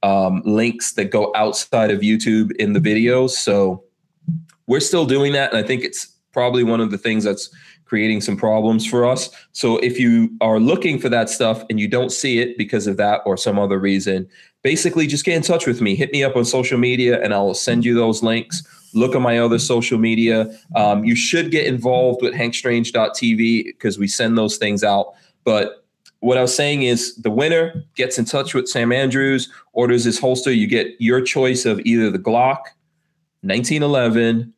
um, 0.03 0.43
links 0.47 0.93
that 0.93 1.11
go 1.11 1.31
outside 1.35 1.91
of 1.91 2.01
YouTube 2.01 2.53
in 2.57 2.73
the 2.73 2.81
videos. 2.81 3.31
So 3.31 3.85
we're 4.67 4.81
still 4.81 5.05
doing 5.05 5.33
that, 5.35 5.53
and 5.53 5.63
I 5.63 5.67
think 5.67 5.85
it's 5.85 6.07
probably 6.33 6.65
one 6.65 6.81
of 6.81 6.91
the 6.91 6.99
things 6.99 7.25
that's 7.25 7.51
creating 7.85 8.21
some 8.21 8.37
problems 8.37 8.87
for 8.87 9.05
us. 9.05 9.31
So 9.53 9.77
if 9.79 10.01
you 10.01 10.35
are 10.41 10.59
looking 10.59 10.99
for 10.99 11.11
that 11.11 11.29
stuff 11.29 11.63
and 11.69 11.79
you 11.79 11.87
don't 11.87 12.11
see 12.11 12.39
it 12.39 12.57
because 12.57 12.87
of 12.87 12.97
that 12.97 13.21
or 13.27 13.37
some 13.37 13.59
other 13.59 13.79
reason, 13.79 14.27
basically 14.65 15.07
just 15.07 15.25
get 15.25 15.37
in 15.37 15.43
touch 15.43 15.67
with 15.67 15.81
me. 15.81 15.95
Hit 15.95 16.11
me 16.11 16.25
up 16.25 16.35
on 16.35 16.45
social 16.45 16.79
media 16.79 17.23
and 17.23 17.33
I'll 17.33 17.55
send 17.55 17.85
you 17.85 17.95
those 17.95 18.23
links. 18.23 18.65
Look 18.95 19.15
at 19.15 19.21
my 19.21 19.39
other 19.39 19.59
social 19.59 19.99
media. 19.99 20.51
Um, 20.75 21.05
you 21.05 21.15
should 21.15 21.53
get 21.53 21.67
involved 21.67 22.23
with 22.23 22.35
hankstrange.tv 22.35 23.65
because 23.67 23.99
we 23.99 24.09
send 24.09 24.37
those 24.39 24.57
things 24.57 24.83
out. 24.83 25.13
But 25.45 25.85
what 26.21 26.39
I 26.39 26.41
was 26.41 26.57
saying 26.57 26.83
is 26.83 27.15
the 27.17 27.31
winner 27.31 27.85
gets 27.95 28.19
in 28.19 28.25
touch 28.25 28.55
with 28.55 28.67
Sam 28.67 28.91
Andrews, 28.91 29.53
orders 29.75 30.05
his 30.05 30.19
holster. 30.19 30.51
You 30.51 30.67
get 30.67 30.89
your 30.99 31.21
choice 31.21 31.67
of 31.67 31.81
either 31.81 32.11
the 32.11 32.19
Glock 32.19 32.63
1911 33.43 34.53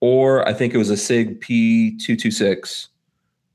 or 0.00 0.46
I 0.46 0.52
think 0.52 0.74
it 0.74 0.78
was 0.78 0.90
a 0.90 0.96
Sig 0.96 1.40
P226 1.40 2.88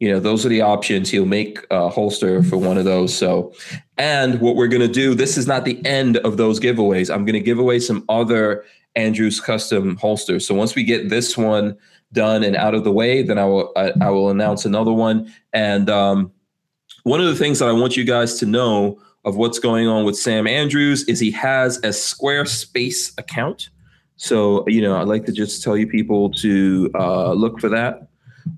you 0.03 0.11
know 0.11 0.19
those 0.19 0.45
are 0.45 0.49
the 0.49 0.59
options. 0.59 1.09
He'll 1.09 1.25
make 1.25 1.65
a 1.71 1.87
holster 1.87 2.43
for 2.43 2.57
one 2.57 2.77
of 2.77 2.83
those. 2.83 3.17
So 3.17 3.53
and 3.97 4.41
what 4.41 4.57
we're 4.57 4.67
going 4.67 4.81
to 4.81 4.93
do 4.93 5.15
this 5.15 5.37
is 5.37 5.47
not 5.47 5.63
the 5.63 5.83
end 5.85 6.17
of 6.17 6.35
those 6.35 6.59
giveaways. 6.59 7.09
I'm 7.09 7.23
going 7.23 7.35
to 7.35 7.39
give 7.39 7.57
away 7.57 7.79
some 7.79 8.03
other 8.09 8.65
andrews 8.97 9.39
custom 9.39 9.95
holsters. 9.95 10.45
So 10.45 10.55
once 10.55 10.75
we 10.75 10.83
get 10.83 11.07
this 11.07 11.37
one 11.37 11.77
done 12.11 12.43
and 12.43 12.57
out 12.57 12.75
of 12.75 12.83
the 12.83 12.91
way 12.91 13.23
then 13.23 13.39
i 13.39 13.45
will 13.45 13.71
i, 13.77 13.91
I 14.01 14.09
will 14.09 14.29
announce 14.29 14.65
another 14.65 14.91
one. 14.91 15.33
And 15.53 15.89
um, 15.89 16.33
one 17.03 17.21
of 17.21 17.27
the 17.27 17.35
things 17.35 17.59
that 17.59 17.69
i 17.69 17.71
want 17.71 17.95
you 17.95 18.03
guys 18.03 18.37
to 18.39 18.45
know 18.45 18.99
of 19.23 19.37
what's 19.37 19.57
going 19.57 19.87
on 19.87 20.03
with 20.03 20.17
sam 20.17 20.47
andrews 20.47 21.05
is 21.05 21.17
he 21.21 21.31
has 21.31 21.77
a 21.77 21.93
squarespace 21.93 23.17
account. 23.17 23.69
So 24.17 24.67
you 24.67 24.81
know 24.81 24.97
i'd 24.97 25.07
like 25.07 25.25
to 25.27 25.31
just 25.31 25.63
tell 25.63 25.77
you 25.77 25.87
people 25.87 26.29
to 26.43 26.91
uh, 26.93 27.31
look 27.31 27.61
for 27.61 27.69
that 27.69 28.09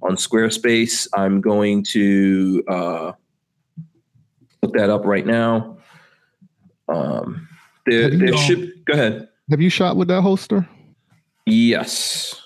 on 0.01 0.15
Squarespace. 0.15 1.07
I'm 1.13 1.41
going 1.41 1.83
to 1.89 2.63
uh, 2.67 3.11
look 4.61 4.73
that 4.73 4.89
up 4.89 5.05
right 5.05 5.25
now. 5.25 5.77
Um, 6.87 7.47
there, 7.85 8.09
there 8.09 8.37
should 8.37 8.85
go 8.85 8.93
ahead. 8.93 9.29
Have 9.49 9.61
you 9.61 9.69
shot 9.69 9.95
with 9.97 10.07
that 10.07 10.21
holster? 10.21 10.67
Yes. 11.45 12.41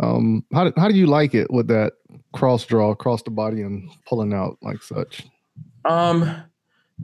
Um, 0.00 0.44
how 0.52 0.72
how 0.76 0.88
do 0.88 0.94
you 0.94 1.06
like 1.06 1.34
it 1.34 1.50
with 1.50 1.68
that 1.68 1.92
cross 2.32 2.64
draw 2.64 2.90
across 2.90 3.22
the 3.22 3.30
body 3.30 3.62
and 3.62 3.88
pulling 4.08 4.32
out 4.32 4.56
like 4.62 4.82
such? 4.82 5.24
Um, 5.84 6.42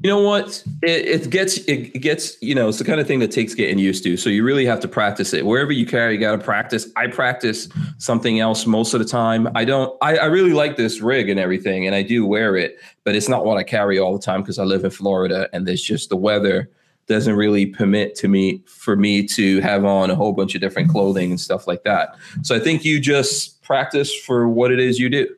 you 0.03 0.11
know 0.11 0.21
what? 0.21 0.63
It, 0.83 1.25
it 1.25 1.31
gets 1.31 1.59
it 1.59 2.01
gets 2.01 2.41
you 2.43 2.55
know 2.55 2.69
it's 2.69 2.79
the 2.79 2.85
kind 2.85 3.01
of 3.01 3.07
thing 3.07 3.19
that 3.21 3.31
takes 3.31 3.55
getting 3.55 3.79
used 3.79 4.05
to. 4.05 4.17
So 4.17 4.31
you 4.31 4.45
really 4.45 4.67
have 4.67 4.81
to 4.81 4.89
practice 4.89 5.33
it. 5.33 5.47
Wherever 5.47 5.73
you 5.73 5.87
carry, 5.87 6.15
you 6.15 6.21
got 6.21 6.33
to 6.33 6.43
practice. 6.43 6.89
I 6.97 7.07
practice 7.07 7.69
something 7.99 8.41
else 8.41 8.67
most 8.67 8.95
of 8.95 9.01
the 9.01 9.07
time. 9.07 9.49
I 9.55 9.65
don't. 9.65 9.97
I, 10.03 10.19
I 10.19 10.25
really 10.27 10.53
like 10.53 10.77
this 10.77 11.01
rig 11.01 11.29
and 11.29 11.41
everything, 11.41 11.87
and 11.87 11.95
I 11.95 12.03
do 12.03 12.27
wear 12.27 12.57
it, 12.57 12.79
but 13.05 13.15
it's 13.15 13.29
not 13.29 13.45
what 13.45 13.57
I 13.57 13.63
carry 13.63 13.99
all 13.99 14.13
the 14.13 14.23
time 14.23 14.43
because 14.43 14.59
I 14.59 14.65
live 14.65 14.85
in 14.85 14.91
Florida 14.91 15.49
and 15.53 15.67
there's 15.67 15.83
just 15.83 16.09
the 16.09 16.17
weather 16.17 16.71
doesn't 17.07 17.37
really 17.37 17.67
permit 17.67 18.17
to 18.17 18.27
me 18.27 18.63
for 18.67 18.97
me 18.97 19.25
to 19.25 19.61
have 19.61 19.85
on 19.85 20.11
a 20.11 20.15
whole 20.15 20.33
bunch 20.33 20.57
of 20.57 20.61
different 20.61 20.91
clothing 20.91 21.31
and 21.31 21.41
stuff 21.41 21.69
like 21.69 21.85
that. 21.85 22.17
So 22.43 22.57
I 22.57 22.59
think 22.59 22.85
you 22.85 23.01
just 23.01 23.63
practice 23.63 24.13
for 24.13 24.49
what 24.49 24.73
it 24.73 24.81
is 24.81 24.99
you 24.99 25.09
do. 25.09 25.29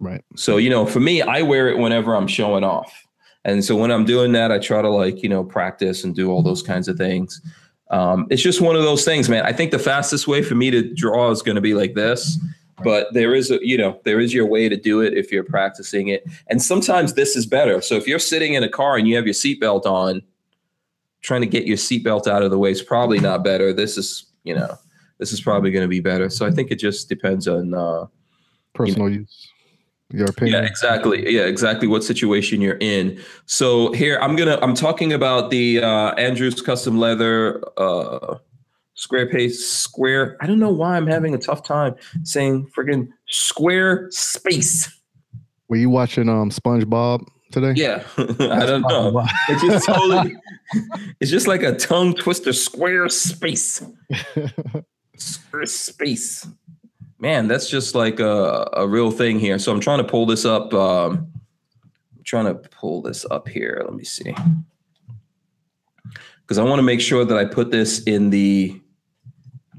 Right. 0.00 0.24
So 0.34 0.56
you 0.56 0.70
know, 0.70 0.86
for 0.86 1.00
me, 1.00 1.22
I 1.22 1.42
wear 1.42 1.68
it 1.68 1.78
whenever 1.78 2.14
I'm 2.14 2.26
showing 2.26 2.64
off 2.64 3.05
and 3.46 3.64
so 3.64 3.76
when 3.76 3.92
I'm 3.92 4.04
doing 4.04 4.32
that, 4.32 4.50
I 4.50 4.58
try 4.58 4.82
to 4.82 4.90
like, 4.90 5.22
you 5.22 5.28
know, 5.28 5.44
practice 5.44 6.02
and 6.02 6.16
do 6.16 6.32
all 6.32 6.42
those 6.42 6.62
kinds 6.62 6.88
of 6.88 6.96
things. 6.98 7.40
Um, 7.90 8.26
it's 8.28 8.42
just 8.42 8.60
one 8.60 8.74
of 8.74 8.82
those 8.82 9.04
things, 9.04 9.28
man. 9.28 9.44
I 9.46 9.52
think 9.52 9.70
the 9.70 9.78
fastest 9.78 10.26
way 10.26 10.42
for 10.42 10.56
me 10.56 10.72
to 10.72 10.92
draw 10.94 11.30
is 11.30 11.42
going 11.42 11.54
to 11.54 11.60
be 11.60 11.72
like 11.72 11.94
this. 11.94 12.40
But 12.82 13.14
there 13.14 13.36
is 13.36 13.52
a, 13.52 13.64
you 13.64 13.78
know, 13.78 14.00
there 14.04 14.18
is 14.18 14.34
your 14.34 14.46
way 14.46 14.68
to 14.68 14.76
do 14.76 15.00
it 15.00 15.14
if 15.14 15.30
you're 15.30 15.44
practicing 15.44 16.08
it. 16.08 16.24
And 16.48 16.60
sometimes 16.60 17.14
this 17.14 17.36
is 17.36 17.46
better. 17.46 17.80
So 17.80 17.94
if 17.94 18.08
you're 18.08 18.18
sitting 18.18 18.54
in 18.54 18.64
a 18.64 18.68
car 18.68 18.96
and 18.96 19.06
you 19.06 19.14
have 19.14 19.26
your 19.26 19.32
seatbelt 19.32 19.86
on, 19.86 20.22
trying 21.22 21.40
to 21.40 21.46
get 21.46 21.66
your 21.66 21.76
seatbelt 21.76 22.26
out 22.26 22.42
of 22.42 22.50
the 22.50 22.58
way 22.58 22.72
is 22.72 22.82
probably 22.82 23.20
not 23.20 23.44
better. 23.44 23.72
This 23.72 23.96
is, 23.96 24.26
you 24.42 24.56
know, 24.56 24.76
this 25.18 25.32
is 25.32 25.40
probably 25.40 25.70
going 25.70 25.84
to 25.84 25.88
be 25.88 26.00
better. 26.00 26.28
So 26.30 26.46
I 26.46 26.50
think 26.50 26.72
it 26.72 26.80
just 26.80 27.08
depends 27.08 27.46
on 27.46 27.74
uh, 27.74 28.06
personal 28.74 29.08
you 29.08 29.14
know, 29.14 29.20
use 29.20 29.52
your 30.10 30.26
opinion. 30.26 30.62
yeah 30.62 30.68
exactly. 30.68 31.34
Yeah 31.34 31.42
exactly 31.42 31.88
what 31.88 32.04
situation 32.04 32.60
you're 32.60 32.78
in. 32.80 33.20
So 33.46 33.92
here 33.92 34.18
i'm 34.20 34.36
gonna 34.36 34.58
i'm 34.62 34.74
talking 34.74 35.12
about 35.12 35.50
the 35.50 35.82
uh 35.82 36.12
andrews 36.14 36.60
custom 36.62 36.98
leather 36.98 37.62
uh 37.76 38.38
square 38.94 39.28
pace 39.28 39.66
square 39.66 40.36
i 40.40 40.46
don't 40.46 40.58
know 40.58 40.70
why 40.70 40.96
i'm 40.96 41.06
having 41.06 41.34
a 41.34 41.38
tough 41.38 41.62
time 41.62 41.94
saying 42.22 42.66
friggin 42.76 43.08
square 43.26 44.08
space. 44.10 44.92
Were 45.68 45.76
you 45.76 45.90
watching 45.90 46.28
um 46.28 46.50
spongebob 46.50 47.26
today? 47.50 47.72
Yeah 47.74 48.04
i 48.16 48.64
don't 48.66 48.82
know. 48.82 49.26
It's 49.48 49.62
just 49.62 49.86
totally 49.92 50.36
it's 51.20 51.30
just 51.30 51.46
like 51.46 51.62
a 51.62 51.74
tongue 51.76 52.14
twister 52.14 52.52
square 52.52 53.08
space. 53.08 53.82
Square 55.18 55.64
space 55.64 56.46
man, 57.18 57.48
that's 57.48 57.68
just 57.68 57.94
like 57.94 58.20
a, 58.20 58.68
a 58.72 58.86
real 58.86 59.10
thing 59.10 59.38
here. 59.38 59.58
So 59.58 59.72
I'm 59.72 59.80
trying 59.80 59.98
to 59.98 60.04
pull 60.04 60.26
this 60.26 60.44
up. 60.44 60.72
Um, 60.74 61.32
I'm 62.16 62.24
trying 62.24 62.46
to 62.46 62.54
pull 62.54 63.02
this 63.02 63.24
up 63.30 63.48
here. 63.48 63.82
Let 63.84 63.94
me 63.94 64.04
see. 64.04 64.34
Because 66.40 66.58
I 66.58 66.64
want 66.64 66.78
to 66.78 66.84
make 66.84 67.00
sure 67.00 67.24
that 67.24 67.36
I 67.36 67.44
put 67.44 67.70
this 67.70 68.02
in 68.04 68.30
the 68.30 68.80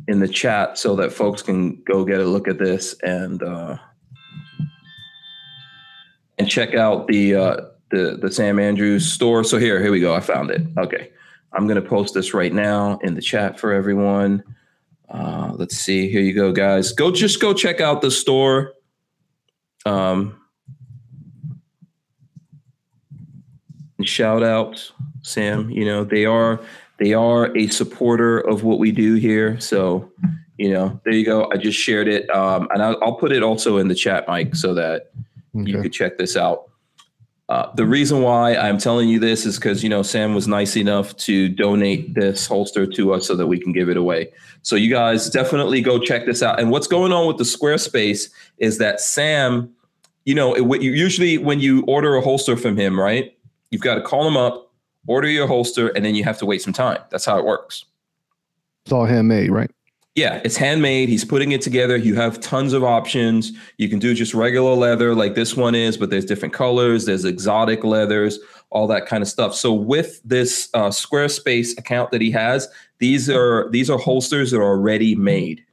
in 0.07 0.19
the 0.19 0.27
chat 0.27 0.77
so 0.77 0.95
that 0.95 1.11
folks 1.11 1.41
can 1.41 1.81
go 1.83 2.05
get 2.05 2.19
a 2.19 2.25
look 2.25 2.47
at 2.47 2.57
this 2.57 2.95
and 3.03 3.43
uh, 3.43 3.77
and 6.37 6.49
check 6.49 6.75
out 6.75 7.07
the 7.07 7.35
uh, 7.35 7.57
the 7.91 8.17
the 8.21 8.31
Sam 8.31 8.59
Andrews 8.59 9.09
store. 9.09 9.43
So 9.43 9.57
here, 9.57 9.81
here 9.81 9.91
we 9.91 9.99
go. 9.99 10.13
I 10.13 10.19
found 10.19 10.51
it. 10.51 10.61
Okay, 10.77 11.11
I'm 11.53 11.67
gonna 11.67 11.81
post 11.81 12.13
this 12.13 12.33
right 12.33 12.53
now 12.53 12.99
in 13.01 13.15
the 13.15 13.21
chat 13.21 13.59
for 13.59 13.71
everyone. 13.71 14.43
Uh, 15.09 15.53
let's 15.55 15.77
see. 15.77 16.09
Here 16.09 16.21
you 16.21 16.33
go, 16.33 16.51
guys. 16.51 16.91
Go 16.91 17.11
just 17.11 17.39
go 17.39 17.53
check 17.53 17.79
out 17.79 18.01
the 18.01 18.11
store. 18.11 18.73
Um, 19.85 20.39
shout 24.01 24.43
out 24.43 24.91
Sam. 25.21 25.69
You 25.69 25.85
know 25.85 26.03
they 26.03 26.25
are 26.25 26.59
they 26.99 27.13
are 27.13 27.55
a 27.55 27.67
supporter 27.67 28.39
of 28.39 28.63
what 28.63 28.79
we 28.79 28.91
do 28.91 29.15
here. 29.15 29.59
So 29.59 30.11
you 30.57 30.71
know 30.71 30.99
there 31.05 31.13
you 31.13 31.25
go. 31.25 31.49
I 31.51 31.57
just 31.57 31.79
shared 31.79 32.07
it, 32.07 32.29
um, 32.29 32.67
and 32.73 32.81
I'll, 32.83 32.97
I'll, 33.01 33.15
put 33.15 33.31
it 33.31 33.43
also 33.43 33.77
in 33.77 33.87
the 33.87 33.95
chat, 33.95 34.27
Mike, 34.27 34.55
so 34.55 34.73
that 34.73 35.11
okay. 35.55 35.71
you 35.71 35.81
could 35.81 35.93
check 35.93 36.17
this 36.17 36.35
out. 36.35 36.66
Uh, 37.49 37.71
the 37.75 37.85
reason 37.85 38.21
why 38.21 38.55
I'm 38.55 38.77
telling 38.77 39.07
you 39.07 39.19
this 39.19 39.45
is 39.45 39.57
because 39.57 39.81
you 39.81 39.89
know 39.89 40.01
Sam 40.01 40.35
was 40.35 40.47
nice 40.47 40.75
enough 40.75 41.15
to 41.17 41.47
donate 41.47 42.13
this 42.13 42.45
holster 42.45 42.85
to 42.85 43.13
us 43.13 43.25
so 43.25 43.35
that 43.35 43.47
we 43.47 43.57
can 43.57 43.71
give 43.71 43.87
it 43.89 43.95
away. 43.95 44.31
So 44.63 44.75
you 44.75 44.89
guys 44.89 45.29
definitely 45.29 45.81
go 45.81 45.97
check 45.97 46.25
this 46.25 46.43
out. 46.43 46.59
And 46.59 46.71
what's 46.71 46.87
going 46.87 47.13
on 47.13 47.25
with 47.25 47.37
the 47.37 47.45
Squarespace 47.45 48.29
is 48.57 48.79
that 48.79 48.99
Sam, 48.99 49.73
you 50.25 50.35
know, 50.35 50.53
it, 50.55 50.81
usually 50.81 51.37
when 51.37 51.61
you 51.61 51.85
order 51.87 52.15
a 52.17 52.21
holster 52.21 52.57
from 52.57 52.75
him, 52.75 52.99
right, 52.99 53.37
you've 53.71 53.81
got 53.81 53.95
to 53.95 54.01
call 54.01 54.27
him 54.27 54.35
up, 54.35 54.73
order 55.07 55.29
your 55.29 55.47
holster, 55.47 55.87
and 55.89 56.03
then 56.03 56.15
you 56.15 56.25
have 56.25 56.37
to 56.39 56.45
wait 56.45 56.61
some 56.61 56.73
time. 56.73 56.99
That's 57.11 57.23
how 57.23 57.37
it 57.37 57.45
works. 57.45 57.85
It's 58.85 58.91
all 58.91 59.05
handmade, 59.05 59.51
right? 59.51 59.71
Yeah, 60.17 60.41
it's 60.43 60.57
handmade. 60.57 61.09
He's 61.09 61.23
putting 61.23 61.51
it 61.51 61.61
together. 61.61 61.95
You 61.95 62.15
have 62.15 62.39
tons 62.39 62.73
of 62.73 62.83
options. 62.83 63.51
You 63.77 63.87
can 63.87 63.99
do 63.99 64.15
just 64.15 64.33
regular 64.33 64.73
leather 64.73 65.13
like 65.13 65.35
this 65.35 65.55
one 65.55 65.75
is, 65.75 65.95
but 65.95 66.09
there's 66.09 66.25
different 66.25 66.55
colors, 66.55 67.05
there's 67.05 67.23
exotic 67.23 67.83
leathers, 67.83 68.39
all 68.71 68.87
that 68.87 69.05
kind 69.05 69.21
of 69.21 69.29
stuff. 69.29 69.53
So 69.53 69.71
with 69.71 70.19
this 70.25 70.69
uh, 70.73 70.89
Squarespace 70.89 71.77
account 71.77 72.09
that 72.09 72.21
he 72.21 72.31
has, 72.31 72.67
these 72.97 73.29
are 73.29 73.69
these 73.69 73.91
are 73.91 73.99
holsters 73.99 74.49
that 74.49 74.57
are 74.57 74.63
already 74.63 75.13
made. 75.13 75.63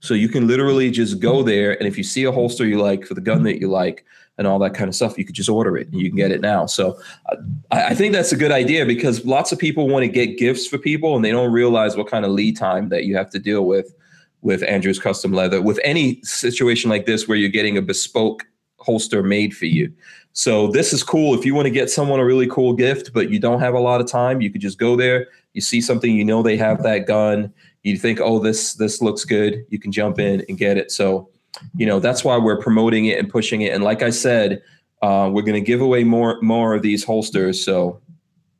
So 0.00 0.12
you 0.12 0.28
can 0.28 0.46
literally 0.46 0.90
just 0.90 1.18
go 1.18 1.42
there 1.42 1.72
and 1.78 1.88
if 1.88 1.96
you 1.96 2.04
see 2.04 2.24
a 2.24 2.32
holster 2.32 2.66
you 2.66 2.78
like 2.78 3.06
for 3.06 3.14
the 3.14 3.22
gun 3.22 3.44
that 3.44 3.60
you 3.60 3.68
like, 3.68 4.04
and 4.38 4.46
all 4.46 4.58
that 4.60 4.72
kind 4.72 4.88
of 4.88 4.94
stuff, 4.94 5.18
you 5.18 5.24
could 5.24 5.34
just 5.34 5.48
order 5.48 5.76
it 5.76 5.88
and 5.88 6.00
you 6.00 6.08
can 6.08 6.16
get 6.16 6.30
it 6.30 6.40
now. 6.40 6.64
So 6.64 6.98
uh, 7.26 7.36
I, 7.70 7.86
I 7.88 7.94
think 7.94 8.12
that's 8.12 8.32
a 8.32 8.36
good 8.36 8.52
idea 8.52 8.86
because 8.86 9.26
lots 9.26 9.52
of 9.52 9.58
people 9.58 9.88
want 9.88 10.04
to 10.04 10.08
get 10.08 10.38
gifts 10.38 10.66
for 10.66 10.78
people 10.78 11.16
and 11.16 11.24
they 11.24 11.32
don't 11.32 11.52
realize 11.52 11.96
what 11.96 12.08
kind 12.08 12.24
of 12.24 12.30
lead 12.30 12.56
time 12.56 12.88
that 12.90 13.04
you 13.04 13.16
have 13.16 13.30
to 13.30 13.38
deal 13.38 13.66
with 13.66 13.94
with 14.40 14.62
Andrew's 14.62 15.00
custom 15.00 15.32
leather 15.32 15.60
with 15.60 15.80
any 15.82 16.22
situation 16.22 16.88
like 16.88 17.06
this 17.06 17.26
where 17.26 17.36
you're 17.36 17.48
getting 17.48 17.76
a 17.76 17.82
bespoke 17.82 18.46
holster 18.78 19.22
made 19.22 19.54
for 19.54 19.66
you. 19.66 19.92
So 20.32 20.68
this 20.68 20.92
is 20.92 21.02
cool. 21.02 21.36
If 21.36 21.44
you 21.44 21.54
want 21.54 21.66
to 21.66 21.70
get 21.70 21.90
someone 21.90 22.20
a 22.20 22.24
really 22.24 22.46
cool 22.46 22.72
gift, 22.72 23.12
but 23.12 23.30
you 23.30 23.40
don't 23.40 23.58
have 23.58 23.74
a 23.74 23.80
lot 23.80 24.00
of 24.00 24.06
time, 24.06 24.40
you 24.40 24.50
could 24.50 24.60
just 24.60 24.78
go 24.78 24.94
there. 24.94 25.26
You 25.52 25.60
see 25.60 25.80
something, 25.80 26.14
you 26.14 26.24
know 26.24 26.44
they 26.44 26.56
have 26.56 26.84
that 26.84 27.08
gun. 27.08 27.52
You 27.82 27.96
think, 27.96 28.20
oh, 28.20 28.38
this 28.38 28.74
this 28.74 29.02
looks 29.02 29.24
good. 29.24 29.64
You 29.70 29.80
can 29.80 29.90
jump 29.90 30.20
in 30.20 30.44
and 30.48 30.56
get 30.56 30.76
it. 30.76 30.92
So 30.92 31.28
you 31.74 31.86
know 31.86 32.00
that's 32.00 32.24
why 32.24 32.36
we're 32.36 32.60
promoting 32.60 33.06
it 33.06 33.18
and 33.18 33.28
pushing 33.28 33.62
it. 33.62 33.72
And 33.74 33.84
like 33.84 34.02
i 34.02 34.10
said 34.10 34.62
uh, 35.00 35.30
we're 35.32 35.42
going 35.42 35.54
to 35.54 35.60
give 35.60 35.80
away 35.80 36.04
more 36.04 36.40
more 36.42 36.74
of 36.74 36.82
these 36.82 37.04
holsters. 37.04 37.64
So 37.64 38.00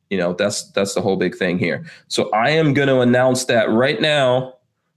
you 0.09 0.17
know 0.17 0.33
that's 0.33 0.71
that's 0.71 0.93
the 0.93 1.01
whole 1.01 1.17
big 1.17 1.35
thing 1.35 1.59
here. 1.59 1.85
So 2.07 2.29
i 2.31 2.49
am 2.49 2.73
going 2.73 2.87
to 2.87 3.01
announce 3.01 3.45
that 3.45 3.69
right 3.69 4.01
now 4.01 4.55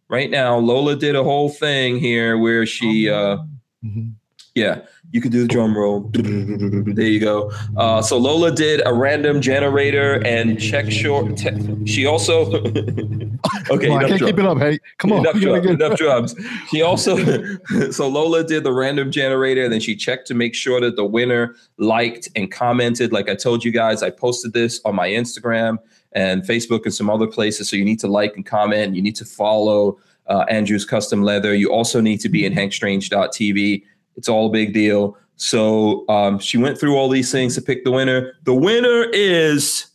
right 0.08 0.30
now 0.30 0.58
lola 0.58 0.94
did 0.94 1.16
a 1.16 1.24
whole 1.24 1.48
thing 1.48 1.98
here 1.98 2.36
where 2.36 2.66
she 2.66 3.08
uh, 3.08 3.38
mm-hmm. 3.84 4.10
Yeah, 4.54 4.82
you 5.12 5.22
can 5.22 5.32
do 5.32 5.40
the 5.40 5.48
drum 5.48 5.76
roll. 5.76 6.10
There 6.12 7.06
you 7.06 7.20
go. 7.20 7.50
Uh, 7.74 8.02
so 8.02 8.18
Lola 8.18 8.50
did 8.50 8.82
a 8.84 8.92
random 8.92 9.40
generator 9.40 10.22
and 10.26 10.60
check 10.60 10.90
short. 10.90 11.38
Te- 11.38 11.86
she 11.86 12.04
also. 12.04 12.46
okay, 13.70 13.88
well, 13.88 13.98
I 13.98 14.08
can't 14.08 14.18
drum. 14.18 14.30
keep 14.30 14.38
it 14.38 14.44
up. 14.44 14.58
Hey, 14.58 14.78
come 14.98 15.12
on. 15.12 15.20
Enough, 15.20 15.36
drum, 15.36 15.66
enough 15.68 15.98
drums. 15.98 16.34
She 16.68 16.82
also. 16.82 17.16
so 17.90 18.08
Lola 18.08 18.44
did 18.44 18.64
the 18.64 18.72
random 18.72 19.10
generator, 19.10 19.64
and 19.64 19.72
then 19.72 19.80
she 19.80 19.96
checked 19.96 20.26
to 20.26 20.34
make 20.34 20.54
sure 20.54 20.82
that 20.82 20.96
the 20.96 21.04
winner 21.04 21.56
liked 21.78 22.28
and 22.36 22.52
commented. 22.52 23.10
Like 23.10 23.30
I 23.30 23.34
told 23.34 23.64
you 23.64 23.72
guys, 23.72 24.02
I 24.02 24.10
posted 24.10 24.52
this 24.52 24.82
on 24.84 24.94
my 24.94 25.08
Instagram 25.08 25.78
and 26.12 26.42
Facebook 26.42 26.84
and 26.84 26.92
some 26.92 27.08
other 27.08 27.26
places. 27.26 27.70
So 27.70 27.76
you 27.76 27.86
need 27.86 28.00
to 28.00 28.08
like 28.08 28.36
and 28.36 28.44
comment. 28.44 28.94
You 28.94 29.00
need 29.00 29.16
to 29.16 29.24
follow 29.24 29.98
uh, 30.26 30.44
Andrew's 30.48 30.84
Custom 30.84 31.22
Leather. 31.22 31.54
You 31.54 31.72
also 31.72 32.00
need 32.00 32.20
to 32.20 32.28
be 32.28 32.44
in 32.44 32.52
hankstrange.tv 32.52 33.84
it's 34.16 34.28
all 34.28 34.46
a 34.46 34.50
big 34.50 34.72
deal. 34.72 35.16
So 35.36 36.08
um, 36.08 36.38
she 36.38 36.58
went 36.58 36.78
through 36.78 36.96
all 36.96 37.08
these 37.08 37.32
things 37.32 37.54
to 37.56 37.62
pick 37.62 37.84
the 37.84 37.90
winner. 37.90 38.34
The 38.44 38.54
winner 38.54 39.04
is 39.12 39.86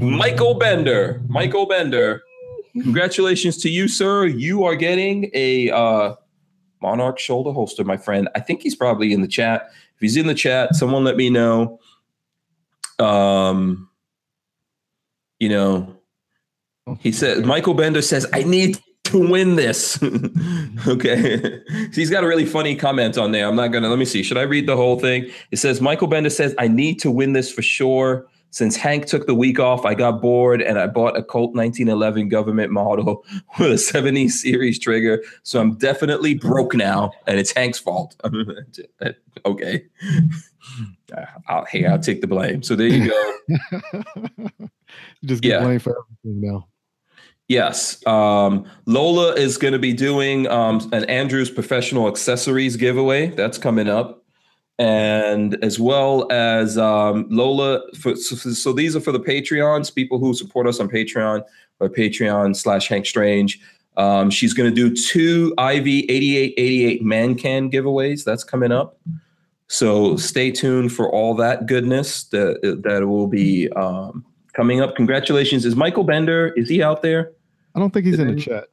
Michael 0.00 0.54
Bender. 0.54 1.20
Michael 1.28 1.66
Bender. 1.66 2.22
Congratulations 2.72 3.56
to 3.58 3.68
you, 3.68 3.88
sir. 3.88 4.26
You 4.26 4.64
are 4.64 4.76
getting 4.76 5.30
a 5.32 5.70
uh, 5.70 6.14
Monarch 6.82 7.18
shoulder 7.18 7.52
holster, 7.52 7.84
my 7.84 7.96
friend. 7.96 8.28
I 8.34 8.40
think 8.40 8.62
he's 8.62 8.76
probably 8.76 9.12
in 9.12 9.22
the 9.22 9.28
chat. 9.28 9.70
If 9.94 10.00
he's 10.00 10.16
in 10.16 10.26
the 10.26 10.34
chat, 10.34 10.74
someone 10.74 11.04
let 11.04 11.16
me 11.16 11.30
know. 11.30 11.80
Um, 12.98 13.88
you 15.38 15.48
know, 15.48 15.96
he 16.98 17.12
said 17.12 17.44
Michael 17.44 17.74
Bender 17.74 18.02
says, 18.02 18.26
I 18.32 18.42
need 18.42 18.78
to 19.04 19.30
win 19.30 19.56
this. 19.56 20.02
okay. 20.86 21.60
He's 21.92 22.10
got 22.10 22.24
a 22.24 22.26
really 22.26 22.46
funny 22.46 22.74
comment 22.74 23.16
on 23.16 23.32
there. 23.32 23.46
I'm 23.46 23.56
not 23.56 23.68
going 23.68 23.84
to, 23.84 23.88
let 23.88 23.98
me 23.98 24.04
see. 24.04 24.22
Should 24.22 24.38
I 24.38 24.42
read 24.42 24.66
the 24.66 24.76
whole 24.76 24.98
thing? 24.98 25.30
It 25.50 25.58
says, 25.58 25.80
Michael 25.80 26.08
Bender 26.08 26.30
says, 26.30 26.54
I 26.58 26.68
need 26.68 27.00
to 27.00 27.10
win 27.10 27.32
this 27.32 27.52
for 27.52 27.62
sure. 27.62 28.26
Since 28.50 28.76
Hank 28.76 29.06
took 29.06 29.26
the 29.26 29.34
week 29.34 29.58
off, 29.58 29.84
I 29.84 29.94
got 29.94 30.22
bored 30.22 30.62
and 30.62 30.78
I 30.78 30.86
bought 30.86 31.16
a 31.16 31.24
Colt 31.24 31.56
1911 31.56 32.28
government 32.28 32.70
model 32.70 33.24
with 33.58 33.72
a 33.72 33.78
70 33.78 34.28
series 34.28 34.78
trigger. 34.78 35.24
So 35.42 35.60
I'm 35.60 35.74
definitely 35.74 36.34
broke 36.34 36.72
now, 36.72 37.10
and 37.26 37.40
it's 37.40 37.50
Hank's 37.50 37.80
fault. 37.80 38.14
okay. 39.46 39.84
I'll, 41.48 41.64
hey, 41.64 41.84
I'll 41.86 41.98
take 41.98 42.20
the 42.20 42.28
blame. 42.28 42.62
So 42.62 42.76
there 42.76 42.86
you 42.86 43.10
go. 43.10 43.34
Just 45.24 45.42
get 45.42 45.50
yeah. 45.50 45.64
blame 45.64 45.80
for 45.80 45.98
everything 46.22 46.40
now. 46.40 46.68
Yes. 47.48 48.04
Um, 48.06 48.64
Lola 48.86 49.34
is 49.34 49.58
going 49.58 49.72
to 49.72 49.78
be 49.78 49.92
doing 49.92 50.46
um, 50.48 50.88
an 50.92 51.04
Andrews 51.04 51.50
professional 51.50 52.08
accessories 52.08 52.76
giveaway. 52.76 53.28
That's 53.28 53.58
coming 53.58 53.88
up. 53.88 54.22
And 54.78 55.56
as 55.62 55.78
well 55.78 56.26
as 56.32 56.78
um, 56.78 57.26
Lola, 57.30 57.80
for, 58.00 58.16
so, 58.16 58.34
so, 58.34 58.72
these 58.72 58.96
are 58.96 59.00
for 59.00 59.12
the 59.12 59.20
Patreons, 59.20 59.94
people 59.94 60.18
who 60.18 60.34
support 60.34 60.66
us 60.66 60.80
on 60.80 60.88
Patreon 60.88 61.44
or 61.78 61.88
Patreon 61.88 62.56
slash 62.56 62.88
Hank 62.88 63.06
Strange. 63.06 63.60
Um, 63.96 64.30
she's 64.30 64.52
going 64.52 64.68
to 64.68 64.74
do 64.74 64.94
two 64.94 65.54
IV 65.58 65.86
8888 65.86 67.04
man 67.04 67.36
can 67.36 67.70
giveaways. 67.70 68.24
That's 68.24 68.42
coming 68.42 68.72
up. 68.72 68.98
So 69.68 70.16
stay 70.16 70.50
tuned 70.50 70.92
for 70.92 71.08
all 71.10 71.34
that 71.36 71.66
goodness 71.66 72.24
that 72.24 72.80
that 72.82 73.06
will 73.06 73.28
be 73.28 73.68
um, 73.70 74.24
coming 74.54 74.80
up. 74.80 74.96
Congratulations. 74.96 75.64
Is 75.64 75.76
Michael 75.76 76.04
Bender, 76.04 76.52
is 76.56 76.68
he 76.68 76.82
out 76.82 77.02
there? 77.02 77.32
I 77.74 77.80
don't 77.80 77.92
think 77.92 78.06
he's 78.06 78.18
in 78.18 78.34
the 78.34 78.40
chat. 78.40 78.64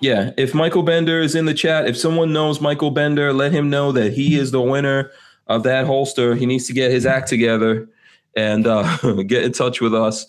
Yeah, 0.00 0.30
if 0.36 0.54
Michael 0.54 0.84
Bender 0.84 1.20
is 1.20 1.34
in 1.34 1.46
the 1.46 1.54
chat, 1.54 1.88
if 1.88 1.96
someone 1.96 2.32
knows 2.32 2.60
Michael 2.60 2.92
Bender, 2.92 3.32
let 3.32 3.50
him 3.50 3.68
know 3.68 3.90
that 3.92 4.12
he 4.12 4.38
is 4.38 4.52
the 4.52 4.60
winner 4.60 5.10
of 5.48 5.64
that 5.64 5.86
holster. 5.86 6.36
He 6.36 6.46
needs 6.46 6.66
to 6.68 6.72
get 6.72 6.92
his 6.92 7.04
act 7.04 7.28
together 7.28 7.88
and 8.36 8.66
uh, 8.66 8.96
get 9.26 9.42
in 9.42 9.52
touch 9.52 9.80
with 9.80 9.94
us. 9.94 10.24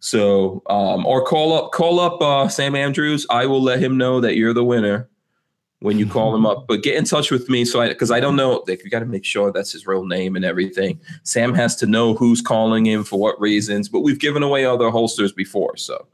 So, 0.00 0.62
um, 0.68 1.06
or 1.06 1.24
call 1.24 1.52
up, 1.52 1.70
call 1.70 2.00
up 2.00 2.20
uh, 2.20 2.48
Sam 2.48 2.74
Andrews. 2.74 3.24
I 3.30 3.46
will 3.46 3.62
let 3.62 3.78
him 3.78 3.96
know 3.96 4.20
that 4.20 4.34
you're 4.34 4.54
the 4.54 4.64
winner 4.64 5.08
when 5.82 5.98
you 5.98 6.06
call 6.06 6.34
him 6.34 6.46
up. 6.46 6.66
But 6.66 6.82
get 6.82 6.96
in 6.96 7.04
touch 7.04 7.30
with 7.30 7.48
me 7.48 7.64
so 7.64 7.80
I 7.80 7.88
because 7.88 8.10
I 8.10 8.20
don't 8.20 8.36
know. 8.36 8.64
Like, 8.66 8.82
you 8.84 8.90
got 8.90 9.00
to 9.00 9.06
make 9.06 9.24
sure 9.24 9.52
that's 9.52 9.72
his 9.72 9.86
real 9.86 10.04
name 10.04 10.36
and 10.36 10.44
everything. 10.44 11.00
Sam 11.24 11.54
has 11.54 11.76
to 11.76 11.86
know 11.86 12.14
who's 12.14 12.40
calling 12.40 12.86
him 12.86 13.04
for 13.04 13.18
what 13.18 13.40
reasons. 13.40 13.88
But 13.88 14.00
we've 14.00 14.18
given 14.18 14.42
away 14.42 14.64
other 14.64 14.90
holsters 14.90 15.32
before, 15.32 15.76
so 15.76 16.06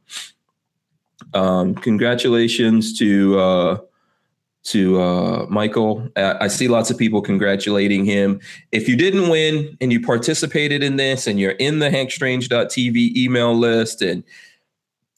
um, 1.34 1.74
congratulations 1.74 2.98
to 2.98 3.38
uh, 3.38 3.78
to 4.64 5.00
uh, 5.00 5.46
Michael. 5.48 6.08
I, 6.16 6.44
I, 6.44 6.48
see 6.48 6.68
lots 6.68 6.90
of 6.90 6.98
people 6.98 7.22
congratulating 7.22 8.04
him. 8.04 8.40
If 8.72 8.88
you 8.88 8.96
didn't 8.96 9.28
win 9.28 9.76
and 9.80 9.92
you 9.92 10.00
participated 10.00 10.82
in 10.82 10.96
this 10.96 11.26
and 11.26 11.40
you're 11.40 11.52
in 11.52 11.78
the 11.78 11.88
hankstrange.tv 11.88 13.16
email 13.16 13.54
list 13.54 14.02
and 14.02 14.22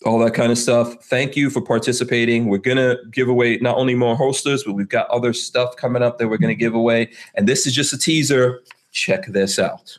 all 0.04 0.18
that 0.20 0.32
kind 0.32 0.50
of 0.50 0.58
stuff. 0.58 0.94
Thank 1.04 1.36
you 1.36 1.50
for 1.50 1.60
participating. 1.60 2.46
We're 2.46 2.58
going 2.58 2.78
to 2.78 2.98
give 3.10 3.28
away 3.28 3.58
not 3.58 3.76
only 3.76 3.94
more 3.94 4.16
holsters, 4.16 4.64
but 4.64 4.72
we've 4.72 4.88
got 4.88 5.08
other 5.10 5.32
stuff 5.32 5.76
coming 5.76 6.02
up 6.02 6.18
that 6.18 6.28
we're 6.28 6.38
going 6.38 6.54
to 6.54 6.58
give 6.58 6.74
away. 6.74 7.10
And 7.34 7.46
this 7.46 7.66
is 7.66 7.74
just 7.74 7.92
a 7.92 7.98
teaser. 7.98 8.62
Check 8.92 9.26
this 9.26 9.58
out. 9.58 9.98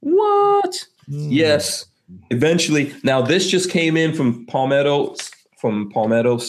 What? 0.00 0.86
Mm. 1.10 1.28
Yes. 1.30 1.86
Eventually. 2.30 2.94
Now, 3.02 3.20
this 3.20 3.50
just 3.50 3.70
came 3.70 3.96
in 3.96 4.14
from 4.14 4.46
Palmetto, 4.46 5.14
from 5.58 5.90
Palmetto 5.90 6.40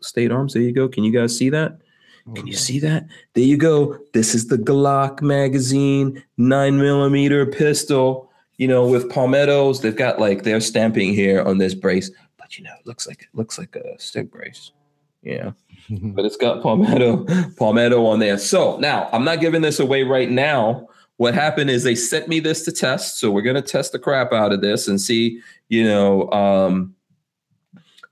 State 0.00 0.32
Arms. 0.32 0.54
There 0.54 0.62
you 0.62 0.72
go. 0.72 0.88
Can 0.88 1.04
you 1.04 1.12
guys 1.12 1.36
see 1.36 1.50
that? 1.50 1.78
Can 2.34 2.46
you 2.46 2.52
see 2.52 2.78
that? 2.80 3.06
There 3.34 3.44
you 3.44 3.56
go. 3.56 3.98
This 4.12 4.34
is 4.34 4.46
the 4.48 4.56
Glock 4.58 5.20
magazine, 5.20 6.22
nine 6.36 6.78
millimeter 6.78 7.46
pistol. 7.46 8.30
You 8.56 8.68
know, 8.68 8.86
with 8.86 9.10
palmettos, 9.10 9.80
they've 9.80 9.96
got 9.96 10.20
like 10.20 10.42
their 10.42 10.60
stamping 10.60 11.14
here 11.14 11.42
on 11.42 11.58
this 11.58 11.74
brace 11.74 12.10
you 12.58 12.64
know, 12.64 12.72
it 12.78 12.86
looks 12.86 13.06
like 13.06 13.22
it 13.22 13.28
looks 13.34 13.58
like 13.58 13.76
a 13.76 13.98
stick 13.98 14.30
brace. 14.30 14.72
Yeah. 15.22 15.52
but 15.90 16.24
it's 16.24 16.36
got 16.36 16.62
palmetto 16.62 17.26
palmetto 17.56 18.06
on 18.06 18.18
there. 18.18 18.38
So 18.38 18.78
now 18.78 19.08
I'm 19.12 19.24
not 19.24 19.40
giving 19.40 19.62
this 19.62 19.80
away 19.80 20.02
right 20.02 20.30
now. 20.30 20.88
What 21.16 21.34
happened 21.34 21.68
is 21.68 21.82
they 21.82 21.94
sent 21.94 22.28
me 22.28 22.40
this 22.40 22.64
to 22.64 22.72
test. 22.72 23.18
So 23.18 23.30
we're 23.30 23.42
gonna 23.42 23.62
test 23.62 23.92
the 23.92 23.98
crap 23.98 24.32
out 24.32 24.52
of 24.52 24.60
this 24.60 24.88
and 24.88 25.00
see, 25.00 25.40
you 25.68 25.84
know, 25.84 26.30
um, 26.30 26.94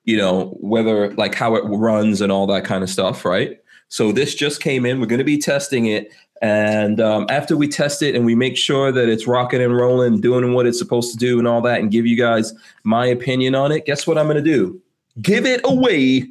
you 0.04 0.16
know, 0.16 0.56
whether 0.60 1.12
like 1.14 1.34
how 1.34 1.54
it 1.54 1.64
runs 1.64 2.20
and 2.20 2.32
all 2.32 2.46
that 2.46 2.64
kind 2.64 2.82
of 2.82 2.90
stuff, 2.90 3.24
right? 3.24 3.58
So 3.88 4.12
this 4.12 4.34
just 4.34 4.62
came 4.62 4.84
in. 4.86 5.00
We're 5.00 5.06
going 5.06 5.18
to 5.18 5.24
be 5.24 5.38
testing 5.38 5.86
it. 5.86 6.12
And 6.40 7.00
um, 7.00 7.26
after 7.28 7.56
we 7.56 7.66
test 7.66 8.02
it 8.02 8.14
and 8.14 8.24
we 8.24 8.34
make 8.34 8.56
sure 8.56 8.92
that 8.92 9.08
it's 9.08 9.26
rocking 9.26 9.60
and 9.60 9.76
rolling, 9.76 10.20
doing 10.20 10.52
what 10.54 10.66
it's 10.66 10.78
supposed 10.78 11.10
to 11.12 11.18
do, 11.18 11.38
and 11.38 11.48
all 11.48 11.60
that, 11.62 11.80
and 11.80 11.90
give 11.90 12.06
you 12.06 12.16
guys 12.16 12.54
my 12.84 13.06
opinion 13.06 13.54
on 13.54 13.72
it, 13.72 13.86
guess 13.86 14.06
what 14.06 14.18
I'm 14.18 14.26
going 14.26 14.36
to 14.36 14.42
do? 14.42 14.80
Give 15.20 15.46
it 15.46 15.60
away. 15.64 16.30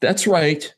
That's 0.00 0.26
right. 0.26 0.74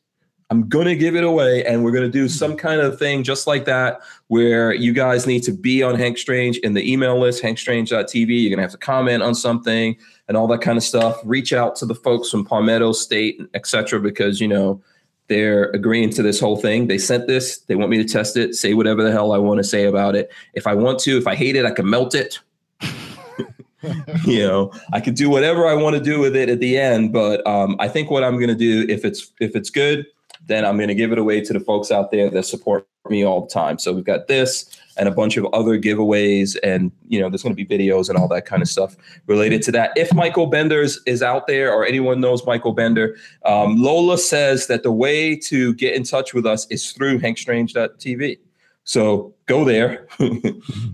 I'm 0.50 0.68
going 0.68 0.86
to 0.86 0.96
give 0.96 1.16
it 1.16 1.24
away. 1.24 1.64
And 1.64 1.84
we're 1.84 1.90
going 1.90 2.04
to 2.04 2.10
do 2.10 2.28
some 2.28 2.56
kind 2.56 2.80
of 2.80 2.98
thing 2.98 3.22
just 3.22 3.46
like 3.46 3.64
that, 3.66 4.00
where 4.28 4.72
you 4.72 4.92
guys 4.92 5.26
need 5.26 5.42
to 5.44 5.52
be 5.52 5.82
on 5.82 5.96
Hank 5.96 6.18
Strange 6.18 6.58
in 6.58 6.74
the 6.74 6.92
email 6.92 7.18
list, 7.18 7.42
hankstrange.tv. 7.42 8.42
You're 8.42 8.50
going 8.50 8.58
to 8.58 8.62
have 8.62 8.72
to 8.72 8.78
comment 8.78 9.22
on 9.22 9.34
something 9.34 9.96
and 10.28 10.36
all 10.36 10.46
that 10.48 10.60
kind 10.60 10.76
of 10.76 10.84
stuff. 10.84 11.20
Reach 11.24 11.52
out 11.52 11.76
to 11.76 11.86
the 11.86 11.94
folks 11.94 12.30
from 12.30 12.44
Palmetto 12.44 12.92
State, 12.92 13.40
etc., 13.54 14.00
because, 14.00 14.40
you 14.40 14.48
know, 14.48 14.80
they're 15.28 15.70
agreeing 15.70 16.10
to 16.10 16.22
this 16.22 16.38
whole 16.38 16.56
thing. 16.56 16.86
They 16.86 16.98
sent 16.98 17.26
this. 17.26 17.58
They 17.58 17.74
want 17.74 17.90
me 17.90 17.98
to 17.98 18.04
test 18.04 18.36
it, 18.36 18.54
say 18.54 18.74
whatever 18.74 19.02
the 19.02 19.12
hell 19.12 19.32
I 19.32 19.38
want 19.38 19.58
to 19.58 19.64
say 19.64 19.84
about 19.84 20.14
it. 20.14 20.30
If 20.54 20.66
I 20.66 20.74
want 20.74 20.98
to, 21.00 21.18
if 21.18 21.26
I 21.26 21.34
hate 21.34 21.56
it, 21.56 21.64
I 21.64 21.70
can 21.70 21.88
melt 21.88 22.14
it. 22.14 22.38
you 24.24 24.46
know, 24.46 24.72
I 24.92 25.00
could 25.00 25.14
do 25.14 25.28
whatever 25.30 25.66
I 25.66 25.74
want 25.74 25.96
to 25.96 26.02
do 26.02 26.20
with 26.20 26.36
it 26.36 26.48
at 26.48 26.60
the 26.60 26.78
end. 26.78 27.12
But 27.12 27.46
um, 27.46 27.76
I 27.78 27.88
think 27.88 28.10
what 28.10 28.24
I'm 28.24 28.36
going 28.36 28.48
to 28.48 28.54
do, 28.54 28.86
if 28.88 29.04
it's 29.04 29.32
if 29.40 29.56
it's 29.56 29.70
good, 29.70 30.06
then 30.44 30.64
I'm 30.64 30.76
going 30.76 30.88
to 30.88 30.94
give 30.94 31.12
it 31.12 31.18
away 31.18 31.40
to 31.42 31.52
the 31.52 31.60
folks 31.60 31.90
out 31.90 32.10
there 32.10 32.30
that 32.30 32.44
support 32.44 32.86
me 33.08 33.24
all 33.24 33.42
the 33.42 33.48
time. 33.48 33.78
So 33.78 33.92
we've 33.92 34.04
got 34.04 34.26
this 34.26 34.78
and 34.96 35.08
a 35.08 35.12
bunch 35.12 35.36
of 35.36 35.46
other 35.52 35.78
giveaways 35.78 36.56
and 36.62 36.90
you 37.06 37.20
know 37.20 37.28
there's 37.28 37.42
going 37.42 37.54
to 37.54 37.64
be 37.64 37.66
videos 37.66 38.08
and 38.08 38.18
all 38.18 38.28
that 38.28 38.46
kind 38.46 38.62
of 38.62 38.68
stuff 38.68 38.96
related 39.26 39.62
to 39.62 39.72
that. 39.72 39.92
If 39.96 40.12
michael 40.14 40.46
benders 40.46 41.00
is 41.06 41.22
out 41.22 41.46
there 41.46 41.72
or 41.72 41.84
anyone 41.84 42.20
knows 42.20 42.44
michael 42.46 42.72
bender 42.72 43.16
um, 43.44 43.76
lola 43.76 44.18
says 44.18 44.66
that 44.68 44.82
the 44.82 44.92
way 44.92 45.36
to 45.36 45.74
get 45.74 45.94
in 45.94 46.02
touch 46.02 46.34
with 46.34 46.46
us 46.46 46.66
is 46.70 46.92
through 46.92 47.18
hankstrange.tv 47.18 48.38
so 48.84 49.34
go 49.46 49.64
there. 49.64 50.06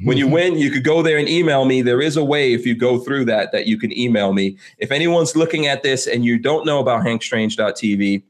When 0.04 0.16
you 0.16 0.26
win 0.26 0.56
you 0.56 0.70
could 0.70 0.82
go 0.82 1.02
there 1.02 1.18
and 1.18 1.28
email 1.28 1.64
me. 1.64 1.82
There 1.82 2.00
is 2.00 2.16
a 2.16 2.24
way 2.24 2.54
if 2.54 2.66
you 2.66 2.74
go 2.74 2.98
through 2.98 3.26
that 3.26 3.52
that 3.52 3.66
you 3.66 3.78
can 3.78 3.96
email 3.96 4.32
me. 4.32 4.56
If 4.78 4.90
anyone's 4.90 5.36
looking 5.36 5.66
at 5.66 5.82
this 5.82 6.06
and 6.06 6.24
you 6.24 6.38
don't 6.38 6.66
know 6.66 6.80
about 6.80 7.04
hankstrange.tv 7.04 8.22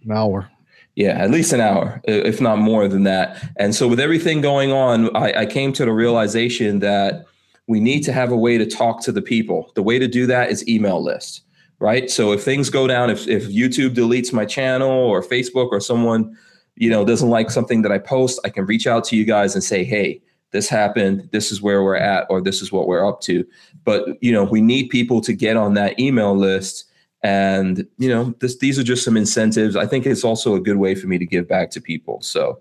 An 0.05 0.13
hour. 0.13 0.49
Yeah, 0.95 1.19
at 1.19 1.31
least 1.31 1.53
an 1.53 1.61
hour, 1.61 2.01
if 2.05 2.41
not 2.41 2.59
more 2.59 2.89
than 2.89 3.05
that. 3.05 3.43
And 3.57 3.75
so, 3.75 3.89
with 3.89 4.01
everything 4.01 4.41
going 4.41 4.73
on, 4.73 5.15
I, 5.17 5.41
I, 5.41 5.47
came 5.47 5.73
to 5.75 5.85
the 5.85 5.93
realization 5.93 6.81
that 6.81 7.27
we 7.69 7.81
need 7.81 8.01
to 8.03 8.13
have 8.13 8.33
a 8.33 8.37
way 8.37 8.59
to 8.59 8.67
talk 8.67 9.03
to 9.05 9.13
the 9.13 9.23
people. 9.23 9.71
The 9.77 9.83
way 9.83 9.99
to 9.99 10.09
do 10.09 10.27
that 10.27 10.51
is 10.51 10.69
email 10.69 11.03
list, 11.03 11.43
right? 11.81 12.09
So, 12.09 12.33
if 12.33 12.45
things 12.45 12.71
go 12.71 12.87
down, 12.87 13.11
if, 13.11 13.27
if 13.27 13.49
YouTube 13.49 13.95
deletes 13.95 14.33
my 14.33 14.45
channel 14.45 14.91
or 14.91 15.23
Facebook 15.23 15.71
or 15.73 15.81
someone, 15.81 16.37
you 16.77 16.89
know, 16.89 17.05
doesn't 17.05 17.29
like 17.29 17.51
something 17.51 17.83
that 17.83 17.91
I 17.91 17.99
post, 17.99 18.41
I 18.45 18.49
can 18.51 18.65
reach 18.67 18.87
out 18.87 19.05
to 19.05 19.17
you 19.17 19.25
guys 19.25 19.55
and 19.55 19.65
say, 19.65 19.83
hey, 19.83 20.23
this 20.53 20.69
happened, 20.69 21.29
this 21.33 21.51
is 21.51 21.61
where 21.61 21.83
we're 21.83 21.97
at, 21.97 22.27
or 22.31 22.41
this 22.41 22.63
is 22.63 22.71
what 22.71 22.87
we're 22.87 23.07
up 23.07 23.21
to. 23.23 23.45
But, 23.85 24.07
you 24.21 24.33
know, 24.33 24.45
we 24.45 24.61
need 24.61 24.89
people 24.89 25.21
to 25.23 25.33
get 25.33 25.57
on 25.57 25.75
that 25.75 25.99
email 25.99 26.37
list 26.37 26.87
and 27.23 27.87
you 27.99 28.09
know, 28.09 28.35
this 28.41 28.59
these 28.59 28.79
are 28.79 28.83
just 28.83 29.05
some 29.05 29.17
incentives. 29.17 29.77
I 29.77 29.87
think 29.87 30.07
it's 30.07 30.25
also 30.25 30.55
a 30.55 30.61
good 30.61 30.77
way 30.77 30.95
for 30.95 31.07
me 31.07 31.19
to 31.19 31.27
give 31.27 31.47
back 31.47 31.71
to 31.73 31.81
people. 31.81 32.21
So 32.23 32.59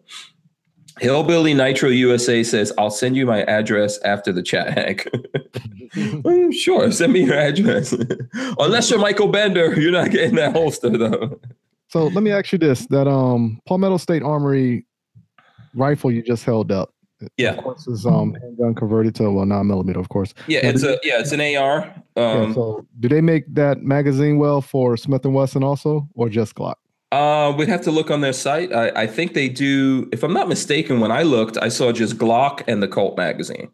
Hillbilly 1.00 1.54
Nitro 1.54 1.90
USA 1.90 2.44
says, 2.44 2.72
I'll 2.78 2.90
send 2.90 3.16
you 3.16 3.26
my 3.26 3.44
address 3.44 4.00
after 4.04 4.32
the 4.32 4.44
chat, 4.44 4.78
Hank. 4.78 5.08
sure, 6.54 6.92
send 6.92 7.14
me 7.14 7.26
your 7.26 7.38
address. 7.38 7.94
Unless 8.60 8.90
you're 8.90 9.00
Michael 9.00 9.30
Bender, 9.30 9.80
you're 9.80 9.92
not 9.92 10.12
getting 10.12 10.36
that 10.36 10.54
holster 10.54 10.90
though. 10.90 11.40
So 11.88 12.08
let 12.08 12.24
me 12.24 12.32
ask 12.32 12.52
you 12.52 12.60
this: 12.60 12.86
that 12.88 13.08
um 13.08 13.60
Palmetto 13.66 13.98
State 13.98 14.22
Armory 14.22 14.86
rifle 15.74 16.12
you 16.12 16.22
just 16.22 16.44
held 16.46 16.72
up, 16.72 16.94
yeah. 17.38 17.52
Of 17.52 17.64
course, 17.64 17.88
is 17.88 18.06
um 18.06 18.36
handgun 18.42 18.76
converted 18.76 19.16
to 19.16 19.30
well 19.30 19.46
nine 19.46 19.68
millimeter, 19.68 20.00
of 20.00 20.10
course. 20.10 20.34
Yeah, 20.48 20.62
now, 20.62 20.70
it's 20.70 20.84
a 20.84 21.00
yeah, 21.04 21.20
it's 21.20 21.32
an 21.32 21.42
AR. 21.42 21.84
Um, 22.16 22.50
yeah, 22.50 22.54
so 22.54 22.86
do 23.00 23.10
they 23.10 23.22
make 23.22 23.44
that 23.54 23.82
magazine 23.82 24.38
well 24.38 24.62
for 24.62 24.96
Smith 24.98 25.26
and 25.26 25.34
Wesson 25.34 25.64
also, 25.64 26.08
or 26.14 26.30
just 26.30 26.56
Glock? 26.56 26.76
Uh, 27.12 27.54
we'd 27.58 27.70
have 27.70 27.82
to 27.82 27.92
look 27.92 28.12
on 28.12 28.22
their 28.22 28.34
site. 28.34 28.72
I, 28.72 28.90
I 28.90 29.08
think 29.08 29.34
they 29.34 29.50
do. 29.50 30.08
If 30.12 30.24
I'm 30.24 30.34
not 30.34 30.48
mistaken, 30.48 31.00
when 31.00 31.12
I 31.12 31.24
looked, 31.24 31.58
I 31.58 31.70
saw 31.70 31.92
just 31.92 32.18
Glock 32.18 32.64
and 32.68 32.84
the 32.84 32.88
Colt 32.88 33.18
magazine. 33.18 33.72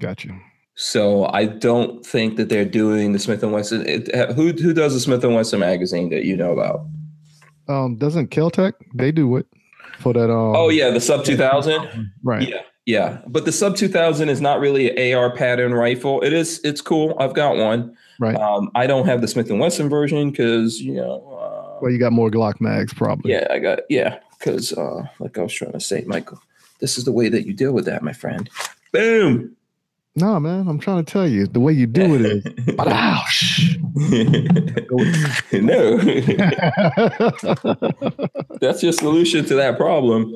Gotcha. 0.00 0.30
So 0.76 1.26
I 1.26 1.44
don't 1.44 2.04
think 2.06 2.36
that 2.36 2.48
they're 2.48 2.64
doing 2.64 3.12
the 3.12 3.18
Smith 3.18 3.42
and 3.42 3.52
Wesson. 3.52 3.86
It, 3.86 4.14
who 4.32 4.52
who 4.52 4.72
does 4.72 4.94
the 4.94 5.00
Smith 5.00 5.22
and 5.24 5.34
Wesson 5.34 5.60
magazine 5.60 6.08
that 6.08 6.24
you 6.24 6.36
know 6.36 6.52
about? 6.52 6.86
Um, 7.68 7.96
doesn't 7.96 8.30
Keltec 8.30 8.72
they 8.94 9.12
do 9.12 9.36
it 9.36 9.46
for 9.98 10.14
that? 10.14 10.30
Um, 10.30 10.56
oh 10.56 10.70
yeah, 10.70 10.88
the 10.88 11.00
sub 11.00 11.24
two 11.24 11.36
thousand. 11.36 12.12
Right. 12.22 12.48
Yeah. 12.48 12.62
Yeah, 12.86 13.18
but 13.28 13.44
the 13.44 13.52
sub 13.52 13.76
2000 13.76 14.30
is 14.30 14.40
not 14.40 14.58
really 14.58 14.90
an 14.90 15.14
AR 15.14 15.30
pattern 15.30 15.74
rifle. 15.74 16.22
It 16.22 16.32
is. 16.32 16.60
It's 16.64 16.80
cool. 16.80 17.14
I've 17.20 17.34
got 17.34 17.56
one. 17.56 17.94
Right. 18.18 18.34
Um, 18.34 18.70
I 18.74 18.88
don't 18.88 19.06
have 19.06 19.20
the 19.20 19.28
Smith 19.28 19.48
and 19.50 19.60
Wesson 19.60 19.88
version 19.88 20.30
because 20.30 20.80
you 20.80 20.94
know. 20.94 21.49
Well, 21.80 21.90
you 21.90 21.98
got 21.98 22.12
more 22.12 22.30
Glock 22.30 22.60
mags, 22.60 22.92
probably. 22.92 23.32
Yeah, 23.32 23.46
I 23.50 23.58
got. 23.58 23.80
Yeah, 23.88 24.18
because 24.38 24.72
uh, 24.72 25.06
like 25.18 25.38
I 25.38 25.42
was 25.42 25.54
trying 25.54 25.72
to 25.72 25.80
say, 25.80 26.04
Michael, 26.06 26.40
this 26.80 26.98
is 26.98 27.04
the 27.04 27.12
way 27.12 27.28
that 27.28 27.46
you 27.46 27.52
deal 27.52 27.72
with 27.72 27.84
that, 27.86 28.02
my 28.02 28.12
friend. 28.12 28.48
Boom. 28.92 29.56
No, 30.16 30.40
man, 30.40 30.66
I'm 30.66 30.80
trying 30.80 31.04
to 31.04 31.10
tell 31.10 31.26
you 31.26 31.46
the 31.46 31.60
way 31.60 31.72
you 31.72 31.86
do 31.86 32.16
it 32.16 32.22
is. 32.22 32.44
no, 35.52 35.96
that's 38.60 38.82
your 38.82 38.92
solution 38.92 39.44
to 39.44 39.54
that 39.54 39.76
problem. 39.76 40.34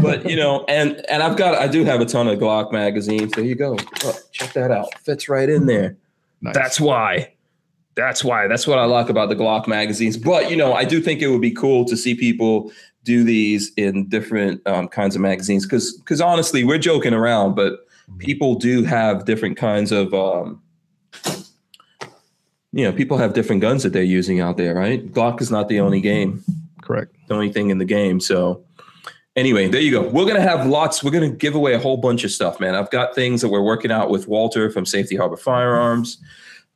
But 0.00 0.28
you 0.28 0.36
know, 0.36 0.64
and 0.66 1.04
and 1.10 1.22
I've 1.22 1.36
got 1.36 1.54
I 1.54 1.68
do 1.68 1.84
have 1.84 2.00
a 2.00 2.06
ton 2.06 2.26
of 2.26 2.38
Glock 2.38 2.72
magazines. 2.72 3.32
There 3.32 3.44
you 3.44 3.54
go. 3.54 3.76
Oh, 4.04 4.18
check 4.32 4.54
that 4.54 4.70
out. 4.70 4.98
Fits 5.00 5.28
right 5.28 5.48
in 5.48 5.66
there. 5.66 5.96
Nice. 6.40 6.54
That's 6.54 6.80
why. 6.80 7.34
That's 7.94 8.24
why. 8.24 8.46
That's 8.46 8.66
what 8.66 8.78
I 8.78 8.84
like 8.84 9.08
about 9.08 9.28
the 9.28 9.36
Glock 9.36 9.66
magazines. 9.68 10.16
But 10.16 10.50
you 10.50 10.56
know, 10.56 10.72
I 10.72 10.84
do 10.84 11.00
think 11.00 11.20
it 11.20 11.28
would 11.28 11.42
be 11.42 11.50
cool 11.50 11.84
to 11.86 11.96
see 11.96 12.14
people 12.14 12.72
do 13.04 13.24
these 13.24 13.72
in 13.76 14.08
different 14.08 14.66
um, 14.66 14.88
kinds 14.88 15.14
of 15.14 15.20
magazines. 15.20 15.66
Because 15.66 15.96
because 15.98 16.20
honestly, 16.20 16.64
we're 16.64 16.78
joking 16.78 17.12
around, 17.12 17.54
but 17.54 17.80
people 18.18 18.54
do 18.54 18.84
have 18.84 19.24
different 19.24 19.56
kinds 19.56 19.92
of 19.92 20.14
um, 20.14 20.62
you 22.72 22.84
know 22.84 22.92
people 22.92 23.18
have 23.18 23.34
different 23.34 23.60
guns 23.60 23.82
that 23.82 23.92
they're 23.92 24.02
using 24.02 24.40
out 24.40 24.56
there 24.56 24.74
right? 24.74 25.12
Glock 25.12 25.40
is 25.40 25.50
not 25.50 25.68
the 25.68 25.80
only 25.80 26.00
game. 26.00 26.42
Correct. 26.80 27.14
The 27.28 27.34
only 27.34 27.52
thing 27.52 27.70
in 27.70 27.78
the 27.78 27.84
game 27.84 28.20
so 28.20 28.64
anyway 29.36 29.68
there 29.68 29.80
you 29.80 29.90
go. 29.90 30.08
We're 30.08 30.26
gonna 30.26 30.40
have 30.40 30.66
lots 30.66 31.04
we're 31.04 31.10
gonna 31.10 31.30
give 31.30 31.54
away 31.54 31.74
a 31.74 31.78
whole 31.78 31.98
bunch 31.98 32.24
of 32.24 32.30
stuff 32.30 32.58
man. 32.58 32.74
I've 32.74 32.90
got 32.90 33.14
things 33.14 33.40
that 33.42 33.48
we're 33.48 33.62
working 33.62 33.92
out 33.92 34.10
with 34.10 34.26
walter 34.26 34.70
from 34.70 34.86
safety 34.86 35.16
harbor 35.16 35.36
firearms 35.36 36.18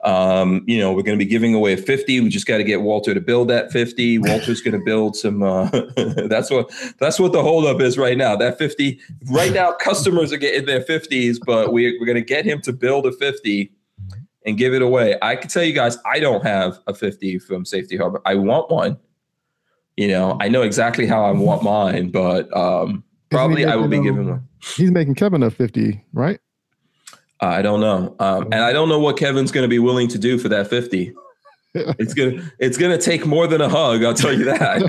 um, 0.04 0.62
you 0.66 0.78
know, 0.78 0.92
we're 0.92 1.02
going 1.02 1.18
to 1.18 1.24
be 1.24 1.28
giving 1.28 1.54
away 1.54 1.72
a 1.72 1.76
50. 1.76 2.20
We 2.20 2.28
just 2.28 2.46
got 2.46 2.58
to 2.58 2.64
get 2.64 2.82
Walter 2.82 3.14
to 3.14 3.20
build 3.20 3.48
that 3.48 3.72
50. 3.72 4.18
Walter's 4.20 4.60
going 4.60 4.78
to 4.78 4.84
build 4.84 5.16
some. 5.16 5.42
Uh, 5.42 5.68
that's 6.28 6.50
what 6.50 6.70
that's 6.98 7.18
what 7.18 7.32
the 7.32 7.42
holdup 7.42 7.80
is 7.80 7.96
right 7.96 8.16
now. 8.16 8.36
That 8.36 8.58
50 8.58 9.00
right 9.30 9.52
now, 9.52 9.72
customers 9.72 10.32
are 10.32 10.36
getting 10.36 10.66
their 10.66 10.82
50s, 10.82 11.38
but 11.44 11.72
we, 11.72 11.98
we're 11.98 12.06
going 12.06 12.16
to 12.16 12.22
get 12.22 12.44
him 12.44 12.60
to 12.62 12.72
build 12.72 13.06
a 13.06 13.12
50 13.12 13.72
and 14.44 14.56
give 14.56 14.74
it 14.74 14.82
away. 14.82 15.16
I 15.22 15.34
can 15.36 15.48
tell 15.48 15.64
you 15.64 15.72
guys, 15.72 15.98
I 16.06 16.20
don't 16.20 16.44
have 16.44 16.78
a 16.86 16.94
50 16.94 17.38
from 17.40 17.64
Safety 17.64 17.96
Harbor. 17.96 18.20
I 18.24 18.36
want 18.36 18.70
one. 18.70 18.98
You 19.96 20.08
know, 20.08 20.36
I 20.40 20.48
know 20.48 20.62
exactly 20.62 21.06
how 21.06 21.24
I 21.24 21.32
want 21.32 21.62
mine, 21.62 22.10
but 22.10 22.54
um, 22.54 23.02
probably 23.30 23.64
I 23.64 23.76
will 23.76 23.88
be 23.88 24.00
giving 24.00 24.28
one. 24.28 24.46
He's 24.76 24.90
making 24.90 25.14
Kevin 25.14 25.42
a 25.42 25.50
50, 25.50 26.04
right? 26.12 26.38
I 27.40 27.62
don't 27.62 27.80
know, 27.80 28.16
um, 28.18 28.44
and 28.44 28.56
I 28.56 28.72
don't 28.72 28.88
know 28.88 28.98
what 28.98 29.16
Kevin's 29.18 29.52
going 29.52 29.64
to 29.64 29.68
be 29.68 29.78
willing 29.78 30.08
to 30.08 30.18
do 30.18 30.38
for 30.38 30.48
that 30.48 30.68
fifty. 30.68 31.14
It's 31.98 32.14
gonna 32.14 32.42
it's 32.58 32.78
gonna 32.78 32.96
take 32.96 33.26
more 33.26 33.46
than 33.46 33.60
a 33.60 33.68
hug. 33.68 34.02
I'll 34.02 34.14
tell 34.14 34.32
you 34.32 34.46
that, 34.46 34.80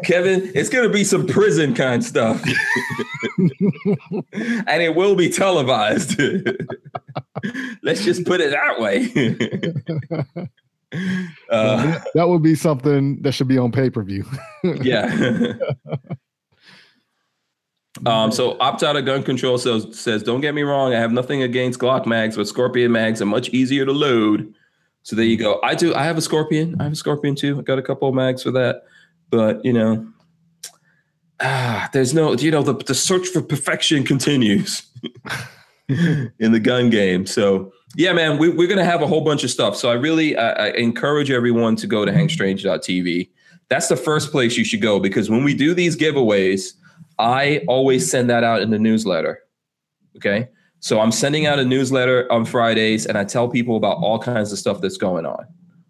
Kevin. 0.04 0.50
It's 0.54 0.70
gonna 0.70 0.88
be 0.88 1.04
some 1.04 1.26
prison 1.26 1.74
kind 1.74 2.02
stuff, 2.02 2.42
and 4.32 4.82
it 4.82 4.94
will 4.94 5.16
be 5.16 5.28
televised. 5.28 6.18
Let's 7.82 8.02
just 8.04 8.24
put 8.24 8.40
it 8.40 8.52
that 8.52 8.80
way. 8.80 9.10
Uh, 11.50 12.00
that 12.14 12.26
would 12.26 12.42
be 12.42 12.54
something 12.54 13.20
that 13.20 13.32
should 13.32 13.48
be 13.48 13.58
on 13.58 13.70
pay 13.70 13.90
per 13.90 14.02
view. 14.02 14.24
yeah. 14.80 15.52
Um, 18.06 18.32
so 18.32 18.56
opt 18.58 18.82
out 18.82 18.96
of 18.96 19.04
gun 19.04 19.22
control 19.22 19.56
says, 19.56 19.86
says, 19.98 20.22
don't 20.22 20.40
get 20.40 20.54
me 20.54 20.62
wrong, 20.62 20.94
I 20.94 20.98
have 20.98 21.12
nothing 21.12 21.42
against 21.42 21.78
Glock 21.78 22.06
mags, 22.06 22.36
but 22.36 22.48
Scorpion 22.48 22.90
mags 22.90 23.22
are 23.22 23.26
much 23.26 23.50
easier 23.50 23.84
to 23.84 23.92
load. 23.92 24.52
So 25.04 25.14
there 25.14 25.24
you 25.24 25.36
go. 25.36 25.60
I 25.62 25.74
do. 25.74 25.94
I 25.94 26.02
have 26.04 26.16
a 26.16 26.22
Scorpion. 26.22 26.76
I 26.80 26.84
have 26.84 26.92
a 26.92 26.96
Scorpion 26.96 27.34
too. 27.34 27.58
I 27.58 27.62
got 27.62 27.78
a 27.78 27.82
couple 27.82 28.08
of 28.08 28.14
mags 28.14 28.42
for 28.42 28.50
that, 28.52 28.84
but 29.30 29.64
you 29.64 29.72
know, 29.72 30.06
ah, 31.40 31.88
there's 31.92 32.14
no, 32.14 32.32
you 32.34 32.50
know, 32.50 32.62
the, 32.62 32.74
the 32.74 32.94
search 32.94 33.28
for 33.28 33.42
perfection 33.42 34.02
continues 34.02 34.82
in 35.88 36.52
the 36.52 36.60
gun 36.60 36.88
game. 36.88 37.26
So 37.26 37.70
yeah, 37.96 38.14
man, 38.14 38.38
we, 38.38 38.48
we're 38.48 38.66
gonna 38.66 38.84
have 38.84 39.02
a 39.02 39.06
whole 39.06 39.20
bunch 39.20 39.44
of 39.44 39.50
stuff. 39.50 39.76
So 39.76 39.90
I 39.90 39.94
really 39.94 40.36
I, 40.36 40.68
I 40.68 40.70
encourage 40.70 41.30
everyone 41.30 41.76
to 41.76 41.86
go 41.86 42.06
to 42.06 42.10
hankstrange.tv. 42.10 43.28
That's 43.68 43.88
the 43.88 43.96
first 43.96 44.32
place 44.32 44.56
you 44.56 44.64
should 44.64 44.80
go 44.80 44.98
because 45.00 45.28
when 45.28 45.44
we 45.44 45.54
do 45.54 45.74
these 45.74 45.96
giveaways 45.96 46.72
I 47.18 47.62
always 47.68 48.10
send 48.10 48.30
that 48.30 48.44
out 48.44 48.62
in 48.62 48.70
the 48.70 48.78
newsletter. 48.78 49.40
Okay. 50.16 50.48
So 50.80 51.00
I'm 51.00 51.12
sending 51.12 51.46
out 51.46 51.58
a 51.58 51.64
newsletter 51.64 52.30
on 52.30 52.44
Fridays 52.44 53.06
and 53.06 53.16
I 53.16 53.24
tell 53.24 53.48
people 53.48 53.76
about 53.76 53.98
all 53.98 54.18
kinds 54.18 54.52
of 54.52 54.58
stuff 54.58 54.80
that's 54.80 54.98
going 54.98 55.24
on, 55.24 55.46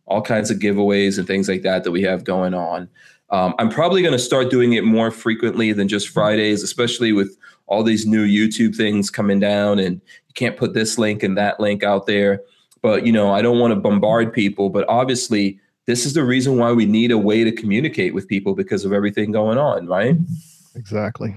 all 0.06 0.22
kinds 0.22 0.50
of 0.50 0.58
giveaways 0.58 1.18
and 1.18 1.26
things 1.26 1.48
like 1.48 1.62
that 1.62 1.84
that 1.84 1.90
we 1.90 2.02
have 2.02 2.24
going 2.24 2.54
on. 2.54 2.88
Um, 3.30 3.54
I'm 3.58 3.70
probably 3.70 4.02
going 4.02 4.12
to 4.12 4.18
start 4.18 4.50
doing 4.50 4.74
it 4.74 4.84
more 4.84 5.10
frequently 5.10 5.72
than 5.72 5.88
just 5.88 6.10
Fridays, 6.10 6.62
especially 6.62 7.12
with 7.12 7.36
all 7.66 7.82
these 7.82 8.06
new 8.06 8.24
YouTube 8.24 8.76
things 8.76 9.10
coming 9.10 9.40
down 9.40 9.78
and 9.78 9.94
you 10.28 10.34
can't 10.34 10.56
put 10.56 10.74
this 10.74 10.98
link 10.98 11.22
and 11.22 11.36
that 11.36 11.58
link 11.58 11.82
out 11.82 12.06
there. 12.06 12.42
But, 12.82 13.06
you 13.06 13.12
know, 13.12 13.32
I 13.32 13.42
don't 13.42 13.58
want 13.58 13.72
to 13.72 13.80
bombard 13.80 14.32
people, 14.32 14.68
but 14.68 14.86
obviously, 14.88 15.58
this 15.86 16.06
is 16.06 16.14
the 16.14 16.24
reason 16.24 16.56
why 16.58 16.72
we 16.72 16.86
need 16.86 17.10
a 17.10 17.18
way 17.18 17.44
to 17.44 17.52
communicate 17.52 18.14
with 18.14 18.28
people 18.28 18.54
because 18.54 18.84
of 18.84 18.92
everything 18.92 19.32
going 19.32 19.58
on, 19.58 19.86
right? 19.86 20.16
Exactly. 20.74 21.34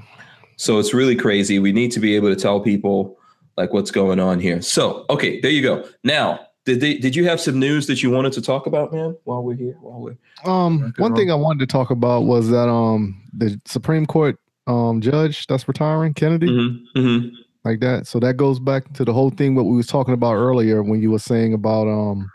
So 0.57 0.79
it's 0.79 0.93
really 0.93 1.15
crazy. 1.15 1.59
We 1.59 1.71
need 1.71 1.91
to 1.91 1.99
be 1.99 2.15
able 2.15 2.29
to 2.29 2.35
tell 2.35 2.59
people 2.59 3.17
like 3.57 3.73
what's 3.73 3.91
going 3.91 4.19
on 4.19 4.39
here. 4.39 4.61
So, 4.61 5.05
okay, 5.09 5.39
there 5.41 5.51
you 5.51 5.61
go. 5.61 5.87
Now, 6.03 6.39
did 6.65 6.81
they, 6.81 6.97
did 6.97 7.15
you 7.15 7.25
have 7.25 7.39
some 7.39 7.59
news 7.59 7.87
that 7.87 8.03
you 8.03 8.09
wanted 8.09 8.33
to 8.33 8.41
talk 8.41 8.65
about, 8.65 8.91
man? 8.91 9.15
While 9.23 9.43
we're 9.43 9.55
here, 9.55 9.77
while 9.79 10.01
we're 10.01 10.51
um, 10.51 10.93
one 10.97 11.15
thing 11.15 11.31
I 11.31 11.35
wanted 11.35 11.59
to 11.59 11.71
talk 11.71 11.91
about 11.91 12.25
was 12.25 12.49
that 12.49 12.67
um, 12.67 13.21
the 13.33 13.59
Supreme 13.65 14.05
Court 14.05 14.37
um 14.67 14.99
judge 14.99 15.47
that's 15.47 15.65
retiring, 15.65 16.13
Kennedy, 16.13 16.47
mm-hmm. 16.47 16.99
Mm-hmm. 16.99 17.35
like 17.63 17.79
that. 17.79 18.05
So 18.05 18.19
that 18.19 18.35
goes 18.35 18.59
back 18.59 18.91
to 18.93 19.05
the 19.05 19.13
whole 19.13 19.29
thing 19.29 19.55
what 19.55 19.65
we 19.65 19.77
was 19.77 19.87
talking 19.87 20.13
about 20.13 20.35
earlier 20.35 20.83
when 20.83 21.01
you 21.01 21.09
were 21.09 21.19
saying 21.19 21.53
about 21.53 21.87
um, 21.87 22.29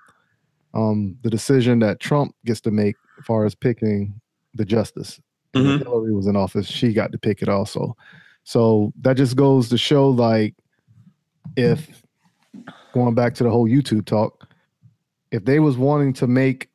um, 0.72 1.18
the 1.22 1.28
decision 1.28 1.80
that 1.80 2.00
Trump 2.00 2.34
gets 2.46 2.62
to 2.62 2.70
make 2.70 2.96
as 3.18 3.26
far 3.26 3.44
as 3.44 3.54
picking 3.54 4.18
the 4.54 4.64
justice 4.64 5.20
mm-hmm. 5.54 5.82
Hillary 5.82 6.14
was 6.14 6.26
in 6.26 6.36
office, 6.36 6.66
she 6.66 6.92
got 6.92 7.12
to 7.12 7.18
pick 7.18 7.42
it 7.42 7.48
also. 7.48 7.96
So 8.44 8.92
that 9.02 9.16
just 9.16 9.36
goes 9.36 9.68
to 9.68 9.78
show 9.78 10.08
like 10.08 10.54
if 11.56 12.02
going 12.92 13.14
back 13.14 13.34
to 13.34 13.44
the 13.44 13.50
whole 13.50 13.68
YouTube 13.68 14.04
talk, 14.04 14.48
if 15.30 15.44
they 15.44 15.60
was 15.60 15.76
wanting 15.76 16.12
to 16.14 16.26
make 16.26 16.68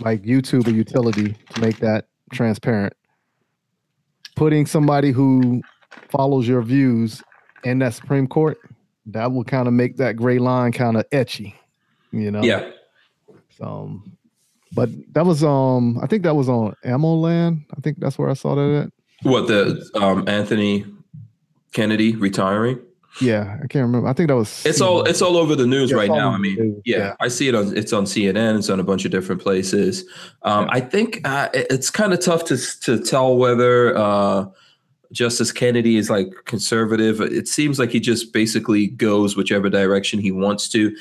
like 0.00 0.22
YouTube 0.22 0.66
a 0.66 0.72
utility 0.72 1.36
to 1.50 1.60
make 1.60 1.78
that 1.78 2.06
transparent. 2.32 2.94
Putting 4.36 4.66
somebody 4.66 5.10
who 5.10 5.62
follows 6.08 6.48
your 6.48 6.62
views 6.62 7.22
in 7.64 7.78
that 7.80 7.94
Supreme 7.94 8.26
Court, 8.26 8.58
that 9.06 9.32
will 9.32 9.44
kind 9.44 9.68
of 9.68 9.74
make 9.74 9.96
that 9.96 10.16
gray 10.16 10.38
line 10.38 10.72
kind 10.72 10.96
of 10.96 11.08
etchy, 11.10 11.54
you 12.12 12.30
know? 12.30 12.42
Yeah. 12.42 12.70
So, 13.50 14.00
but 14.72 14.88
that 15.14 15.26
was 15.26 15.42
um, 15.42 15.98
I 16.02 16.06
think 16.06 16.22
that 16.22 16.34
was 16.34 16.48
on 16.48 16.74
AmmoLand. 16.84 17.64
I 17.76 17.80
think 17.80 17.98
that's 17.98 18.18
where 18.18 18.30
I 18.30 18.34
saw 18.34 18.54
that 18.54 18.84
at. 18.84 18.92
What 19.22 19.48
the 19.48 19.88
um 19.94 20.28
Anthony 20.28 20.86
Kennedy 21.72 22.16
retiring? 22.16 22.80
Yeah, 23.20 23.58
I 23.62 23.66
can't 23.66 23.84
remember. 23.84 24.08
I 24.08 24.12
think 24.12 24.28
that 24.28 24.36
was. 24.36 24.64
It's 24.64 24.80
all 24.80 25.02
it's 25.02 25.20
all 25.20 25.36
over 25.36 25.56
the 25.56 25.66
news 25.66 25.90
Yeah, 25.90 25.96
right 25.96 26.08
now. 26.08 26.30
I 26.30 26.38
mean, 26.38 26.80
yeah, 26.84 26.98
yeah. 26.98 27.16
I 27.20 27.28
see 27.28 27.48
it 27.48 27.54
on 27.54 27.76
it's 27.76 27.92
on 27.92 28.04
CNN. 28.04 28.58
It's 28.58 28.70
on 28.70 28.78
a 28.78 28.84
bunch 28.84 29.04
of 29.04 29.10
different 29.10 29.42
places. 29.42 30.04
Um, 30.42 30.68
I 30.70 30.80
think 30.80 31.20
uh, 31.24 31.48
it's 31.52 31.90
kind 31.90 32.12
of 32.12 32.20
tough 32.20 32.44
to 32.46 32.56
to 32.82 33.02
tell 33.02 33.36
whether 33.36 33.96
uh, 33.96 34.46
Justice 35.12 35.50
Kennedy 35.50 35.96
is 35.96 36.08
like 36.08 36.28
conservative. 36.44 37.20
It 37.20 37.48
seems 37.48 37.78
like 37.78 37.90
he 37.90 37.98
just 37.98 38.32
basically 38.32 38.86
goes 38.86 39.36
whichever 39.36 39.68
direction 39.68 40.20
he 40.20 40.30
wants 40.30 40.68
to. 40.70 40.96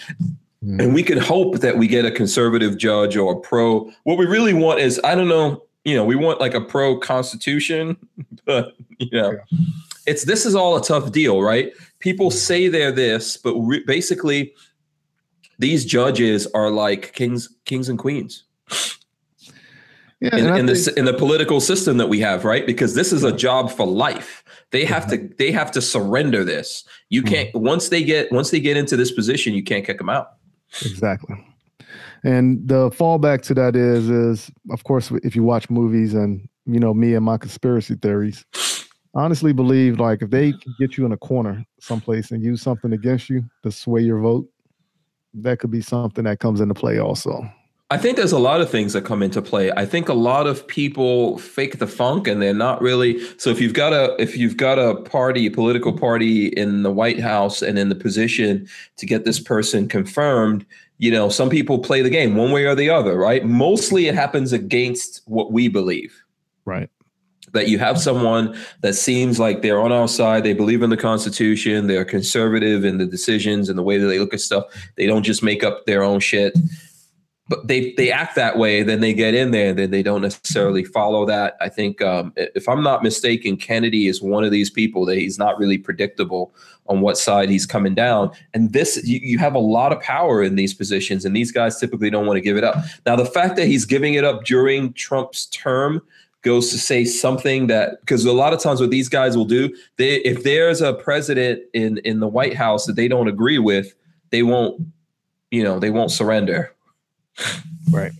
Mm. 0.63 0.83
And 0.83 0.93
we 0.93 1.03
can 1.03 1.17
hope 1.17 1.59
that 1.59 1.77
we 1.77 1.87
get 1.87 2.05
a 2.05 2.11
conservative 2.11 2.77
judge 2.77 3.15
or 3.15 3.33
a 3.33 3.39
pro. 3.39 3.89
What 4.03 4.17
we 4.17 4.25
really 4.25 4.53
want 4.53 4.79
is, 4.79 4.99
I 5.03 5.15
don't 5.15 5.29
know, 5.29 5.63
you 5.85 5.95
know, 5.95 6.03
we 6.03 6.15
want 6.15 6.39
like 6.41 6.53
a 6.53 6.61
pro 6.61 6.97
constitution, 6.97 7.95
but 8.45 8.73
you 8.97 9.09
know, 9.11 9.37
it's 10.05 10.25
this 10.25 10.45
is 10.45 10.55
all 10.55 10.75
a 10.75 10.83
tough 10.83 11.11
deal, 11.11 11.41
right? 11.41 11.71
People 11.99 12.31
say 12.31 12.67
they're 12.67 12.91
this, 12.91 13.37
but 13.37 13.55
re- 13.55 13.83
basically, 13.85 14.53
these 15.59 15.85
judges 15.85 16.47
are 16.47 16.69
like 16.69 17.13
kings, 17.13 17.49
kings 17.65 17.89
and 17.89 17.99
queens 17.99 18.43
Yeah, 20.21 20.35
in, 20.35 20.55
in 20.57 20.65
the 20.65 20.93
in 20.97 21.05
the 21.05 21.13
political 21.13 21.61
system 21.61 21.97
that 21.97 22.09
we 22.09 22.19
have, 22.19 22.43
right? 22.43 22.65
Because 22.65 22.93
this 22.95 23.13
is 23.13 23.23
a 23.23 23.31
job 23.31 23.71
for 23.71 23.85
life. 23.87 24.43
They 24.71 24.83
have 24.85 25.07
to 25.09 25.29
they 25.37 25.51
have 25.53 25.71
to 25.71 25.81
surrender 25.81 26.43
this. 26.43 26.83
You 27.09 27.21
Mm-hmm. 27.23 27.33
can't 27.33 27.55
once 27.55 27.87
they 27.89 28.03
get 28.03 28.29
once 28.31 28.51
they 28.51 28.59
get 28.59 28.75
into 28.75 28.97
this 28.97 29.11
position, 29.11 29.53
you 29.53 29.63
can't 29.63 29.85
kick 29.85 29.97
them 29.97 30.09
out. 30.09 30.33
Exactly. 30.85 31.35
And 32.23 32.67
the 32.67 32.89
fallback 32.91 33.41
to 33.43 33.53
that 33.55 33.75
is 33.75 34.09
is 34.09 34.51
of 34.71 34.83
course 34.83 35.11
if 35.23 35.35
you 35.35 35.43
watch 35.43 35.69
movies 35.69 36.13
and 36.13 36.47
you 36.65 36.79
know 36.79 36.93
me 36.93 37.15
and 37.15 37.25
my 37.25 37.37
conspiracy 37.37 37.95
theories, 37.95 38.45
honestly 39.15 39.53
believe 39.53 39.99
like 39.99 40.21
if 40.21 40.29
they 40.31 40.53
get 40.79 40.97
you 40.97 41.05
in 41.05 41.11
a 41.13 41.17
corner 41.17 41.65
someplace 41.81 42.31
and 42.31 42.43
use 42.43 42.61
something 42.61 42.93
against 42.93 43.29
you 43.29 43.43
to 43.63 43.71
sway 43.71 44.01
your 44.01 44.21
vote, 44.21 44.47
that 45.35 45.59
could 45.59 45.71
be 45.71 45.81
something 45.81 46.25
that 46.25 46.39
comes 46.39 46.61
into 46.61 46.75
play 46.75 46.99
also. 46.99 47.49
I 47.91 47.97
think 47.97 48.17
there's 48.17 48.31
a 48.31 48.39
lot 48.39 48.61
of 48.61 48.69
things 48.69 48.93
that 48.93 49.03
come 49.03 49.23
into 49.23 49.41
play. 49.41 49.71
I 49.71 49.83
think 49.83 50.09
a 50.09 50.13
lot 50.13 50.45
of 50.45 50.67
people 50.67 51.39
fake 51.39 51.79
the 51.79 51.87
funk 51.87 52.27
and 52.27 52.39
they're 52.39 52.53
not 52.53 52.81
really 52.83 53.19
so 53.37 53.49
if 53.49 53.59
you've 53.59 53.73
got 53.73 53.93
a 53.93 54.15
if 54.21 54.37
you've 54.37 54.57
got 54.57 54.77
a 54.77 54.95
party, 55.01 55.47
a 55.47 55.51
political 55.51 55.97
party 55.97 56.47
in 56.49 56.83
the 56.83 56.91
White 56.91 57.19
House 57.19 57.63
and 57.63 57.79
in 57.79 57.89
the 57.89 57.95
position 57.95 58.67
to 58.97 59.07
get 59.07 59.25
this 59.25 59.39
person 59.39 59.87
confirmed, 59.87 60.67
you 60.99 61.09
know, 61.09 61.29
some 61.29 61.49
people 61.49 61.79
play 61.79 62.03
the 62.03 62.11
game 62.11 62.35
one 62.35 62.51
way 62.51 62.65
or 62.65 62.75
the 62.75 62.91
other, 62.91 63.17
right? 63.17 63.43
Mostly 63.43 64.07
it 64.07 64.13
happens 64.13 64.53
against 64.53 65.23
what 65.25 65.51
we 65.51 65.67
believe. 65.67 66.23
Right. 66.65 66.91
That 67.53 67.69
you 67.69 67.79
have 67.79 67.99
someone 67.99 68.55
that 68.81 68.93
seems 68.93 69.39
like 69.39 69.63
they're 69.63 69.81
on 69.81 69.91
our 69.91 70.07
side, 70.07 70.43
they 70.43 70.53
believe 70.53 70.83
in 70.83 70.91
the 70.91 70.97
Constitution, 70.97 71.87
they're 71.87 72.05
conservative 72.05 72.85
in 72.85 72.99
the 72.99 73.07
decisions 73.07 73.67
and 73.67 73.79
the 73.79 73.81
way 73.81 73.97
that 73.97 74.05
they 74.05 74.19
look 74.19 74.35
at 74.35 74.41
stuff. 74.41 74.65
They 74.95 75.07
don't 75.07 75.23
just 75.23 75.41
make 75.41 75.63
up 75.63 75.87
their 75.87 76.03
own 76.03 76.19
shit 76.19 76.53
but 77.49 77.67
they 77.67 77.93
they 77.97 78.11
act 78.11 78.35
that 78.35 78.57
way 78.57 78.83
then 78.83 79.01
they 79.01 79.13
get 79.13 79.33
in 79.33 79.51
there 79.51 79.73
then 79.73 79.91
they 79.91 80.03
don't 80.03 80.21
necessarily 80.21 80.83
follow 80.85 81.25
that. 81.25 81.57
I 81.59 81.67
think 81.67 82.01
um, 82.01 82.31
if 82.37 82.69
i'm 82.69 82.83
not 82.83 83.03
mistaken 83.03 83.57
kennedy 83.57 84.07
is 84.07 84.21
one 84.21 84.45
of 84.45 84.51
these 84.51 84.69
people 84.69 85.05
that 85.07 85.17
he's 85.17 85.37
not 85.37 85.59
really 85.59 85.77
predictable 85.77 86.53
on 86.89 87.01
what 87.01 87.17
side 87.17 87.49
he's 87.49 87.67
coming 87.67 87.93
down. 87.93 88.31
And 88.53 88.73
this 88.73 89.01
you, 89.05 89.19
you 89.21 89.37
have 89.37 89.55
a 89.55 89.59
lot 89.59 89.93
of 89.93 90.01
power 90.01 90.43
in 90.43 90.55
these 90.55 90.73
positions 90.73 91.23
and 91.23 91.35
these 91.35 91.51
guys 91.51 91.79
typically 91.79 92.09
don't 92.09 92.25
want 92.25 92.37
to 92.37 92.41
give 92.41 92.57
it 92.57 92.63
up. 92.63 92.75
Now 93.05 93.15
the 93.15 93.25
fact 93.25 93.55
that 93.57 93.67
he's 93.67 93.85
giving 93.85 94.15
it 94.15 94.23
up 94.23 94.43
during 94.43 94.93
trump's 94.93 95.45
term 95.47 96.01
goes 96.41 96.69
to 96.71 96.77
say 96.77 97.05
something 97.05 97.67
that 97.67 97.99
because 97.99 98.25
a 98.25 98.33
lot 98.33 98.53
of 98.53 98.59
times 98.59 98.81
what 98.81 98.89
these 98.89 99.09
guys 99.09 99.35
will 99.35 99.45
do 99.45 99.75
they 99.97 100.15
if 100.21 100.43
there's 100.43 100.81
a 100.81 100.93
president 100.93 101.61
in 101.73 101.97
in 101.99 102.21
the 102.21 102.27
white 102.27 102.55
house 102.55 102.85
that 102.85 102.95
they 102.95 103.09
don't 103.09 103.27
agree 103.27 103.59
with 103.59 103.93
they 104.29 104.41
won't 104.41 104.81
you 105.51 105.61
know 105.61 105.79
they 105.79 105.89
won't 105.89 106.11
surrender 106.11 106.73
Right. 107.91 108.11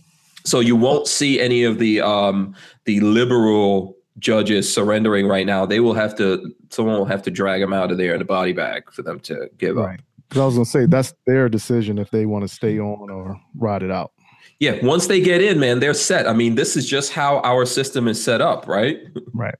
so 0.44 0.60
you 0.60 0.74
won't 0.74 1.06
see 1.06 1.40
any 1.40 1.64
of 1.64 1.78
the 1.78 2.00
um, 2.00 2.54
the 2.84 3.00
liberal 3.00 3.96
judges 4.18 4.72
surrendering 4.72 5.26
right 5.26 5.46
now. 5.46 5.66
They 5.66 5.80
will 5.80 5.94
have 5.94 6.16
to. 6.16 6.54
Someone 6.70 6.98
will 6.98 7.06
have 7.06 7.22
to 7.22 7.30
drag 7.30 7.60
them 7.60 7.72
out 7.72 7.90
of 7.90 7.98
there 7.98 8.14
in 8.14 8.20
a 8.20 8.24
body 8.24 8.52
bag 8.52 8.90
for 8.92 9.02
them 9.02 9.20
to 9.20 9.50
give 9.58 9.78
up. 9.78 9.96
Because 10.28 10.42
I 10.42 10.46
was 10.46 10.54
gonna 10.54 10.64
say 10.64 10.86
that's 10.86 11.14
their 11.26 11.48
decision 11.48 11.98
if 11.98 12.10
they 12.10 12.26
want 12.26 12.42
to 12.42 12.48
stay 12.48 12.78
on 12.78 13.10
or 13.10 13.40
ride 13.56 13.82
it 13.82 13.90
out. 13.90 14.12
Yeah, 14.58 14.78
once 14.84 15.06
they 15.06 15.20
get 15.20 15.40
in, 15.40 15.58
man, 15.58 15.80
they're 15.80 15.94
set. 15.94 16.28
I 16.28 16.34
mean, 16.34 16.54
this 16.54 16.76
is 16.76 16.86
just 16.86 17.12
how 17.12 17.40
our 17.40 17.64
system 17.64 18.06
is 18.06 18.22
set 18.22 18.40
up, 18.40 18.68
right? 18.68 18.98
Right. 19.32 19.54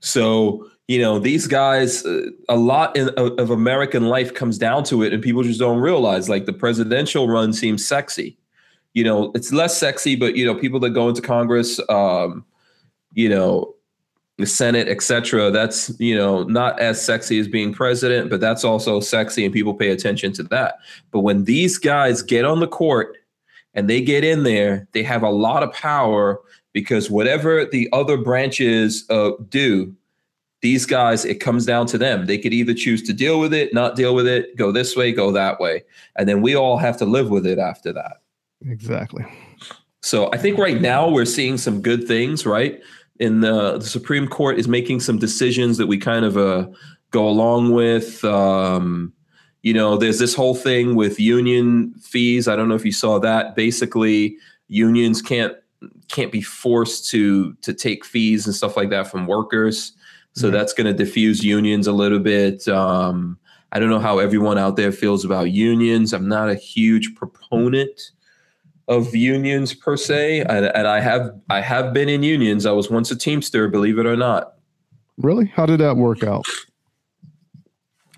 So 0.00 0.68
you 0.88 0.98
know, 0.98 1.18
these 1.18 1.46
guys, 1.46 2.04
uh, 2.06 2.22
a 2.48 2.56
lot 2.56 2.96
in, 2.96 3.10
of, 3.10 3.38
of 3.38 3.50
American 3.50 4.06
life 4.06 4.32
comes 4.32 4.56
down 4.56 4.84
to 4.84 5.02
it, 5.02 5.12
and 5.12 5.22
people 5.22 5.42
just 5.42 5.60
don't 5.60 5.80
realize. 5.80 6.28
Like 6.28 6.46
the 6.46 6.52
presidential 6.52 7.28
run 7.28 7.52
seems 7.52 7.86
sexy. 7.86 8.38
You 8.94 9.04
know, 9.04 9.32
it's 9.34 9.52
less 9.52 9.78
sexy, 9.78 10.16
but 10.16 10.36
you 10.36 10.44
know, 10.44 10.54
people 10.54 10.80
that 10.80 10.90
go 10.90 11.08
into 11.08 11.22
Congress, 11.22 11.80
um, 11.88 12.44
you 13.12 13.28
know, 13.28 13.74
the 14.38 14.46
Senate, 14.46 14.88
etc. 14.88 15.50
That's 15.50 15.92
you 16.00 16.16
know 16.16 16.44
not 16.44 16.78
as 16.80 17.04
sexy 17.04 17.38
as 17.38 17.48
being 17.48 17.74
president, 17.74 18.30
but 18.30 18.40
that's 18.40 18.64
also 18.64 19.00
sexy, 19.00 19.44
and 19.44 19.52
people 19.52 19.74
pay 19.74 19.90
attention 19.90 20.32
to 20.34 20.44
that. 20.44 20.78
But 21.10 21.20
when 21.20 21.44
these 21.44 21.76
guys 21.76 22.22
get 22.22 22.44
on 22.44 22.60
the 22.60 22.68
court 22.68 23.16
and 23.74 23.90
they 23.90 24.00
get 24.00 24.24
in 24.24 24.44
there, 24.44 24.88
they 24.92 25.02
have 25.02 25.22
a 25.22 25.30
lot 25.30 25.62
of 25.62 25.72
power 25.72 26.40
because 26.72 27.10
whatever 27.10 27.64
the 27.64 27.88
other 27.92 28.16
branches 28.16 29.04
uh, 29.10 29.32
do, 29.48 29.92
these 30.62 30.86
guys, 30.86 31.24
it 31.24 31.40
comes 31.40 31.66
down 31.66 31.86
to 31.88 31.98
them. 31.98 32.26
They 32.26 32.38
could 32.38 32.52
either 32.52 32.74
choose 32.74 33.02
to 33.04 33.12
deal 33.12 33.40
with 33.40 33.52
it, 33.52 33.74
not 33.74 33.96
deal 33.96 34.14
with 34.14 34.28
it, 34.28 34.56
go 34.56 34.70
this 34.70 34.94
way, 34.94 35.12
go 35.12 35.32
that 35.32 35.58
way, 35.58 35.82
and 36.16 36.28
then 36.28 36.42
we 36.42 36.54
all 36.54 36.78
have 36.78 36.96
to 36.98 37.04
live 37.04 37.28
with 37.28 37.44
it 37.44 37.58
after 37.58 37.92
that. 37.92 38.18
Exactly. 38.66 39.24
So 40.02 40.30
I 40.32 40.36
think 40.38 40.58
right 40.58 40.80
now 40.80 41.08
we're 41.08 41.24
seeing 41.24 41.58
some 41.58 41.80
good 41.82 42.06
things, 42.06 42.46
right? 42.46 42.80
In 43.20 43.40
the, 43.40 43.78
the 43.78 43.84
Supreme 43.86 44.28
Court 44.28 44.58
is 44.58 44.68
making 44.68 45.00
some 45.00 45.18
decisions 45.18 45.76
that 45.78 45.86
we 45.86 45.98
kind 45.98 46.24
of 46.24 46.36
uh, 46.36 46.66
go 47.10 47.28
along 47.28 47.72
with. 47.72 48.24
Um, 48.24 49.12
you 49.62 49.74
know, 49.74 49.96
there's 49.96 50.18
this 50.18 50.34
whole 50.34 50.54
thing 50.54 50.94
with 50.94 51.18
union 51.18 51.92
fees. 52.00 52.46
I 52.48 52.56
don't 52.56 52.68
know 52.68 52.74
if 52.76 52.84
you 52.84 52.92
saw 52.92 53.18
that. 53.20 53.56
Basically, 53.56 54.36
unions 54.68 55.20
can't 55.22 55.54
can't 56.08 56.32
be 56.32 56.40
forced 56.42 57.08
to 57.10 57.52
to 57.54 57.72
take 57.72 58.04
fees 58.04 58.46
and 58.46 58.54
stuff 58.54 58.76
like 58.76 58.90
that 58.90 59.08
from 59.10 59.26
workers. 59.26 59.92
So 60.34 60.48
Mhm. 60.48 60.52
that's 60.52 60.72
going 60.72 60.86
to 60.86 60.92
diffuse 60.92 61.42
unions 61.44 61.86
a 61.86 61.92
little 61.92 62.18
bit. 62.20 62.66
Um, 62.68 63.38
I 63.72 63.78
don't 63.78 63.90
know 63.90 63.98
how 63.98 64.18
everyone 64.18 64.58
out 64.58 64.76
there 64.76 64.92
feels 64.92 65.24
about 65.24 65.50
unions. 65.50 66.12
I'm 66.12 66.28
not 66.28 66.48
a 66.48 66.54
huge 66.54 67.14
proponent 67.16 68.12
of 68.88 69.14
unions 69.14 69.74
per 69.74 69.96
se, 69.96 70.40
and, 70.40 70.66
and 70.66 70.86
I 70.88 71.00
have 71.00 71.30
I 71.50 71.60
have 71.60 71.92
been 71.92 72.08
in 72.08 72.22
unions. 72.22 72.66
I 72.66 72.72
was 72.72 72.90
once 72.90 73.10
a 73.10 73.16
Teamster, 73.16 73.68
believe 73.68 73.98
it 73.98 74.06
or 74.06 74.16
not. 74.16 74.54
Really? 75.18 75.46
How 75.46 75.66
did 75.66 75.80
that 75.80 75.96
work 75.96 76.22
out? 76.24 76.46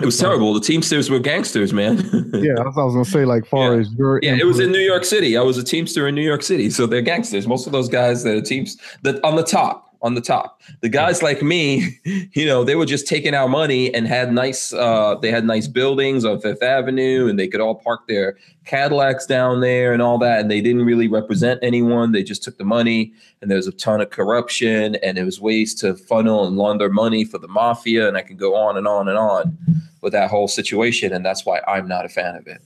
It 0.00 0.06
was 0.06 0.18
terrible. 0.18 0.54
The 0.54 0.60
Teamsters 0.60 1.10
were 1.10 1.18
gangsters, 1.18 1.72
man. 1.74 1.98
Yeah, 2.32 2.54
I 2.58 2.62
was 2.64 2.94
gonna 2.94 3.04
say. 3.04 3.24
Like 3.26 3.44
far 3.44 3.74
Yeah. 3.74 3.80
as 3.80 3.92
your 3.94 4.20
Yeah, 4.22 4.36
it 4.36 4.46
was 4.46 4.60
in 4.60 4.72
New 4.72 4.78
York 4.78 5.04
City. 5.04 5.36
I 5.36 5.42
was 5.42 5.58
a 5.58 5.64
Teamster 5.64 6.08
in 6.08 6.14
New 6.14 6.22
York 6.22 6.42
City, 6.42 6.70
so 6.70 6.86
they're 6.86 7.02
gangsters. 7.02 7.46
Most 7.46 7.66
of 7.66 7.72
those 7.72 7.88
guys 7.88 8.22
that 8.22 8.34
are 8.34 8.40
teams 8.40 8.78
that 9.02 9.22
on 9.24 9.36
the 9.36 9.42
top, 9.42 9.89
on 10.02 10.14
the 10.14 10.20
top. 10.20 10.60
The 10.80 10.88
guys 10.88 11.22
like 11.22 11.42
me, 11.42 11.98
you 12.04 12.46
know, 12.46 12.64
they 12.64 12.74
were 12.74 12.86
just 12.86 13.06
taking 13.06 13.34
our 13.34 13.48
money 13.48 13.92
and 13.94 14.06
had 14.06 14.32
nice. 14.32 14.72
Uh, 14.72 15.16
they 15.16 15.30
had 15.30 15.44
nice 15.44 15.66
buildings 15.66 16.24
on 16.24 16.40
Fifth 16.40 16.62
Avenue, 16.62 17.28
and 17.28 17.38
they 17.38 17.48
could 17.48 17.60
all 17.60 17.74
park 17.74 18.06
their 18.08 18.36
Cadillacs 18.64 19.26
down 19.26 19.60
there 19.60 19.92
and 19.92 20.02
all 20.02 20.18
that. 20.18 20.40
And 20.40 20.50
they 20.50 20.60
didn't 20.60 20.84
really 20.84 21.08
represent 21.08 21.60
anyone. 21.62 22.12
They 22.12 22.22
just 22.22 22.42
took 22.42 22.58
the 22.58 22.64
money, 22.64 23.12
and 23.40 23.50
there 23.50 23.56
was 23.56 23.66
a 23.66 23.72
ton 23.72 24.00
of 24.00 24.10
corruption, 24.10 24.96
and 24.96 25.18
it 25.18 25.24
was 25.24 25.40
ways 25.40 25.74
to 25.76 25.94
funnel 25.94 26.46
and 26.46 26.56
launder 26.56 26.88
money 26.88 27.24
for 27.24 27.38
the 27.38 27.48
mafia, 27.48 28.08
and 28.08 28.16
I 28.16 28.22
can 28.22 28.36
go 28.36 28.54
on 28.54 28.76
and 28.76 28.86
on 28.86 29.08
and 29.08 29.18
on 29.18 29.58
with 30.00 30.12
that 30.12 30.30
whole 30.30 30.48
situation. 30.48 31.12
And 31.12 31.24
that's 31.24 31.44
why 31.44 31.60
I'm 31.66 31.86
not 31.86 32.04
a 32.04 32.08
fan 32.08 32.36
of 32.36 32.46
it. 32.46 32.62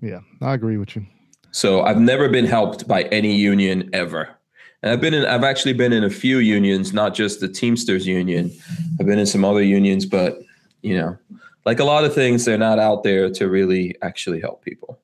Yeah, 0.00 0.20
I 0.42 0.54
agree 0.54 0.76
with 0.76 0.96
you. 0.96 1.06
So 1.52 1.82
I've 1.82 2.00
never 2.00 2.28
been 2.28 2.46
helped 2.46 2.88
by 2.88 3.04
any 3.04 3.36
union 3.36 3.88
ever. 3.92 4.36
And 4.84 4.92
I've 4.92 5.00
been 5.00 5.14
in 5.14 5.24
I've 5.24 5.44
actually 5.44 5.72
been 5.72 5.94
in 5.94 6.04
a 6.04 6.10
few 6.10 6.38
unions, 6.38 6.92
not 6.92 7.14
just 7.14 7.40
the 7.40 7.48
Teamsters 7.48 8.06
union. 8.06 8.52
I've 9.00 9.06
been 9.06 9.18
in 9.18 9.24
some 9.24 9.42
other 9.42 9.62
unions, 9.62 10.04
but 10.04 10.38
you 10.82 10.94
know, 10.94 11.16
like 11.64 11.80
a 11.80 11.84
lot 11.84 12.04
of 12.04 12.14
things, 12.14 12.44
they're 12.44 12.58
not 12.58 12.78
out 12.78 13.02
there 13.02 13.30
to 13.30 13.48
really 13.48 13.96
actually 14.02 14.42
help 14.42 14.62
people. 14.62 15.00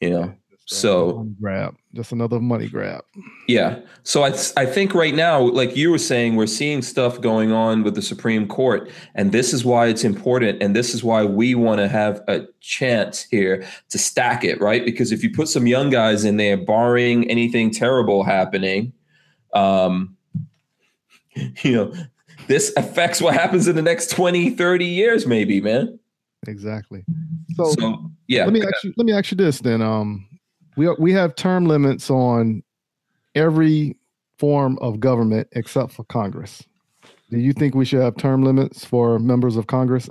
You 0.00 0.10
know. 0.10 0.34
So 0.66 1.26
grab, 1.40 1.74
just 1.94 2.12
another 2.12 2.38
money 2.38 2.68
grab. 2.68 3.02
Yeah. 3.48 3.80
So 4.04 4.22
I 4.22 4.28
I 4.56 4.64
think 4.64 4.94
right 4.94 5.16
now, 5.16 5.40
like 5.40 5.76
you 5.76 5.90
were 5.90 5.98
saying, 5.98 6.36
we're 6.36 6.46
seeing 6.46 6.80
stuff 6.80 7.20
going 7.20 7.50
on 7.50 7.82
with 7.82 7.96
the 7.96 8.02
Supreme 8.02 8.46
Court, 8.46 8.88
and 9.16 9.32
this 9.32 9.52
is 9.52 9.64
why 9.64 9.88
it's 9.88 10.04
important, 10.04 10.62
and 10.62 10.76
this 10.76 10.94
is 10.94 11.02
why 11.02 11.24
we 11.24 11.56
want 11.56 11.80
to 11.80 11.88
have 11.88 12.22
a 12.28 12.46
chance 12.60 13.24
here 13.24 13.66
to 13.88 13.98
stack 13.98 14.44
it, 14.44 14.60
right? 14.60 14.84
Because 14.84 15.10
if 15.10 15.24
you 15.24 15.32
put 15.32 15.48
some 15.48 15.66
young 15.66 15.90
guys 15.90 16.24
in 16.24 16.36
there, 16.36 16.56
barring 16.56 17.28
anything 17.28 17.72
terrible 17.72 18.22
happening, 18.22 18.92
um, 19.54 20.16
you 21.62 21.72
know, 21.72 21.92
this 22.46 22.72
affects 22.76 23.20
what 23.20 23.34
happens 23.34 23.68
in 23.68 23.76
the 23.76 23.82
next 23.82 24.10
20, 24.10 24.50
30 24.50 24.84
years, 24.84 25.26
maybe, 25.26 25.60
man. 25.60 25.98
Exactly. 26.46 27.04
So, 27.54 27.72
so 27.78 28.10
yeah. 28.26 28.44
Let 28.44 28.52
me 28.54 28.62
ask 28.62 28.84
you, 28.84 28.94
let 28.96 29.06
me 29.06 29.12
ask 29.12 29.30
you 29.30 29.36
this 29.36 29.60
then. 29.60 29.82
Um 29.82 30.26
we 30.76 30.86
are, 30.86 30.96
we 30.98 31.12
have 31.12 31.34
term 31.34 31.66
limits 31.66 32.10
on 32.10 32.62
every 33.34 33.96
form 34.38 34.78
of 34.80 35.00
government 35.00 35.48
except 35.52 35.92
for 35.92 36.04
Congress. 36.04 36.62
Do 37.30 37.38
you 37.38 37.52
think 37.52 37.74
we 37.74 37.84
should 37.84 38.00
have 38.00 38.16
term 38.16 38.42
limits 38.42 38.84
for 38.84 39.18
members 39.18 39.56
of 39.56 39.66
Congress? 39.66 40.08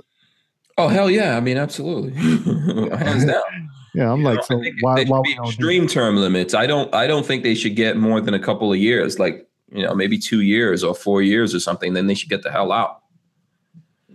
Oh 0.78 0.88
hell 0.88 1.10
yeah! 1.10 1.36
I 1.36 1.40
mean, 1.40 1.58
absolutely, 1.58 2.12
hands 2.96 3.26
down. 3.26 3.69
Yeah, 3.94 4.12
I'm 4.12 4.20
you 4.20 4.24
like, 4.24 4.50
know, 4.50 4.62
so 4.62 4.70
why? 4.80 5.04
why 5.04 5.22
extreme 5.44 5.86
term 5.86 6.16
limits? 6.16 6.54
I 6.54 6.66
don't. 6.66 6.94
I 6.94 7.06
don't 7.06 7.26
think 7.26 7.42
they 7.42 7.54
should 7.54 7.76
get 7.76 7.96
more 7.96 8.20
than 8.20 8.34
a 8.34 8.38
couple 8.38 8.72
of 8.72 8.78
years. 8.78 9.18
Like 9.18 9.48
you 9.72 9.82
know, 9.82 9.94
maybe 9.94 10.18
two 10.18 10.40
years 10.40 10.84
or 10.84 10.94
four 10.94 11.22
years 11.22 11.54
or 11.54 11.60
something. 11.60 11.94
Then 11.94 12.06
they 12.06 12.14
should 12.14 12.28
get 12.28 12.42
the 12.42 12.50
hell 12.50 12.72
out. 12.72 13.02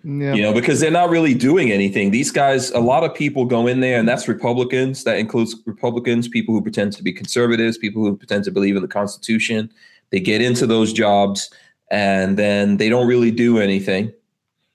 Yeah. 0.03 0.35
You 0.35 0.43
know, 0.43 0.53
because 0.53 0.79
they're 0.79 0.91
not 0.91 1.09
really 1.09 1.33
doing 1.33 1.71
anything. 1.71 2.11
These 2.11 2.31
guys, 2.31 2.69
a 2.71 2.79
lot 2.79 3.03
of 3.03 3.15
people 3.15 3.45
go 3.45 3.65
in 3.65 3.79
there, 3.79 3.97
and 3.97 4.07
that's 4.07 4.27
Republicans. 4.27 5.03
That 5.03 5.17
includes 5.17 5.55
Republicans, 5.65 6.27
people 6.27 6.53
who 6.53 6.61
pretend 6.61 6.93
to 6.93 7.03
be 7.03 7.11
conservatives, 7.11 7.77
people 7.77 8.03
who 8.03 8.15
pretend 8.15 8.43
to 8.43 8.51
believe 8.51 8.75
in 8.75 8.83
the 8.83 8.87
Constitution. 8.87 9.71
They 10.11 10.19
get 10.19 10.41
into 10.41 10.67
those 10.67 10.93
jobs, 10.93 11.49
and 11.89 12.37
then 12.37 12.77
they 12.77 12.87
don't 12.87 13.07
really 13.07 13.31
do 13.31 13.57
anything. 13.57 14.13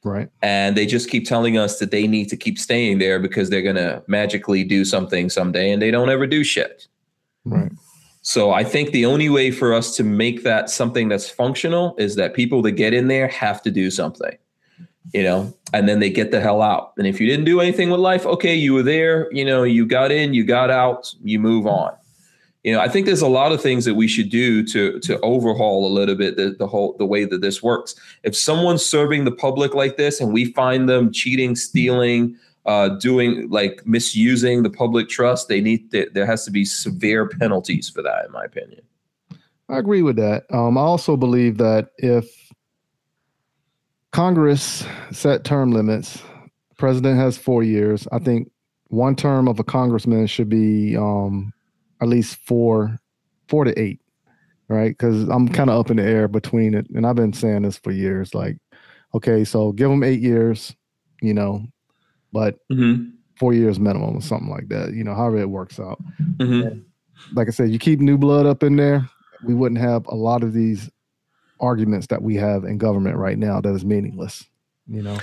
Right. 0.02 0.28
And 0.40 0.76
they 0.76 0.86
just 0.86 1.10
keep 1.10 1.26
telling 1.26 1.58
us 1.58 1.78
that 1.78 1.90
they 1.90 2.06
need 2.06 2.28
to 2.30 2.36
keep 2.36 2.58
staying 2.58 2.98
there 2.98 3.18
because 3.18 3.50
they're 3.50 3.62
going 3.62 3.76
to 3.76 4.02
magically 4.06 4.64
do 4.64 4.84
something 4.84 5.28
someday, 5.28 5.70
and 5.70 5.82
they 5.82 5.90
don't 5.90 6.10
ever 6.10 6.26
do 6.26 6.42
shit. 6.42 6.88
Right. 7.44 7.72
So 8.22 8.52
I 8.52 8.64
think 8.64 8.90
the 8.90 9.06
only 9.06 9.28
way 9.28 9.50
for 9.50 9.72
us 9.72 9.96
to 9.96 10.04
make 10.04 10.42
that 10.44 10.70
something 10.70 11.08
that's 11.08 11.28
functional 11.28 11.94
is 11.98 12.16
that 12.16 12.34
people 12.34 12.62
that 12.62 12.72
get 12.72 12.92
in 12.92 13.08
there 13.08 13.28
have 13.28 13.62
to 13.62 13.70
do 13.70 13.90
something 13.90 14.36
you 15.12 15.22
know, 15.22 15.52
and 15.72 15.88
then 15.88 15.98
they 16.00 16.10
get 16.10 16.30
the 16.30 16.40
hell 16.40 16.62
out. 16.62 16.92
And 16.96 17.06
if 17.06 17.20
you 17.20 17.26
didn't 17.26 17.44
do 17.44 17.60
anything 17.60 17.90
with 17.90 18.00
life, 18.00 18.26
okay, 18.26 18.54
you 18.54 18.74
were 18.74 18.82
there, 18.82 19.32
you 19.32 19.44
know, 19.44 19.62
you 19.62 19.86
got 19.86 20.12
in, 20.12 20.34
you 20.34 20.44
got 20.44 20.70
out, 20.70 21.12
you 21.22 21.38
move 21.38 21.66
on. 21.66 21.92
You 22.64 22.74
know, 22.74 22.80
I 22.80 22.88
think 22.88 23.06
there's 23.06 23.22
a 23.22 23.28
lot 23.28 23.52
of 23.52 23.62
things 23.62 23.86
that 23.86 23.94
we 23.94 24.06
should 24.06 24.28
do 24.28 24.62
to 24.66 24.98
to 25.00 25.18
overhaul 25.20 25.86
a 25.86 25.92
little 25.92 26.14
bit 26.14 26.36
the, 26.36 26.56
the 26.58 26.66
whole 26.66 26.94
the 26.98 27.06
way 27.06 27.24
that 27.24 27.40
this 27.40 27.62
works. 27.62 27.94
If 28.22 28.36
someone's 28.36 28.84
serving 28.84 29.24
the 29.24 29.32
public 29.32 29.74
like 29.74 29.96
this 29.96 30.20
and 30.20 30.32
we 30.32 30.52
find 30.52 30.88
them 30.88 31.10
cheating, 31.12 31.56
stealing, 31.56 32.36
uh, 32.66 32.90
doing 32.90 33.48
like 33.48 33.82
misusing 33.86 34.62
the 34.62 34.70
public 34.70 35.08
trust, 35.08 35.48
they 35.48 35.60
need 35.60 35.90
to, 35.92 36.10
there 36.12 36.26
has 36.26 36.44
to 36.44 36.50
be 36.50 36.64
severe 36.64 37.28
penalties 37.28 37.88
for 37.88 38.02
that, 38.02 38.26
in 38.26 38.32
my 38.32 38.44
opinion. 38.44 38.82
I 39.70 39.78
agree 39.78 40.02
with 40.02 40.16
that. 40.16 40.44
Um, 40.52 40.76
I 40.76 40.82
also 40.82 41.16
believe 41.16 41.56
that 41.58 41.90
if 41.96 42.50
Congress 44.12 44.84
set 45.12 45.44
term 45.44 45.72
limits. 45.72 46.22
President 46.78 47.18
has 47.18 47.36
four 47.36 47.62
years. 47.62 48.08
I 48.10 48.18
think 48.18 48.50
one 48.88 49.14
term 49.14 49.46
of 49.46 49.60
a 49.60 49.64
congressman 49.64 50.26
should 50.26 50.48
be 50.48 50.96
um, 50.96 51.52
at 52.00 52.08
least 52.08 52.36
four, 52.46 52.98
four 53.48 53.64
to 53.64 53.78
eight, 53.78 54.00
right? 54.68 54.90
Because 54.90 55.28
I'm 55.28 55.48
kind 55.48 55.70
of 55.70 55.78
up 55.78 55.90
in 55.90 55.96
the 55.96 56.04
air 56.04 56.28
between 56.28 56.74
it, 56.74 56.88
and 56.90 57.06
I've 57.06 57.16
been 57.16 57.32
saying 57.32 57.62
this 57.62 57.78
for 57.78 57.92
years. 57.92 58.34
Like, 58.34 58.56
okay, 59.14 59.44
so 59.44 59.72
give 59.72 59.90
them 59.90 60.02
eight 60.02 60.20
years, 60.20 60.74
you 61.20 61.34
know, 61.34 61.64
but 62.32 62.58
mm-hmm. 62.70 63.10
four 63.38 63.52
years 63.52 63.78
minimum 63.78 64.16
or 64.16 64.22
something 64.22 64.50
like 64.50 64.68
that. 64.68 64.92
You 64.92 65.04
know, 65.04 65.14
however 65.14 65.38
it 65.38 65.50
works 65.50 65.78
out. 65.78 66.02
Mm-hmm. 66.36 66.80
Like 67.34 67.48
I 67.48 67.50
said, 67.50 67.70
you 67.70 67.78
keep 67.78 68.00
new 68.00 68.16
blood 68.16 68.46
up 68.46 68.62
in 68.62 68.76
there, 68.76 69.08
we 69.44 69.54
wouldn't 69.54 69.80
have 69.80 70.06
a 70.06 70.14
lot 70.14 70.42
of 70.42 70.52
these 70.52 70.90
arguments 71.60 72.06
that 72.08 72.22
we 72.22 72.36
have 72.36 72.64
in 72.64 72.78
government 72.78 73.16
right 73.16 73.38
now 73.38 73.60
that 73.60 73.74
is 73.74 73.84
meaningless, 73.84 74.44
you 74.86 75.02
know, 75.02 75.18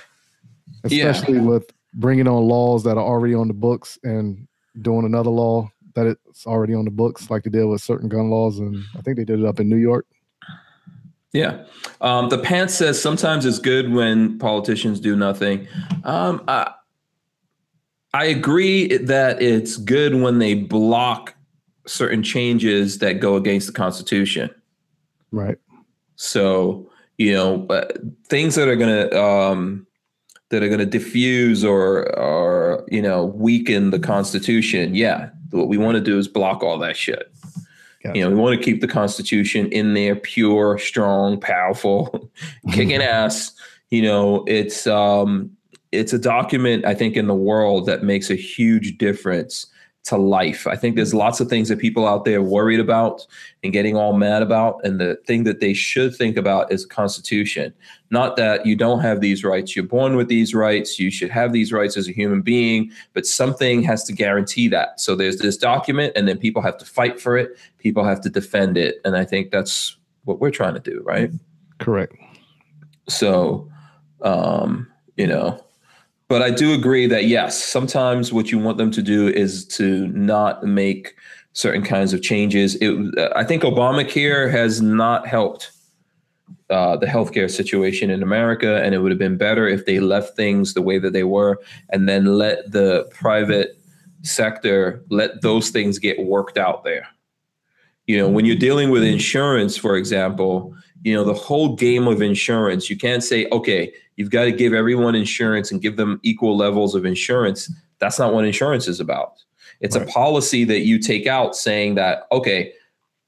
especially 0.84 1.36
yeah. 1.36 1.42
with 1.42 1.72
bringing 1.96 2.28
on 2.28 2.44
laws 2.44 2.84
that 2.84 2.98
are 2.98 3.04
already 3.04 3.34
on 3.34 3.48
the 3.48 3.54
books 3.54 3.98
and 4.04 4.48
doing 4.82 5.06
another 5.06 5.32
law 5.32 5.70
that 5.98 6.18
it's 6.30 6.48
already 6.48 6.74
on 6.74 6.86
the 6.86 6.92
books, 6.92 7.30
like 7.30 7.44
they 7.44 7.50
did 7.50 7.66
with 7.66 7.82
certain 7.82 8.08
gun 8.08 8.30
laws. 8.30 8.60
And 8.60 8.78
I 8.96 9.02
think 9.02 9.18
they 9.18 9.26
did 9.26 9.40
it 9.40 9.46
up 9.46 9.60
in 9.60 9.68
New 9.68 9.78
York. 9.78 10.06
Yeah. 11.34 11.66
Um, 12.02 12.30
the 12.30 12.38
pants 12.38 12.74
says 12.74 13.02
sometimes 13.02 13.46
it's 13.46 13.60
good 13.60 13.92
when 13.92 14.40
politicians 14.40 15.00
do 15.00 15.16
nothing. 15.16 15.68
Um, 16.04 16.44
I, 16.48 16.72
I 18.14 18.26
agree 18.26 18.98
that 18.98 19.42
it's 19.42 19.78
good 19.78 20.16
when 20.16 20.40
they 20.40 20.54
block 20.54 21.36
certain 21.86 22.24
changes 22.24 23.00
that 23.00 23.20
go 23.20 23.36
against 23.36 23.68
the 23.68 23.74
Constitution. 23.74 24.50
Right. 25.32 25.58
So 26.16 26.90
you 27.18 27.34
know 27.34 27.66
uh, 27.68 27.88
things 28.28 28.56
that 28.56 28.68
are 28.68 28.76
gonna 28.76 29.10
um, 29.16 29.88
that 30.50 30.64
are 30.64 30.70
gonna 30.70 30.86
diffuse 30.86 31.66
or 31.66 32.18
or 32.18 32.86
you 32.90 33.02
know 33.02 33.26
weaken 33.26 33.90
the 33.90 34.00
Constitution. 34.00 34.96
Yeah, 34.96 35.30
what 35.52 35.68
we 35.68 35.78
want 35.78 35.96
to 35.96 36.02
do 36.02 36.18
is 36.18 36.28
block 36.28 36.64
all 36.64 36.78
that 36.80 36.98
shit. 36.98 37.32
Gotcha. 38.04 38.18
You 38.18 38.24
know, 38.24 38.30
we 38.30 38.36
want 38.36 38.58
to 38.58 38.64
keep 38.64 38.82
the 38.82 38.88
Constitution 38.88 39.72
in 39.72 39.94
there, 39.94 40.16
pure, 40.16 40.78
strong, 40.78 41.40
powerful, 41.40 42.30
kicking 42.72 43.02
ass. 43.02 43.52
You 43.90 44.02
know, 44.04 44.44
it's 44.48 44.86
um, 44.88 45.52
it's 45.92 46.14
a 46.14 46.20
document 46.20 46.86
I 46.86 46.94
think 46.94 47.16
in 47.16 47.28
the 47.28 47.36
world 47.36 47.86
that 47.86 48.04
makes 48.04 48.30
a 48.30 48.36
huge 48.36 48.98
difference 48.98 49.68
to 50.08 50.16
life. 50.18 50.66
I 50.68 50.78
think 50.78 50.96
there's 50.96 51.14
lots 51.14 51.42
of 51.42 51.50
things 51.50 51.68
that 51.68 51.80
people 51.80 52.08
out 52.08 52.24
there 52.24 52.40
are 52.40 52.42
worried 52.42 52.80
about 52.80 53.28
and 53.62 53.74
getting 53.74 53.98
all 53.98 54.14
mad 54.14 54.42
about. 54.42 54.80
And 54.86 55.02
the 55.02 55.18
thing 55.28 55.44
that 55.44 55.60
they 55.60 55.74
should 55.74 56.16
think 56.16 56.38
about 56.38 56.72
is 56.72 56.86
Constitution. 56.86 57.74
Not 58.10 58.38
that 58.38 58.66
you 58.66 58.78
don't 58.78 59.02
have 59.02 59.20
these 59.20 59.44
rights. 59.44 59.76
You're 59.76 59.86
born 59.86 60.16
with 60.16 60.30
these 60.30 60.54
rights. 60.54 60.98
You 60.98 61.12
should 61.12 61.30
have 61.30 61.52
these 61.52 61.74
rights 61.74 61.98
as 61.98 62.08
a 62.08 62.14
human 62.14 62.42
being, 62.42 62.90
but 63.12 63.26
something 63.26 63.84
has 63.84 64.06
to 64.06 64.14
guarantee 64.14 64.70
that. 64.70 65.02
So 65.02 65.14
there's 65.14 65.40
this 65.40 65.58
document, 65.58 66.14
and 66.16 66.26
then 66.26 66.38
people 66.38 66.62
have 66.62 66.78
to 66.78 66.86
fight 66.86 67.20
for 67.20 67.38
it. 67.38 67.58
People 67.78 68.06
have 68.06 68.22
to 68.22 68.30
defend 68.30 68.78
it. 68.78 69.02
And 69.04 69.18
I 69.18 69.26
think 69.26 69.52
that's 69.52 69.98
what 70.24 70.40
we're 70.40 70.52
trying 70.52 70.76
to 70.76 70.80
do, 70.80 71.04
right? 71.06 71.32
Correct. 71.80 72.16
So, 73.10 73.70
um, 74.22 74.88
you 75.18 75.28
know, 75.28 75.60
but 76.28 76.42
I 76.42 76.52
do 76.52 76.74
agree 76.74 77.08
that 77.08 77.26
yes, 77.26 77.64
sometimes 77.64 78.34
what 78.34 78.52
you 78.52 78.60
want 78.60 78.78
them 78.78 78.92
to 78.92 79.02
do 79.02 79.28
is 79.28 79.66
to 79.70 80.08
not 80.08 80.64
make 80.64 81.16
certain 81.54 81.84
kinds 81.84 82.14
of 82.14 82.22
changes. 82.22 82.76
It, 82.76 82.94
I 83.36 83.44
think 83.44 83.64
Obamacare 83.64 84.52
has 84.52 84.82
not 84.82 85.28
helped 85.28 85.72
uh, 86.70 86.98
the 86.98 87.08
healthcare 87.08 87.50
situation 87.50 88.10
in 88.10 88.22
America, 88.22 88.82
and 88.84 88.94
it 88.94 89.00
would 89.00 89.12
have 89.12 89.20
been 89.20 89.38
better 89.38 89.68
if 89.68 89.86
they 89.86 90.00
left 90.00 90.36
things 90.36 90.74
the 90.74 90.82
way 90.82 91.00
that 91.00 91.14
they 91.14 91.24
were, 91.24 91.60
and 91.90 92.08
then 92.10 92.38
let 92.38 92.72
the 92.72 93.10
private 93.12 93.80
sector 94.24 95.04
let 95.10 95.42
those 95.42 95.70
things 95.70 95.98
get 95.98 96.20
worked 96.26 96.58
out 96.58 96.84
there. 96.84 97.08
You 98.08 98.18
know, 98.18 98.30
when 98.30 98.46
you're 98.46 98.56
dealing 98.56 98.90
with 98.90 99.04
insurance, 99.04 99.78
for 99.78 99.96
example, 99.96 100.74
you 101.04 101.14
know 101.14 101.24
the 101.24 101.34
whole 101.34 101.76
game 101.76 102.08
of 102.08 102.22
insurance. 102.22 102.90
You 102.90 102.98
can't 102.98 103.24
say, 103.24 103.48
okay, 103.52 103.94
You've 104.18 104.32
got 104.32 104.46
to 104.46 104.52
give 104.52 104.74
everyone 104.74 105.16
insurance 105.16 105.72
and 105.72 105.82
give 105.82 105.96
them 105.96 106.20
equal 106.24 106.58
levels 106.58 106.96
of 106.96 107.06
insurance. 107.06 107.72
That's 108.00 108.20
not 108.20 108.34
what 108.34 108.46
insurance 108.46 108.88
is 108.88 109.00
about. 109.00 109.44
It's 109.80 109.96
right. 109.96 110.08
a 110.08 110.12
policy 110.12 110.64
that 110.66 110.82
you 110.82 111.00
take 111.00 111.28
out 111.28 111.56
saying 111.56 111.96
that, 111.96 112.28
okay, 112.32 112.74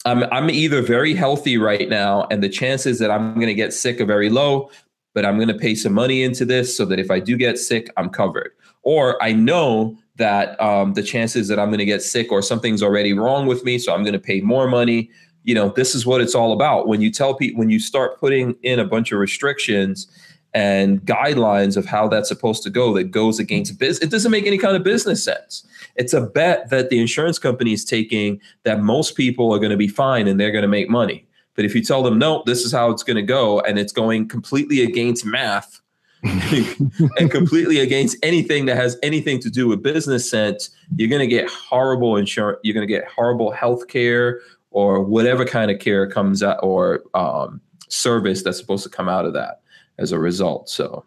I'm, 0.05 0.23
I'm 0.31 0.49
either 0.49 0.81
very 0.81 1.13
healthy 1.13 1.57
right 1.57 1.87
now, 1.87 2.27
and 2.31 2.41
the 2.41 2.49
chances 2.49 2.97
that 2.99 3.11
I'm 3.11 3.35
going 3.35 3.47
to 3.47 3.53
get 3.53 3.71
sick 3.71 4.01
are 4.01 4.05
very 4.05 4.29
low, 4.29 4.71
but 5.13 5.25
I'm 5.25 5.35
going 5.35 5.49
to 5.49 5.57
pay 5.57 5.75
some 5.75 5.93
money 5.93 6.23
into 6.23 6.43
this 6.43 6.75
so 6.75 6.85
that 6.85 6.99
if 6.99 7.11
I 7.11 7.19
do 7.19 7.37
get 7.37 7.59
sick, 7.59 7.91
I'm 7.95 8.09
covered. 8.09 8.51
Or 8.81 9.21
I 9.21 9.33
know 9.33 9.95
that 10.19 10.59
um, 10.61 10.93
the 10.93 11.03
chances 11.03 11.47
that 11.47 11.59
I'm 11.59 11.69
going 11.69 11.79
to 11.79 11.85
get 11.85 12.03
sick 12.03 12.31
or 12.31 12.41
something's 12.41 12.83
already 12.83 13.13
wrong 13.13 13.47
with 13.47 13.63
me, 13.63 13.79
so 13.79 13.93
I'm 13.93 14.03
going 14.03 14.13
to 14.13 14.19
pay 14.19 14.41
more 14.41 14.67
money. 14.67 15.09
You 15.43 15.55
know, 15.55 15.69
this 15.69 15.95
is 15.95 16.05
what 16.05 16.21
it's 16.21 16.35
all 16.35 16.53
about. 16.53 16.87
When 16.87 17.01
you 17.01 17.11
tell 17.11 17.33
people, 17.33 17.59
when 17.59 17.69
you 17.69 17.79
start 17.79 18.19
putting 18.19 18.55
in 18.61 18.79
a 18.79 18.85
bunch 18.85 19.11
of 19.11 19.19
restrictions 19.19 20.07
and 20.53 21.01
guidelines 21.01 21.77
of 21.77 21.85
how 21.85 22.07
that's 22.07 22.27
supposed 22.27 22.63
to 22.63 22.69
go 22.69 22.93
that 22.93 23.05
goes 23.11 23.39
against 23.39 23.77
business. 23.77 24.03
It 24.03 24.11
doesn't 24.11 24.31
make 24.31 24.47
any 24.47 24.57
kind 24.57 24.75
of 24.75 24.83
business 24.83 25.23
sense. 25.23 25.65
It's 25.95 26.13
a 26.13 26.21
bet 26.21 26.69
that 26.69 26.89
the 26.89 26.99
insurance 26.99 27.37
company 27.37 27.73
is 27.73 27.85
taking 27.85 28.41
that 28.63 28.81
most 28.81 29.15
people 29.15 29.53
are 29.53 29.59
going 29.59 29.71
to 29.71 29.77
be 29.77 29.87
fine 29.87 30.27
and 30.27 30.39
they're 30.39 30.51
going 30.51 30.63
to 30.63 30.67
make 30.67 30.89
money. 30.89 31.27
But 31.55 31.65
if 31.65 31.75
you 31.75 31.83
tell 31.83 32.03
them, 32.03 32.17
no, 32.17 32.41
this 32.45 32.63
is 32.63 32.71
how 32.71 32.89
it's 32.89 33.03
going 33.03 33.17
to 33.17 33.21
go, 33.21 33.59
and 33.59 33.77
it's 33.77 33.91
going 33.91 34.29
completely 34.29 34.81
against 34.81 35.25
math, 35.25 35.78
and 36.23 37.31
completely 37.31 37.79
against 37.79 38.17
anything 38.23 38.65
that 38.65 38.75
has 38.75 38.97
anything 39.03 39.39
to 39.39 39.49
do 39.49 39.67
with 39.67 39.81
business 39.81 40.29
sense, 40.29 40.69
you're 40.95 41.09
going 41.09 41.21
to 41.21 41.27
get 41.27 41.49
horrible 41.49 42.17
insurance. 42.17 42.59
You're 42.63 42.73
going 42.73 42.87
to 42.87 42.93
get 42.93 43.05
horrible 43.07 43.51
health 43.51 43.87
care 43.87 44.41
or 44.71 45.01
whatever 45.01 45.45
kind 45.45 45.71
of 45.71 45.79
care 45.79 46.09
comes 46.09 46.43
out 46.43 46.59
or 46.61 47.03
um, 47.13 47.61
service 47.87 48.43
that's 48.43 48.57
supposed 48.57 48.83
to 48.83 48.89
come 48.89 49.07
out 49.07 49.25
of 49.25 49.33
that 49.33 49.61
as 49.97 50.11
a 50.11 50.19
result. 50.19 50.69
So, 50.69 51.05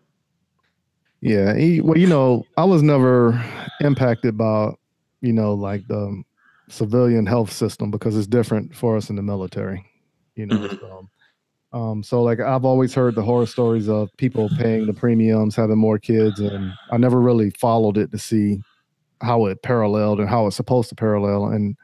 yeah. 1.21 1.53
Well, 1.83 1.99
you 1.99 2.07
know, 2.07 2.45
I 2.57 2.65
was 2.65 2.83
never 2.83 3.43
impacted 3.81 4.37
by, 4.37 4.73
you 5.21 5.33
know, 5.33 5.55
like 5.55 5.87
the 5.89 6.23
civilian 6.69 7.27
health 7.27 7.53
system 7.53 7.91
because 7.91 8.17
it's 8.17 8.27
different 8.27 8.75
for 8.75 8.97
us 8.97 9.11
in 9.11 9.17
the 9.17 9.23
military. 9.23 9.85
You 10.35 10.47
know, 10.47 10.57
mm-hmm. 10.57 10.77
so, 10.77 11.09
um, 11.73 12.03
so 12.03 12.23
like 12.23 12.41
I've 12.41 12.65
always 12.65 12.95
heard 12.95 13.15
the 13.15 13.23
horror 13.23 13.47
stories 13.47 13.89
of 13.89 14.15
people 14.17 14.51
paying 14.59 14.87
the 14.87 14.93
premiums, 14.93 15.57
having 15.57 15.79
more 15.79 15.99
kids, 15.99 16.39
and 16.39 16.73
I 16.91 16.99
never 16.99 17.21
really 17.21 17.51
followed 17.51 17.97
it 17.97 18.11
to 18.11 18.19
see 18.19 18.63
how 19.23 19.47
it 19.47 19.63
paralleled 19.63 20.21
and 20.21 20.29
how 20.29 20.47
it's 20.47 20.57
supposed 20.57 20.89
to 20.91 20.95
parallel, 20.95 21.47
and 21.47 21.77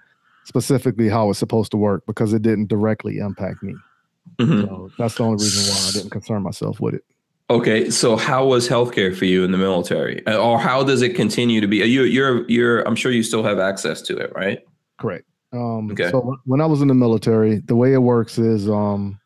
specifically 0.45 1.09
how 1.09 1.31
it's 1.31 1.39
supposed 1.39 1.71
to 1.71 1.77
work 1.77 2.05
because 2.07 2.33
it 2.33 2.43
didn't 2.43 2.69
directly 2.69 3.19
impact 3.19 3.63
me. 3.63 3.75
Mm-hmm. 4.37 4.67
So 4.67 4.91
that's 4.99 5.15
the 5.15 5.25
only 5.25 5.43
reason 5.43 5.73
why 5.73 5.89
I 5.89 5.93
didn't 5.93 6.11
concern 6.11 6.43
myself 6.43 6.81
with 6.81 6.95
it. 6.95 7.05
Okay, 7.51 7.89
so 7.89 8.17
how 8.17 8.47
was 8.47 8.69
healthcare 8.69 9.17
for 9.17 9.25
you 9.25 9.43
in 9.43 9.53
the 9.53 9.59
military, 9.59 10.27
uh, 10.27 10.37
or 10.37 10.59
how 10.59 10.85
does 10.85 11.01
it 11.01 11.15
continue 11.15 11.63
to 11.63 11.67
be? 11.67 11.79
You, 11.79 12.03
you're, 12.03 12.47
you're. 12.51 12.87
I'm 12.87 12.95
sure 12.95 13.11
you 13.11 13.23
still 13.23 13.43
have 13.43 13.59
access 13.59 14.03
to 14.03 14.19
it, 14.19 14.31
right? 14.35 14.61
Correct. 14.99 15.25
Um, 15.55 15.91
okay. 15.93 16.11
So 16.11 16.37
when 16.45 16.61
I 16.61 16.67
was 16.67 16.83
in 16.83 16.89
the 16.89 16.95
military, 16.95 17.61
the 17.61 17.75
way 17.75 17.95
it 17.95 18.03
works 18.03 18.37
is 18.37 18.69
um, 18.69 19.18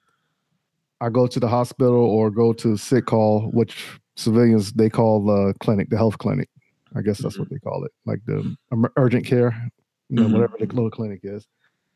I 1.02 1.08
go 1.08 1.26
to 1.26 1.40
the 1.40 1.48
hospital 1.48 2.04
or 2.04 2.30
go 2.30 2.52
to 2.52 2.76
sick 2.76 3.06
call, 3.06 3.50
which 3.50 3.88
civilians 4.16 4.72
they 4.72 4.88
call 4.88 5.24
the 5.24 5.52
clinic, 5.58 5.90
the 5.90 5.96
health 5.96 6.18
clinic. 6.18 6.48
I 6.94 7.02
guess 7.02 7.18
that's 7.18 7.34
mm-hmm. 7.34 7.42
what 7.42 7.50
they 7.50 7.58
call 7.58 7.84
it, 7.84 7.92
like 8.06 8.20
the 8.26 8.56
urgent 8.96 9.26
care, 9.26 9.52
you 10.08 10.16
know, 10.16 10.22
mm-hmm. 10.24 10.34
whatever 10.34 10.56
the 10.58 10.66
little 10.66 10.90
clinic 10.90 11.20
is. 11.24 11.46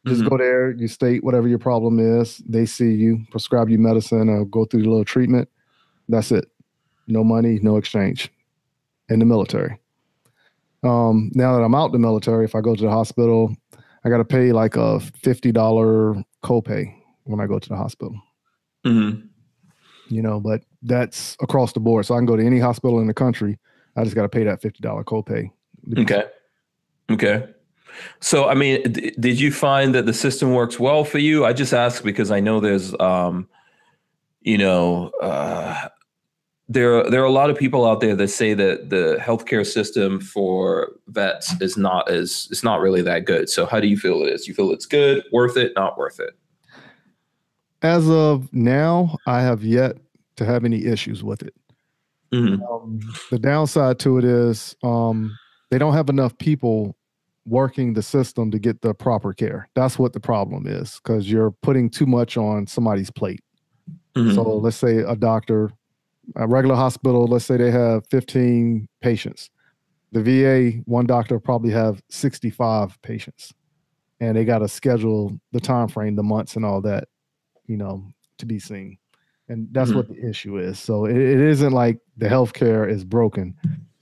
Just 0.07 0.21
mm-hmm. 0.21 0.31
go 0.31 0.39
there, 0.39 0.73
you 0.73 0.89
state 0.89 1.23
whatever 1.23 1.47
your 1.47 1.59
problem 1.59 1.99
is. 2.01 2.39
They 2.49 2.67
see 2.67 2.93
you, 2.93 3.25
prescribe 3.31 3.69
you 3.69 3.79
medicine, 3.79 4.29
or 4.29 4.45
go 4.45 4.65
through 4.65 4.83
the 4.83 4.89
little 4.89 5.05
treatment. 5.05 5.49
That's 6.09 6.33
it. 6.33 6.47
No 7.07 7.23
money, 7.23 7.61
no 7.63 7.77
exchange. 7.77 8.31
In 9.09 9.21
the 9.21 9.25
military. 9.25 9.79
Um, 10.83 11.31
now 11.35 11.57
that 11.57 11.63
I'm 11.63 11.77
out 11.77 11.93
the 11.93 11.99
military, 11.99 12.45
if 12.45 12.57
I 12.57 12.61
go 12.61 12.75
to 12.75 12.83
the 12.83 12.91
hospital, 12.91 13.55
I 14.05 14.09
got 14.09 14.19
to 14.19 14.25
pay 14.25 14.51
like 14.51 14.77
a 14.77 14.99
fifty 14.99 15.53
dollar 15.53 16.15
copay 16.43 16.93
when 17.23 17.39
I 17.39 17.47
go 17.47 17.61
to 17.61 17.69
the 17.69 17.77
hospital. 17.77 18.21
Mm-hmm. 18.87 19.27
You 20.09 20.23
know, 20.23 20.41
but 20.41 20.63
that's 20.83 21.37
across 21.41 21.73
the 21.73 21.81
board. 21.81 22.07
So 22.07 22.15
I 22.15 22.19
can 22.19 22.27
go 22.27 22.37
to 22.37 22.45
any 22.45 22.61
hospital 22.61 23.01
in 23.01 23.07
the 23.07 23.15
country. 23.15 23.59
I 23.97 24.05
just 24.05 24.15
got 24.15 24.23
to 24.23 24.29
pay 24.29 24.45
that 24.45 24.63
fifty 24.63 24.81
dollar 24.81 25.05
copay. 25.05 25.51
Okay. 25.99 26.25
Okay. 27.11 27.49
So, 28.21 28.49
I 28.49 28.55
mean, 28.55 28.83
d- 28.93 29.15
did 29.19 29.41
you 29.41 29.53
find 29.53 29.95
that 29.95 30.07
the 30.07 30.13
system 30.13 30.53
works 30.53 30.79
well 30.79 31.05
for 31.05 31.19
you? 31.19 31.45
I 31.45 31.53
just 31.53 31.73
ask 31.73 32.03
because 32.03 32.31
I 32.31 32.41
know 32.41 32.61
there's, 32.61 32.95
um, 33.01 33.49
you 34.43 34.59
know, 34.59 35.11
uh, 35.23 35.89
there 36.69 37.09
there 37.09 37.23
are 37.23 37.27
a 37.27 37.31
lot 37.31 37.49
of 37.49 37.57
people 37.57 37.87
out 37.87 38.01
there 38.01 38.17
that 38.17 38.29
say 38.29 38.53
that 38.55 38.91
the 38.91 39.19
healthcare 39.21 39.65
system 39.65 40.21
for 40.21 40.93
vets 41.09 41.55
is 41.61 41.77
not 41.77 42.11
as 42.11 42.49
it's 42.51 42.65
not 42.65 42.81
really 42.81 43.03
that 43.03 43.25
good. 43.25 43.49
So, 43.49 43.67
how 43.67 43.81
do 43.81 43.87
you 43.87 43.97
feel 43.97 44.23
it 44.23 44.33
is? 44.33 44.49
You 44.49 44.55
feel 44.55 44.73
it's 44.73 44.87
good, 44.87 45.25
worth 45.33 45.57
it, 45.57 45.73
not 45.77 45.97
worth 45.97 46.19
it? 46.19 46.37
As 47.87 48.11
of 48.11 48.53
now, 48.53 49.17
I 49.27 49.43
have 49.43 49.63
yet 49.63 49.97
to 50.37 50.45
have 50.45 50.65
any 50.65 50.85
issues 50.85 51.23
with 51.23 51.43
it. 51.43 51.55
Mm-hmm. 52.33 52.63
Um, 52.65 53.01
the 53.31 53.39
downside 53.39 53.99
to 54.01 54.19
it 54.19 54.25
is 54.25 54.75
um, 54.83 55.39
they 55.71 55.79
don't 55.79 55.95
have 55.95 56.11
enough 56.11 56.37
people 56.39 56.97
working 57.47 57.95
the 57.95 58.03
system 58.03 58.51
to 58.51 58.59
get 58.59 58.83
the 58.83 58.93
proper 58.93 59.33
care. 59.33 59.69
That's 59.75 59.99
what 59.99 60.13
the 60.13 60.21
problem 60.21 60.67
is 60.67 60.97
because 60.97 61.31
you're 61.31 61.53
putting 61.53 61.89
too 61.89 62.07
much 62.07 62.37
on 62.37 62.67
somebody's 62.67 63.11
plate. 63.11 63.41
Mm-hmm. 64.17 64.35
So 64.35 64.43
let's 64.43 64.77
say 64.77 64.99
a 64.99 65.15
doctor, 65.15 65.71
a 66.35 66.47
regular 66.49 66.75
hospital, 66.75 67.27
let's 67.27 67.45
say 67.45 67.57
they 67.57 67.71
have 67.71 68.05
15 68.11 68.89
patients. 69.01 69.49
The 70.11 70.23
VA, 70.23 70.79
one 70.87 71.07
doctor 71.07 71.39
probably 71.39 71.71
have 71.71 72.03
65 72.11 73.01
patients, 73.03 73.55
and 74.19 74.37
they 74.37 74.45
got 74.45 74.59
to 74.59 74.69
schedule 74.69 75.39
the 75.53 75.61
time 75.61 75.89
frame, 75.89 76.17
the 76.17 76.23
months, 76.25 76.57
and 76.57 76.65
all 76.65 76.81
that 76.83 77.09
you 77.67 77.77
know, 77.77 78.05
to 78.39 78.47
be 78.47 78.59
seen. 78.59 78.99
And 79.49 79.69
that's 79.73 79.91
mm-hmm. 79.91 79.99
what 79.99 80.09
the 80.09 80.29
issue 80.29 80.59
is. 80.59 80.79
So 80.79 81.05
it, 81.05 81.17
it 81.17 81.41
isn't 81.41 81.73
like 81.73 81.99
the 82.17 82.27
healthcare 82.27 82.91
is 82.91 83.05
broken. 83.05 83.55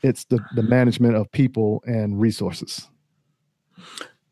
It's 0.03 0.25
the, 0.25 0.39
the 0.55 0.63
management 0.63 1.17
of 1.17 1.31
people 1.33 1.83
and 1.87 2.21
resources. 2.21 2.89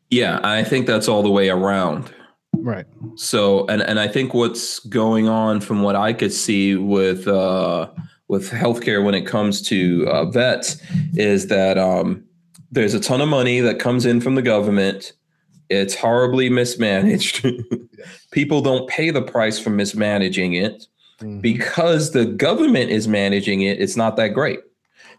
Yeah, 0.09 0.39
I 0.43 0.63
think 0.63 0.85
that's 0.85 1.07
all 1.07 1.23
the 1.23 1.29
way 1.29 1.49
around. 1.49 2.13
Right. 2.55 2.85
So 3.15 3.65
and 3.67 3.81
and 3.81 3.99
I 3.99 4.07
think 4.07 4.33
what's 4.33 4.79
going 4.79 5.27
on 5.27 5.59
from 5.59 5.81
what 5.81 5.95
I 5.95 6.13
could 6.13 6.31
see 6.31 6.75
with 6.75 7.27
uh 7.27 7.89
with 8.27 8.51
healthcare 8.51 9.03
when 9.03 9.15
it 9.15 9.25
comes 9.25 9.61
to 9.69 10.07
uh, 10.07 10.25
vets 10.25 10.77
is 11.15 11.47
that 11.47 11.77
um 11.77 12.23
there's 12.71 12.93
a 12.93 12.99
ton 12.99 13.21
of 13.21 13.27
money 13.27 13.59
that 13.59 13.79
comes 13.79 14.05
in 14.05 14.21
from 14.21 14.35
the 14.35 14.41
government 14.41 15.13
it's 15.81 15.95
horribly 15.95 16.49
mismanaged. 16.49 17.45
People 18.31 18.61
don't 18.61 18.87
pay 18.87 19.09
the 19.09 19.21
price 19.21 19.59
for 19.59 19.69
mismanaging 19.69 20.53
it 20.53 20.87
mm-hmm. 21.19 21.39
because 21.39 22.11
the 22.11 22.25
government 22.25 22.89
is 22.91 23.07
managing 23.07 23.61
it. 23.61 23.79
It's 23.79 23.95
not 23.95 24.15
that 24.17 24.29
great. 24.29 24.59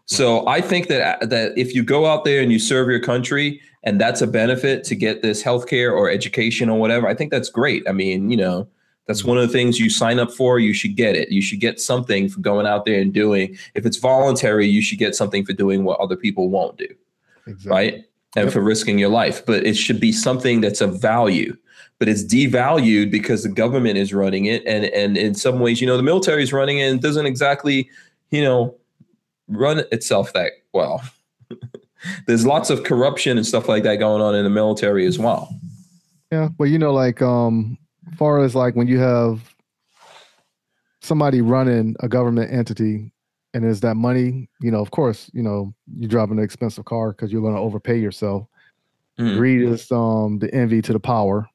So 0.05 0.47
I 0.47 0.61
think 0.61 0.87
that 0.87 1.29
that 1.29 1.57
if 1.57 1.73
you 1.73 1.83
go 1.83 2.05
out 2.05 2.25
there 2.25 2.41
and 2.41 2.51
you 2.51 2.59
serve 2.59 2.89
your 2.89 2.99
country 2.99 3.59
and 3.83 3.99
that's 3.99 4.21
a 4.21 4.27
benefit 4.27 4.83
to 4.85 4.95
get 4.95 5.23
this 5.23 5.43
healthcare 5.43 5.91
or 5.91 6.09
education 6.09 6.69
or 6.69 6.79
whatever, 6.79 7.07
I 7.07 7.15
think 7.15 7.31
that's 7.31 7.49
great. 7.49 7.87
I 7.89 7.91
mean, 7.91 8.29
you 8.29 8.37
know, 8.37 8.67
that's 9.07 9.23
one 9.23 9.37
of 9.37 9.47
the 9.47 9.53
things 9.53 9.79
you 9.79 9.89
sign 9.89 10.19
up 10.19 10.31
for. 10.31 10.59
You 10.59 10.73
should 10.73 10.95
get 10.95 11.15
it. 11.15 11.31
You 11.31 11.41
should 11.41 11.59
get 11.59 11.79
something 11.79 12.29
for 12.29 12.39
going 12.39 12.67
out 12.67 12.85
there 12.85 13.01
and 13.01 13.13
doing. 13.13 13.57
If 13.73 13.85
it's 13.85 13.97
voluntary, 13.97 14.67
you 14.67 14.81
should 14.81 14.99
get 14.99 15.15
something 15.15 15.43
for 15.43 15.53
doing 15.53 15.83
what 15.83 15.99
other 15.99 16.15
people 16.15 16.49
won't 16.49 16.77
do. 16.77 16.87
Exactly. 17.47 17.71
Right 17.71 18.05
and 18.35 18.45
yep. 18.45 18.53
for 18.53 18.61
risking 18.61 18.99
your 18.99 19.09
life. 19.09 19.45
But 19.45 19.65
it 19.65 19.75
should 19.75 19.99
be 19.99 20.11
something 20.11 20.61
that's 20.61 20.81
of 20.81 21.01
value. 21.01 21.55
But 21.97 22.09
it's 22.09 22.23
devalued 22.23 23.09
because 23.09 23.43
the 23.43 23.49
government 23.49 23.97
is 23.97 24.13
running 24.13 24.45
it, 24.45 24.65
and 24.65 24.85
and 24.85 25.17
in 25.17 25.33
some 25.33 25.59
ways, 25.59 25.79
you 25.79 25.87
know, 25.87 25.97
the 25.97 26.03
military 26.03 26.43
is 26.43 26.51
running 26.51 26.79
it 26.79 26.89
and 26.89 27.01
doesn't 27.01 27.25
exactly, 27.25 27.89
you 28.31 28.43
know, 28.43 28.75
run 29.47 29.83
itself 29.91 30.33
that 30.33 30.51
well. 30.73 31.01
There's 32.27 32.45
lots 32.45 32.69
of 32.69 32.83
corruption 32.83 33.37
and 33.37 33.47
stuff 33.47 33.67
like 33.67 33.83
that 33.83 33.95
going 33.95 34.21
on 34.21 34.35
in 34.35 34.43
the 34.43 34.49
military 34.49 35.05
as 35.07 35.17
well. 35.17 35.49
Yeah, 36.31 36.49
well, 36.57 36.69
you 36.69 36.77
know, 36.77 36.93
like 36.93 37.21
um, 37.21 37.77
far 38.17 38.43
as 38.43 38.55
like 38.55 38.75
when 38.75 38.87
you 38.87 38.99
have 38.99 39.55
somebody 41.01 41.41
running 41.41 41.95
a 42.01 42.09
government 42.09 42.51
entity 42.51 43.11
and 43.55 43.65
is 43.65 43.79
that 43.79 43.95
money 43.95 44.47
you 44.59 44.69
know 44.69 44.81
of 44.81 44.91
course 44.91 45.31
you 45.33 45.41
know 45.41 45.73
you're 45.97 46.09
driving 46.09 46.37
an 46.37 46.43
expensive 46.43 46.85
car 46.85 47.11
because 47.11 47.31
you're 47.31 47.41
going 47.41 47.55
to 47.55 47.59
overpay 47.59 47.97
yourself. 47.97 48.45
Mm. 49.17 49.37
greed 49.37 49.61
is 49.61 49.89
um 49.91 50.39
the 50.39 50.53
envy 50.53 50.81
to 50.81 50.93
the 50.93 50.99
power. 50.99 51.47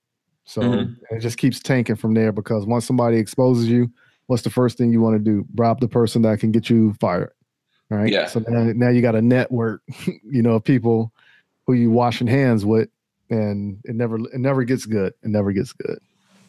So 0.44 0.62
mm-hmm. 0.62 1.14
it 1.14 1.20
just 1.20 1.36
keeps 1.36 1.60
tanking 1.60 1.94
from 1.94 2.14
there 2.14 2.32
because 2.32 2.64
once 2.64 2.86
somebody 2.86 3.18
exposes 3.18 3.68
you 3.68 3.93
what's 4.27 4.43
the 4.43 4.51
first 4.51 4.78
thing 4.78 4.93
you 4.93 5.01
want 5.01 5.16
to 5.16 5.22
do? 5.22 5.44
Bribe 5.51 5.81
the 5.81 5.89
person 5.89 6.22
that 6.22 6.40
can 6.40 6.51
get 6.51 6.70
you 6.70 6.94
fired 6.94 7.32
right? 7.90 8.12
Yeah. 8.12 8.27
So 8.27 8.43
now, 8.47 8.72
now 8.72 8.89
you 8.89 9.02
got 9.02 9.16
a 9.16 9.22
network 9.22 9.82
you 10.06 10.43
know 10.43 10.55
of 10.55 10.64
people 10.64 11.12
who 11.66 11.74
you 11.74 11.90
washing 11.90 12.27
hands 12.27 12.64
with 12.64 12.89
and 13.28 13.78
it 13.85 13.94
never 13.94 14.16
it 14.16 14.39
never 14.39 14.64
gets 14.64 14.86
good. 14.86 15.12
It 15.22 15.28
never 15.28 15.52
gets 15.52 15.72
good. 15.74 15.98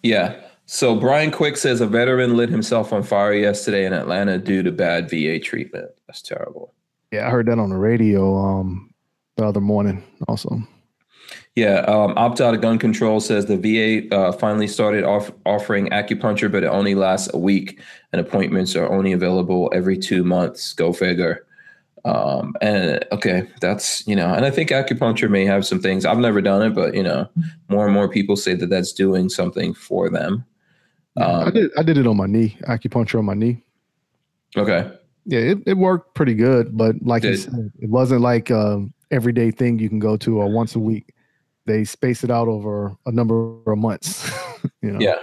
Yeah 0.01 0.41
so 0.71 0.95
Brian 0.95 1.31
Quick 1.31 1.57
says 1.57 1.81
a 1.81 1.85
veteran 1.85 2.37
lit 2.37 2.49
himself 2.49 2.93
on 2.93 3.03
fire 3.03 3.33
yesterday 3.33 3.85
in 3.85 3.91
Atlanta 3.91 4.37
due 4.37 4.63
to 4.63 4.71
bad 4.71 5.09
VA 5.09 5.37
treatment. 5.37 5.91
That's 6.07 6.21
terrible. 6.21 6.73
Yeah, 7.11 7.27
I 7.27 7.29
heard 7.29 7.47
that 7.47 7.59
on 7.59 7.71
the 7.71 7.75
radio 7.75 8.37
um, 8.37 8.93
the 9.35 9.45
other 9.45 9.59
morning 9.59 10.01
also. 10.29 10.61
Yeah, 11.57 11.79
um, 11.89 12.13
opt 12.15 12.39
out 12.39 12.53
of 12.53 12.61
gun 12.61 12.79
control 12.79 13.19
says 13.19 13.47
the 13.47 13.57
VA 13.57 14.15
uh, 14.15 14.31
finally 14.31 14.65
started 14.65 15.03
off 15.03 15.29
offering 15.45 15.89
acupuncture, 15.89 16.49
but 16.49 16.63
it 16.63 16.67
only 16.67 16.95
lasts 16.95 17.29
a 17.33 17.37
week, 17.37 17.81
and 18.13 18.21
appointments 18.21 18.73
are 18.73 18.89
only 18.89 19.11
available 19.11 19.69
every 19.75 19.97
two 19.97 20.23
months. 20.23 20.71
Go 20.71 20.93
figure. 20.93 21.45
Um, 22.05 22.55
and 22.61 23.05
okay, 23.11 23.43
that's 23.59 24.07
you 24.07 24.15
know, 24.15 24.33
and 24.33 24.45
I 24.45 24.51
think 24.51 24.69
acupuncture 24.69 25.29
may 25.29 25.45
have 25.45 25.65
some 25.65 25.81
things. 25.81 26.05
I've 26.05 26.17
never 26.17 26.39
done 26.41 26.61
it, 26.61 26.69
but 26.69 26.93
you 26.95 27.03
know, 27.03 27.29
more 27.67 27.83
and 27.83 27.93
more 27.93 28.07
people 28.07 28.37
say 28.37 28.55
that 28.55 28.69
that's 28.69 28.93
doing 28.93 29.27
something 29.27 29.73
for 29.73 30.09
them. 30.09 30.45
Um, 31.17 31.47
I 31.47 31.51
did 31.51 31.71
I 31.77 31.83
did 31.83 31.97
it 31.97 32.07
on 32.07 32.17
my 32.17 32.27
knee, 32.27 32.57
acupuncture 32.67 33.19
on 33.19 33.25
my 33.25 33.33
knee. 33.33 33.63
Okay. 34.55 34.91
Yeah, 35.25 35.39
it, 35.39 35.59
it 35.65 35.77
worked 35.77 36.15
pretty 36.15 36.33
good, 36.33 36.75
but 36.75 36.95
like 37.01 37.23
you 37.23 37.35
said, 37.35 37.71
it 37.79 37.89
wasn't 37.89 38.21
like 38.21 38.49
um 38.51 38.93
everyday 39.11 39.51
thing 39.51 39.79
you 39.79 39.89
can 39.89 39.99
go 39.99 40.17
to 40.17 40.39
or 40.39 40.49
once 40.49 40.75
a 40.75 40.79
week. 40.79 41.13
They 41.65 41.83
space 41.83 42.23
it 42.23 42.31
out 42.31 42.47
over 42.47 42.95
a 43.05 43.11
number 43.11 43.57
of 43.67 43.77
months. 43.77 44.31
you 44.81 44.91
know? 44.91 44.99
Yeah. 44.99 45.19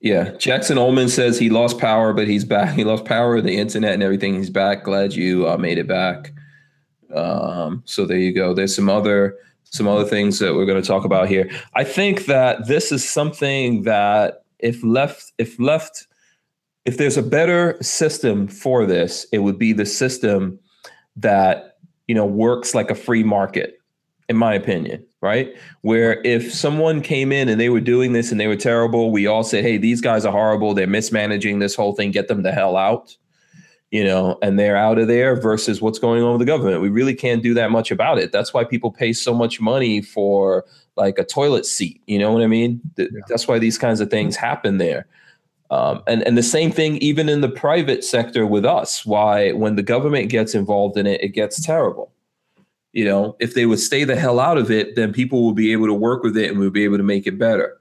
Yeah, 0.00 0.36
Jackson 0.36 0.78
Ullman 0.78 1.08
says 1.08 1.40
he 1.40 1.50
lost 1.50 1.78
power, 1.78 2.12
but 2.12 2.28
he's 2.28 2.44
back. 2.44 2.74
He 2.76 2.84
lost 2.84 3.04
power, 3.04 3.36
of 3.36 3.44
the 3.44 3.56
internet, 3.56 3.94
and 3.94 4.02
everything. 4.02 4.36
He's 4.36 4.48
back. 4.48 4.84
Glad 4.84 5.12
you 5.12 5.48
uh, 5.48 5.56
made 5.56 5.76
it 5.76 5.88
back. 5.88 6.32
Um, 7.12 7.82
so 7.84 8.06
there 8.06 8.18
you 8.18 8.32
go. 8.32 8.54
There's 8.54 8.74
some 8.74 8.88
other 8.88 9.36
some 9.64 9.88
other 9.88 10.04
things 10.04 10.38
that 10.38 10.54
we're 10.54 10.66
going 10.66 10.80
to 10.80 10.86
talk 10.86 11.04
about 11.04 11.28
here. 11.28 11.50
I 11.74 11.84
think 11.84 12.26
that 12.26 12.68
this 12.68 12.90
is 12.92 13.06
something 13.06 13.82
that 13.82 14.44
if 14.58 14.82
left 14.82 15.32
if 15.38 15.58
left 15.58 16.06
if 16.84 16.96
there's 16.96 17.16
a 17.16 17.22
better 17.22 17.76
system 17.82 18.48
for 18.48 18.86
this, 18.86 19.26
it 19.32 19.38
would 19.38 19.58
be 19.58 19.72
the 19.72 19.86
system 19.86 20.58
that 21.16 21.78
you 22.06 22.14
know 22.14 22.26
works 22.26 22.74
like 22.74 22.90
a 22.90 22.94
free 22.94 23.22
market, 23.22 23.78
in 24.28 24.36
my 24.36 24.54
opinion 24.54 25.04
right? 25.20 25.54
Where 25.82 26.20
if 26.24 26.52
someone 26.52 27.00
came 27.00 27.32
in 27.32 27.48
and 27.48 27.60
they 27.60 27.68
were 27.68 27.80
doing 27.80 28.12
this 28.12 28.30
and 28.30 28.40
they 28.40 28.46
were 28.46 28.56
terrible, 28.56 29.10
we 29.10 29.26
all 29.26 29.42
said, 29.42 29.64
hey, 29.64 29.76
these 29.76 30.00
guys 30.00 30.24
are 30.24 30.32
horrible. 30.32 30.74
They're 30.74 30.86
mismanaging 30.86 31.58
this 31.58 31.74
whole 31.74 31.94
thing. 31.94 32.10
Get 32.10 32.28
them 32.28 32.42
the 32.42 32.52
hell 32.52 32.76
out, 32.76 33.16
you 33.90 34.04
know, 34.04 34.38
and 34.42 34.58
they're 34.58 34.76
out 34.76 34.98
of 34.98 35.08
there 35.08 35.34
versus 35.34 35.80
what's 35.80 35.98
going 35.98 36.22
on 36.22 36.32
with 36.32 36.40
the 36.40 36.46
government. 36.46 36.82
We 36.82 36.88
really 36.88 37.14
can't 37.14 37.42
do 37.42 37.54
that 37.54 37.70
much 37.70 37.90
about 37.90 38.18
it. 38.18 38.32
That's 38.32 38.52
why 38.52 38.64
people 38.64 38.90
pay 38.90 39.12
so 39.12 39.34
much 39.34 39.60
money 39.60 40.02
for 40.02 40.64
like 40.96 41.18
a 41.18 41.24
toilet 41.24 41.64
seat. 41.64 42.02
You 42.06 42.18
know 42.18 42.32
what 42.32 42.42
I 42.42 42.48
mean? 42.48 42.80
Yeah. 42.96 43.06
That's 43.28 43.48
why 43.48 43.58
these 43.58 43.78
kinds 43.78 44.00
of 44.00 44.10
things 44.10 44.36
happen 44.36 44.78
there. 44.78 45.06
Um, 45.70 46.02
and, 46.06 46.22
and 46.26 46.36
the 46.36 46.42
same 46.42 46.70
thing 46.70 46.96
even 46.98 47.28
in 47.28 47.40
the 47.40 47.48
private 47.48 48.02
sector 48.04 48.46
with 48.46 48.64
us, 48.64 49.04
why 49.04 49.52
when 49.52 49.76
the 49.76 49.82
government 49.82 50.30
gets 50.30 50.54
involved 50.54 50.96
in 50.96 51.06
it, 51.06 51.22
it 51.22 51.28
gets 51.28 51.64
terrible 51.64 52.12
you 52.92 53.04
know, 53.04 53.36
if 53.38 53.54
they 53.54 53.66
would 53.66 53.78
stay 53.78 54.04
the 54.04 54.16
hell 54.16 54.40
out 54.40 54.58
of 54.58 54.70
it, 54.70 54.96
then 54.96 55.12
people 55.12 55.44
will 55.44 55.52
be 55.52 55.72
able 55.72 55.86
to 55.86 55.94
work 55.94 56.22
with 56.22 56.36
it 56.36 56.50
and 56.50 56.58
we'll 56.58 56.70
be 56.70 56.84
able 56.84 56.96
to 56.96 57.02
make 57.02 57.26
it 57.26 57.38
better. 57.38 57.77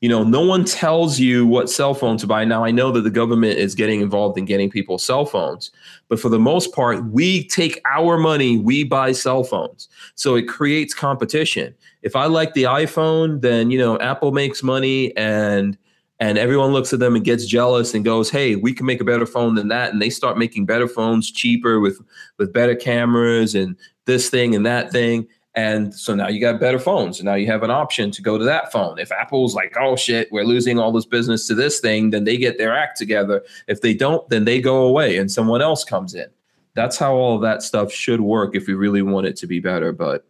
You 0.00 0.08
know, 0.08 0.22
no 0.24 0.40
one 0.40 0.64
tells 0.64 1.18
you 1.18 1.46
what 1.46 1.68
cell 1.68 1.92
phone 1.92 2.16
to 2.18 2.26
buy. 2.26 2.44
Now, 2.44 2.64
I 2.64 2.70
know 2.70 2.90
that 2.92 3.02
the 3.02 3.10
government 3.10 3.58
is 3.58 3.74
getting 3.74 4.00
involved 4.00 4.38
in 4.38 4.46
getting 4.46 4.70
people 4.70 4.98
cell 4.98 5.26
phones, 5.26 5.70
but 6.08 6.18
for 6.18 6.30
the 6.30 6.38
most 6.38 6.74
part, 6.74 7.04
we 7.06 7.46
take 7.48 7.80
our 7.84 8.16
money, 8.16 8.56
we 8.56 8.82
buy 8.82 9.12
cell 9.12 9.44
phones. 9.44 9.88
So 10.14 10.36
it 10.36 10.48
creates 10.48 10.94
competition. 10.94 11.74
If 12.02 12.16
I 12.16 12.26
like 12.26 12.54
the 12.54 12.62
iPhone, 12.62 13.42
then, 13.42 13.70
you 13.70 13.78
know, 13.78 13.98
Apple 13.98 14.32
makes 14.32 14.62
money 14.62 15.14
and 15.16 15.76
and 16.18 16.36
everyone 16.36 16.72
looks 16.72 16.92
at 16.92 16.98
them 16.98 17.16
and 17.16 17.24
gets 17.24 17.46
jealous 17.46 17.94
and 17.94 18.04
goes 18.04 18.28
hey 18.28 18.54
we 18.54 18.74
can 18.74 18.84
make 18.84 19.00
a 19.00 19.04
better 19.04 19.24
phone 19.24 19.54
than 19.54 19.68
that 19.68 19.90
and 19.90 20.02
they 20.02 20.10
start 20.10 20.36
making 20.36 20.66
better 20.66 20.86
phones 20.86 21.30
cheaper 21.30 21.80
with 21.80 21.98
with 22.36 22.52
better 22.52 22.74
cameras 22.74 23.54
and 23.54 23.74
this 24.10 24.28
thing 24.28 24.54
and 24.54 24.66
that 24.66 24.90
thing. 24.90 25.26
And 25.54 25.92
so 25.92 26.14
now 26.14 26.28
you 26.28 26.40
got 26.40 26.60
better 26.60 26.78
phones. 26.78 27.18
And 27.18 27.26
now 27.26 27.34
you 27.34 27.46
have 27.48 27.62
an 27.62 27.70
option 27.70 28.10
to 28.12 28.22
go 28.22 28.38
to 28.38 28.44
that 28.44 28.70
phone. 28.70 28.98
If 28.98 29.10
Apple's 29.10 29.54
like, 29.54 29.76
oh 29.80 29.96
shit, 29.96 30.30
we're 30.30 30.44
losing 30.44 30.78
all 30.78 30.92
this 30.92 31.06
business 31.06 31.46
to 31.48 31.54
this 31.54 31.80
thing, 31.80 32.10
then 32.10 32.24
they 32.24 32.36
get 32.36 32.56
their 32.56 32.72
act 32.72 32.96
together. 32.96 33.42
If 33.66 33.80
they 33.80 33.94
don't, 33.94 34.28
then 34.28 34.44
they 34.44 34.60
go 34.60 34.84
away 34.84 35.16
and 35.16 35.30
someone 35.30 35.60
else 35.60 35.82
comes 35.82 36.14
in. 36.14 36.28
That's 36.74 36.96
how 36.96 37.14
all 37.14 37.34
of 37.34 37.42
that 37.42 37.62
stuff 37.62 37.92
should 37.92 38.20
work 38.20 38.54
if 38.54 38.68
we 38.68 38.74
really 38.74 39.02
want 39.02 39.26
it 39.26 39.36
to 39.38 39.48
be 39.48 39.58
better. 39.58 39.92
But 39.92 40.24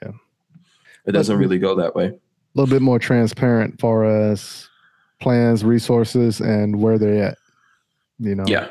yeah, 0.00 0.12
it 1.04 1.12
doesn't 1.12 1.36
really 1.36 1.58
go 1.58 1.74
that 1.74 1.96
way. 1.96 2.06
A 2.06 2.14
little 2.54 2.72
bit 2.72 2.82
more 2.82 3.00
transparent 3.00 3.80
for 3.80 4.04
us 4.04 4.68
plans, 5.20 5.64
resources, 5.64 6.40
and 6.40 6.80
where 6.80 6.98
they're 6.98 7.24
at. 7.24 7.38
You 8.20 8.36
know? 8.36 8.44
Yeah. 8.46 8.68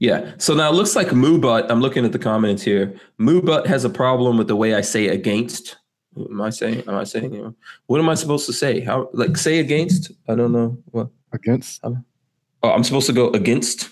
Yeah. 0.00 0.32
So 0.38 0.54
now 0.54 0.70
it 0.70 0.74
looks 0.74 0.94
like 0.94 1.08
Moobut. 1.08 1.66
I'm 1.70 1.80
looking 1.80 2.04
at 2.04 2.12
the 2.12 2.18
comments 2.18 2.62
here. 2.62 2.94
Moobut 3.20 3.66
has 3.66 3.84
a 3.84 3.90
problem 3.90 4.38
with 4.38 4.48
the 4.48 4.56
way 4.56 4.74
I 4.74 4.80
say 4.80 5.08
against. 5.08 5.76
What 6.14 6.30
am 6.30 6.40
I 6.40 6.50
saying? 6.50 6.84
Am 6.86 6.94
I 6.94 7.04
saying? 7.04 7.32
You 7.32 7.42
know, 7.42 7.54
what 7.86 8.00
am 8.00 8.08
I 8.08 8.14
supposed 8.14 8.46
to 8.46 8.52
say? 8.52 8.80
How 8.80 9.08
like 9.12 9.36
say 9.36 9.58
against? 9.58 10.10
I 10.28 10.34
don't 10.34 10.52
know 10.52 10.76
what 10.90 11.08
against. 11.32 11.80
oh, 11.84 12.02
I'm 12.62 12.84
supposed 12.84 13.06
to 13.06 13.12
go 13.12 13.30
against. 13.30 13.90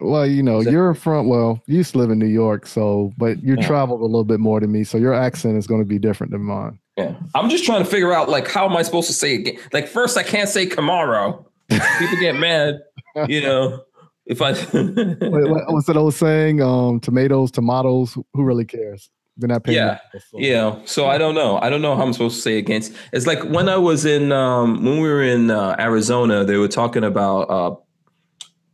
Well, 0.00 0.26
you 0.26 0.42
know, 0.42 0.60
you're 0.60 0.92
from 0.94 1.28
well, 1.28 1.62
you 1.66 1.76
used 1.76 1.92
to 1.92 1.98
live 1.98 2.10
in 2.10 2.18
New 2.18 2.26
York, 2.26 2.66
so 2.66 3.12
but 3.16 3.42
you 3.42 3.56
yeah. 3.56 3.66
traveled 3.66 4.00
a 4.00 4.04
little 4.04 4.24
bit 4.24 4.40
more 4.40 4.60
than 4.60 4.72
me, 4.72 4.84
so 4.84 4.98
your 4.98 5.14
accent 5.14 5.56
is 5.56 5.66
going 5.66 5.80
to 5.80 5.86
be 5.86 5.98
different 5.98 6.32
than 6.32 6.42
mine. 6.42 6.78
Yeah, 6.96 7.14
I'm 7.34 7.48
just 7.48 7.64
trying 7.64 7.82
to 7.82 7.88
figure 7.88 8.12
out 8.12 8.28
like 8.28 8.48
how 8.48 8.68
am 8.68 8.76
I 8.76 8.82
supposed 8.82 9.06
to 9.08 9.14
say 9.14 9.36
again? 9.36 9.58
Like 9.72 9.88
first, 9.88 10.16
I 10.16 10.22
can't 10.22 10.48
say 10.48 10.66
Camaro. 10.66 11.44
People 11.68 12.18
get 12.20 12.36
mad, 12.36 12.80
you 13.28 13.40
know. 13.40 13.84
If 14.26 14.42
I 14.42 14.54
what's 15.70 15.86
that 15.86 15.96
old 15.96 16.14
saying? 16.14 16.60
Um, 16.60 16.98
tomatoes, 16.98 17.52
tomatoes. 17.52 18.18
Who 18.34 18.42
really 18.42 18.64
cares? 18.64 19.08
They're 19.36 19.48
not 19.48 19.64
paying. 19.64 19.76
Yeah, 19.76 19.98
so. 20.12 20.38
yeah. 20.38 20.78
So 20.84 21.06
I 21.06 21.16
don't 21.16 21.34
know. 21.34 21.58
I 21.58 21.70
don't 21.70 21.80
know 21.80 21.94
how 21.94 22.02
I'm 22.02 22.12
supposed 22.12 22.36
to 22.36 22.42
say 22.42 22.58
against. 22.58 22.92
It's 23.12 23.26
like 23.26 23.42
when 23.44 23.68
I 23.68 23.76
was 23.76 24.04
in 24.04 24.32
um, 24.32 24.84
when 24.84 25.00
we 25.00 25.08
were 25.08 25.22
in 25.22 25.50
uh, 25.50 25.76
Arizona, 25.78 26.44
they 26.44 26.56
were 26.56 26.68
talking 26.68 27.04
about 27.04 27.42
uh, 27.42 27.76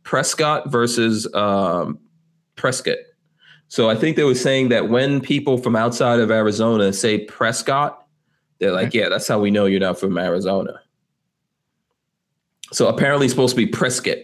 Prescott 0.01 0.71
versus 0.71 1.31
um, 1.35 1.99
Prescott. 2.55 2.97
So 3.67 3.89
I 3.89 3.95
think 3.95 4.15
they 4.15 4.23
were 4.23 4.35
saying 4.35 4.69
that 4.69 4.89
when 4.89 5.21
people 5.21 5.57
from 5.57 5.75
outside 5.75 6.19
of 6.19 6.31
Arizona 6.31 6.93
say 6.93 7.25
Prescott, 7.25 8.07
they're 8.59 8.71
like, 8.71 8.93
yeah, 8.93 9.09
that's 9.09 9.27
how 9.27 9.39
we 9.39 9.51
know 9.51 9.65
you're 9.65 9.79
not 9.79 9.99
from 9.99 10.17
Arizona. 10.17 10.79
So 12.71 12.87
apparently, 12.87 13.25
it's 13.25 13.33
supposed 13.33 13.55
to 13.55 13.65
be 13.65 13.67
Prescott 13.67 14.17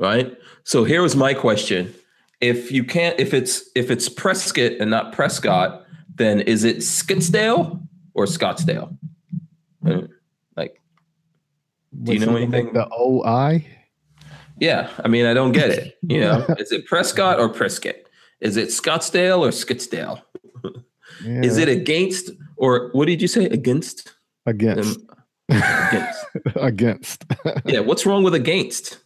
right? 0.00 0.36
So 0.64 0.82
here 0.82 1.02
was 1.02 1.14
my 1.14 1.34
question: 1.34 1.94
If 2.40 2.72
you 2.72 2.82
can't, 2.82 3.18
if 3.20 3.32
it's 3.32 3.70
if 3.76 3.90
it's 3.90 4.08
Prescott 4.08 4.72
and 4.80 4.90
not 4.90 5.12
Prescott, 5.12 5.86
then 6.16 6.40
is 6.40 6.64
it 6.64 6.78
Scottsdale 6.78 7.86
or 8.14 8.24
Scottsdale? 8.24 8.96
Like, 10.56 10.80
do 12.02 12.12
you 12.14 12.18
know 12.18 12.36
anything? 12.36 12.72
The 12.72 12.88
O 12.90 13.22
I. 13.24 13.66
Yeah, 14.58 14.90
I 15.02 15.08
mean, 15.08 15.24
I 15.24 15.32
don't 15.32 15.52
get 15.52 15.70
it. 15.70 15.98
You 16.02 16.20
know, 16.20 16.44
is 16.58 16.72
it 16.72 16.86
Prescott 16.86 17.38
or 17.38 17.48
Prescott? 17.48 17.96
Is 18.40 18.56
it 18.56 18.68
Scottsdale 18.68 19.40
or 19.40 19.48
Scottsdale? 19.50 20.22
Yeah. 21.24 21.42
Is 21.42 21.58
it 21.58 21.68
against 21.68 22.30
or 22.56 22.90
what 22.92 23.06
did 23.06 23.22
you 23.22 23.28
say? 23.28 23.46
Against? 23.46 24.14
Against. 24.46 25.00
Um, 25.00 25.62
against. 25.62 26.26
against. 26.56 27.24
yeah, 27.64 27.80
what's 27.80 28.06
wrong 28.06 28.22
with 28.22 28.34
against? 28.34 28.99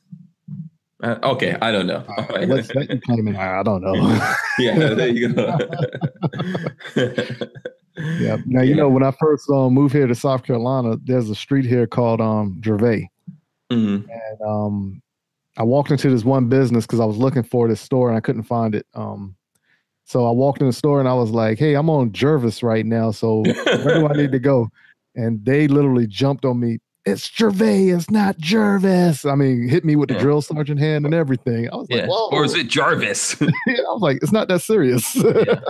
Uh, 1.04 1.18
okay, 1.22 1.54
I 1.60 1.70
don't 1.70 1.86
know. 1.86 2.02
Uh, 2.16 2.46
What's 2.46 2.68
that 2.68 2.88
you 2.88 2.98
claiming? 2.98 3.36
I 3.36 3.62
don't 3.62 3.82
know. 3.82 3.94
yeah, 4.58 4.94
there 4.94 5.08
you 5.08 5.34
go. 5.34 5.58
yeah. 7.96 8.38
Now 8.46 8.62
you 8.62 8.70
yeah. 8.70 8.76
know 8.76 8.88
when 8.88 9.02
I 9.02 9.10
first 9.20 9.50
um, 9.50 9.74
moved 9.74 9.94
here 9.94 10.06
to 10.06 10.14
South 10.14 10.44
Carolina, 10.44 10.96
there's 11.04 11.28
a 11.28 11.34
street 11.34 11.66
here 11.66 11.86
called 11.86 12.22
um, 12.22 12.58
Gervais, 12.64 13.10
mm-hmm. 13.70 14.08
and 14.10 14.40
um, 14.48 15.02
I 15.58 15.62
walked 15.62 15.90
into 15.90 16.08
this 16.08 16.24
one 16.24 16.48
business 16.48 16.86
because 16.86 17.00
I 17.00 17.04
was 17.04 17.18
looking 17.18 17.42
for 17.42 17.68
this 17.68 17.82
store 17.82 18.08
and 18.08 18.16
I 18.16 18.20
couldn't 18.20 18.44
find 18.44 18.74
it. 18.74 18.86
Um, 18.94 19.36
so 20.06 20.26
I 20.26 20.30
walked 20.30 20.62
in 20.62 20.66
the 20.66 20.72
store 20.72 21.00
and 21.00 21.08
I 21.08 21.14
was 21.14 21.32
like, 21.32 21.58
"Hey, 21.58 21.74
I'm 21.74 21.90
on 21.90 22.12
Jervis 22.12 22.62
right 22.62 22.86
now, 22.86 23.10
so 23.10 23.42
where 23.42 24.00
do 24.00 24.08
I 24.08 24.16
need 24.16 24.32
to 24.32 24.38
go?" 24.40 24.68
And 25.16 25.44
they 25.44 25.68
literally 25.68 26.08
jumped 26.08 26.44
on 26.44 26.58
me 26.58 26.80
it's 27.06 27.30
Gervais, 27.30 27.88
it's 27.88 28.10
not 28.10 28.38
Jervis. 28.38 29.24
I 29.24 29.34
mean, 29.34 29.68
hit 29.68 29.84
me 29.84 29.96
with 29.96 30.08
the 30.08 30.14
yeah. 30.14 30.20
drill 30.20 30.42
sergeant 30.42 30.80
hand 30.80 31.04
and 31.04 31.14
everything. 31.14 31.68
I 31.70 31.76
was 31.76 31.86
yeah. 31.90 32.02
like, 32.02 32.08
Whoa. 32.08 32.28
Or 32.30 32.44
is 32.44 32.54
it 32.54 32.68
Jarvis? 32.68 33.38
yeah, 33.40 33.48
I 33.66 33.92
was 33.92 34.02
like, 34.02 34.18
it's 34.22 34.32
not 34.32 34.48
that 34.48 34.62
serious. 34.62 35.14
yeah. 35.16 35.60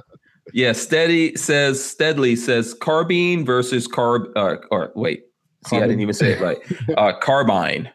yeah, 0.53 0.73
Steady 0.73 1.35
says, 1.37 1.85
Steadily 1.85 2.37
says 2.37 2.75
carbine 2.75 3.45
versus 3.45 3.89
carb, 3.89 4.31
uh, 4.37 4.57
or 4.71 4.93
wait, 4.95 5.27
see, 5.67 5.77
I 5.77 5.81
didn't 5.81 6.01
even 6.01 6.15
say 6.15 6.33
it 6.33 6.41
right. 6.41 6.59
Uh, 6.97 7.13
carbine. 7.19 7.91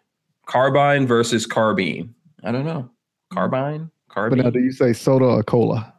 Carbine 0.45 1.07
versus 1.07 1.45
carbine. 1.45 2.13
I 2.43 2.51
don't 2.51 2.65
know. 2.65 2.89
Carbine? 3.31 3.91
Carbine? 4.09 4.39
But 4.39 4.43
now, 4.45 4.49
do 4.49 4.59
you 4.59 4.71
say 4.71 4.93
soda 4.93 5.25
or 5.25 5.43
cola? 5.43 5.93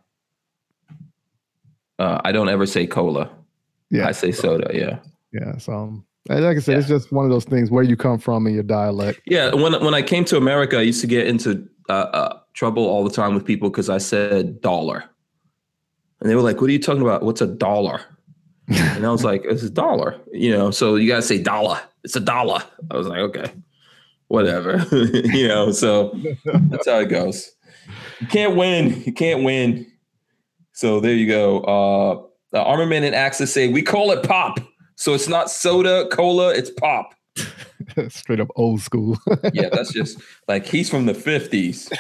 Uh, 1.99 2.21
I 2.25 2.33
don't 2.33 2.49
ever 2.49 2.67
say 2.67 2.87
cola. 2.87 3.31
Yeah. 3.91 4.09
I 4.09 4.12
say 4.12 4.33
soda, 4.33 4.71
yeah. 4.75 4.99
Yeah. 5.33 5.59
So 5.59 5.73
um, 5.73 6.05
like 6.39 6.57
I 6.57 6.61
said, 6.61 6.73
yeah. 6.73 6.78
it's 6.78 6.89
just 6.89 7.12
one 7.12 7.24
of 7.24 7.31
those 7.31 7.44
things 7.44 7.70
where 7.70 7.82
you 7.82 7.97
come 7.97 8.19
from 8.19 8.47
and 8.47 8.55
your 8.55 8.65
dialect. 8.65 9.20
Yeah, 9.27 9.55
when 9.55 9.73
when 9.85 9.94
I 9.94 10.02
came 10.02 10.24
to 10.27 10.36
America, 10.36 10.78
I 10.78 10.82
used 10.82 11.01
to 11.01 11.07
get 11.07 11.27
into 11.27 11.69
uh, 11.89 11.93
uh, 11.93 12.39
trouble 12.55 12.85
all 12.86 13.02
the 13.02 13.11
time 13.11 13.35
with 13.35 13.44
people 13.44 13.70
because 13.70 13.90
I 13.90 13.98
said 13.98 14.61
dollar, 14.61 15.05
and 16.20 16.31
they 16.31 16.36
were 16.36 16.43
like, 16.43 16.61
"What 16.61 16.70
are 16.70 16.73
you 16.73 16.78
talking 16.78 17.02
about? 17.02 17.23
What's 17.23 17.40
a 17.40 17.47
dollar?" 17.47 18.01
and 18.69 19.05
I 19.05 19.11
was 19.11 19.24
like, 19.24 19.43
"It's 19.44 19.65
a 19.65 19.70
dollar," 19.70 20.20
you 20.32 20.52
know. 20.52 20.70
So 20.70 20.94
you 20.94 21.09
gotta 21.09 21.23
say 21.23 21.43
dollar. 21.43 21.81
It's 22.05 22.16
a 22.16 22.20
dollar. 22.20 22.62
I 22.90 22.97
was 22.97 23.09
like, 23.09 23.19
"Okay, 23.19 23.52
whatever," 24.28 24.86
you 24.93 25.48
know. 25.48 25.73
So 25.73 26.16
that's 26.44 26.89
how 26.89 27.01
it 27.01 27.09
goes. 27.09 27.51
You 28.20 28.28
can't 28.28 28.57
win. 28.57 29.02
You 29.05 29.12
can't 29.12 29.43
win. 29.43 29.90
So 30.73 31.01
there 31.01 31.15
you 31.15 31.27
go. 31.27 31.61
Uh, 31.61 32.23
the 32.52 32.62
Armament 32.62 33.05
and 33.05 33.15
Axis 33.15 33.52
say 33.52 33.69
we 33.69 33.82
call 33.82 34.12
it 34.12 34.23
pop. 34.23 34.61
So 35.01 35.14
it's 35.14 35.28
not 35.28 35.51
soda, 35.51 36.06
cola, 36.09 36.51
it's 36.51 36.68
pop. 36.68 37.14
Straight 38.10 38.39
up 38.39 38.48
old 38.55 38.82
school. 38.82 39.16
yeah, 39.55 39.70
that's 39.72 39.94
just 39.94 40.18
like 40.47 40.66
he's 40.66 40.90
from 40.90 41.06
the 41.06 41.14
50s. 41.14 41.90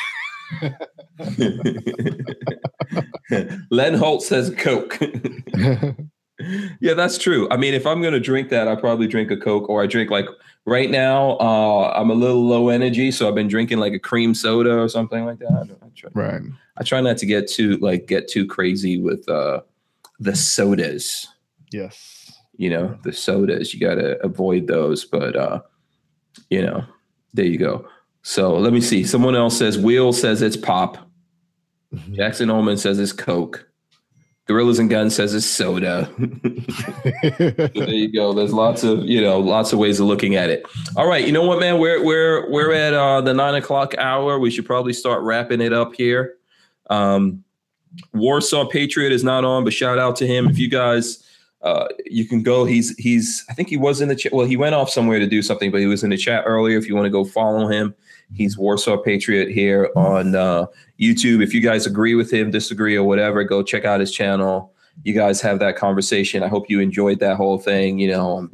Len 3.70 3.94
Holt 3.94 4.22
says 4.22 4.54
Coke. 4.58 4.98
yeah, 6.82 6.92
that's 6.92 7.16
true. 7.16 7.48
I 7.50 7.56
mean, 7.56 7.72
if 7.72 7.86
I'm 7.86 8.02
going 8.02 8.12
to 8.12 8.20
drink 8.20 8.50
that, 8.50 8.68
I 8.68 8.76
probably 8.76 9.06
drink 9.06 9.30
a 9.30 9.36
Coke 9.38 9.70
or 9.70 9.82
I 9.82 9.86
drink 9.86 10.10
like 10.10 10.26
right 10.66 10.90
now. 10.90 11.38
Uh, 11.38 11.94
I'm 11.96 12.10
a 12.10 12.14
little 12.14 12.46
low 12.46 12.68
energy, 12.68 13.10
so 13.12 13.26
I've 13.26 13.34
been 13.34 13.48
drinking 13.48 13.78
like 13.78 13.94
a 13.94 13.98
cream 13.98 14.34
soda 14.34 14.78
or 14.78 14.90
something 14.90 15.24
like 15.24 15.38
that. 15.38 15.50
I, 15.50 15.86
I 15.86 15.88
try, 15.96 16.10
right. 16.12 16.42
I 16.76 16.84
try 16.84 17.00
not 17.00 17.16
to 17.16 17.24
get 17.24 17.48
too 17.48 17.78
like 17.78 18.08
get 18.08 18.28
too 18.28 18.46
crazy 18.46 19.00
with 19.00 19.26
uh, 19.26 19.62
the 20.18 20.36
sodas. 20.36 21.28
Yes. 21.72 22.19
You 22.60 22.68
know, 22.68 22.98
the 23.04 23.12
sodas. 23.14 23.72
You 23.72 23.80
got 23.80 23.94
to 23.94 24.22
avoid 24.22 24.66
those. 24.66 25.06
But 25.06 25.34
uh, 25.34 25.62
you 26.50 26.60
know, 26.60 26.84
there 27.32 27.46
you 27.46 27.56
go. 27.56 27.88
So 28.20 28.54
let 28.54 28.74
me 28.74 28.82
see. 28.82 29.02
Someone 29.02 29.34
else 29.34 29.56
says 29.56 29.78
Will 29.78 30.12
says 30.12 30.42
it's 30.42 30.58
pop. 30.58 30.98
Mm-hmm. 31.94 32.16
Jackson 32.16 32.50
Ullman 32.50 32.76
says 32.76 32.98
it's 32.98 33.14
Coke. 33.14 33.66
Gorillas 34.46 34.78
and 34.78 34.90
Guns 34.90 35.14
says 35.14 35.32
it's 35.32 35.46
soda. 35.46 36.12
there 37.22 37.88
you 37.88 38.12
go. 38.12 38.34
There's 38.34 38.52
lots 38.52 38.84
of 38.84 39.04
you 39.04 39.22
know 39.22 39.40
lots 39.40 39.72
of 39.72 39.78
ways 39.78 39.98
of 39.98 40.06
looking 40.06 40.36
at 40.36 40.50
it. 40.50 40.66
All 40.96 41.08
right, 41.08 41.26
you 41.26 41.32
know 41.32 41.46
what, 41.46 41.60
man? 41.60 41.78
We're 41.78 42.04
we're 42.04 42.50
we're 42.50 42.74
at 42.74 42.92
uh, 42.92 43.22
the 43.22 43.32
nine 43.32 43.54
o'clock 43.54 43.94
hour. 43.96 44.38
We 44.38 44.50
should 44.50 44.66
probably 44.66 44.92
start 44.92 45.22
wrapping 45.22 45.62
it 45.62 45.72
up 45.72 45.94
here. 45.94 46.34
Um, 46.90 47.42
Warsaw 48.12 48.68
Patriot 48.68 49.12
is 49.12 49.24
not 49.24 49.46
on, 49.46 49.64
but 49.64 49.72
shout 49.72 49.98
out 49.98 50.16
to 50.16 50.26
him. 50.26 50.46
If 50.46 50.58
you 50.58 50.68
guys, 50.68 51.24
uh, 51.62 51.88
you 52.06 52.26
can 52.26 52.42
go. 52.42 52.64
He's 52.64 52.96
he's. 52.96 53.44
I 53.48 53.54
think 53.54 53.68
he 53.68 53.76
was 53.76 54.00
in 54.00 54.08
the 54.08 54.16
chat. 54.16 54.32
Well, 54.32 54.46
he 54.46 54.56
went 54.56 54.74
off 54.74 54.90
somewhere 54.90 55.18
to 55.18 55.26
do 55.26 55.42
something, 55.42 55.70
but 55.70 55.80
he 55.80 55.86
was 55.86 56.02
in 56.02 56.10
the 56.10 56.16
chat 56.16 56.44
earlier. 56.46 56.78
If 56.78 56.88
you 56.88 56.94
want 56.94 57.06
to 57.06 57.10
go 57.10 57.24
follow 57.24 57.68
him, 57.68 57.94
He's 58.34 58.56
Warsaw 58.56 58.98
Patriot 58.98 59.50
here 59.50 59.90
on 59.96 60.34
uh, 60.34 60.66
YouTube. 61.00 61.42
If 61.42 61.52
you 61.52 61.60
guys 61.60 61.86
agree 61.86 62.14
with 62.14 62.32
him, 62.32 62.50
disagree, 62.50 62.96
or 62.96 63.02
whatever, 63.02 63.42
go 63.44 63.62
check 63.62 63.84
out 63.84 64.00
his 64.00 64.12
channel. 64.12 64.72
You 65.02 65.14
guys 65.14 65.40
have 65.40 65.58
that 65.58 65.76
conversation. 65.76 66.42
I 66.42 66.48
hope 66.48 66.70
you 66.70 66.80
enjoyed 66.80 67.18
that 67.20 67.36
whole 67.36 67.58
thing. 67.58 67.98
You 67.98 68.10
know, 68.10 68.48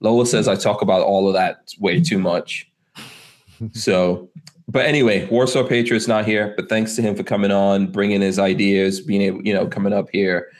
Lola 0.00 0.26
says 0.26 0.48
I 0.48 0.56
talk 0.56 0.82
about 0.82 1.02
all 1.02 1.28
of 1.28 1.34
that 1.34 1.72
way 1.78 2.00
too 2.00 2.18
much. 2.18 2.68
so, 3.72 4.28
but 4.66 4.86
anyway, 4.86 5.26
Warsaw 5.26 5.66
Patriot's 5.68 6.08
not 6.08 6.24
here, 6.24 6.54
but 6.56 6.68
thanks 6.68 6.96
to 6.96 7.02
him 7.02 7.14
for 7.14 7.22
coming 7.22 7.52
on, 7.52 7.92
bringing 7.92 8.20
his 8.20 8.38
ideas, 8.38 9.00
being 9.00 9.22
able, 9.22 9.42
you 9.42 9.54
know, 9.54 9.66
coming 9.66 9.92
up 9.92 10.08
here 10.10 10.50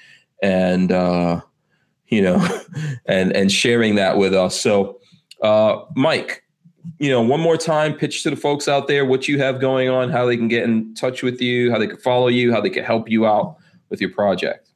and, 0.43 0.93
uh, 0.93 1.41
you 2.13 2.21
know, 2.21 2.47
and, 3.07 3.35
and 3.35 3.51
sharing 3.51 3.95
that 3.95 4.19
with 4.19 4.35
us. 4.35 4.61
So, 4.61 5.01
uh, 5.41 5.81
Mike, 5.97 6.45
you 6.99 7.11
know, 7.11 7.23
one 7.23 7.41
more 7.41 7.57
time, 7.57 7.95
pitch 7.95 8.23
to 8.25 8.31
the 8.31 8.37
folks 8.37 8.69
out 8.69 8.87
there 8.87 9.07
what 9.07 9.29
you 9.29 9.39
have 9.39 9.61
going 9.61 9.89
on, 9.89 10.11
how 10.11 10.27
they 10.27 10.37
can 10.37 10.49
get 10.49 10.65
in 10.65 10.95
touch 10.95 11.23
with 11.23 11.41
you, 11.41 11.73
how 11.73 11.79
they 11.79 11.87
can 11.87 11.97
follow 11.97 12.29
you, 12.29 12.53
how 12.53 12.61
they 12.61 12.71
can 12.71 12.85
help 12.85 13.09
you 13.09 13.27
out 13.27 13.57
with 13.89 14.01
your 14.01 14.11
project. 14.11 14.69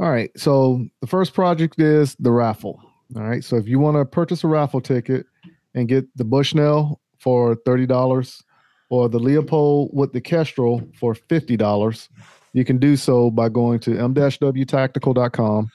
All 0.00 0.10
right. 0.10 0.30
So 0.36 0.84
the 1.00 1.06
first 1.06 1.34
project 1.34 1.80
is 1.80 2.16
the 2.18 2.32
raffle. 2.32 2.82
All 3.14 3.22
right. 3.22 3.44
So 3.44 3.56
if 3.56 3.68
you 3.68 3.78
want 3.78 3.96
to 3.96 4.04
purchase 4.04 4.42
a 4.42 4.48
raffle 4.48 4.80
ticket 4.80 5.26
and 5.74 5.86
get 5.86 6.06
the 6.16 6.24
Bushnell 6.24 7.00
for 7.20 7.54
$30 7.54 8.42
or 8.88 9.08
the 9.08 9.20
Leupold 9.20 9.94
with 9.94 10.12
the 10.12 10.20
Kestrel 10.20 10.82
for 10.98 11.14
$50, 11.14 12.08
you 12.54 12.64
can 12.64 12.78
do 12.78 12.96
so 12.96 13.30
by 13.30 13.48
going 13.48 13.78
to 13.80 13.96
m-wtactical.com, 13.96 15.70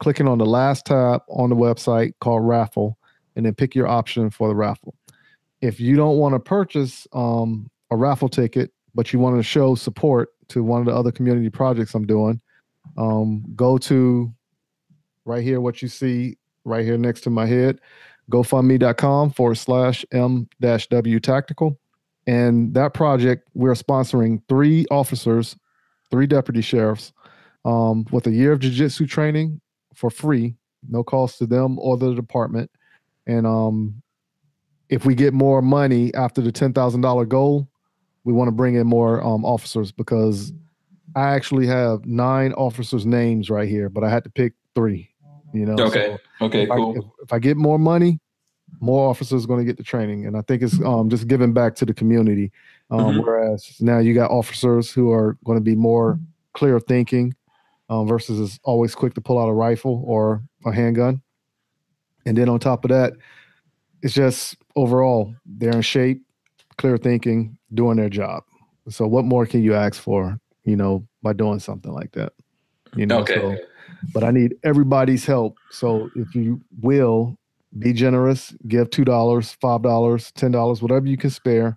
clicking 0.00 0.26
on 0.28 0.38
the 0.38 0.46
last 0.46 0.86
tab 0.86 1.22
on 1.28 1.50
the 1.50 1.56
website 1.56 2.14
called 2.20 2.46
raffle, 2.46 2.98
and 3.36 3.46
then 3.46 3.54
pick 3.54 3.74
your 3.74 3.86
option 3.86 4.30
for 4.30 4.48
the 4.48 4.54
raffle 4.54 4.94
if 5.60 5.78
you 5.78 5.96
don't 5.96 6.16
want 6.16 6.34
to 6.34 6.40
purchase 6.40 7.06
um, 7.12 7.70
a 7.90 7.96
raffle 7.96 8.28
ticket, 8.28 8.72
but 8.94 9.12
you 9.12 9.18
want 9.18 9.36
to 9.36 9.42
show 9.42 9.74
support 9.74 10.30
to 10.48 10.62
one 10.62 10.80
of 10.80 10.86
the 10.86 10.94
other 10.94 11.12
community 11.12 11.50
projects 11.50 11.94
I'm 11.94 12.06
doing, 12.06 12.40
um, 12.96 13.44
go 13.54 13.78
to 13.78 14.32
right 15.24 15.42
here, 15.42 15.60
what 15.60 15.82
you 15.82 15.88
see 15.88 16.38
right 16.64 16.84
here 16.84 16.98
next 16.98 17.20
to 17.22 17.30
my 17.30 17.46
head, 17.46 17.80
gofundme.com 18.30 19.30
forward 19.30 19.56
slash 19.56 20.04
m 20.12 20.48
dash 20.60 20.86
w 20.88 21.20
tactical. 21.20 21.78
And 22.26 22.74
that 22.74 22.94
project, 22.94 23.48
we're 23.54 23.72
sponsoring 23.74 24.42
three 24.48 24.86
officers, 24.90 25.56
three 26.10 26.26
deputy 26.26 26.60
sheriffs 26.60 27.12
um, 27.64 28.06
with 28.10 28.26
a 28.26 28.30
year 28.30 28.52
of 28.52 28.60
jiu-jitsu 28.60 29.06
training 29.06 29.60
for 30.00 30.10
free, 30.10 30.56
no 30.88 31.04
cost 31.04 31.38
to 31.38 31.46
them 31.46 31.78
or 31.78 31.98
the 31.98 32.14
department. 32.14 32.70
And 33.26 33.46
um, 33.46 34.02
if 34.88 35.04
we 35.04 35.14
get 35.14 35.34
more 35.34 35.60
money 35.60 36.12
after 36.14 36.40
the 36.40 36.50
ten 36.50 36.72
thousand 36.72 37.02
dollar 37.02 37.26
goal, 37.26 37.68
we 38.24 38.32
want 38.32 38.48
to 38.48 38.52
bring 38.52 38.74
in 38.74 38.86
more 38.86 39.22
um, 39.22 39.44
officers 39.44 39.92
because 39.92 40.52
I 41.14 41.34
actually 41.34 41.66
have 41.66 42.06
nine 42.06 42.54
officers' 42.54 43.04
names 43.04 43.50
right 43.50 43.68
here, 43.68 43.90
but 43.90 44.02
I 44.02 44.08
had 44.08 44.24
to 44.24 44.30
pick 44.30 44.54
three. 44.74 45.10
You 45.52 45.66
know. 45.66 45.84
Okay. 45.84 46.16
So 46.38 46.46
okay. 46.46 46.62
If 46.62 46.70
cool. 46.70 46.94
I, 46.94 46.98
if, 46.98 47.04
if, 47.24 47.32
I 47.32 47.38
get 47.38 47.58
more 47.58 47.78
money, 47.78 48.20
more 48.80 49.10
officers 49.10 49.44
going 49.44 49.60
to 49.60 49.66
get 49.66 49.76
the 49.76 49.84
training, 49.84 50.26
and 50.26 50.36
I 50.36 50.42
think 50.42 50.62
it's 50.62 50.80
um, 50.82 51.10
just 51.10 51.28
giving 51.28 51.52
back 51.52 51.74
to 51.76 51.84
the 51.84 51.94
community. 51.94 52.52
Um, 52.90 53.00
mm-hmm. 53.00 53.20
Whereas 53.20 53.76
now 53.80 53.98
you 53.98 54.14
got 54.14 54.30
officers 54.30 54.90
who 54.90 55.12
are 55.12 55.36
going 55.44 55.58
to 55.58 55.64
be 55.64 55.76
more 55.76 56.18
clear 56.54 56.80
thinking 56.80 57.34
um, 57.90 58.06
versus 58.06 58.38
is 58.38 58.60
always 58.62 58.94
quick 58.94 59.14
to 59.14 59.20
pull 59.20 59.38
out 59.38 59.48
a 59.48 59.52
rifle 59.52 60.02
or 60.06 60.42
a 60.64 60.72
handgun. 60.72 61.20
And 62.24 62.38
then 62.38 62.48
on 62.48 62.60
top 62.60 62.84
of 62.84 62.90
that, 62.90 63.14
it's 64.02 64.14
just 64.14 64.56
overall 64.76 65.34
they're 65.44 65.72
in 65.72 65.82
shape, 65.82 66.22
clear 66.78 66.96
thinking, 66.96 67.58
doing 67.74 67.96
their 67.96 68.08
job. 68.08 68.44
So 68.88 69.06
what 69.06 69.24
more 69.24 69.44
can 69.44 69.62
you 69.62 69.74
ask 69.74 70.00
for, 70.00 70.38
you 70.64 70.76
know, 70.76 71.06
by 71.22 71.32
doing 71.32 71.58
something 71.58 71.92
like 71.92 72.12
that? 72.12 72.32
You 72.94 73.06
know, 73.06 73.18
okay. 73.20 73.34
so 73.34 73.56
but 74.14 74.22
I 74.22 74.30
need 74.30 74.54
everybody's 74.62 75.26
help. 75.26 75.58
So 75.70 76.10
if 76.14 76.34
you 76.34 76.60
will 76.80 77.36
be 77.78 77.92
generous, 77.92 78.54
give 78.68 78.90
two 78.90 79.04
dollars, 79.04 79.52
five 79.60 79.82
dollars, 79.82 80.32
ten 80.32 80.52
dollars, 80.52 80.80
whatever 80.80 81.06
you 81.06 81.16
can 81.16 81.30
spare. 81.30 81.76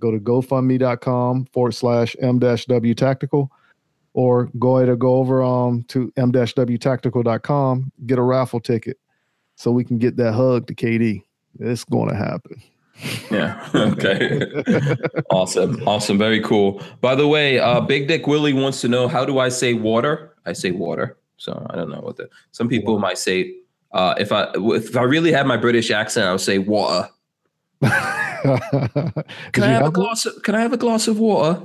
Go 0.00 0.10
to 0.10 0.18
GoFundMe.com 0.18 1.46
forward 1.52 1.72
slash 1.72 2.16
M 2.20 2.40
dash 2.40 2.66
W 2.66 2.94
tactical 2.94 3.52
or 4.14 4.50
go 4.58 4.76
ahead 4.76 4.88
or 4.88 4.96
go 4.96 5.16
over 5.16 5.42
um 5.42 5.84
to 5.88 6.12
M 6.16 6.32
dash 6.32 6.54
W 6.54 6.78
tactical.com, 6.78 7.92
get 8.06 8.18
a 8.18 8.22
raffle 8.22 8.60
ticket 8.60 8.98
so 9.56 9.70
we 9.70 9.84
can 9.84 9.98
get 9.98 10.16
that 10.16 10.32
hug 10.32 10.66
to 10.66 10.74
KD. 10.74 11.22
It's 11.60 11.84
going 11.84 12.08
to 12.08 12.16
happen. 12.16 12.62
Yeah. 13.30 13.68
Okay. 13.74 14.42
awesome. 15.30 15.82
Awesome. 15.86 16.18
Very 16.18 16.40
cool. 16.42 16.82
By 17.00 17.14
the 17.14 17.26
way, 17.26 17.58
uh, 17.58 17.80
Big 17.80 18.06
Dick 18.06 18.26
Willie 18.26 18.52
wants 18.52 18.80
to 18.82 18.88
know 18.88 19.08
how 19.08 19.24
do 19.24 19.38
I 19.38 19.48
say 19.48 19.74
water? 19.74 20.34
I 20.44 20.52
say 20.52 20.70
water. 20.70 21.16
So 21.36 21.66
I 21.70 21.76
don't 21.76 21.90
know 21.90 22.00
what 22.00 22.16
the. 22.16 22.28
Some 22.52 22.68
people 22.68 22.98
might 22.98 23.18
say 23.18 23.54
uh, 23.92 24.14
if 24.18 24.30
I 24.30 24.48
if 24.54 24.96
I 24.96 25.02
really 25.02 25.32
had 25.32 25.46
my 25.46 25.56
British 25.56 25.90
accent, 25.90 26.26
I 26.26 26.32
would 26.32 26.40
say 26.40 26.58
water. 26.58 27.08
can 27.82 27.90
I 27.90 29.22
have, 29.54 29.82
have 29.82 29.86
a 29.86 29.90
glass? 29.90 30.26
Of, 30.26 30.42
can 30.42 30.54
I 30.54 30.60
have 30.60 30.72
a 30.72 30.76
glass 30.76 31.08
of 31.08 31.18
water? 31.18 31.60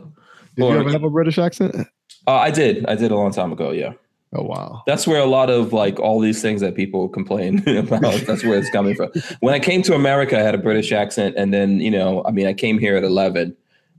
Did 0.56 0.64
or, 0.64 0.74
you 0.74 0.80
ever 0.80 0.92
have 0.92 1.04
a 1.04 1.10
British 1.10 1.38
accent? 1.38 1.76
Uh, 2.28 2.36
I 2.36 2.52
did. 2.52 2.86
I 2.86 2.96
did 2.96 3.12
a 3.12 3.16
long 3.16 3.32
time 3.32 3.52
ago. 3.52 3.72
Yeah. 3.72 3.94
Oh 4.34 4.44
wow. 4.44 4.84
That's 4.86 5.08
where 5.08 5.22
a 5.22 5.26
lot 5.26 5.50
of 5.50 5.72
like 5.72 6.00
all 6.00 6.20
these 6.20 6.42
things 6.42 6.60
that 6.60 6.76
people 6.76 7.08
complain 7.08 7.64
about. 7.78 8.02
that's 8.28 8.44
where 8.44 8.60
it's 8.60 8.70
coming 8.70 8.94
from. 8.94 9.10
When 9.40 9.54
I 9.54 9.60
came 9.60 9.82
to 9.84 9.94
America, 9.94 10.38
I 10.38 10.42
had 10.42 10.54
a 10.54 10.58
British 10.60 10.92
accent, 10.92 11.36
and 11.38 11.54
then 11.54 11.80
you 11.80 11.90
know, 11.90 12.24
I 12.26 12.32
mean, 12.32 12.46
I 12.46 12.54
came 12.54 12.78
here 12.78 12.98
at 12.98 13.04
eleven, 13.04 13.56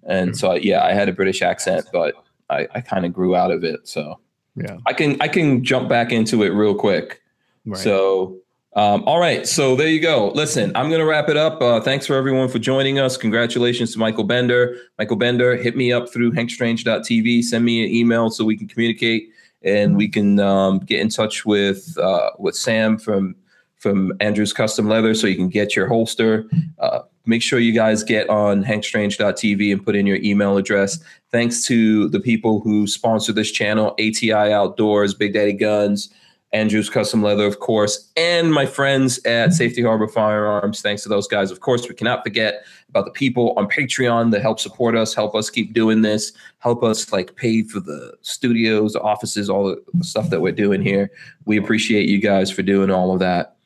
and 0.06 0.36
so 0.36 0.54
yeah, 0.54 0.84
I 0.84 0.92
had 0.92 1.08
a 1.08 1.12
British 1.12 1.40
accent, 1.40 1.86
but 1.92 2.14
I, 2.50 2.68
I 2.74 2.80
kind 2.82 3.06
of 3.06 3.12
grew 3.12 3.34
out 3.34 3.50
of 3.50 3.64
it. 3.64 3.88
So 3.88 4.20
yeah, 4.54 4.76
I 4.86 4.92
can 4.92 5.16
I 5.20 5.28
can 5.28 5.64
jump 5.64 5.88
back 5.88 6.12
into 6.12 6.42
it 6.42 6.50
real 6.50 6.74
quick. 6.74 7.22
Right. 7.64 7.80
So 7.80 8.38
um, 8.78 9.02
all 9.06 9.18
right, 9.18 9.44
so 9.44 9.74
there 9.74 9.88
you 9.88 10.00
go. 10.00 10.28
Listen, 10.36 10.70
I'm 10.76 10.88
going 10.88 11.00
to 11.00 11.04
wrap 11.04 11.28
it 11.28 11.36
up. 11.36 11.60
Uh, 11.60 11.80
thanks 11.80 12.06
for 12.06 12.14
everyone 12.14 12.48
for 12.48 12.60
joining 12.60 13.00
us. 13.00 13.16
Congratulations 13.16 13.92
to 13.94 13.98
Michael 13.98 14.22
Bender. 14.22 14.76
Michael 15.00 15.16
Bender, 15.16 15.56
hit 15.56 15.76
me 15.76 15.92
up 15.92 16.08
through 16.12 16.30
hankstrange.tv. 16.30 17.42
Send 17.42 17.64
me 17.64 17.84
an 17.84 17.92
email 17.92 18.30
so 18.30 18.44
we 18.44 18.56
can 18.56 18.68
communicate 18.68 19.30
and 19.62 19.96
we 19.96 20.06
can 20.06 20.38
um, 20.38 20.78
get 20.78 21.00
in 21.00 21.08
touch 21.08 21.44
with 21.44 21.98
uh, 21.98 22.30
with 22.38 22.54
Sam 22.54 22.98
from 22.98 23.34
from 23.78 24.12
Andrews 24.20 24.52
Custom 24.52 24.88
Leather 24.88 25.12
so 25.12 25.26
you 25.26 25.34
can 25.34 25.48
get 25.48 25.74
your 25.74 25.88
holster. 25.88 26.48
Uh, 26.78 27.00
make 27.26 27.42
sure 27.42 27.58
you 27.58 27.72
guys 27.72 28.04
get 28.04 28.30
on 28.30 28.62
hankstrange.tv 28.62 29.72
and 29.72 29.84
put 29.84 29.96
in 29.96 30.06
your 30.06 30.18
email 30.18 30.56
address. 30.56 31.00
Thanks 31.32 31.66
to 31.66 32.08
the 32.10 32.20
people 32.20 32.60
who 32.60 32.86
sponsor 32.86 33.32
this 33.32 33.50
channel 33.50 33.96
ATI 34.00 34.52
Outdoors, 34.52 35.14
Big 35.14 35.32
Daddy 35.34 35.52
Guns, 35.52 36.12
Andrews 36.52 36.88
Custom 36.88 37.22
Leather, 37.22 37.44
of 37.44 37.60
course, 37.60 38.10
and 38.16 38.52
my 38.52 38.64
friends 38.64 39.22
at 39.26 39.52
Safety 39.52 39.82
Harbor 39.82 40.08
Firearms. 40.08 40.80
Thanks 40.80 41.02
to 41.02 41.08
those 41.08 41.28
guys. 41.28 41.50
Of 41.50 41.60
course, 41.60 41.88
we 41.88 41.94
cannot 41.94 42.24
forget 42.24 42.64
about 42.88 43.04
the 43.04 43.10
people 43.10 43.52
on 43.58 43.68
Patreon 43.68 44.30
that 44.30 44.40
help 44.40 44.58
support 44.58 44.96
us, 44.96 45.14
help 45.14 45.34
us 45.34 45.50
keep 45.50 45.74
doing 45.74 46.00
this, 46.00 46.32
help 46.60 46.82
us 46.82 47.12
like 47.12 47.36
pay 47.36 47.62
for 47.62 47.80
the 47.80 48.14
studios, 48.22 48.96
offices, 48.96 49.50
all 49.50 49.76
the 49.92 50.04
stuff 50.04 50.30
that 50.30 50.40
we're 50.40 50.52
doing 50.52 50.80
here. 50.80 51.10
We 51.44 51.58
appreciate 51.58 52.08
you 52.08 52.18
guys 52.18 52.50
for 52.50 52.62
doing 52.62 52.90
all 52.90 53.12
of 53.12 53.18
that. 53.18 53.56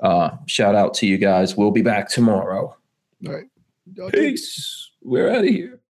Uh, 0.00 0.30
shout 0.46 0.74
out 0.74 0.94
to 0.94 1.06
you 1.06 1.18
guys. 1.18 1.56
We'll 1.56 1.70
be 1.70 1.82
back 1.82 2.08
tomorrow. 2.08 2.74
All 3.26 3.32
right. 3.32 3.46
Peace. 4.12 4.90
We're 5.02 5.30
out 5.30 5.44
of 5.44 5.50
here. 5.50 5.79